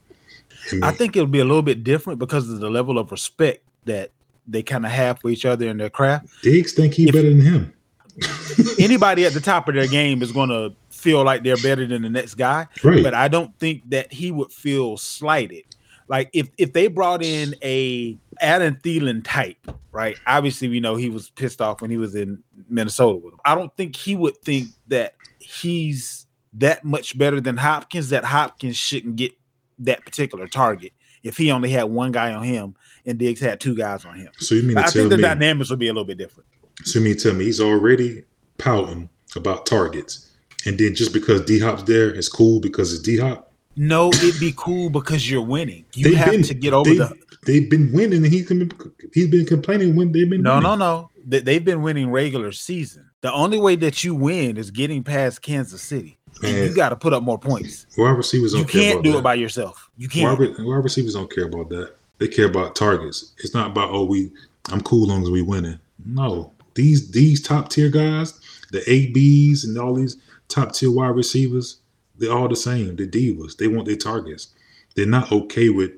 I, 0.70 0.74
mean, 0.74 0.84
I 0.84 0.92
think 0.92 1.16
it'll 1.16 1.26
be 1.26 1.40
a 1.40 1.44
little 1.44 1.62
bit 1.62 1.84
different 1.84 2.18
because 2.18 2.48
of 2.48 2.60
the 2.60 2.70
level 2.70 2.98
of 2.98 3.10
respect 3.10 3.66
that 3.84 4.10
they 4.46 4.62
kind 4.62 4.84
of 4.84 4.92
have 4.92 5.20
for 5.20 5.30
each 5.30 5.44
other 5.44 5.68
in 5.68 5.78
their 5.78 5.90
craft. 5.90 6.26
Diggs 6.42 6.72
think 6.72 6.94
he 6.94 7.08
if- 7.08 7.14
better 7.14 7.28
than 7.30 7.40
him. 7.40 7.72
Anybody 8.78 9.24
at 9.24 9.32
the 9.32 9.40
top 9.40 9.68
of 9.68 9.74
their 9.74 9.88
game 9.88 10.22
is 10.22 10.30
going 10.30 10.48
to 10.48 10.72
feel 10.90 11.24
like 11.24 11.42
they're 11.42 11.56
better 11.56 11.84
than 11.86 12.02
the 12.02 12.08
next 12.08 12.34
guy. 12.34 12.66
Right. 12.82 13.02
but 13.02 13.12
I 13.12 13.26
don't 13.28 13.56
think 13.58 13.90
that 13.90 14.12
he 14.12 14.30
would 14.30 14.52
feel 14.52 14.96
slighted. 14.96 15.64
Like 16.06 16.30
if 16.32 16.48
if 16.58 16.72
they 16.72 16.86
brought 16.88 17.22
in 17.24 17.54
a 17.62 18.16
Adam 18.40 18.76
Thielen 18.76 19.22
type, 19.24 19.56
right? 19.90 20.16
Obviously, 20.26 20.68
we 20.68 20.78
know 20.78 20.96
he 20.96 21.08
was 21.08 21.30
pissed 21.30 21.62
off 21.62 21.80
when 21.80 21.90
he 21.90 21.96
was 21.96 22.14
in 22.14 22.42
Minnesota 22.68 23.16
with 23.16 23.32
him. 23.34 23.40
I 23.44 23.54
don't 23.54 23.74
think 23.76 23.96
he 23.96 24.14
would 24.14 24.36
think 24.38 24.68
that 24.88 25.14
he's 25.38 26.26
that 26.54 26.84
much 26.84 27.16
better 27.16 27.40
than 27.40 27.56
Hopkins. 27.56 28.10
That 28.10 28.24
Hopkins 28.24 28.76
shouldn't 28.76 29.16
get 29.16 29.32
that 29.78 30.04
particular 30.04 30.46
target 30.46 30.92
if 31.22 31.38
he 31.38 31.50
only 31.50 31.70
had 31.70 31.84
one 31.84 32.12
guy 32.12 32.32
on 32.34 32.44
him 32.44 32.76
and 33.06 33.18
Diggs 33.18 33.40
had 33.40 33.60
two 33.60 33.74
guys 33.74 34.04
on 34.04 34.16
him. 34.16 34.30
so 34.38 34.54
you 34.54 34.62
mean 34.62 34.76
to 34.76 34.82
tell 34.82 34.82
me? 34.82 34.88
I 34.88 34.90
think 34.92 35.10
the 35.10 35.16
me? 35.16 35.22
dynamics 35.22 35.70
would 35.70 35.78
be 35.78 35.88
a 35.88 35.92
little 35.92 36.04
bit 36.06 36.18
different. 36.18 36.48
So 36.84 36.98
you 36.98 37.04
mean 37.04 37.16
to 37.16 37.22
tell 37.22 37.34
me 37.34 37.44
he's 37.44 37.60
already 37.60 38.24
pouting 38.58 39.08
about 39.36 39.66
targets, 39.66 40.30
and 40.66 40.78
then 40.78 40.94
just 40.94 41.12
because 41.12 41.42
D 41.44 41.58
Hop's 41.58 41.82
there, 41.84 42.10
it's 42.14 42.28
cool 42.28 42.60
because 42.60 42.92
it's 42.92 43.02
D 43.02 43.18
Hop. 43.18 43.52
No, 43.76 44.08
it'd 44.08 44.38
be 44.38 44.54
cool 44.56 44.88
because 44.88 45.28
you're 45.28 45.42
winning. 45.42 45.84
You 45.94 46.14
have 46.14 46.42
to 46.46 46.54
get 46.54 46.72
over 46.72 46.88
they, 46.90 46.96
the 46.96 47.16
They've 47.44 47.68
been 47.68 47.92
winning, 47.92 48.24
and 48.24 48.32
he's 48.32 48.48
been 48.48 48.70
he's 49.12 49.28
been 49.28 49.44
complaining 49.46 49.96
when 49.96 50.12
they've 50.12 50.28
been 50.30 50.42
No, 50.42 50.54
winning. 50.56 50.62
no, 50.70 50.76
no. 50.76 51.10
They, 51.26 51.40
they've 51.40 51.64
been 51.64 51.82
winning 51.82 52.10
regular 52.10 52.52
season. 52.52 53.10
The 53.22 53.32
only 53.32 53.58
way 53.58 53.76
that 53.76 54.04
you 54.04 54.14
win 54.14 54.56
is 54.56 54.70
getting 54.70 55.02
past 55.02 55.42
Kansas 55.42 55.82
City. 55.82 56.18
And 56.42 56.52
Man. 56.52 56.68
you 56.68 56.74
got 56.74 56.90
to 56.90 56.96
put 56.96 57.12
up 57.12 57.22
more 57.22 57.38
points. 57.38 57.86
Wide 57.96 58.10
receivers 58.10 58.52
don't 58.52 58.62
You 58.62 58.66
care 58.66 58.92
can't 58.92 59.04
do 59.04 59.12
that. 59.12 59.18
it 59.18 59.22
by 59.24 59.34
yourself. 59.34 59.88
You 59.96 60.08
can't. 60.08 60.38
re- 60.38 60.54
wide 60.58 60.84
receivers 60.84 61.14
don't 61.14 61.30
care 61.32 61.46
about 61.46 61.68
that. 61.70 61.94
They 62.24 62.28
care 62.28 62.46
about 62.46 62.74
targets. 62.74 63.34
It's 63.40 63.52
not 63.52 63.66
about 63.66 63.90
oh 63.90 64.04
we 64.04 64.30
I'm 64.70 64.80
cool 64.80 65.02
as 65.02 65.10
long 65.10 65.22
as 65.24 65.28
we 65.28 65.42
winning. 65.42 65.78
No, 66.06 66.54
these 66.72 67.10
these 67.10 67.42
top 67.42 67.68
tier 67.68 67.90
guys, 67.90 68.40
the 68.72 68.82
ABs 68.90 69.64
and 69.64 69.76
all 69.76 69.92
these 69.92 70.16
top 70.48 70.72
tier 70.72 70.90
wide 70.90 71.08
receivers, 71.08 71.80
they're 72.16 72.32
all 72.32 72.48
the 72.48 72.56
same. 72.56 72.96
They're 72.96 73.06
divas. 73.06 73.58
They 73.58 73.68
want 73.68 73.84
their 73.84 73.96
targets. 73.96 74.54
They're 74.96 75.04
not 75.04 75.32
okay 75.32 75.68
with 75.68 75.90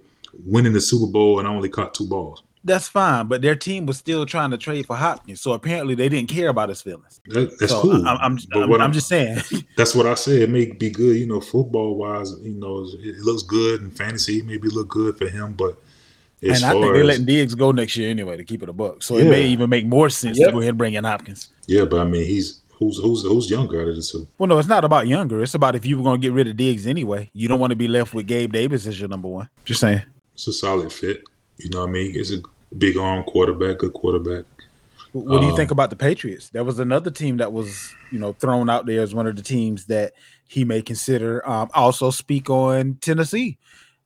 winning 0.44 0.72
the 0.72 0.80
Super 0.80 1.06
Bowl 1.06 1.38
and 1.38 1.46
I 1.46 1.52
only 1.52 1.68
caught 1.68 1.94
two 1.94 2.08
balls. 2.08 2.42
That's 2.64 2.88
fine. 2.88 3.28
But 3.28 3.40
their 3.40 3.54
team 3.54 3.86
was 3.86 3.96
still 3.96 4.26
trying 4.26 4.50
to 4.50 4.58
trade 4.58 4.86
for 4.86 4.96
Hopkins. 4.96 5.40
So 5.40 5.52
apparently 5.52 5.94
they 5.94 6.08
didn't 6.08 6.28
care 6.28 6.48
about 6.48 6.70
his 6.70 6.82
feelings. 6.82 7.20
That, 7.26 7.56
that's 7.60 7.70
so 7.70 7.82
cool. 7.82 8.08
I, 8.08 8.26
am 8.26 8.36
But 8.50 8.64
I'm, 8.64 8.68
what 8.68 8.80
I'm 8.80 8.92
just 8.92 9.06
saying. 9.06 9.42
That's 9.76 9.94
what 9.94 10.06
I 10.06 10.14
say. 10.14 10.42
It 10.42 10.50
may 10.50 10.72
be 10.72 10.90
good, 10.90 11.16
you 11.16 11.28
know, 11.28 11.40
football 11.40 11.94
wise. 11.94 12.34
You 12.42 12.54
know, 12.54 12.84
it 12.98 13.20
looks 13.20 13.44
good 13.44 13.82
in 13.82 13.92
fantasy. 13.92 14.42
Maybe 14.42 14.68
look 14.68 14.88
good 14.88 15.16
for 15.16 15.28
him, 15.28 15.52
but 15.52 15.80
as 16.42 16.62
and 16.62 16.70
I 16.70 16.72
think 16.80 16.92
they're 16.94 17.04
letting 17.04 17.24
Diggs 17.24 17.54
go 17.54 17.72
next 17.72 17.96
year 17.96 18.10
anyway 18.10 18.36
to 18.36 18.44
keep 18.44 18.62
it 18.62 18.68
a 18.68 18.72
buck. 18.72 19.02
So 19.02 19.16
it 19.16 19.24
may 19.24 19.46
even 19.46 19.70
make 19.70 19.86
more 19.86 20.10
sense 20.10 20.38
Yep. 20.38 20.48
to 20.48 20.52
go 20.52 20.58
ahead 20.60 20.70
and 20.70 20.78
bring 20.78 20.94
in 20.94 21.04
Hopkins. 21.04 21.48
yeah, 21.66 21.84
but 21.84 22.00
I 22.00 22.04
mean, 22.04 22.24
he's 22.26 22.60
who's 22.78 22.98
who's 22.98 23.22
who's 23.22 23.50
younger 23.50 23.80
out 23.80 23.88
of 23.88 23.96
the 23.96 24.02
two. 24.02 24.26
Well, 24.38 24.46
no, 24.48 24.58
it's 24.58 24.68
not 24.68 24.84
about 24.84 25.06
younger. 25.08 25.42
It's 25.42 25.54
about 25.54 25.74
if 25.76 25.86
you 25.86 25.96
were 25.96 26.04
going 26.04 26.20
to 26.20 26.26
get 26.26 26.32
rid 26.34 26.46
of 26.48 26.56
Diggs 26.56 26.86
anyway. 26.86 27.30
You 27.32 27.48
don't 27.48 27.58
want 27.60 27.70
to 27.70 27.76
be 27.76 27.88
left 27.88 28.12
with 28.14 28.26
Gabe 28.26 28.52
Davis 28.52 28.86
as 28.86 28.98
your 29.00 29.08
number 29.08 29.28
one. 29.28 29.48
Just 29.64 29.80
saying. 29.80 30.02
It's 30.34 30.46
a 30.46 30.52
solid 30.52 30.92
fit. 30.92 31.22
You 31.56 31.70
know 31.70 31.80
what 31.80 31.88
I 31.88 31.92
mean? 31.92 32.12
It's 32.14 32.30
a 32.32 32.42
Big 32.76 32.96
arm 32.98 33.22
quarterback, 33.24 33.78
good 33.78 33.92
quarterback. 33.94 34.44
What 35.12 35.40
do 35.40 35.46
you 35.46 35.52
Um, 35.52 35.56
think 35.56 35.70
about 35.70 35.88
the 35.88 35.96
Patriots? 35.96 36.50
That 36.50 36.66
was 36.66 36.78
another 36.78 37.10
team 37.10 37.38
that 37.38 37.50
was, 37.52 37.94
you 38.12 38.18
know, 38.18 38.32
thrown 38.34 38.68
out 38.68 38.84
there 38.84 39.00
as 39.00 39.14
one 39.14 39.26
of 39.26 39.36
the 39.36 39.40
teams 39.42 39.86
that 39.86 40.12
he 40.48 40.64
may 40.64 40.82
consider. 40.82 41.48
Um, 41.48 41.70
also 41.74 42.10
speak 42.10 42.50
on 42.50 42.98
Tennessee. 43.00 43.56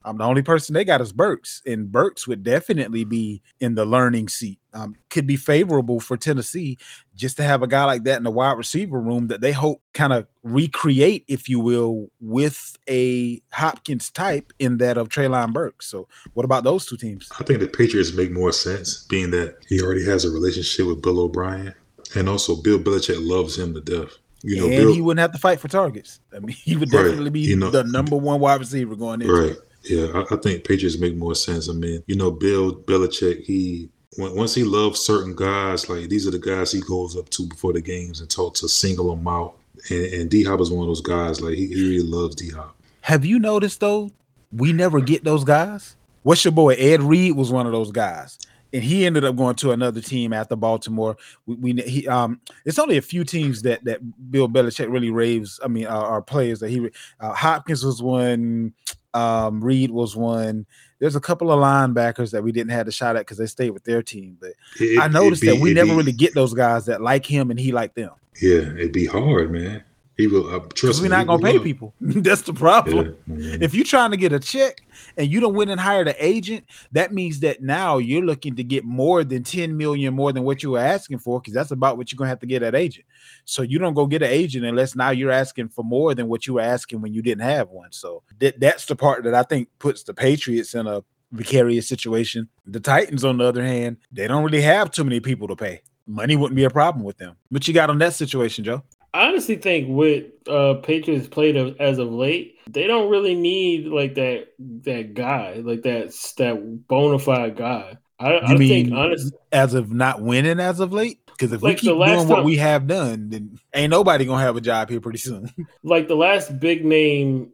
Um, 0.03 0.17
the 0.17 0.23
only 0.23 0.41
person 0.41 0.73
they 0.73 0.83
got 0.83 0.99
is 1.01 1.13
Burks, 1.13 1.61
and 1.65 1.91
Burks 1.91 2.27
would 2.27 2.43
definitely 2.43 3.03
be 3.03 3.41
in 3.59 3.75
the 3.75 3.85
learning 3.85 4.29
seat. 4.29 4.57
Um, 4.73 4.95
could 5.09 5.27
be 5.27 5.35
favorable 5.35 5.99
for 5.99 6.17
Tennessee 6.17 6.77
just 7.15 7.37
to 7.37 7.43
have 7.43 7.61
a 7.61 7.67
guy 7.67 7.83
like 7.85 8.03
that 8.05 8.17
in 8.17 8.23
the 8.23 8.31
wide 8.31 8.57
receiver 8.57 8.99
room 8.99 9.27
that 9.27 9.41
they 9.41 9.51
hope 9.51 9.81
kind 9.93 10.11
of 10.13 10.25
recreate, 10.43 11.25
if 11.27 11.47
you 11.49 11.59
will, 11.59 12.09
with 12.19 12.77
a 12.89 13.41
Hopkins 13.51 14.09
type 14.09 14.53
in 14.59 14.77
that 14.77 14.97
of 14.97 15.09
Treylon 15.09 15.53
Burks. 15.53 15.87
So, 15.87 16.07
what 16.33 16.45
about 16.45 16.63
those 16.63 16.85
two 16.85 16.97
teams? 16.97 17.29
I 17.39 17.43
think 17.43 17.59
the 17.59 17.67
Patriots 17.67 18.13
make 18.13 18.31
more 18.31 18.51
sense, 18.51 19.05
being 19.07 19.31
that 19.31 19.55
he 19.67 19.81
already 19.81 20.05
has 20.05 20.25
a 20.25 20.31
relationship 20.31 20.87
with 20.87 21.01
Bill 21.01 21.19
O'Brien, 21.19 21.73
and 22.15 22.27
also 22.29 22.55
Bill 22.61 22.79
Belichick 22.79 23.17
loves 23.19 23.57
him 23.59 23.73
to 23.73 23.81
death. 23.81 24.17
You 24.43 24.57
know, 24.57 24.63
and 24.65 24.71
Bill, 24.77 24.93
he 24.93 25.01
wouldn't 25.01 25.21
have 25.21 25.33
to 25.33 25.37
fight 25.37 25.59
for 25.59 25.67
targets. 25.67 26.19
I 26.35 26.39
mean, 26.39 26.55
he 26.63 26.75
would 26.75 26.91
Right. 26.91 27.03
definitely 27.03 27.29
be 27.29 27.41
You 27.41 27.57
know- 27.57 27.69
the 27.69 27.83
number 27.83 28.15
one 28.15 28.39
wide 28.39 28.59
receiver 28.61 28.95
going 28.95 29.21
into 29.21 29.33
right? 29.33 29.51
it. 29.51 29.57
Yeah, 29.83 30.07
I, 30.13 30.35
I 30.35 30.37
think 30.37 30.63
Patriots 30.63 30.99
make 30.99 31.15
more 31.15 31.35
sense. 31.35 31.69
I 31.69 31.73
mean, 31.73 32.03
you 32.07 32.15
know, 32.15 32.31
Bill 32.31 32.75
Belichick, 32.75 33.43
he 33.43 33.89
once 34.17 34.53
he 34.53 34.63
loves 34.63 34.99
certain 34.99 35.35
guys, 35.35 35.89
like 35.89 36.09
these 36.09 36.27
are 36.27 36.31
the 36.31 36.39
guys 36.39 36.71
he 36.71 36.81
goes 36.81 37.17
up 37.17 37.29
to 37.29 37.47
before 37.47 37.73
the 37.73 37.81
games 37.81 38.19
and 38.19 38.29
talks 38.29 38.59
to 38.59 38.69
single 38.69 39.15
them 39.15 39.27
out. 39.27 39.55
And, 39.89 40.05
and 40.13 40.29
D 40.29 40.43
Hop 40.43 40.59
is 40.59 40.69
one 40.69 40.81
of 40.81 40.87
those 40.87 41.01
guys. 41.01 41.41
Like 41.41 41.55
he, 41.55 41.67
he 41.67 41.81
really 41.81 42.03
loves 42.03 42.35
D 42.35 42.49
Hop. 42.49 42.75
Have 43.01 43.25
you 43.25 43.39
noticed 43.39 43.79
though? 43.79 44.11
We 44.51 44.73
never 44.73 44.99
get 44.99 45.23
those 45.23 45.43
guys. 45.43 45.95
What's 46.23 46.43
your 46.43 46.51
boy 46.51 46.73
Ed 46.73 47.01
Reed 47.01 47.35
was 47.35 47.51
one 47.51 47.65
of 47.65 47.71
those 47.71 47.91
guys, 47.91 48.37
and 48.73 48.83
he 48.83 49.05
ended 49.05 49.23
up 49.23 49.35
going 49.35 49.55
to 49.55 49.71
another 49.71 50.01
team 50.01 50.33
after 50.33 50.55
Baltimore. 50.55 51.17
We, 51.47 51.55
we 51.55 51.81
he 51.81 52.07
um, 52.07 52.41
it's 52.65 52.77
only 52.77 52.97
a 52.97 53.01
few 53.01 53.23
teams 53.23 53.61
that 53.63 53.83
that 53.85 54.01
Bill 54.29 54.47
Belichick 54.47 54.91
really 54.91 55.09
raves. 55.09 55.59
I 55.63 55.67
mean, 55.67 55.87
uh, 55.87 55.89
are 55.89 56.21
players 56.21 56.59
that 56.59 56.69
he 56.69 56.89
uh, 57.19 57.33
Hopkins 57.33 57.83
was 57.83 58.03
one, 58.03 58.73
um, 59.13 59.63
Reed 59.63 59.91
was 59.91 60.15
one. 60.15 60.65
There's 60.99 61.15
a 61.15 61.19
couple 61.19 61.51
of 61.51 61.59
linebackers 61.59 62.31
that 62.31 62.43
we 62.43 62.51
didn't 62.51 62.71
have 62.71 62.87
a 62.87 62.91
shot 62.91 63.15
at 63.15 63.21
because 63.21 63.37
they 63.37 63.47
stayed 63.47 63.71
with 63.71 63.83
their 63.83 64.03
team, 64.03 64.37
but 64.39 64.51
It- 64.79 64.99
I 64.99 65.07
noticed 65.07 65.43
it'd 65.43 65.57
that 65.57 65.61
we 65.61 65.73
never 65.73 65.89
be- 65.91 65.95
really 65.95 66.11
get 66.11 66.33
those 66.35 66.53
guys 66.53 66.85
that 66.85 67.01
like 67.01 67.25
him 67.25 67.49
and 67.51 67.59
he 67.59 67.71
like 67.71 67.93
them. 67.95 68.11
Yeah, 68.41 68.59
it'd 68.73 68.91
be 68.93 69.05
hard, 69.07 69.51
man. 69.51 69.83
He 70.21 70.27
will 70.27 70.53
uh, 70.53 70.59
trust 70.75 71.01
we're 71.01 71.09
not 71.09 71.25
gonna 71.25 71.41
pay 71.41 71.57
people. 71.57 71.95
That's 72.01 72.43
the 72.43 72.53
problem. 72.53 73.17
Yeah, 73.25 73.35
mhm. 73.35 73.61
If 73.61 73.73
you're 73.73 73.85
trying 73.85 74.11
to 74.11 74.17
get 74.17 74.31
a 74.31 74.39
check 74.39 74.81
and 75.17 75.27
you 75.27 75.39
don't 75.39 75.55
went 75.55 75.71
and 75.71 75.79
hire 75.79 76.03
an 76.03 76.13
agent, 76.19 76.65
that 76.91 77.11
means 77.11 77.39
that 77.39 77.61
now 77.63 77.97
you're 77.97 78.21
looking 78.23 78.55
to 78.57 78.63
get 78.63 78.85
more 78.85 79.23
than 79.23 79.43
10 79.43 79.75
million 79.75 80.13
more 80.13 80.31
than 80.31 80.43
what 80.43 80.61
you 80.61 80.71
were 80.71 80.79
asking 80.79 81.17
for, 81.17 81.39
because 81.39 81.55
that's 81.55 81.71
about 81.71 81.97
what 81.97 82.11
you're 82.11 82.17
gonna 82.17 82.29
have 82.29 82.39
to 82.39 82.45
get 82.45 82.61
at 82.61 82.75
agent. 82.75 83.05
So 83.45 83.63
you 83.63 83.79
don't 83.79 83.95
go 83.95 84.05
get 84.05 84.21
an 84.21 84.29
agent 84.29 84.63
unless 84.63 84.95
now 84.95 85.09
you're 85.09 85.31
asking 85.31 85.69
for 85.69 85.83
more 85.83 86.13
than 86.13 86.27
what 86.27 86.45
you 86.45 86.53
were 86.53 86.61
asking 86.61 87.01
when 87.01 87.13
you 87.13 87.23
didn't 87.23 87.43
have 87.43 87.69
one. 87.69 87.91
So 87.91 88.21
that, 88.39 88.59
that's 88.59 88.85
the 88.85 88.95
part 88.95 89.23
that 89.23 89.33
I 89.33 89.41
think 89.41 89.69
puts 89.79 90.03
the 90.03 90.13
Patriots 90.13 90.75
in 90.75 90.85
a 90.85 91.03
precarious 91.35 91.87
situation. 91.87 92.47
The 92.67 92.79
Titans, 92.79 93.23
on 93.23 93.37
the 93.37 93.45
other 93.45 93.65
hand, 93.65 93.97
they 94.11 94.27
don't 94.27 94.43
really 94.43 94.61
have 94.61 94.91
too 94.91 95.03
many 95.03 95.19
people 95.19 95.47
to 95.47 95.55
pay. 95.55 95.81
Money 96.05 96.35
wouldn't 96.35 96.55
be 96.55 96.65
a 96.65 96.69
problem 96.69 97.03
with 97.03 97.17
them. 97.17 97.37
What 97.49 97.67
you 97.67 97.73
got 97.73 97.89
on 97.89 97.97
that 97.99 98.13
situation, 98.13 98.63
Joe? 98.63 98.83
I 99.13 99.27
honestly 99.27 99.57
think 99.57 99.87
with 99.89 100.25
uh 100.47 100.75
Patriots 100.75 101.27
played 101.27 101.57
of, 101.57 101.79
as 101.79 101.97
of 101.97 102.07
late, 102.11 102.57
they 102.69 102.87
don't 102.87 103.09
really 103.09 103.35
need 103.35 103.87
like 103.87 104.15
that 104.15 104.47
that 104.83 105.13
guy, 105.13 105.55
like 105.63 105.83
that 105.83 106.11
that 106.37 106.87
bona 106.87 107.19
fide 107.19 107.57
guy. 107.57 107.97
I, 108.19 108.37
I 108.39 108.55
mean 108.55 108.69
think 108.69 108.93
honestly, 108.93 109.31
as 109.51 109.73
of 109.73 109.91
not 109.91 110.21
winning 110.21 110.59
as 110.59 110.79
of 110.79 110.93
late? 110.93 111.19
Because 111.25 111.51
if 111.53 111.61
we 111.61 111.69
Like 111.71 111.77
the 111.77 111.81
keep 111.87 111.97
last 111.97 112.15
doing 112.17 112.27
what 112.27 112.35
time- 112.37 112.45
we 112.45 112.57
have 112.57 112.85
done, 112.87 113.29
then 113.29 113.59
ain't 113.73 113.89
nobody 113.89 114.25
gonna 114.25 114.43
have 114.43 114.55
a 114.55 114.61
job 114.61 114.89
here 114.89 115.01
pretty 115.01 115.17
soon. 115.17 115.49
like 115.83 116.07
the 116.07 116.15
last 116.15 116.59
big 116.59 116.85
name 116.85 117.49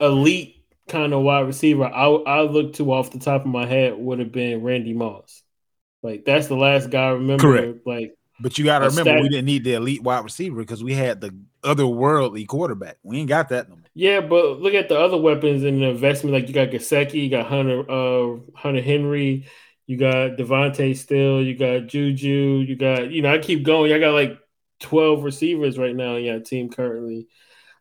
elite 0.00 0.64
kind 0.88 1.12
of 1.12 1.22
wide 1.22 1.46
receiver 1.46 1.84
I 1.84 2.06
I 2.06 2.40
look 2.42 2.74
to 2.74 2.92
off 2.92 3.10
the 3.10 3.18
top 3.18 3.42
of 3.42 3.46
my 3.48 3.66
head 3.66 3.94
would 3.96 4.18
have 4.18 4.32
been 4.32 4.62
Randy 4.62 4.94
Moss. 4.94 5.42
Like 6.02 6.24
that's 6.24 6.46
the 6.46 6.56
last 6.56 6.90
guy 6.90 7.04
I 7.06 7.10
remember. 7.10 7.42
Correct. 7.42 7.86
Like 7.86 8.16
but 8.40 8.58
you 8.58 8.64
got 8.64 8.80
to 8.80 8.86
remember, 8.86 9.14
we 9.20 9.28
didn't 9.28 9.44
need 9.46 9.64
the 9.64 9.74
elite 9.74 10.02
wide 10.02 10.24
receiver 10.24 10.60
because 10.60 10.82
we 10.82 10.94
had 10.94 11.20
the 11.20 11.34
otherworldly 11.62 12.46
quarterback. 12.46 12.98
We 13.02 13.18
ain't 13.18 13.28
got 13.28 13.48
that 13.50 13.68
no 13.68 13.76
more. 13.76 13.84
yeah, 13.94 14.20
but 14.20 14.60
look 14.60 14.74
at 14.74 14.88
the 14.88 14.98
other 14.98 15.16
weapons 15.16 15.64
in 15.64 15.80
the 15.80 15.90
investment. 15.90 16.34
Like 16.34 16.48
you 16.48 16.54
got 16.54 16.68
Gesicki, 16.70 17.24
you 17.24 17.30
got 17.30 17.46
Hunter 17.46 17.88
uh 17.90 18.38
Hunter 18.54 18.82
Henry, 18.82 19.46
you 19.86 19.96
got 19.96 20.36
DeVante 20.36 20.96
Still, 20.96 21.42
you 21.42 21.56
got 21.56 21.86
Juju, 21.88 22.64
you 22.66 22.76
got 22.76 23.10
you 23.10 23.22
know 23.22 23.32
I 23.32 23.38
keep 23.38 23.62
going. 23.64 23.92
I 23.92 23.98
got 23.98 24.14
like 24.14 24.38
twelve 24.80 25.22
receivers 25.24 25.78
right 25.78 25.94
now 25.94 26.16
in 26.16 26.24
your 26.24 26.40
team 26.40 26.70
currently. 26.70 27.28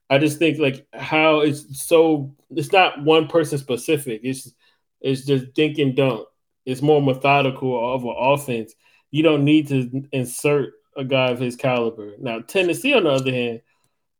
I 0.10 0.18
just 0.18 0.40
think 0.40 0.60
like 0.60 0.86
how 0.94 1.40
it's 1.42 1.82
so 1.86 2.36
it's 2.50 2.72
not 2.72 3.04
one 3.04 3.28
person 3.28 3.58
specific. 3.58 4.22
It's 4.24 4.52
it's 5.00 5.26
just 5.26 5.54
dink 5.54 5.78
and 5.80 5.96
dunk. 5.96 6.28
It's 6.66 6.82
more 6.82 7.02
methodical 7.02 7.96
of 7.96 8.04
an 8.04 8.16
offense. 8.18 8.74
You 9.12 9.24
don't 9.24 9.44
need 9.44 9.68
to 9.68 10.04
insert 10.12 10.74
a 10.98 11.04
guy 11.04 11.30
of 11.30 11.40
his 11.40 11.56
caliber. 11.56 12.14
Now 12.20 12.40
Tennessee, 12.40 12.94
on 12.94 13.04
the 13.04 13.12
other 13.12 13.32
hand, 13.32 13.62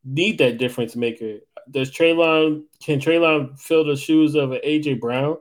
need 0.04 0.38
that 0.40 0.58
difference 0.58 0.96
maker. 0.96 1.40
Does 1.70 1.92
Treylon 1.92 2.64
can 2.84 3.00
Treylon 3.00 3.60
fill 3.60 3.86
the 3.86 3.96
shoes 3.96 4.36
of 4.36 4.52
an 4.52 4.62
AJ 4.66 5.00
Brown? 5.00 5.38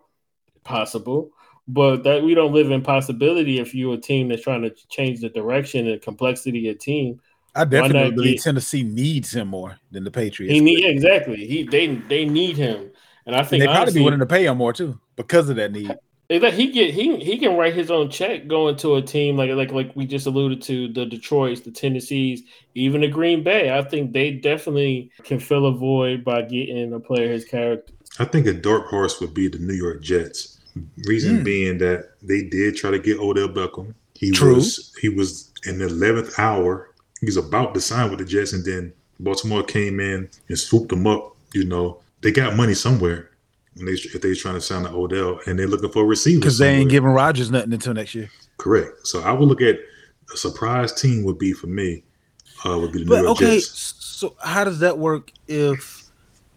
Possible, 0.64 1.30
but 1.66 2.04
that 2.04 2.22
we 2.22 2.34
don't 2.34 2.52
live 2.52 2.70
in 2.70 2.82
possibility 2.82 3.58
if 3.58 3.74
you're 3.74 3.94
a 3.94 3.98
team 3.98 4.28
that's 4.28 4.42
trying 4.42 4.62
to 4.62 4.74
change 4.88 5.20
the 5.20 5.30
direction 5.30 5.88
and 5.88 6.02
complexity 6.02 6.68
of 6.68 6.78
team. 6.78 7.20
I 7.54 7.64
definitely 7.64 8.12
believe 8.12 8.36
get- 8.36 8.44
Tennessee 8.44 8.82
needs 8.82 9.34
him 9.34 9.48
more 9.48 9.78
than 9.90 10.04
the 10.04 10.10
Patriots. 10.10 10.52
He 10.52 10.60
need 10.60 10.84
exactly. 10.84 11.46
He 11.46 11.64
they 11.64 11.86
they 11.86 12.24
need 12.24 12.56
him, 12.56 12.90
and 13.26 13.34
I 13.34 13.40
and 13.40 13.48
think 13.48 13.60
they 13.62 13.66
probably 13.66 13.94
be 13.94 14.04
willing 14.04 14.20
to 14.20 14.26
pay 14.26 14.46
him 14.46 14.58
more 14.58 14.72
too 14.72 15.00
because 15.16 15.48
of 15.48 15.56
that 15.56 15.72
need. 15.72 15.96
That 16.38 16.54
he 16.54 16.70
get 16.70 16.94
he 16.94 17.16
he 17.16 17.38
can 17.38 17.56
write 17.56 17.74
his 17.74 17.90
own 17.90 18.08
check 18.08 18.46
going 18.46 18.76
to 18.76 18.94
a 18.94 19.02
team 19.02 19.36
like 19.36 19.50
like 19.50 19.72
like 19.72 19.96
we 19.96 20.06
just 20.06 20.26
alluded 20.26 20.62
to 20.62 20.86
the 20.86 21.04
Detroit's, 21.04 21.62
the 21.62 21.72
Tennessees, 21.72 22.44
even 22.76 23.00
the 23.00 23.08
Green 23.08 23.42
Bay. 23.42 23.76
I 23.76 23.82
think 23.82 24.12
they 24.12 24.30
definitely 24.30 25.10
can 25.24 25.40
fill 25.40 25.66
a 25.66 25.72
void 25.72 26.24
by 26.24 26.42
getting 26.42 26.92
a 26.92 27.00
player 27.00 27.32
his 27.32 27.44
character. 27.44 27.92
I 28.20 28.26
think 28.26 28.46
a 28.46 28.52
dark 28.52 28.86
horse 28.86 29.20
would 29.20 29.34
be 29.34 29.48
the 29.48 29.58
New 29.58 29.74
York 29.74 30.02
Jets. 30.02 30.60
Reason 31.08 31.38
Hmm. 31.38 31.42
being 31.42 31.78
that 31.78 32.10
they 32.22 32.42
did 32.44 32.76
try 32.76 32.92
to 32.92 33.00
get 33.00 33.18
Odell 33.18 33.48
Beckham. 33.48 33.92
He 34.14 34.30
True. 34.30 34.54
was 34.54 34.94
he 35.00 35.08
was 35.08 35.50
in 35.66 35.78
the 35.80 35.86
eleventh 35.86 36.38
hour. 36.38 36.90
He 37.18 37.26
was 37.26 37.38
about 37.38 37.74
to 37.74 37.80
sign 37.80 38.08
with 38.08 38.20
the 38.20 38.24
Jets, 38.24 38.52
and 38.52 38.64
then 38.64 38.92
Baltimore 39.18 39.64
came 39.64 39.98
in 39.98 40.28
and 40.48 40.58
swooped 40.58 40.92
him 40.92 41.08
up. 41.08 41.36
You 41.54 41.64
know, 41.64 41.98
they 42.20 42.30
got 42.30 42.54
money 42.56 42.74
somewhere. 42.74 43.29
And 43.76 43.86
they 43.86 43.92
if 43.92 44.20
they're 44.20 44.34
trying 44.34 44.54
to 44.56 44.60
sign 44.60 44.82
to 44.82 44.90
Odell, 44.90 45.40
and 45.46 45.58
they're 45.58 45.66
looking 45.68 45.90
for 45.90 46.04
receivers 46.04 46.40
Because 46.40 46.58
they 46.58 46.70
ain't 46.74 46.90
giving 46.90 47.10
Rodgers 47.10 47.50
nothing 47.50 47.72
until 47.72 47.94
next 47.94 48.14
year. 48.14 48.28
correct. 48.58 49.06
So 49.06 49.20
I 49.22 49.32
would 49.32 49.48
look 49.48 49.62
at 49.62 49.78
a 50.32 50.36
surprise 50.36 50.92
team 50.92 51.24
would 51.24 51.38
be 51.38 51.52
for 51.52 51.66
me. 51.68 52.02
Uh, 52.64 52.78
would 52.78 52.92
be 52.92 52.98
the 52.98 53.04
New 53.04 53.10
But 53.10 53.22
York 53.22 53.36
okay, 53.38 53.54
Jets. 53.56 53.94
so 53.98 54.36
how 54.42 54.64
does 54.64 54.80
that 54.80 54.98
work 54.98 55.30
if 55.48 56.04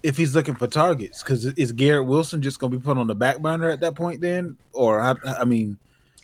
if 0.02 0.18
he's 0.18 0.36
looking 0.36 0.56
for 0.56 0.68
targets? 0.68 1.24
Because 1.24 1.46
is 1.46 1.72
Garrett 1.72 2.06
Wilson 2.08 2.42
just 2.42 2.60
going 2.60 2.72
to 2.74 2.78
be 2.78 2.84
put 2.84 2.98
on 2.98 3.08
the 3.08 3.16
back 3.16 3.40
burner 3.40 3.70
at 3.70 3.80
that 3.82 3.96
point 3.96 4.20
then? 4.20 4.58
Or 4.74 5.00
I, 5.00 5.16
I 5.40 5.46
mean, 5.46 5.78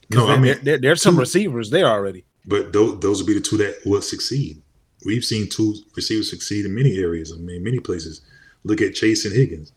No, 0.09 0.27
I 0.27 0.37
mean 0.37 0.57
there, 0.63 0.77
there's 0.79 1.01
some 1.01 1.13
two- 1.15 1.21
receivers 1.21 1.69
there 1.69 1.85
already. 1.85 2.25
But 2.45 2.73
those, 2.73 2.99
those 2.99 3.19
would 3.21 3.27
be 3.27 3.35
the 3.35 3.39
two 3.41 3.57
that 3.57 3.77
will 3.85 4.01
succeed. 4.01 4.61
We've 5.05 5.23
seen 5.23 5.47
two 5.47 5.75
receivers 5.95 6.29
succeed 6.29 6.65
in 6.65 6.73
many 6.75 6.97
areas. 6.97 7.31
I 7.31 7.37
mean, 7.37 7.63
many 7.63 7.79
places. 7.79 8.21
Look 8.65 8.81
at 8.81 8.95
Chase 8.95 9.23
and 9.25 9.33
Higgins. 9.35 9.71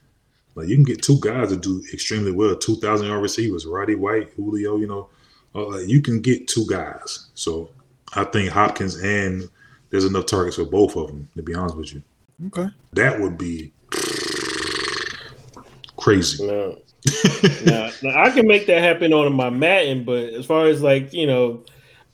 Like 0.54 0.68
you 0.68 0.74
can 0.76 0.84
get 0.84 1.02
two 1.02 1.18
guys 1.20 1.50
that 1.50 1.62
do 1.62 1.82
extremely 1.92 2.32
well, 2.32 2.54
two 2.56 2.76
thousand 2.76 3.06
yard 3.06 3.22
receivers, 3.22 3.66
Roddy 3.66 3.94
White, 3.94 4.32
Julio. 4.36 4.76
You 4.76 4.86
know, 4.86 5.08
uh, 5.54 5.66
like, 5.68 5.88
you 5.88 6.02
can 6.02 6.20
get 6.20 6.48
two 6.48 6.66
guys. 6.66 7.28
So 7.34 7.70
I 8.14 8.24
think 8.24 8.50
Hopkins 8.50 8.96
and 8.96 9.48
there's 9.90 10.04
enough 10.04 10.26
targets 10.26 10.56
for 10.56 10.64
both 10.64 10.96
of 10.96 11.08
them. 11.08 11.28
To 11.36 11.42
be 11.42 11.54
honest 11.54 11.76
with 11.76 11.94
you, 11.94 12.02
Okay. 12.48 12.68
that 12.92 13.18
would 13.20 13.38
be 13.38 13.72
crazy. 15.96 16.46
No. 16.46 16.78
now, 17.64 17.90
now 18.02 18.22
I 18.22 18.30
can 18.30 18.46
make 18.46 18.66
that 18.66 18.82
happen 18.82 19.12
on 19.12 19.32
my 19.34 19.50
Madden, 19.50 20.04
but 20.04 20.34
as 20.34 20.46
far 20.46 20.66
as 20.66 20.82
like 20.82 21.12
you 21.12 21.26
know, 21.26 21.64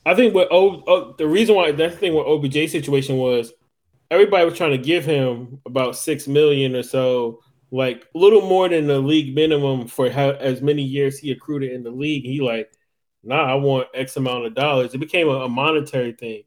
I 0.05 0.15
think 0.15 0.33
what 0.33 0.47
o, 0.51 0.83
o, 0.87 1.13
the 1.17 1.27
reason 1.27 1.55
why 1.55 1.71
that's 1.71 1.95
the 1.95 1.99
thing 1.99 2.15
with 2.15 2.25
OBJ 2.25 2.71
situation 2.71 3.17
was 3.17 3.51
everybody 4.11 4.45
was 4.45 4.57
trying 4.57 4.71
to 4.71 4.77
give 4.77 5.05
him 5.05 5.61
about 5.65 5.95
six 5.95 6.27
million 6.27 6.75
or 6.75 6.83
so, 6.83 7.41
like 7.71 8.07
a 8.15 8.17
little 8.17 8.41
more 8.41 8.67
than 8.69 8.87
the 8.87 8.99
league 8.99 9.35
minimum 9.35 9.87
for 9.87 10.09
how 10.09 10.31
as 10.31 10.61
many 10.61 10.83
years 10.83 11.19
he 11.19 11.31
accrued 11.31 11.63
it 11.63 11.73
in 11.73 11.83
the 11.83 11.91
league. 11.91 12.23
He 12.23 12.41
like, 12.41 12.71
nah, 13.23 13.43
I 13.43 13.55
want 13.55 13.87
X 13.93 14.17
amount 14.17 14.45
of 14.45 14.55
dollars. 14.55 14.93
It 14.93 14.99
became 14.99 15.27
a, 15.27 15.41
a 15.41 15.49
monetary 15.49 16.13
thing. 16.13 16.43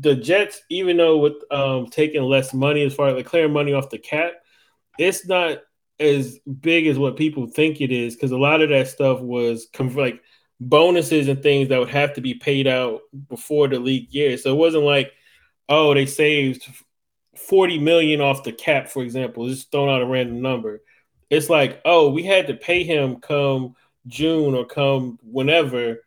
The 0.00 0.14
Jets, 0.14 0.62
even 0.68 0.96
though 0.96 1.18
with 1.18 1.34
um 1.50 1.86
taking 1.86 2.22
less 2.22 2.52
money 2.54 2.84
as 2.84 2.94
far 2.94 3.08
as 3.08 3.16
like 3.16 3.26
clearing 3.26 3.52
money 3.52 3.72
off 3.72 3.90
the 3.90 3.98
cap, 3.98 4.32
it's 4.98 5.26
not 5.26 5.58
as 6.00 6.38
big 6.60 6.86
as 6.86 6.98
what 6.98 7.16
people 7.16 7.46
think 7.46 7.80
it 7.80 7.90
is 7.90 8.14
because 8.14 8.30
a 8.30 8.36
lot 8.36 8.60
of 8.60 8.68
that 8.68 8.88
stuff 8.88 9.20
was 9.20 9.66
like 9.94 10.22
bonuses 10.60 11.28
and 11.28 11.42
things 11.42 11.68
that 11.68 11.78
would 11.78 11.88
have 11.88 12.14
to 12.14 12.20
be 12.20 12.34
paid 12.34 12.66
out 12.66 13.00
before 13.28 13.68
the 13.68 13.78
league 13.78 14.12
year. 14.12 14.36
So 14.36 14.52
it 14.52 14.58
wasn't 14.58 14.84
like, 14.84 15.12
oh, 15.68 15.94
they 15.94 16.06
saved 16.06 16.68
40 17.38 17.78
million 17.78 18.20
off 18.20 18.44
the 18.44 18.52
cap, 18.52 18.88
for 18.88 19.02
example, 19.02 19.48
just 19.48 19.70
throwing 19.70 19.90
out 19.90 20.02
a 20.02 20.06
random 20.06 20.42
number. 20.42 20.82
It's 21.30 21.48
like, 21.48 21.80
oh, 21.84 22.10
we 22.10 22.22
had 22.22 22.46
to 22.48 22.54
pay 22.54 22.84
him 22.84 23.20
come 23.20 23.74
June 24.06 24.54
or 24.54 24.66
come 24.66 25.18
whenever. 25.22 25.98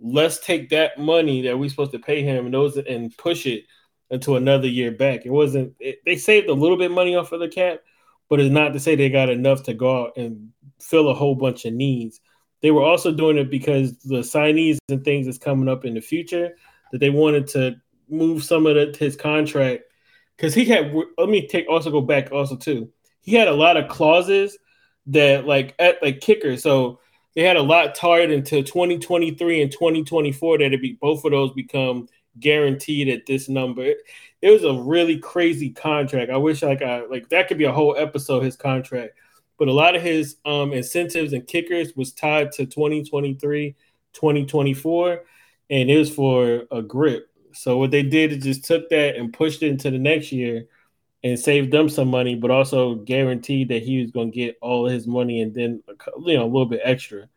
Let's 0.00 0.38
take 0.40 0.70
that 0.70 0.98
money 0.98 1.42
that 1.42 1.58
we're 1.58 1.70
supposed 1.70 1.92
to 1.92 1.98
pay 1.98 2.22
him 2.22 2.46
and 2.46 2.54
those 2.54 2.76
and 2.76 3.16
push 3.16 3.46
it 3.46 3.64
into 4.10 4.36
another 4.36 4.68
year 4.68 4.90
back. 4.90 5.24
It 5.24 5.30
wasn't 5.30 5.74
it, 5.78 6.00
they 6.04 6.16
saved 6.16 6.48
a 6.48 6.54
little 6.54 6.76
bit 6.76 6.90
money 6.90 7.16
off 7.16 7.32
of 7.32 7.40
the 7.40 7.48
cap, 7.48 7.80
but 8.28 8.40
it's 8.40 8.52
not 8.52 8.72
to 8.72 8.80
say 8.80 8.94
they 8.94 9.08
got 9.08 9.30
enough 9.30 9.62
to 9.64 9.74
go 9.74 10.04
out 10.04 10.16
and 10.16 10.50
fill 10.80 11.08
a 11.08 11.14
whole 11.14 11.34
bunch 11.34 11.64
of 11.64 11.72
needs. 11.72 12.20
They 12.60 12.70
were 12.70 12.82
also 12.82 13.12
doing 13.12 13.38
it 13.38 13.50
because 13.50 13.98
the 13.98 14.20
signees 14.20 14.78
and 14.88 15.04
things 15.04 15.26
that's 15.26 15.38
coming 15.38 15.68
up 15.68 15.84
in 15.84 15.94
the 15.94 16.00
future 16.00 16.56
that 16.92 16.98
they 16.98 17.10
wanted 17.10 17.46
to 17.48 17.76
move 18.08 18.44
some 18.44 18.66
of 18.66 18.74
the, 18.74 18.96
his 18.98 19.16
contract 19.16 19.84
because 20.36 20.54
he 20.54 20.64
had. 20.64 20.94
Let 21.18 21.28
me 21.28 21.46
take 21.46 21.68
also 21.68 21.90
go 21.90 22.00
back 22.00 22.32
also 22.32 22.56
too. 22.56 22.90
He 23.20 23.34
had 23.34 23.48
a 23.48 23.54
lot 23.54 23.76
of 23.76 23.88
clauses 23.88 24.58
that 25.06 25.46
like 25.46 25.74
at 25.78 26.02
like 26.02 26.20
kicker. 26.20 26.56
So 26.56 27.00
they 27.34 27.42
had 27.42 27.56
a 27.56 27.62
lot 27.62 27.94
tied 27.94 28.30
into 28.30 28.62
2023 28.62 29.62
and 29.62 29.72
2024 29.72 30.58
that 30.58 30.72
it 30.72 30.80
be 30.80 30.98
both 31.00 31.24
of 31.24 31.32
those 31.32 31.52
become 31.52 32.08
guaranteed 32.38 33.08
at 33.08 33.26
this 33.26 33.48
number. 33.48 33.84
It, 33.84 33.98
it 34.42 34.50
was 34.50 34.64
a 34.64 34.82
really 34.82 35.18
crazy 35.18 35.70
contract. 35.70 36.30
I 36.30 36.36
wish 36.36 36.62
like 36.62 36.82
I 36.82 37.04
like 37.06 37.28
that 37.30 37.48
could 37.48 37.58
be 37.58 37.64
a 37.64 37.72
whole 37.72 37.96
episode 37.96 38.42
his 38.42 38.56
contract. 38.56 39.14
But 39.58 39.68
a 39.68 39.72
lot 39.72 39.94
of 39.94 40.02
his 40.02 40.36
um 40.44 40.72
incentives 40.72 41.32
and 41.32 41.46
kickers 41.46 41.94
was 41.96 42.12
tied 42.12 42.52
to 42.52 42.66
2023, 42.66 43.74
2024 44.12 45.24
and 45.70 45.90
it 45.90 45.98
was 45.98 46.14
for 46.14 46.64
a 46.70 46.82
grip. 46.82 47.28
So 47.54 47.78
what 47.78 47.90
they 47.90 48.02
did 48.02 48.32
is 48.32 48.44
just 48.44 48.64
took 48.64 48.88
that 48.90 49.16
and 49.16 49.32
pushed 49.32 49.62
it 49.62 49.68
into 49.68 49.90
the 49.90 49.98
next 49.98 50.32
year 50.32 50.66
and 51.22 51.38
saved 51.38 51.72
them 51.72 51.88
some 51.88 52.08
money, 52.08 52.34
but 52.34 52.50
also 52.50 52.96
guaranteed 52.96 53.68
that 53.68 53.82
he 53.82 54.02
was 54.02 54.10
going 54.10 54.30
to 54.30 54.36
get 54.36 54.58
all 54.60 54.86
his 54.86 55.06
money 55.06 55.40
and 55.40 55.54
then 55.54 55.82
you 56.24 56.36
know 56.36 56.44
a 56.44 56.46
little 56.46 56.66
bit 56.66 56.80
extra. 56.84 57.28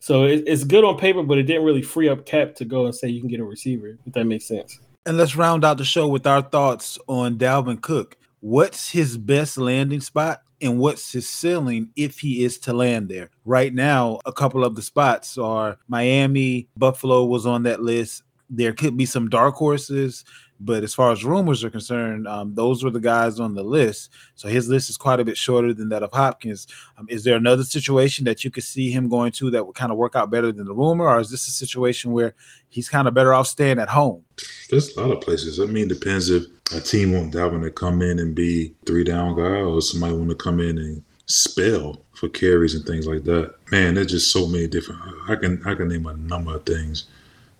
So 0.00 0.24
it, 0.24 0.44
it's 0.46 0.64
good 0.64 0.84
on 0.84 0.98
paper, 0.98 1.22
but 1.22 1.38
it 1.38 1.44
didn't 1.44 1.64
really 1.64 1.82
free 1.82 2.08
up 2.08 2.26
cap 2.26 2.54
to 2.56 2.64
go 2.64 2.86
and 2.86 2.94
say 2.94 3.08
you 3.08 3.20
can 3.20 3.30
get 3.30 3.40
a 3.40 3.44
receiver. 3.44 3.98
If 4.06 4.12
that 4.14 4.24
makes 4.24 4.46
sense. 4.46 4.80
And 5.06 5.16
let's 5.16 5.36
round 5.36 5.64
out 5.64 5.78
the 5.78 5.84
show 5.84 6.08
with 6.08 6.26
our 6.26 6.42
thoughts 6.42 6.98
on 7.08 7.38
Dalvin 7.38 7.80
Cook. 7.80 8.16
What's 8.40 8.90
his 8.90 9.16
best 9.16 9.56
landing 9.56 10.00
spot? 10.00 10.42
and 10.62 10.78
what's 10.78 11.12
his 11.12 11.28
ceiling 11.28 11.90
if 11.96 12.20
he 12.20 12.44
is 12.44 12.58
to 12.60 12.72
land 12.72 13.08
there. 13.08 13.30
Right 13.44 13.74
now, 13.74 14.20
a 14.24 14.32
couple 14.32 14.64
of 14.64 14.76
the 14.76 14.82
spots 14.82 15.36
are 15.36 15.76
Miami, 15.88 16.68
Buffalo 16.76 17.24
was 17.24 17.44
on 17.44 17.64
that 17.64 17.82
list. 17.82 18.22
There 18.54 18.72
could 18.72 18.96
be 18.96 19.06
some 19.06 19.28
dark 19.28 19.54
horses. 19.54 20.24
But 20.64 20.84
as 20.84 20.94
far 20.94 21.10
as 21.10 21.24
rumors 21.24 21.64
are 21.64 21.70
concerned, 21.70 22.28
um, 22.28 22.54
those 22.54 22.84
were 22.84 22.90
the 22.90 23.00
guys 23.00 23.40
on 23.40 23.54
the 23.54 23.64
list. 23.64 24.10
So 24.36 24.48
his 24.48 24.68
list 24.68 24.90
is 24.90 24.96
quite 24.96 25.18
a 25.18 25.24
bit 25.24 25.36
shorter 25.36 25.74
than 25.74 25.88
that 25.88 26.04
of 26.04 26.12
Hopkins. 26.12 26.68
Um, 26.96 27.06
is 27.08 27.24
there 27.24 27.36
another 27.36 27.64
situation 27.64 28.24
that 28.26 28.44
you 28.44 28.50
could 28.50 28.62
see 28.62 28.92
him 28.92 29.08
going 29.08 29.32
to 29.32 29.50
that 29.50 29.66
would 29.66 29.74
kind 29.74 29.90
of 29.90 29.98
work 29.98 30.14
out 30.14 30.30
better 30.30 30.52
than 30.52 30.66
the 30.66 30.74
rumor, 30.74 31.08
or 31.08 31.18
is 31.18 31.30
this 31.30 31.48
a 31.48 31.50
situation 31.50 32.12
where 32.12 32.34
he's 32.68 32.88
kind 32.88 33.08
of 33.08 33.14
better 33.14 33.34
off 33.34 33.48
staying 33.48 33.80
at 33.80 33.88
home? 33.88 34.22
There's 34.70 34.96
a 34.96 35.00
lot 35.00 35.10
of 35.10 35.20
places. 35.20 35.58
I 35.58 35.64
mean, 35.64 35.88
depends 35.88 36.30
if 36.30 36.44
a 36.72 36.80
team 36.80 37.12
want 37.12 37.34
Dalvin 37.34 37.62
to 37.64 37.70
come 37.70 38.00
in 38.00 38.20
and 38.20 38.32
be 38.32 38.72
three 38.86 39.02
down 39.02 39.34
guy, 39.34 39.62
or 39.62 39.82
somebody 39.82 40.14
want 40.14 40.30
to 40.30 40.36
come 40.36 40.60
in 40.60 40.78
and 40.78 41.02
spell 41.26 42.04
for 42.12 42.28
carries 42.28 42.76
and 42.76 42.84
things 42.84 43.08
like 43.08 43.24
that. 43.24 43.54
Man, 43.72 43.94
there's 43.94 44.12
just 44.12 44.30
so 44.30 44.46
many 44.46 44.68
different. 44.68 45.00
I 45.28 45.34
can 45.34 45.60
I 45.66 45.74
can 45.74 45.88
name 45.88 46.06
a 46.06 46.14
number 46.14 46.54
of 46.54 46.64
things. 46.64 47.06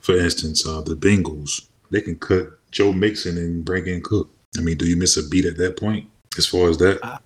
For 0.03 0.16
instance, 0.16 0.66
uh, 0.66 0.83
the 0.83 0.95
Bengals 0.95 1.69
they 1.91 2.01
can 2.01 2.19
cut 2.19 2.49
Joe 2.70 2.93
Mixon 2.93 3.37
and 3.39 3.65
bring 3.65 3.87
in 3.87 4.03
Cook. 4.03 4.31
I 4.59 4.61
mean, 4.61 4.77
do 4.77 4.87
you 4.87 4.97
miss 4.97 5.16
a 5.16 5.29
beat 5.29 5.45
at 5.45 5.57
that 5.59 5.77
point 5.77 6.09
as 6.37 6.47
far 6.47 6.69
as 6.69 6.79
that? 6.79 6.99
I, 7.05 7.19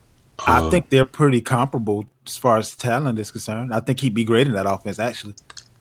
I 0.47 0.59
uh, 0.61 0.70
think 0.70 0.90
they're 0.90 1.07
pretty 1.07 1.40
comparable 1.40 2.05
as 2.27 2.36
far 2.36 2.59
as 2.59 2.74
talent 2.77 3.19
is 3.19 3.31
concerned. 3.31 3.73
I 3.73 3.81
think 3.81 4.01
he'd 4.01 4.15
be 4.15 4.24
great 4.24 4.47
in 4.47 4.53
that 4.53 4.66
offense, 4.66 4.98
actually. 4.98 5.35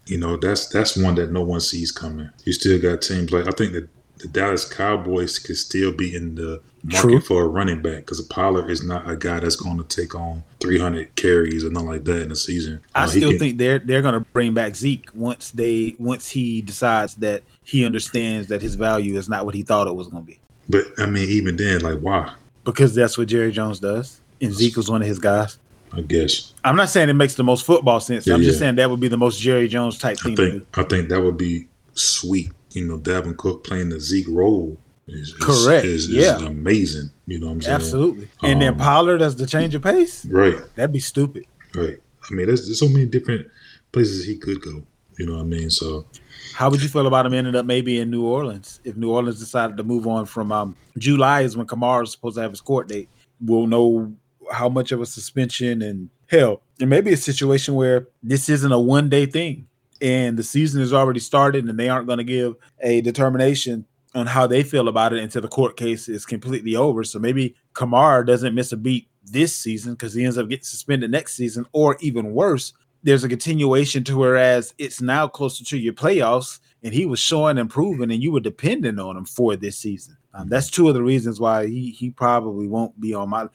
You 0.06 0.20
know, 0.20 0.38
that's 0.38 0.68
that's 0.68 0.96
one 0.96 1.16
that 1.16 1.32
no 1.32 1.42
one 1.42 1.60
sees 1.60 1.92
coming. 1.92 2.30
You 2.46 2.54
still 2.54 2.80
got 2.80 3.02
teams 3.02 3.32
like 3.32 3.48
I 3.48 3.52
think 3.52 3.74
that 3.74 3.90
the 4.18 4.28
Dallas 4.28 4.72
Cowboys 4.72 5.40
could 5.40 5.58
still 5.58 5.92
be 5.92 6.16
in 6.16 6.36
the 6.36 6.62
market 6.84 7.02
True. 7.02 7.20
for 7.20 7.44
a 7.44 7.48
running 7.48 7.82
back 7.82 7.98
because 7.98 8.22
Pollard 8.22 8.70
is 8.70 8.84
not 8.84 9.10
a 9.10 9.16
guy 9.16 9.40
that's 9.40 9.56
going 9.56 9.78
to 9.78 9.84
take 9.84 10.16
on 10.16 10.44
300 10.60 11.16
carries 11.16 11.66
or 11.66 11.70
nothing 11.70 11.90
like 11.90 12.04
that 12.06 12.22
in 12.22 12.32
a 12.32 12.36
season. 12.36 12.82
I 12.94 13.04
uh, 13.04 13.08
still 13.08 13.32
can, 13.32 13.40
think 13.40 13.58
they're 13.58 13.80
they're 13.80 14.02
going 14.02 14.14
to 14.14 14.20
bring 14.20 14.54
back 14.54 14.76
Zeke 14.76 15.10
once 15.14 15.52
they 15.52 15.96
once 15.98 16.30
he 16.30 16.62
decides 16.62 17.16
that 17.16 17.44
he 17.64 17.86
understands 17.86 18.48
that 18.50 18.62
his 18.62 18.76
value 18.76 19.18
is 19.18 19.28
not 19.28 19.46
what 19.46 19.56
he 19.56 19.64
thought 19.64 19.88
it 19.88 19.96
was 19.96 20.08
going 20.08 20.24
to 20.24 20.28
be. 20.28 20.40
But 20.70 20.86
I 20.98 21.06
mean, 21.06 21.30
even 21.30 21.58
then, 21.58 21.82
like, 21.82 22.00
why? 22.00 22.34
Because 22.64 22.96
that's 22.96 23.18
what 23.18 23.28
Jerry 23.28 23.52
Jones 23.52 23.80
does, 23.80 24.22
and 24.42 24.54
Zeke 24.54 24.78
was 24.78 24.90
one 24.90 25.02
of 25.02 25.08
his 25.08 25.20
guys. 25.20 25.60
I 25.92 26.02
guess. 26.02 26.54
I'm 26.64 26.76
not 26.76 26.90
saying 26.90 27.10
it 27.10 27.14
makes 27.14 27.36
the 27.36 27.44
most 27.44 27.66
football 27.66 28.00
sense. 28.00 28.28
Yeah, 28.28 28.34
I'm 28.34 28.42
just 28.42 28.60
saying 28.60 28.76
that 28.76 28.90
would 28.90 29.00
be 29.00 29.08
the 29.08 29.18
most 29.18 29.40
Jerry 29.40 29.68
Jones 29.68 29.98
type 29.98 30.20
thing. 30.20 30.34
I 30.34 30.36
think 30.36 30.78
I 30.78 30.84
think 30.84 31.10
that 31.10 31.22
would 31.22 31.38
be 31.38 31.68
sweet. 31.94 32.52
You 32.76 32.86
know, 32.86 33.34
Cook 33.34 33.64
playing 33.64 33.90
the 33.90 34.00
Zeke 34.00 34.28
role 34.30 34.78
is, 35.08 35.34
correct. 35.34 35.86
Is, 35.86 36.06
is, 36.06 36.10
yeah, 36.10 36.36
is 36.36 36.42
amazing. 36.44 37.10
You 37.28 37.40
know 37.40 37.48
what 37.48 37.54
I'm 37.54 37.62
saying? 37.62 37.76
Absolutely. 37.76 38.28
And 38.44 38.56
um, 38.56 38.60
then 38.60 38.78
Pollard 38.78 39.22
as 39.22 39.36
the 39.36 39.48
change 39.48 39.76
of 39.76 39.82
pace. 39.82 40.26
Right. 40.26 40.58
That'd 40.76 40.92
be 40.92 41.00
stupid. 41.00 41.46
Right. 41.74 41.98
I 42.30 42.34
mean, 42.34 42.48
there's, 42.48 42.66
there's 42.66 42.80
so 42.80 42.90
many 42.90 43.06
different 43.06 43.48
places 43.92 44.26
he 44.26 44.38
could 44.38 44.62
go. 44.62 44.84
You 45.18 45.26
know 45.26 45.36
what 45.36 45.42
I 45.42 45.46
mean? 45.46 45.70
So 45.70 46.06
how 46.54 46.70
would 46.70 46.82
you 46.82 46.90
feel 46.90 47.08
about 47.08 47.26
him 47.26 47.34
ending 47.34 47.56
up 47.56 47.66
maybe 47.66 48.00
in 48.00 48.12
New 48.12 48.26
Orleans 48.26 48.82
if 48.84 48.98
New 48.98 49.12
Orleans 49.12 49.40
decided 49.40 49.78
to 49.78 49.84
move 49.84 50.08
on 50.08 50.26
from 50.26 50.52
um, 50.52 50.76
July 50.98 51.42
is 51.42 51.56
when 51.56 51.68
Kamara 51.68 52.04
is 52.04 52.12
supposed 52.12 52.36
to 52.36 52.42
have 52.42 52.52
his 52.52 52.62
court 52.62 52.90
date. 52.90 53.08
We'll 53.40 53.68
know 53.68 54.14
how 54.52 54.68
much 54.68 54.92
of 54.92 55.02
a 55.02 55.06
suspension 55.06 55.82
and 55.82 56.10
hell, 56.28 56.62
there 56.78 56.88
may 56.88 57.02
be 57.02 57.14
a 57.14 57.18
situation 57.18 57.76
where 57.76 58.08
this 58.22 58.50
isn't 58.50 58.72
a 58.72 58.80
one 58.80 59.10
day 59.10 59.26
thing 59.26 59.68
and 60.02 60.38
the 60.38 60.44
season 60.44 60.82
has 60.82 60.94
already 60.94 61.20
started 61.20 61.66
and 61.66 61.80
they 61.80 61.90
aren't 61.90 62.08
going 62.08 62.18
to 62.18 62.24
give 62.24 62.56
a 62.82 63.02
determination 63.02 63.86
on 64.14 64.28
how 64.28 64.48
they 64.48 64.64
feel 64.64 64.88
about 64.88 65.14
it 65.14 65.22
until 65.22 65.42
the 65.42 65.48
court 65.48 65.76
case 65.76 66.08
is 66.08 66.26
completely 66.26 66.76
over. 66.76 67.04
So 67.04 67.20
maybe 67.20 67.56
Kamara 67.74 68.26
doesn't 68.26 68.56
miss 68.56 68.72
a 68.72 68.78
beat 68.78 69.10
this 69.24 69.56
season 69.56 69.94
because 69.94 70.14
he 70.14 70.24
ends 70.24 70.38
up 70.38 70.48
getting 70.48 70.64
suspended 70.64 71.12
next 71.12 71.36
season, 71.36 71.66
or 71.74 71.98
even 72.00 72.34
worse, 72.34 72.74
there's 73.04 73.24
a 73.24 73.30
continuation 73.30 74.04
to 74.06 74.18
whereas 74.18 74.74
it's 74.78 75.02
now 75.02 75.28
closer 75.28 75.64
to 75.64 75.78
your 75.78 75.94
playoffs 75.94 76.60
and 76.84 76.94
he 76.94 77.06
was 77.06 77.20
showing 77.20 77.58
and 77.58 77.70
proving 77.70 78.12
and 78.12 78.24
you 78.24 78.32
were 78.32 78.40
depending 78.40 79.00
on 79.00 79.18
him 79.18 79.26
for 79.26 79.56
this 79.56 79.78
season. 79.78 80.18
Um, 80.36 80.50
that's 80.50 80.70
two 80.70 80.90
of 80.90 80.94
the 80.94 81.02
reasons 81.02 81.40
why 81.40 81.68
he 81.68 81.92
he 81.92 82.10
probably 82.10 82.68
won't 82.68 83.00
be 83.00 83.14
on 83.14 83.30
my 83.30 83.48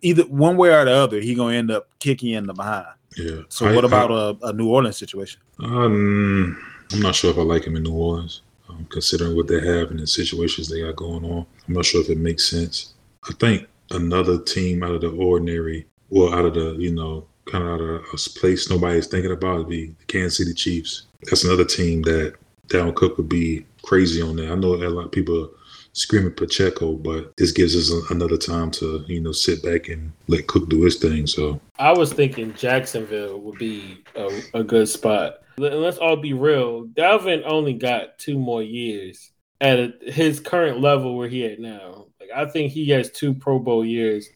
either 0.00 0.22
one 0.24 0.56
way 0.56 0.70
or 0.70 0.84
the 0.84 0.92
other. 0.92 1.20
He 1.20 1.34
gonna 1.34 1.54
end 1.54 1.70
up 1.70 1.88
kicking 1.98 2.30
in 2.30 2.46
the 2.46 2.54
behind. 2.54 2.86
Yeah. 3.16 3.42
So 3.50 3.66
I, 3.66 3.74
what 3.74 3.84
about 3.84 4.10
I, 4.10 4.14
a, 4.14 4.48
a, 4.48 4.52
New 4.54 4.68
Orleans 4.68 4.96
situation? 4.96 5.40
Um, 5.60 6.58
I'm 6.90 7.00
not 7.00 7.14
sure 7.14 7.30
if 7.30 7.38
I 7.38 7.42
like 7.42 7.64
him 7.64 7.76
in 7.76 7.82
New 7.82 7.92
Orleans, 7.92 8.40
um, 8.70 8.86
considering 8.88 9.36
what 9.36 9.46
they 9.46 9.60
have 9.60 9.90
and 9.90 10.00
the 10.00 10.06
situations 10.06 10.70
they 10.70 10.80
got 10.80 10.96
going 10.96 11.24
on. 11.24 11.44
I'm 11.68 11.74
not 11.74 11.84
sure 11.84 12.00
if 12.00 12.08
it 12.08 12.16
makes 12.16 12.48
sense. 12.48 12.94
I 13.28 13.34
think 13.34 13.68
another 13.90 14.38
team 14.38 14.82
out 14.82 14.94
of 14.94 15.02
the 15.02 15.10
ordinary, 15.10 15.86
well, 16.08 16.32
out 16.32 16.46
of 16.46 16.54
the 16.54 16.76
you 16.78 16.94
know 16.94 17.26
kind 17.44 17.64
of 17.64 17.70
out 17.70 17.80
of 17.80 18.04
a 18.12 18.16
place 18.38 18.70
nobody's 18.70 19.06
thinking 19.06 19.32
about 19.32 19.58
would 19.58 19.68
be 19.68 19.86
the 19.88 20.04
Kansas 20.06 20.38
City 20.38 20.54
Chiefs. 20.54 21.02
That's 21.24 21.44
another 21.44 21.66
team 21.66 22.02
that 22.02 22.36
Dalvin 22.68 22.94
Cook 22.94 23.18
would 23.18 23.28
be 23.28 23.66
crazy 23.82 24.22
on 24.22 24.36
there. 24.36 24.50
I 24.50 24.54
know 24.54 24.74
a 24.74 24.88
lot 24.88 25.06
of 25.06 25.12
people 25.12 25.50
screaming 25.92 26.32
Pacheco, 26.32 26.94
but 26.94 27.36
this 27.36 27.52
gives 27.52 27.76
us 27.76 27.92
a, 27.92 28.14
another 28.14 28.36
time 28.36 28.70
to 28.72 29.04
you 29.06 29.20
know 29.20 29.32
sit 29.32 29.62
back 29.62 29.88
and 29.88 30.12
let 30.28 30.46
Cook 30.46 30.68
do 30.68 30.82
his 30.82 30.96
thing. 30.96 31.26
So 31.26 31.60
I 31.78 31.92
was 31.92 32.12
thinking 32.12 32.54
Jacksonville 32.54 33.40
would 33.40 33.58
be 33.58 34.02
a, 34.14 34.42
a 34.54 34.64
good 34.64 34.88
spot. 34.88 35.34
Let's 35.58 35.98
all 35.98 36.16
be 36.16 36.32
real. 36.32 36.86
Dalvin 36.86 37.42
only 37.44 37.74
got 37.74 38.18
two 38.18 38.38
more 38.38 38.62
years 38.62 39.32
at 39.60 39.78
a, 39.78 39.92
his 40.10 40.40
current 40.40 40.80
level 40.80 41.16
where 41.16 41.28
he 41.28 41.44
at 41.44 41.60
now. 41.60 42.06
Like 42.20 42.30
I 42.34 42.46
think 42.46 42.72
he 42.72 42.88
has 42.90 43.10
two 43.10 43.34
Pro 43.34 43.58
Bowl 43.58 43.84
years 43.84 44.28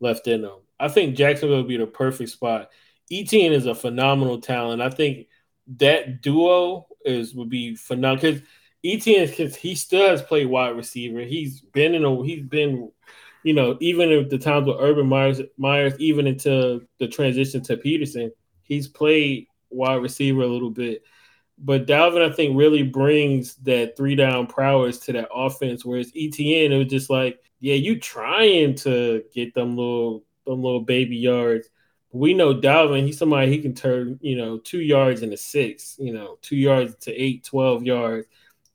left 0.00 0.26
in 0.26 0.44
him. 0.44 0.58
I 0.80 0.88
think 0.88 1.16
Jacksonville 1.16 1.58
would 1.58 1.68
be 1.68 1.76
the 1.76 1.86
perfect 1.86 2.30
spot. 2.30 2.70
Etienne 3.10 3.52
is 3.52 3.66
a 3.66 3.74
phenomenal 3.74 4.40
talent. 4.40 4.82
I 4.82 4.90
think 4.90 5.28
that 5.76 6.22
duo 6.22 6.86
is 7.04 7.34
would 7.34 7.50
be 7.50 7.76
phenomenal 7.76 8.22
because 8.22 8.42
Etienne 8.84 9.28
because 9.28 9.56
he 9.56 9.74
still 9.74 10.08
has 10.08 10.22
played 10.22 10.46
wide 10.46 10.76
receiver. 10.76 11.20
He's 11.20 11.60
been 11.60 11.94
in 11.94 12.04
a 12.04 12.24
he's 12.24 12.42
been, 12.42 12.90
you 13.42 13.54
know, 13.54 13.76
even 13.80 14.10
at 14.12 14.30
the 14.30 14.38
times 14.38 14.66
with 14.66 14.76
Urban 14.80 15.06
Myers 15.08 15.40
Myers, 15.56 15.94
even 15.98 16.26
into 16.26 16.86
the 16.98 17.08
transition 17.08 17.62
to 17.64 17.76
Pederson, 17.76 18.30
he's 18.62 18.88
played 18.88 19.46
wide 19.70 20.02
receiver 20.02 20.42
a 20.42 20.46
little 20.46 20.70
bit. 20.70 21.02
But 21.58 21.86
Dalvin, 21.86 22.28
I 22.28 22.34
think, 22.34 22.56
really 22.58 22.82
brings 22.82 23.54
that 23.56 23.96
three 23.96 24.16
down 24.16 24.46
prowess 24.48 24.98
to 25.00 25.12
that 25.12 25.28
offense. 25.32 25.84
Whereas 25.84 26.12
Etienne, 26.16 26.72
it 26.72 26.78
was 26.78 26.88
just 26.88 27.10
like, 27.10 27.38
yeah, 27.60 27.74
you 27.74 28.00
trying 28.00 28.74
to 28.76 29.22
get 29.34 29.54
them 29.54 29.76
little 29.76 30.24
them 30.46 30.62
little 30.62 30.80
baby 30.80 31.16
yards, 31.16 31.68
We 32.12 32.34
know 32.34 32.54
Dalvin, 32.54 33.06
he's 33.06 33.18
somebody 33.18 33.50
he 33.50 33.60
can 33.62 33.74
turn, 33.74 34.18
you 34.22 34.36
know, 34.36 34.58
two 34.58 34.80
yards 34.80 35.22
into 35.22 35.36
six, 35.36 35.96
you 35.98 36.12
know, 36.12 36.38
two 36.42 36.56
yards 36.56 36.94
to 37.06 37.12
eight, 37.14 37.44
12 37.44 37.84
yards, 37.84 38.26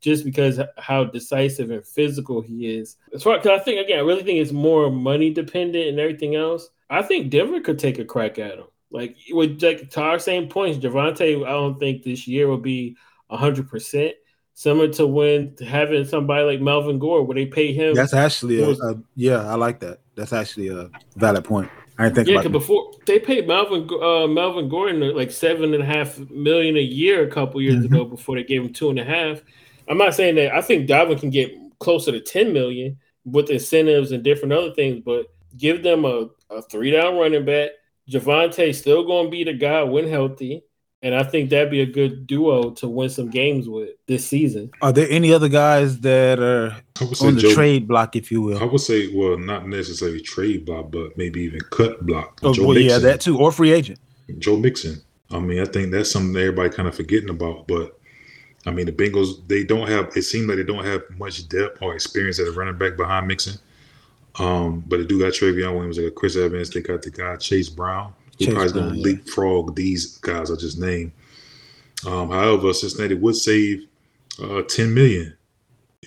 just 0.01 0.25
because 0.25 0.59
how 0.77 1.03
decisive 1.05 1.71
and 1.71 1.85
physical 1.85 2.41
he 2.41 2.77
is. 2.77 2.97
As 3.13 3.23
far 3.23 3.37
because 3.37 3.59
I 3.59 3.63
think 3.63 3.79
again, 3.79 3.99
I 3.99 4.03
really 4.03 4.23
think 4.23 4.39
it's 4.39 4.51
more 4.51 4.89
money 4.91 5.31
dependent 5.31 5.87
and 5.87 5.99
everything 5.99 6.35
else. 6.35 6.69
I 6.89 7.01
think 7.01 7.29
Denver 7.29 7.59
could 7.59 7.79
take 7.79 7.99
a 7.99 8.05
crack 8.05 8.39
at 8.39 8.57
him. 8.57 8.65
Like 8.91 9.17
with 9.31 9.61
like 9.61 9.89
to 9.91 10.01
our 10.01 10.19
same 10.19 10.47
points, 10.47 10.77
Javonte, 10.77 11.45
I 11.45 11.49
don't 11.49 11.79
think 11.79 12.03
this 12.03 12.27
year 12.27 12.47
will 12.47 12.57
be 12.57 12.95
hundred 13.29 13.69
percent. 13.69 14.13
Similar 14.53 14.87
to 14.93 15.05
when 15.05 15.55
having 15.67 16.05
somebody 16.05 16.43
like 16.43 16.61
Melvin 16.61 16.97
Gore, 16.97 17.23
where 17.23 17.35
they 17.35 17.45
pay 17.45 17.73
him. 17.73 17.93
That's 17.93 18.13
actually 18.13 18.61
a, 18.63 18.69
a 18.69 18.95
yeah, 19.15 19.45
I 19.47 19.55
like 19.55 19.79
that. 19.81 19.99
That's 20.15 20.33
actually 20.33 20.69
a 20.69 20.89
valid 21.15 21.43
point. 21.43 21.69
I 21.99 22.03
didn't 22.05 22.15
think 22.15 22.27
yeah, 22.27 22.33
about 22.35 22.43
because 22.43 22.61
before 22.61 22.91
they 23.05 23.19
paid 23.19 23.47
Melvin 23.47 23.89
uh, 24.01 24.27
Melvin 24.27 24.69
Gordon 24.69 25.15
like 25.15 25.31
seven 25.31 25.73
and 25.73 25.83
a 25.83 25.85
half 25.85 26.17
million 26.29 26.77
a 26.77 26.81
year 26.81 27.27
a 27.27 27.29
couple 27.29 27.61
years 27.61 27.83
Mhm. 27.83 27.85
ago 27.85 28.05
before 28.05 28.35
they 28.35 28.43
gave 28.43 28.61
him 28.63 28.73
two 28.73 28.89
and 28.89 28.99
a 28.99 29.03
half. 29.03 29.41
I'm 29.87 29.97
not 29.97 30.15
saying 30.15 30.35
that 30.35 30.53
I 30.53 30.61
think 30.61 30.89
Dalvin 30.89 31.19
can 31.19 31.29
get 31.29 31.51
closer 31.79 32.11
to 32.11 32.19
10 32.19 32.53
million 32.53 32.97
with 33.25 33.49
incentives 33.49 34.11
and 34.11 34.23
different 34.23 34.53
other 34.53 34.73
things, 34.73 35.01
but 35.03 35.27
give 35.57 35.83
them 35.83 36.05
a, 36.05 36.29
a 36.49 36.61
three 36.63 36.91
down 36.91 37.17
running 37.17 37.45
back. 37.45 37.71
Javonte 38.09 38.73
still 38.73 39.05
going 39.05 39.25
to 39.25 39.31
be 39.31 39.43
the 39.43 39.53
guy 39.53 39.83
when 39.83 40.07
healthy. 40.07 40.63
And 41.03 41.13
I 41.13 41.23
think 41.23 41.51
that'd 41.51 41.69
be 41.69 41.81
a 41.81 41.85
good 41.85 42.25
duo 42.25 42.71
to 42.71 42.87
win 42.87 43.09
some 43.09 43.29
games 43.29 43.69
with 43.69 43.89
this 44.07 44.25
season. 44.25 44.71
Are 44.81 44.91
there 44.91 45.07
any 45.09 45.31
other 45.31 45.47
guys 45.47 45.99
that 45.99 46.39
are 46.39 46.75
I 46.99 47.03
would 47.03 47.15
say 47.15 47.27
on 47.27 47.35
the 47.35 47.41
Joe. 47.41 47.53
trade 47.53 47.87
block, 47.87 48.15
if 48.15 48.31
you 48.31 48.41
will? 48.41 48.59
I 48.59 48.63
would 48.63 48.81
say, 48.81 49.13
well, 49.13 49.37
not 49.37 49.67
necessarily 49.67 50.21
trade 50.21 50.65
block, 50.65 50.89
but 50.91 51.15
maybe 51.15 51.41
even 51.41 51.59
cut 51.71 52.03
block. 52.03 52.39
Oh, 52.41 52.51
Joe 52.51 52.67
well, 52.67 52.77
yeah, 52.79 52.97
that 52.97 53.21
too, 53.21 53.37
or 53.37 53.51
free 53.51 53.71
agent. 53.71 53.99
Joe 54.39 54.57
Mixon. 54.57 55.01
I 55.29 55.39
mean, 55.39 55.59
I 55.59 55.65
think 55.65 55.91
that's 55.91 56.09
something 56.09 56.33
that 56.33 56.41
everybody 56.41 56.69
kind 56.69 56.87
of 56.87 56.95
forgetting 56.95 57.29
about. 57.29 57.67
But 57.67 57.96
I 58.67 58.71
mean, 58.71 58.85
the 58.85 58.91
Bengals 58.91 59.47
they 59.47 59.63
don't 59.63 59.87
have. 59.87 60.11
It 60.15 60.23
seems 60.23 60.47
like 60.47 60.57
they 60.57 60.63
don't 60.63 60.83
have 60.83 61.03
much 61.17 61.47
depth 61.47 61.81
or 61.81 61.95
experience 61.95 62.37
at 62.39 62.47
a 62.47 62.51
running 62.51 62.77
back 62.77 62.97
behind 62.97 63.27
Mixon. 63.27 63.57
Um, 64.39 64.83
but 64.87 64.97
they 64.97 65.05
do 65.05 65.19
got 65.19 65.33
Trayveon 65.33 65.73
Williams, 65.73 65.97
they 65.97 66.03
got 66.03 66.15
Chris 66.15 66.35
Evans, 66.35 66.69
they 66.69 66.81
got 66.81 67.01
the 67.01 67.09
guy 67.09 67.37
Chase 67.37 67.69
Brown, 67.69 68.13
who 68.37 68.45
Chase 68.45 68.53
probably 68.53 68.73
going 68.73 68.89
to 68.89 68.97
yeah. 68.97 69.03
leapfrog 69.03 69.75
these 69.75 70.17
guys 70.17 70.51
I 70.51 70.55
just 70.57 70.79
named. 70.79 71.11
Um, 72.05 72.29
however, 72.29 72.73
Cincinnati 72.73 73.15
would 73.15 73.35
save 73.35 73.87
uh, 74.43 74.61
ten 74.63 74.93
million. 74.93 75.33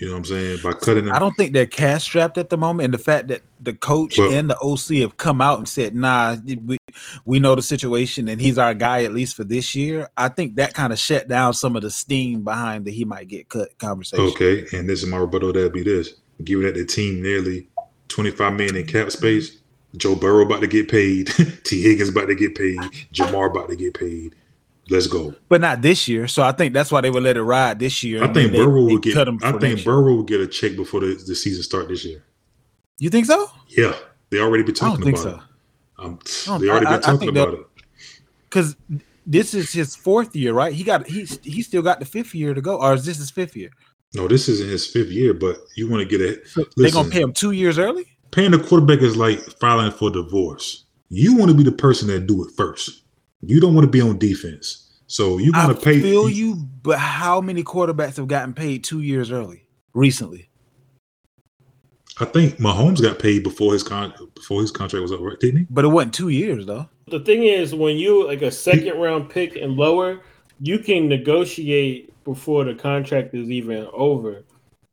You 0.01 0.07
know 0.07 0.15
what 0.15 0.19
I'm 0.21 0.25
saying 0.25 0.59
by 0.63 0.73
cutting 0.73 1.05
them. 1.05 1.15
I 1.15 1.19
don't 1.19 1.37
think 1.37 1.53
they're 1.53 1.67
cash 1.67 2.05
strapped 2.05 2.39
at 2.39 2.49
the 2.49 2.57
moment, 2.57 2.87
and 2.87 2.95
the 2.95 2.99
fact 2.99 3.29
that 3.29 3.43
the 3.61 3.75
coach 3.75 4.17
Well- 4.17 4.33
and 4.33 4.49
the 4.49 4.57
OC 4.59 5.01
have 5.01 5.19
come 5.19 5.43
out 5.43 5.59
and 5.59 5.69
said, 5.69 5.95
"Nah, 5.95 6.39
we 6.65 6.79
we 7.27 7.39
know 7.39 7.55
the 7.55 7.61
situation, 7.61 8.27
and 8.27 8.41
he's 8.41 8.57
our 8.57 8.73
guy 8.73 9.05
at 9.05 9.13
least 9.13 9.37
for 9.37 9.45
this 9.45 9.75
year." 9.75 10.09
I 10.17 10.29
think 10.29 10.57
that 10.57 10.73
kind 10.73 10.95
of 10.95 10.99
shut 10.99 11.29
down 11.29 11.53
some 11.53 11.77
of 11.77 11.83
the 11.83 11.91
steam 11.91 12.45
behind 12.45 12.87
the 12.87 12.91
he 12.91 13.05
might 13.05 13.29
get 13.29 13.51
cut 13.51 13.77
conversation. 13.79 14.25
Okay, 14.25 14.65
and 14.73 14.89
this 14.89 15.03
is 15.03 15.09
my 15.09 15.19
rebuttal. 15.19 15.53
That'd 15.53 15.75
be 15.75 15.83
this: 15.83 16.15
giving 16.43 16.65
that 16.65 16.77
the 16.77 16.87
team 16.87 17.23
nearly 17.23 17.69
twenty 18.09 18.31
five 18.31 18.55
million 18.55 18.77
in 18.77 18.87
cap 18.87 19.11
space. 19.11 19.59
Joe 19.99 20.15
Burrow 20.15 20.47
about 20.47 20.63
to 20.63 20.67
get 20.67 20.89
paid. 20.89 21.27
Tee 21.65 21.83
Higgins 21.83 22.09
about 22.09 22.29
to 22.29 22.35
get 22.35 22.55
paid. 22.55 22.79
Ja'Marr 23.13 23.51
about 23.51 23.69
to 23.69 23.77
get 23.77 23.93
paid. 23.93 24.35
Let's 24.91 25.07
go. 25.07 25.35
but 25.49 25.61
not 25.61 25.83
this 25.83 26.09
year. 26.09 26.27
So 26.27 26.43
I 26.43 26.53
think 26.53 26.75
that's 26.75 26.91
why 26.91 27.01
they 27.01 27.11
would 27.11 27.23
let 27.23 27.37
it 27.37 27.43
ride 27.43 27.79
this 27.79 28.03
year. 28.03 28.23
I 28.25 28.33
think 28.33 28.53
they- 28.53 28.59
Burrow 28.59 28.83
will 28.83 28.99
get. 28.99 29.17
I 29.43 29.53
think. 29.59 29.85
Burrow 29.85 30.15
will 30.17 30.23
get 30.25 30.41
a 30.41 30.47
check 30.47 30.75
before 30.77 31.01
the, 31.01 31.15
the 31.27 31.35
season 31.35 31.63
start 31.63 31.89
this 31.89 32.05
year. 32.05 32.25
You 32.99 33.09
think 33.09 33.27
so? 33.27 33.47
Yeah, 33.69 33.95
they 34.31 34.41
already 34.41 34.65
been 34.65 34.75
I 34.77 34.79
don't 34.81 34.91
talking 34.99 35.05
think 35.05 35.19
about 35.19 35.23
so. 35.33 35.37
it. 35.37 36.05
Um, 36.05 36.19
don't- 36.47 36.61
they 36.61 36.69
already 36.69 36.87
I- 36.87 36.91
been 36.93 37.03
talking 37.03 37.29
about 37.29 37.55
it. 37.55 37.61
Because 38.49 38.77
this 39.27 39.55
is 39.55 39.73
his 39.73 39.95
fourth 39.95 40.35
year, 40.35 40.53
right? 40.53 40.73
He 40.73 40.83
got 40.83 41.07
he's 41.07 41.39
he 41.45 41.63
still 41.63 41.83
got 41.83 42.01
the 42.01 42.05
fifth 42.07 42.35
year 42.35 42.53
to 42.53 42.61
go, 42.61 42.77
or 42.81 42.95
is 42.95 43.05
this 43.07 43.19
his 43.19 43.31
fifth 43.31 43.55
year? 43.57 43.71
No, 44.15 44.27
this 44.27 44.49
isn't 44.49 44.69
his 44.69 44.89
fifth 44.89 45.11
year, 45.11 45.33
but 45.35 45.59
you 45.77 45.89
want 45.89 46.03
to 46.03 46.19
get 46.19 46.21
a. 46.21 46.65
They're 46.77 46.91
gonna 46.91 47.09
pay 47.11 47.21
him 47.21 47.33
two 47.33 47.53
years 47.53 47.79
early. 47.79 48.07
Paying 48.33 48.55
a 48.55 48.59
quarterback 48.59 49.03
is 49.03 49.17
like 49.17 49.39
filing 49.61 49.93
for 49.93 50.11
divorce. 50.11 50.85
You 51.11 51.37
want 51.37 51.51
to 51.53 51.57
be 51.57 51.63
the 51.63 51.71
person 51.73 52.09
that 52.09 52.27
do 52.27 52.45
it 52.45 52.51
first. 52.57 53.00
You 53.43 53.61
don't 53.61 53.75
want 53.75 53.87
to 53.87 53.91
be 53.91 54.01
on 54.01 54.19
defense. 54.19 54.91
So 55.07 55.39
you 55.39 55.53
I 55.55 55.67
want 55.67 55.79
to 55.79 55.85
pay. 55.85 56.01
feel 56.01 56.29
you, 56.29 56.57
but 56.83 56.99
how 56.99 57.41
many 57.41 57.65
quarterbacks 57.65 58.17
have 58.17 58.29
gotten 58.29 58.55
paid 58.55 58.85
two 58.85 59.01
years 59.01 59.33
early 59.33 59.67
recently? 59.93 60.51
I 62.21 62.27
think 62.27 62.59
Mahomes 62.59 63.03
got 63.03 63.19
paid 63.19 63.43
before 63.43 63.73
his 63.73 63.83
con 63.83 64.13
before 64.35 64.61
his 64.61 64.71
contract 64.71 65.03
was 65.03 65.11
up, 65.11 65.21
right? 65.21 65.41
Didn't 65.41 65.61
he? 65.61 65.67
But 65.71 65.85
it 65.85 65.89
wasn't 65.89 66.15
two 66.15 66.29
years 66.29 66.67
though. 66.67 66.89
The 67.09 67.21
thing 67.21 67.45
is, 67.45 67.75
when 67.75 67.97
you 67.97 68.27
like 68.27 68.43
a 68.43 68.51
second 68.51 68.99
round 68.99 69.31
pick 69.31 69.57
and 69.57 69.75
lower, 69.75 70.21
you 70.61 70.79
can 70.79 71.09
negotiate 71.09 72.13
before 72.25 72.65
the 72.65 72.75
contract 72.75 73.35
is 73.35 73.51
even 73.51 73.89
over. 73.93 74.45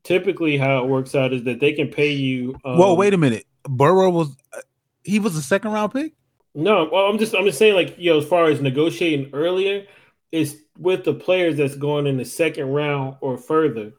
Typically, 0.03 0.57
how 0.57 0.83
it 0.83 0.87
works 0.87 1.15
out 1.15 1.33
is 1.33 1.43
that 1.43 1.59
they 1.59 1.73
can 1.73 1.89
pay 1.89 2.11
you. 2.11 2.55
Um, 2.63 2.77
Whoa, 2.77 2.93
wait 2.93 3.13
a 3.13 3.17
minute. 3.17 3.45
Burrow 3.63 4.09
was 4.09 4.35
uh, 4.53 4.61
he 5.03 5.19
was 5.19 5.35
a 5.35 5.41
second 5.41 5.71
round 5.73 5.93
pick. 5.93 6.13
No, 6.57 6.89
well, 6.91 7.05
I'm 7.05 7.19
just 7.19 7.35
I'm 7.35 7.45
just 7.45 7.59
saying 7.59 7.75
like 7.75 7.95
you 7.99 8.11
know 8.11 8.17
as 8.17 8.25
far 8.25 8.45
as 8.45 8.59
negotiating 8.59 9.29
earlier, 9.31 9.85
it's 10.31 10.55
with 10.77 11.03
the 11.03 11.13
players 11.13 11.55
that's 11.55 11.75
going 11.75 12.07
in 12.07 12.17
the 12.17 12.25
second 12.25 12.69
round 12.69 13.17
or 13.21 13.37
further. 13.37 13.93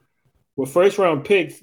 With 0.56 0.72
first 0.72 0.98
round 0.98 1.24
picks, 1.24 1.60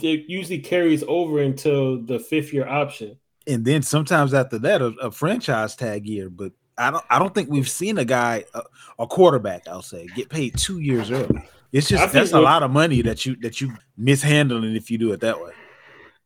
it 0.00 0.24
usually 0.28 0.60
carries 0.60 1.02
over 1.08 1.40
until 1.40 2.00
the 2.00 2.20
fifth 2.20 2.52
year 2.52 2.66
option. 2.68 3.18
and 3.46 3.64
then 3.64 3.82
sometimes 3.82 4.32
after 4.32 4.58
that, 4.60 4.80
a, 4.80 4.86
a 5.02 5.10
franchise 5.10 5.74
tag 5.74 6.06
year. 6.06 6.30
But 6.30 6.52
I 6.78 6.92
don't, 6.92 7.04
I 7.10 7.18
don't 7.18 7.34
think 7.34 7.50
we've 7.50 7.68
seen 7.68 7.98
a 7.98 8.04
guy, 8.04 8.44
a, 8.54 8.62
a 9.00 9.06
quarterback, 9.08 9.66
I'll 9.66 9.82
say, 9.82 10.06
get 10.14 10.28
paid 10.28 10.56
two 10.56 10.78
years 10.78 11.10
early. 11.10 11.42
It's 11.72 11.88
just 11.88 12.12
that's 12.12 12.32
a 12.32 12.40
lot 12.40 12.62
of 12.62 12.70
money 12.70 13.02
that 13.02 13.26
you 13.26 13.36
that 13.42 13.60
you 13.60 13.72
mishandling 13.96 14.76
if 14.76 14.90
you 14.90 14.98
do 14.98 15.12
it 15.12 15.20
that 15.20 15.40
way. 15.40 15.52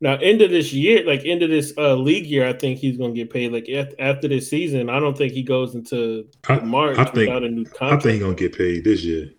Now, 0.01 0.17
end 0.17 0.43
of 0.43 0.51
this 0.51 0.73
year, 0.73 1.05
like 1.07 1.23
end 1.25 1.43
of 1.43 1.51
this 1.51 1.73
uh, 1.79 1.95
league 1.95 2.27
year, 2.27 2.47
I 2.47 2.53
think 2.53 2.79
he's 2.79 2.97
going 2.97 3.15
to 3.15 3.17
get 3.17 3.33
paid. 3.33 3.53
Like 3.53 3.69
af- 3.69 3.95
after 3.99 4.29
this 4.29 4.51
season, 4.51 4.91
I 4.91 4.99
don't 4.99 5.17
think 5.17 5.33
he 5.33 5.43
goes 5.43 5.75
into 5.75 6.27
I, 6.49 6.59
March 6.61 6.99
I 6.99 7.05
think 7.05 7.29
without 7.29 7.45
a 7.45 7.49
new 7.49 7.65
contract. 7.65 7.93
I 7.93 7.99
think 8.01 8.13
he's 8.15 8.23
gonna 8.23 8.35
get 8.35 8.59
paid 8.59 8.85
this 8.85 9.05
year. 9.05 9.31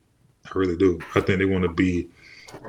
I 0.46 0.50
really 0.58 0.78
do. 0.78 1.00
I 1.14 1.22
think 1.22 1.40
they 1.40 1.46
want 1.46 1.64
to 1.64 1.70
be 1.70 2.10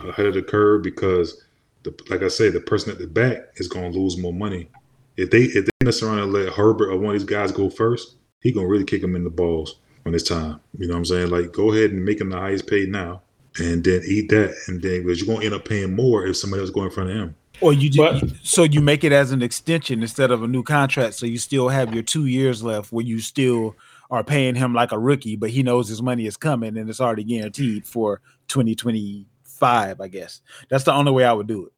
ahead 0.08 0.26
of 0.26 0.34
the 0.34 0.42
curve 0.42 0.82
because, 0.82 1.44
the, 1.84 1.94
like 2.10 2.22
I 2.22 2.28
say, 2.28 2.48
the 2.48 2.60
person 2.60 2.90
at 2.90 2.98
the 2.98 3.06
back 3.06 3.52
is 3.56 3.68
gonna 3.68 3.90
lose 3.90 4.18
more 4.18 4.32
money. 4.32 4.68
If 5.16 5.30
they 5.30 5.44
if 5.44 5.64
they 5.64 5.84
mess 5.84 6.02
around 6.02 6.18
and 6.18 6.32
let 6.32 6.52
Herbert 6.52 6.90
or 6.90 6.98
one 6.98 7.14
of 7.14 7.20
these 7.20 7.28
guys 7.28 7.52
go 7.52 7.70
first, 7.70 8.16
he 8.40 8.52
gonna 8.52 8.66
really 8.66 8.84
kick 8.84 9.02
him 9.02 9.16
in 9.16 9.24
the 9.24 9.30
balls 9.30 9.76
when 10.02 10.14
it's 10.14 10.28
time. 10.28 10.60
You 10.78 10.86
know 10.86 10.94
what 10.94 10.98
I'm 10.98 11.04
saying? 11.06 11.30
Like, 11.30 11.52
go 11.52 11.72
ahead 11.72 11.92
and 11.92 12.04
make 12.04 12.20
him 12.20 12.30
the 12.30 12.38
highest 12.38 12.66
paid 12.66 12.90
now, 12.90 13.22
and 13.58 13.82
then 13.82 14.02
eat 14.06 14.28
that, 14.30 14.54
and 14.66 14.82
then 14.82 15.02
because 15.02 15.20
you're 15.20 15.34
gonna 15.34 15.46
end 15.46 15.54
up 15.54 15.64
paying 15.64 15.94
more 15.94 16.26
if 16.26 16.36
somebody 16.36 16.60
else 16.60 16.70
go 16.70 16.84
in 16.84 16.90
front 16.90 17.10
of 17.10 17.16
him. 17.16 17.36
Or 17.60 17.72
you, 17.72 17.88
ju- 17.90 17.98
But- 18.02 18.32
so 18.42 18.62
you 18.64 18.80
make 18.80 19.02
it 19.04 19.12
as 19.12 19.32
an 19.32 19.42
extension 19.42 20.02
instead 20.02 20.30
of 20.30 20.42
a 20.42 20.46
new 20.48 20.62
contract, 20.62 21.14
so 21.14 21.26
you 21.26 21.38
still 21.38 21.68
have 21.68 21.94
your 21.94 22.02
two 22.02 22.26
years 22.26 22.62
left 22.62 22.92
where 22.92 23.04
you 23.04 23.18
still 23.20 23.74
are 24.10 24.22
paying 24.22 24.54
him 24.54 24.72
like 24.74 24.92
a 24.92 24.98
rookie, 24.98 25.36
but 25.36 25.50
he 25.50 25.62
knows 25.62 25.88
his 25.88 26.00
money 26.02 26.26
is 26.26 26.36
coming 26.36 26.76
and 26.76 26.88
it's 26.88 27.00
already 27.00 27.24
guaranteed 27.24 27.86
for 27.86 28.20
2025. 28.48 30.00
I 30.00 30.08
guess 30.08 30.40
that's 30.68 30.84
the 30.84 30.92
only 30.92 31.12
way 31.12 31.24
I 31.24 31.32
would 31.32 31.46
do 31.46 31.66
it. 31.66 31.72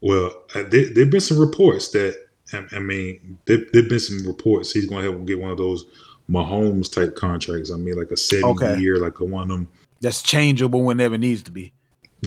Well, 0.00 0.32
uh, 0.54 0.64
there 0.68 0.92
there've 0.92 1.10
been 1.10 1.20
some 1.20 1.38
reports 1.38 1.88
that 1.90 2.16
I, 2.52 2.64
I 2.72 2.78
mean, 2.78 3.38
there 3.46 3.58
there've 3.72 3.88
been 3.88 3.98
some 4.00 4.26
reports 4.26 4.72
he's 4.72 4.86
going 4.86 5.04
to 5.04 5.12
have 5.12 5.26
get 5.26 5.40
one 5.40 5.50
of 5.50 5.58
those 5.58 5.86
Mahomes 6.30 6.92
type 6.92 7.16
contracts. 7.16 7.70
I 7.72 7.76
mean, 7.76 7.96
like 7.96 8.10
a 8.10 8.16
seven 8.16 8.44
Okay. 8.50 8.78
year, 8.78 8.98
like 8.98 9.20
a 9.20 9.24
one 9.24 9.42
of 9.44 9.48
them. 9.48 9.68
That's 10.00 10.22
changeable 10.22 10.82
whenever 10.84 11.14
it 11.14 11.18
needs 11.18 11.42
to 11.44 11.50
be. 11.50 11.72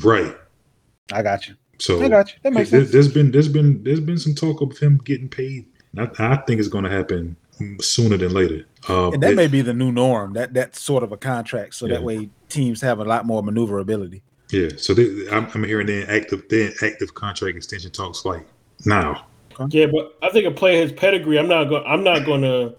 Right. 0.02 0.36
I 1.12 1.22
got 1.22 1.48
you. 1.48 1.56
So 1.80 2.02
I 2.02 2.10
got 2.10 2.30
you. 2.34 2.40
That 2.44 2.54
makes 2.54 2.70
there, 2.72 2.82
sense. 2.82 2.94
has 2.94 3.08
been 3.08 3.32
there's 3.32 3.48
been 3.48 3.84
there's 3.84 4.00
been 4.00 4.18
some 4.18 4.34
talk 4.36 4.62
of 4.62 4.78
him 4.78 4.98
getting 5.04 5.30
paid. 5.30 5.66
And 5.96 6.10
I, 6.20 6.34
I 6.34 6.36
think 6.38 6.60
it's 6.60 6.68
going 6.70 6.84
to 6.84 6.90
happen 6.90 7.36
sooner 7.80 8.18
than 8.18 8.34
later. 8.34 8.66
Uh, 8.90 9.12
And 9.12 9.24
that 9.24 9.32
it- 9.34 9.36
may 9.36 9.48
be 9.48 9.62
the 9.62 9.74
new 9.74 9.92
norm. 9.92 10.34
That 10.34 10.54
that's 10.54 10.82
sort 10.82 11.04
of 11.04 11.12
a 11.12 11.18
contract, 11.18 11.76
so 11.76 11.86
Yeah. 11.86 11.96
that 11.96 12.04
way 12.04 12.30
teams 12.50 12.82
have 12.82 13.00
a 13.00 13.06
lot 13.06 13.26
more 13.26 13.42
maneuverability. 13.44 14.22
yeah. 14.52 14.70
So 14.78 14.94
they, 14.94 15.28
I'm, 15.30 15.48
I'm 15.54 15.64
hearing 15.64 15.88
then 15.88 16.06
active 16.10 16.44
then 16.50 16.74
active 16.82 17.14
contract 17.14 17.56
extension 17.58 17.92
talks 17.92 18.26
like 18.26 18.46
now. 18.86 19.26
Yeah, 19.70 19.88
but 19.88 20.16
I 20.22 20.30
think 20.30 20.46
a 20.46 20.52
player 20.52 20.82
his 20.84 20.92
pedigree. 20.92 21.40
I'm 21.40 21.48
not 21.48 21.66
going. 21.66 21.84
I'm 21.88 22.04
not 22.04 22.26
going 22.26 22.42
to 22.44 22.76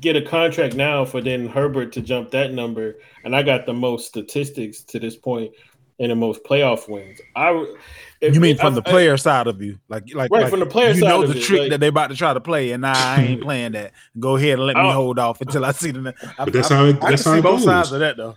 get 0.00 0.14
a 0.16 0.22
contract 0.22 0.74
now 0.74 1.04
for 1.04 1.20
then 1.20 1.46
Herbert 1.48 1.92
to 1.92 2.00
jump 2.00 2.30
that 2.30 2.52
number. 2.52 2.96
And 3.24 3.34
I 3.34 3.42
got 3.42 3.66
the 3.66 3.72
most 3.72 4.06
statistics 4.06 4.82
to 4.84 5.00
this 5.00 5.16
point 5.16 5.52
and 5.98 6.10
the 6.12 6.16
most 6.16 6.44
playoff 6.44 6.88
wins. 6.88 7.20
I. 7.36 7.74
if- 8.22 8.34
You 8.34 8.40
mean 8.40 8.56
from 8.56 8.74
I- 8.74 8.80
the 8.80 8.88
I- 8.88 8.90
player 8.90 9.16
side 9.16 9.46
of 9.46 9.60
you, 9.60 9.78
like 9.88 10.04
like 10.14 10.30
Right, 10.30 10.42
like 10.42 10.50
from 10.50 10.60
the 10.60 10.66
player 10.66 10.88
you 10.90 11.00
side 11.00 11.08
know 11.08 11.22
of 11.22 11.28
the 11.32 11.38
it, 11.38 11.42
trick 11.42 11.60
like- 11.62 11.70
that 11.70 11.80
they 11.80 11.88
about 11.88 12.08
to 12.10 12.16
try 12.16 12.32
to 12.32 12.40
play, 12.40 12.72
and 12.72 12.82
nah, 12.82 12.94
I 12.96 13.22
ain't 13.22 13.42
playing 13.48 13.72
that. 13.72 13.92
Go 14.18 14.36
ahead 14.36 14.54
and 14.58 14.62
let 14.66 14.76
me 14.76 14.90
hold 14.90 15.18
off 15.18 15.40
until 15.40 15.64
I 15.64 15.72
see 15.72 15.90
the. 15.90 16.14
I, 16.38 16.44
But 16.44 16.52
that's 16.54 16.70
I, 16.70 16.76
how 16.76 16.84
it, 16.86 17.02
I 17.02 17.10
that's 17.10 17.22
can 17.24 17.30
how 17.30 17.34
see 17.36 17.38
it 17.40 17.42
both 17.42 17.56
goes. 17.58 17.64
sides 17.64 17.92
of 17.92 18.00
that 18.00 18.16
though. 18.16 18.34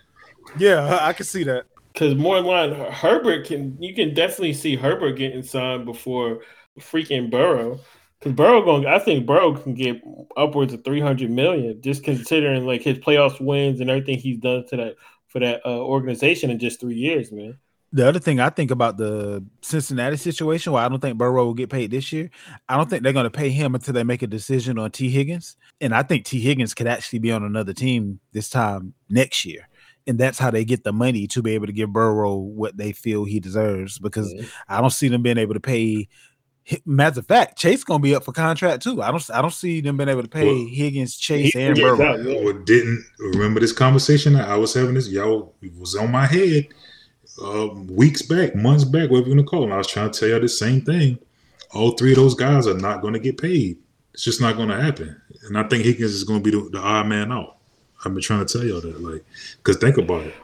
Yeah, 0.58 0.98
I 1.02 1.12
can 1.12 1.24
see 1.26 1.44
that. 1.44 1.64
Because 1.92 2.14
more 2.14 2.36
in 2.38 2.44
line, 2.44 2.74
Herbert 2.74 3.46
can 3.46 3.76
you 3.82 3.94
can 3.94 4.12
definitely 4.12 4.52
see 4.54 4.76
Herbert 4.76 5.12
getting 5.12 5.42
signed 5.42 5.84
before 5.86 6.40
freaking 6.80 7.30
Burrow. 7.30 7.80
Because 8.18 8.32
Burrow 8.32 8.62
going, 8.64 8.86
I 8.86 8.98
think 8.98 9.26
Burrow 9.26 9.54
can 9.54 9.74
get 9.74 10.02
upwards 10.36 10.72
of 10.72 10.84
three 10.84 11.00
hundred 11.00 11.30
million 11.30 11.80
just 11.82 12.02
considering 12.04 12.66
like 12.66 12.82
his 12.82 12.98
playoffs 12.98 13.40
wins 13.40 13.80
and 13.80 13.88
everything 13.90 14.18
he's 14.18 14.38
done 14.38 14.64
to 14.68 14.76
that 14.76 14.94
for 15.28 15.40
that 15.40 15.60
uh, 15.66 15.78
organization 15.80 16.50
in 16.50 16.58
just 16.58 16.80
three 16.80 16.94
years, 16.96 17.30
man. 17.32 17.58
The 17.92 18.06
other 18.06 18.18
thing 18.18 18.40
I 18.40 18.50
think 18.50 18.70
about 18.70 18.96
the 18.96 19.44
Cincinnati 19.62 20.16
situation, 20.16 20.72
why 20.72 20.84
I 20.84 20.88
don't 20.88 21.00
think 21.00 21.18
Burrow 21.18 21.46
will 21.46 21.54
get 21.54 21.70
paid 21.70 21.90
this 21.90 22.12
year, 22.12 22.30
I 22.68 22.76
don't 22.76 22.90
think 22.90 23.02
they're 23.02 23.12
going 23.12 23.24
to 23.24 23.30
pay 23.30 23.50
him 23.50 23.74
until 23.74 23.94
they 23.94 24.02
make 24.02 24.22
a 24.22 24.26
decision 24.26 24.78
on 24.78 24.90
Tee 24.90 25.08
Higgins. 25.08 25.56
And 25.80 25.94
I 25.94 26.02
think 26.02 26.24
Tee 26.24 26.40
Higgins 26.40 26.74
could 26.74 26.88
actually 26.88 27.20
be 27.20 27.30
on 27.30 27.44
another 27.44 27.72
team 27.72 28.18
this 28.32 28.50
time 28.50 28.94
next 29.08 29.44
year. 29.44 29.68
And 30.08 30.18
that's 30.18 30.38
how 30.38 30.50
they 30.50 30.64
get 30.64 30.84
the 30.84 30.92
money 30.92 31.26
to 31.28 31.42
be 31.42 31.54
able 31.54 31.66
to 31.66 31.72
give 31.72 31.92
Burrow 31.92 32.34
what 32.34 32.76
they 32.76 32.92
feel 32.92 33.24
he 33.24 33.40
deserves 33.40 33.98
because 33.98 34.32
mm-hmm. 34.32 34.46
I 34.68 34.80
don't 34.80 34.90
see 34.90 35.08
them 35.08 35.22
being 35.22 35.38
able 35.38 35.54
to 35.54 35.60
pay. 35.60 36.08
Matter 36.84 37.20
of 37.20 37.26
fact, 37.26 37.58
Chase 37.58 37.84
gonna 37.84 38.00
be 38.00 38.14
up 38.14 38.24
for 38.24 38.32
contract 38.32 38.82
too. 38.82 39.00
I 39.00 39.12
don't. 39.12 39.30
I 39.30 39.40
don't 39.40 39.54
see 39.54 39.80
them 39.80 39.96
being 39.96 40.08
able 40.08 40.22
to 40.22 40.28
pay 40.28 40.46
well, 40.46 40.66
Higgins, 40.68 41.16
Chase, 41.16 41.54
and 41.54 41.76
Burrow. 41.76 42.44
Well, 42.44 42.58
didn't 42.64 43.04
remember 43.20 43.60
this 43.60 43.72
conversation 43.72 44.34
I 44.34 44.56
was 44.56 44.74
having. 44.74 44.94
This 44.94 45.08
y'all 45.08 45.54
was 45.76 45.94
on 45.94 46.10
my 46.10 46.26
head 46.26 46.66
uh, 47.42 47.68
weeks 47.88 48.22
back, 48.22 48.54
months 48.54 48.84
back, 48.84 49.10
whatever 49.10 49.28
you 49.28 49.36
want 49.36 49.46
to 49.46 49.50
call 49.50 49.62
them. 49.62 49.72
I 49.72 49.78
was 49.78 49.86
trying 49.86 50.10
to 50.10 50.18
tell 50.18 50.28
y'all 50.28 50.40
the 50.40 50.48
same 50.48 50.80
thing. 50.82 51.18
All 51.72 51.92
three 51.92 52.12
of 52.12 52.16
those 52.16 52.34
guys 52.34 52.66
are 52.66 52.74
not 52.74 53.02
going 53.02 53.14
to 53.14 53.20
get 53.20 53.38
paid. 53.38 53.78
It's 54.14 54.24
just 54.24 54.40
not 54.40 54.56
going 54.56 54.68
to 54.68 54.80
happen. 54.80 55.20
And 55.42 55.58
I 55.58 55.64
think 55.64 55.84
Higgins 55.84 56.12
is 56.12 56.24
going 56.24 56.42
to 56.42 56.50
be 56.50 56.56
the, 56.56 56.70
the 56.70 56.78
odd 56.78 57.06
man 57.06 57.32
out. 57.32 57.58
I've 58.04 58.12
been 58.14 58.22
trying 58.22 58.46
to 58.46 58.52
tell 58.52 58.66
y'all 58.66 58.80
that, 58.80 59.00
like, 59.02 59.24
because 59.58 59.76
think 59.76 59.98
about 59.98 60.22
it. 60.22 60.34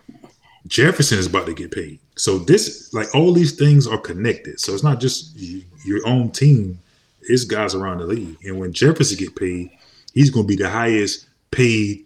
Jefferson 0.66 1.18
is 1.18 1.26
about 1.26 1.46
to 1.46 1.54
get 1.54 1.70
paid. 1.70 1.98
So 2.16 2.38
this, 2.38 2.92
like, 2.92 3.14
all 3.14 3.32
these 3.32 3.52
things 3.52 3.86
are 3.86 3.98
connected. 3.98 4.60
So 4.60 4.74
it's 4.74 4.82
not 4.82 5.00
just 5.00 5.36
you, 5.36 5.62
your 5.84 6.06
own 6.06 6.30
team. 6.30 6.78
It's 7.22 7.44
guys 7.44 7.74
around 7.74 7.98
the 7.98 8.06
league. 8.06 8.36
And 8.44 8.58
when 8.58 8.72
Jefferson 8.72 9.16
get 9.16 9.36
paid, 9.36 9.70
he's 10.12 10.30
going 10.30 10.46
to 10.46 10.48
be 10.48 10.60
the 10.60 10.68
highest 10.68 11.26
paid 11.50 12.04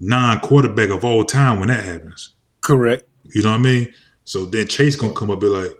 non-quarterback 0.00 0.90
of 0.90 1.04
all 1.04 1.24
time 1.24 1.58
when 1.58 1.68
that 1.68 1.84
happens. 1.84 2.34
Correct. 2.60 3.04
You 3.34 3.42
know 3.42 3.50
what 3.50 3.60
I 3.60 3.62
mean? 3.62 3.94
So 4.28 4.44
then 4.44 4.68
Chase 4.68 4.94
gonna 4.94 5.14
come 5.14 5.30
up 5.30 5.40
and 5.40 5.40
be 5.40 5.46
like, 5.46 5.70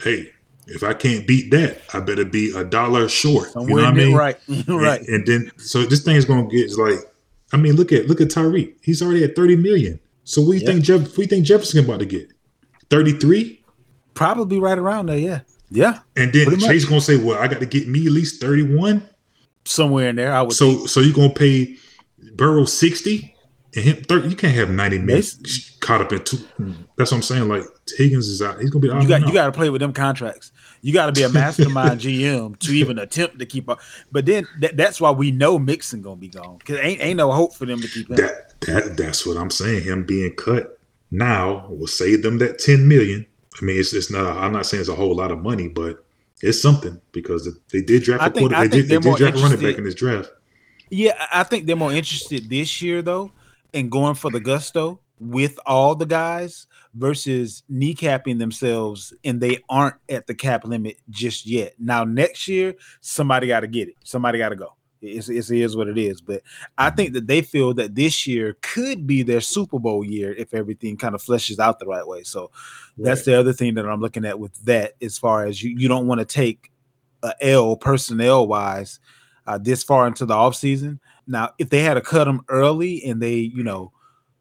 hey, 0.00 0.30
if 0.68 0.84
I 0.84 0.94
can't 0.94 1.26
beat 1.26 1.50
that, 1.50 1.80
I 1.92 1.98
better 1.98 2.24
be 2.24 2.56
a 2.56 2.62
dollar 2.62 3.08
short. 3.08 3.48
You 3.56 3.66
know 3.66 3.74
what 3.74 3.84
I 3.84 3.90
mean? 3.90 4.14
Right, 4.14 4.38
right. 4.68 5.00
And, 5.00 5.08
and, 5.08 5.26
then 5.26 5.50
so 5.56 5.82
this 5.82 6.04
thing's 6.04 6.24
gonna 6.24 6.46
get 6.46 6.70
like, 6.78 7.00
I 7.52 7.56
mean, 7.56 7.74
look 7.74 7.90
at 7.90 8.06
look 8.06 8.20
at 8.20 8.28
Tyreek. 8.28 8.76
He's 8.80 9.02
already 9.02 9.24
at 9.24 9.34
30 9.34 9.56
million. 9.56 9.98
So 10.22 10.40
what 10.40 10.52
do 10.52 10.58
you 10.58 10.60
yeah. 10.60 10.66
think 10.68 10.84
Jeff 10.84 11.18
we 11.18 11.26
think 11.26 11.44
Jefferson 11.44 11.84
about 11.84 11.98
to 11.98 12.06
get? 12.06 12.32
33? 12.90 13.60
Probably 14.14 14.60
right 14.60 14.78
around 14.78 15.06
there, 15.06 15.18
yeah. 15.18 15.40
Yeah. 15.70 15.98
And 16.14 16.32
then 16.32 16.60
Chase 16.60 16.84
much. 16.84 16.88
gonna 16.88 17.00
say, 17.00 17.16
Well, 17.16 17.42
I 17.42 17.48
got 17.48 17.58
to 17.58 17.66
get 17.66 17.88
me 17.88 18.06
at 18.06 18.12
least 18.12 18.40
31. 18.40 19.02
Somewhere 19.64 20.10
in 20.10 20.16
there. 20.16 20.32
I 20.32 20.42
would 20.42 20.52
so 20.52 20.72
think. 20.72 20.88
so 20.90 21.00
you're 21.00 21.12
gonna 21.12 21.30
pay 21.34 21.76
Burrow 22.36 22.66
60? 22.66 23.34
And 23.74 23.84
him 23.84 23.96
30, 24.04 24.28
you 24.28 24.36
can't 24.36 24.54
have 24.54 24.70
90 24.70 24.98
minutes 25.00 25.75
caught 25.86 26.00
up 26.00 26.12
in 26.12 26.22
two. 26.24 26.38
That's 26.96 27.12
what 27.12 27.18
I'm 27.18 27.22
saying. 27.22 27.48
Like 27.48 27.62
Higgins 27.96 28.26
is 28.26 28.42
out. 28.42 28.60
He's 28.60 28.70
gonna 28.70 28.80
be 28.80 28.90
out. 28.90 29.02
You 29.02 29.08
got 29.08 29.26
you 29.26 29.32
got 29.32 29.46
to 29.46 29.52
play 29.52 29.70
with 29.70 29.80
them 29.80 29.92
contracts. 29.92 30.50
You 30.82 30.92
got 30.92 31.06
to 31.06 31.12
be 31.12 31.22
a 31.22 31.28
mastermind 31.28 32.00
GM 32.00 32.58
to 32.58 32.72
even 32.72 32.98
attempt 32.98 33.38
to 33.38 33.46
keep 33.46 33.68
up. 33.68 33.80
But 34.10 34.26
then 34.26 34.46
that, 34.60 34.76
that's 34.76 35.00
why 35.00 35.10
we 35.12 35.30
know 35.30 35.58
Mixon 35.58 36.02
gonna 36.02 36.16
be 36.16 36.28
gone 36.28 36.58
because 36.58 36.78
ain't 36.80 37.00
ain't 37.00 37.16
no 37.16 37.30
hope 37.30 37.54
for 37.54 37.66
them 37.66 37.80
to 37.80 37.88
keep 37.88 38.10
him. 38.10 38.16
That 38.16 38.60
that 38.62 38.96
that's 38.96 39.24
what 39.24 39.36
I'm 39.36 39.50
saying. 39.50 39.84
Him 39.84 40.04
being 40.04 40.34
cut 40.34 40.78
now 41.10 41.66
will 41.68 41.86
save 41.86 42.22
them 42.22 42.38
that 42.38 42.58
10 42.58 42.86
million. 42.86 43.24
I 43.60 43.64
mean, 43.64 43.78
it's 43.78 43.94
it's 43.94 44.10
not. 44.10 44.36
I'm 44.36 44.52
not 44.52 44.66
saying 44.66 44.80
it's 44.80 44.90
a 44.90 44.94
whole 44.94 45.14
lot 45.14 45.30
of 45.30 45.38
money, 45.38 45.68
but 45.68 46.04
it's 46.42 46.60
something 46.60 47.00
because 47.12 47.48
they 47.70 47.80
did 47.80 48.02
draft 48.02 48.26
a 48.26 48.30
quarter. 48.38 48.56
They 48.56 48.68
did, 48.68 48.88
they 48.88 48.98
did 48.98 49.16
draft 49.16 49.38
a 49.38 49.40
running 49.40 49.60
back 49.60 49.78
in 49.78 49.84
this 49.84 49.94
draft. 49.94 50.30
Yeah, 50.90 51.14
I 51.32 51.44
think 51.44 51.66
they're 51.66 51.76
more 51.76 51.92
interested 51.92 52.50
this 52.50 52.82
year 52.82 53.02
though 53.02 53.30
in 53.72 53.88
going 53.88 54.14
for 54.14 54.30
the 54.30 54.40
gusto 54.40 55.00
with 55.18 55.58
all 55.66 55.94
the 55.94 56.06
guys 56.06 56.66
versus 56.94 57.62
kneecapping 57.70 58.38
themselves 58.38 59.12
and 59.24 59.40
they 59.40 59.58
aren't 59.68 59.96
at 60.08 60.26
the 60.26 60.34
cap 60.34 60.64
limit 60.64 60.98
just 61.10 61.46
yet. 61.46 61.74
Now 61.78 62.04
next 62.04 62.48
year, 62.48 62.74
somebody 63.00 63.46
got 63.46 63.60
to 63.60 63.66
get 63.66 63.88
it. 63.88 63.94
Somebody 64.04 64.38
got 64.38 64.50
to 64.50 64.56
go. 64.56 64.74
It's, 65.02 65.28
it's, 65.28 65.50
it 65.50 65.58
is 65.58 65.76
what 65.76 65.88
it 65.88 65.98
is. 65.98 66.20
But 66.20 66.42
I 66.78 66.90
think 66.90 67.12
that 67.12 67.26
they 67.26 67.42
feel 67.42 67.74
that 67.74 67.94
this 67.94 68.26
year 68.26 68.56
could 68.62 69.06
be 69.06 69.22
their 69.22 69.40
Super 69.40 69.78
Bowl 69.78 70.04
year 70.04 70.34
if 70.34 70.52
everything 70.54 70.96
kind 70.96 71.14
of 71.14 71.22
fleshes 71.22 71.58
out 71.58 71.78
the 71.78 71.86
right 71.86 72.06
way. 72.06 72.22
So 72.22 72.50
right. 72.96 73.04
that's 73.04 73.24
the 73.24 73.38
other 73.38 73.52
thing 73.52 73.74
that 73.74 73.86
I'm 73.86 74.00
looking 74.00 74.24
at 74.24 74.38
with 74.38 74.54
that 74.64 74.94
as 75.00 75.18
far 75.18 75.46
as 75.46 75.62
you, 75.62 75.76
you 75.76 75.88
don't 75.88 76.06
want 76.06 76.20
to 76.20 76.24
take 76.24 76.70
a 77.22 77.34
L 77.40 77.76
personnel 77.76 78.46
wise 78.46 79.00
uh, 79.46 79.58
this 79.58 79.82
far 79.82 80.06
into 80.06 80.26
the 80.26 80.34
offseason. 80.34 80.98
Now, 81.26 81.50
if 81.58 81.70
they 81.70 81.82
had 81.82 81.94
to 81.94 82.00
cut 82.00 82.24
them 82.24 82.42
early 82.48 83.04
and 83.04 83.20
they, 83.20 83.34
you 83.34 83.64
know, 83.64 83.92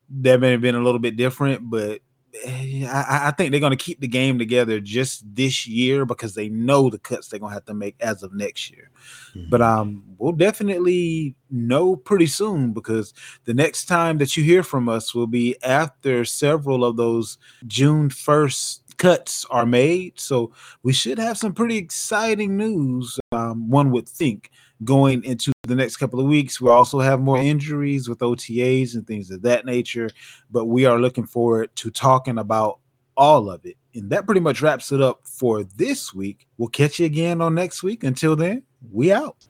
that 0.09 0.39
may 0.39 0.51
have 0.51 0.61
been 0.61 0.75
a 0.75 0.83
little 0.83 0.99
bit 0.99 1.15
different, 1.15 1.69
but 1.69 2.01
eh, 2.43 2.85
I, 2.85 3.27
I 3.27 3.31
think 3.31 3.51
they're 3.51 3.59
going 3.59 3.75
to 3.75 3.83
keep 3.83 3.99
the 3.99 4.07
game 4.07 4.37
together 4.37 4.79
just 4.79 5.23
this 5.35 5.67
year 5.67 6.05
because 6.05 6.35
they 6.35 6.49
know 6.49 6.89
the 6.89 6.99
cuts 6.99 7.27
they're 7.27 7.39
going 7.39 7.51
to 7.51 7.55
have 7.55 7.65
to 7.65 7.73
make 7.73 7.95
as 7.99 8.23
of 8.23 8.33
next 8.33 8.71
year. 8.71 8.91
Mm-hmm. 9.35 9.49
But 9.49 9.61
um, 9.61 10.03
we'll 10.17 10.33
definitely 10.33 11.35
know 11.49 11.95
pretty 11.95 12.27
soon 12.27 12.73
because 12.73 13.13
the 13.45 13.53
next 13.53 13.85
time 13.85 14.17
that 14.19 14.35
you 14.35 14.43
hear 14.43 14.63
from 14.63 14.89
us 14.89 15.15
will 15.15 15.27
be 15.27 15.55
after 15.63 16.25
several 16.25 16.83
of 16.83 16.97
those 16.97 17.37
June 17.67 18.09
1st 18.09 18.84
cuts 18.97 19.45
are 19.49 19.65
made. 19.65 20.19
So 20.19 20.51
we 20.83 20.93
should 20.93 21.19
have 21.19 21.37
some 21.37 21.53
pretty 21.53 21.77
exciting 21.77 22.57
news, 22.57 23.19
um, 23.31 23.69
one 23.69 23.91
would 23.91 24.07
think, 24.07 24.51
going 24.83 25.23
into 25.23 25.51
the 25.63 25.75
next 25.75 25.97
couple 25.97 26.19
of 26.19 26.27
weeks. 26.27 26.59
We'll 26.59 26.73
also 26.73 26.99
have 26.99 27.21
more 27.21 27.37
injuries 27.37 28.09
with 28.09 28.19
OTAs 28.19 28.95
and 28.95 29.05
things 29.05 29.31
of 29.31 29.41
that 29.43 29.65
nature. 29.65 30.09
But 30.51 30.65
we 30.65 30.85
are 30.85 30.99
looking 30.99 31.25
forward 31.25 31.75
to 31.77 31.91
talking 31.91 32.37
about 32.37 32.79
all 33.17 33.49
of 33.49 33.65
it. 33.65 33.77
And 33.93 34.09
that 34.09 34.25
pretty 34.25 34.41
much 34.41 34.61
wraps 34.61 34.91
it 34.91 35.01
up 35.01 35.21
for 35.23 35.63
this 35.63 36.13
week. 36.13 36.47
We'll 36.57 36.69
catch 36.69 36.99
you 36.99 37.05
again 37.05 37.41
on 37.41 37.55
next 37.55 37.81
week. 37.81 38.03
Until 38.03 38.35
then, 38.35 38.63
we 38.91 39.11
out. 39.11 39.47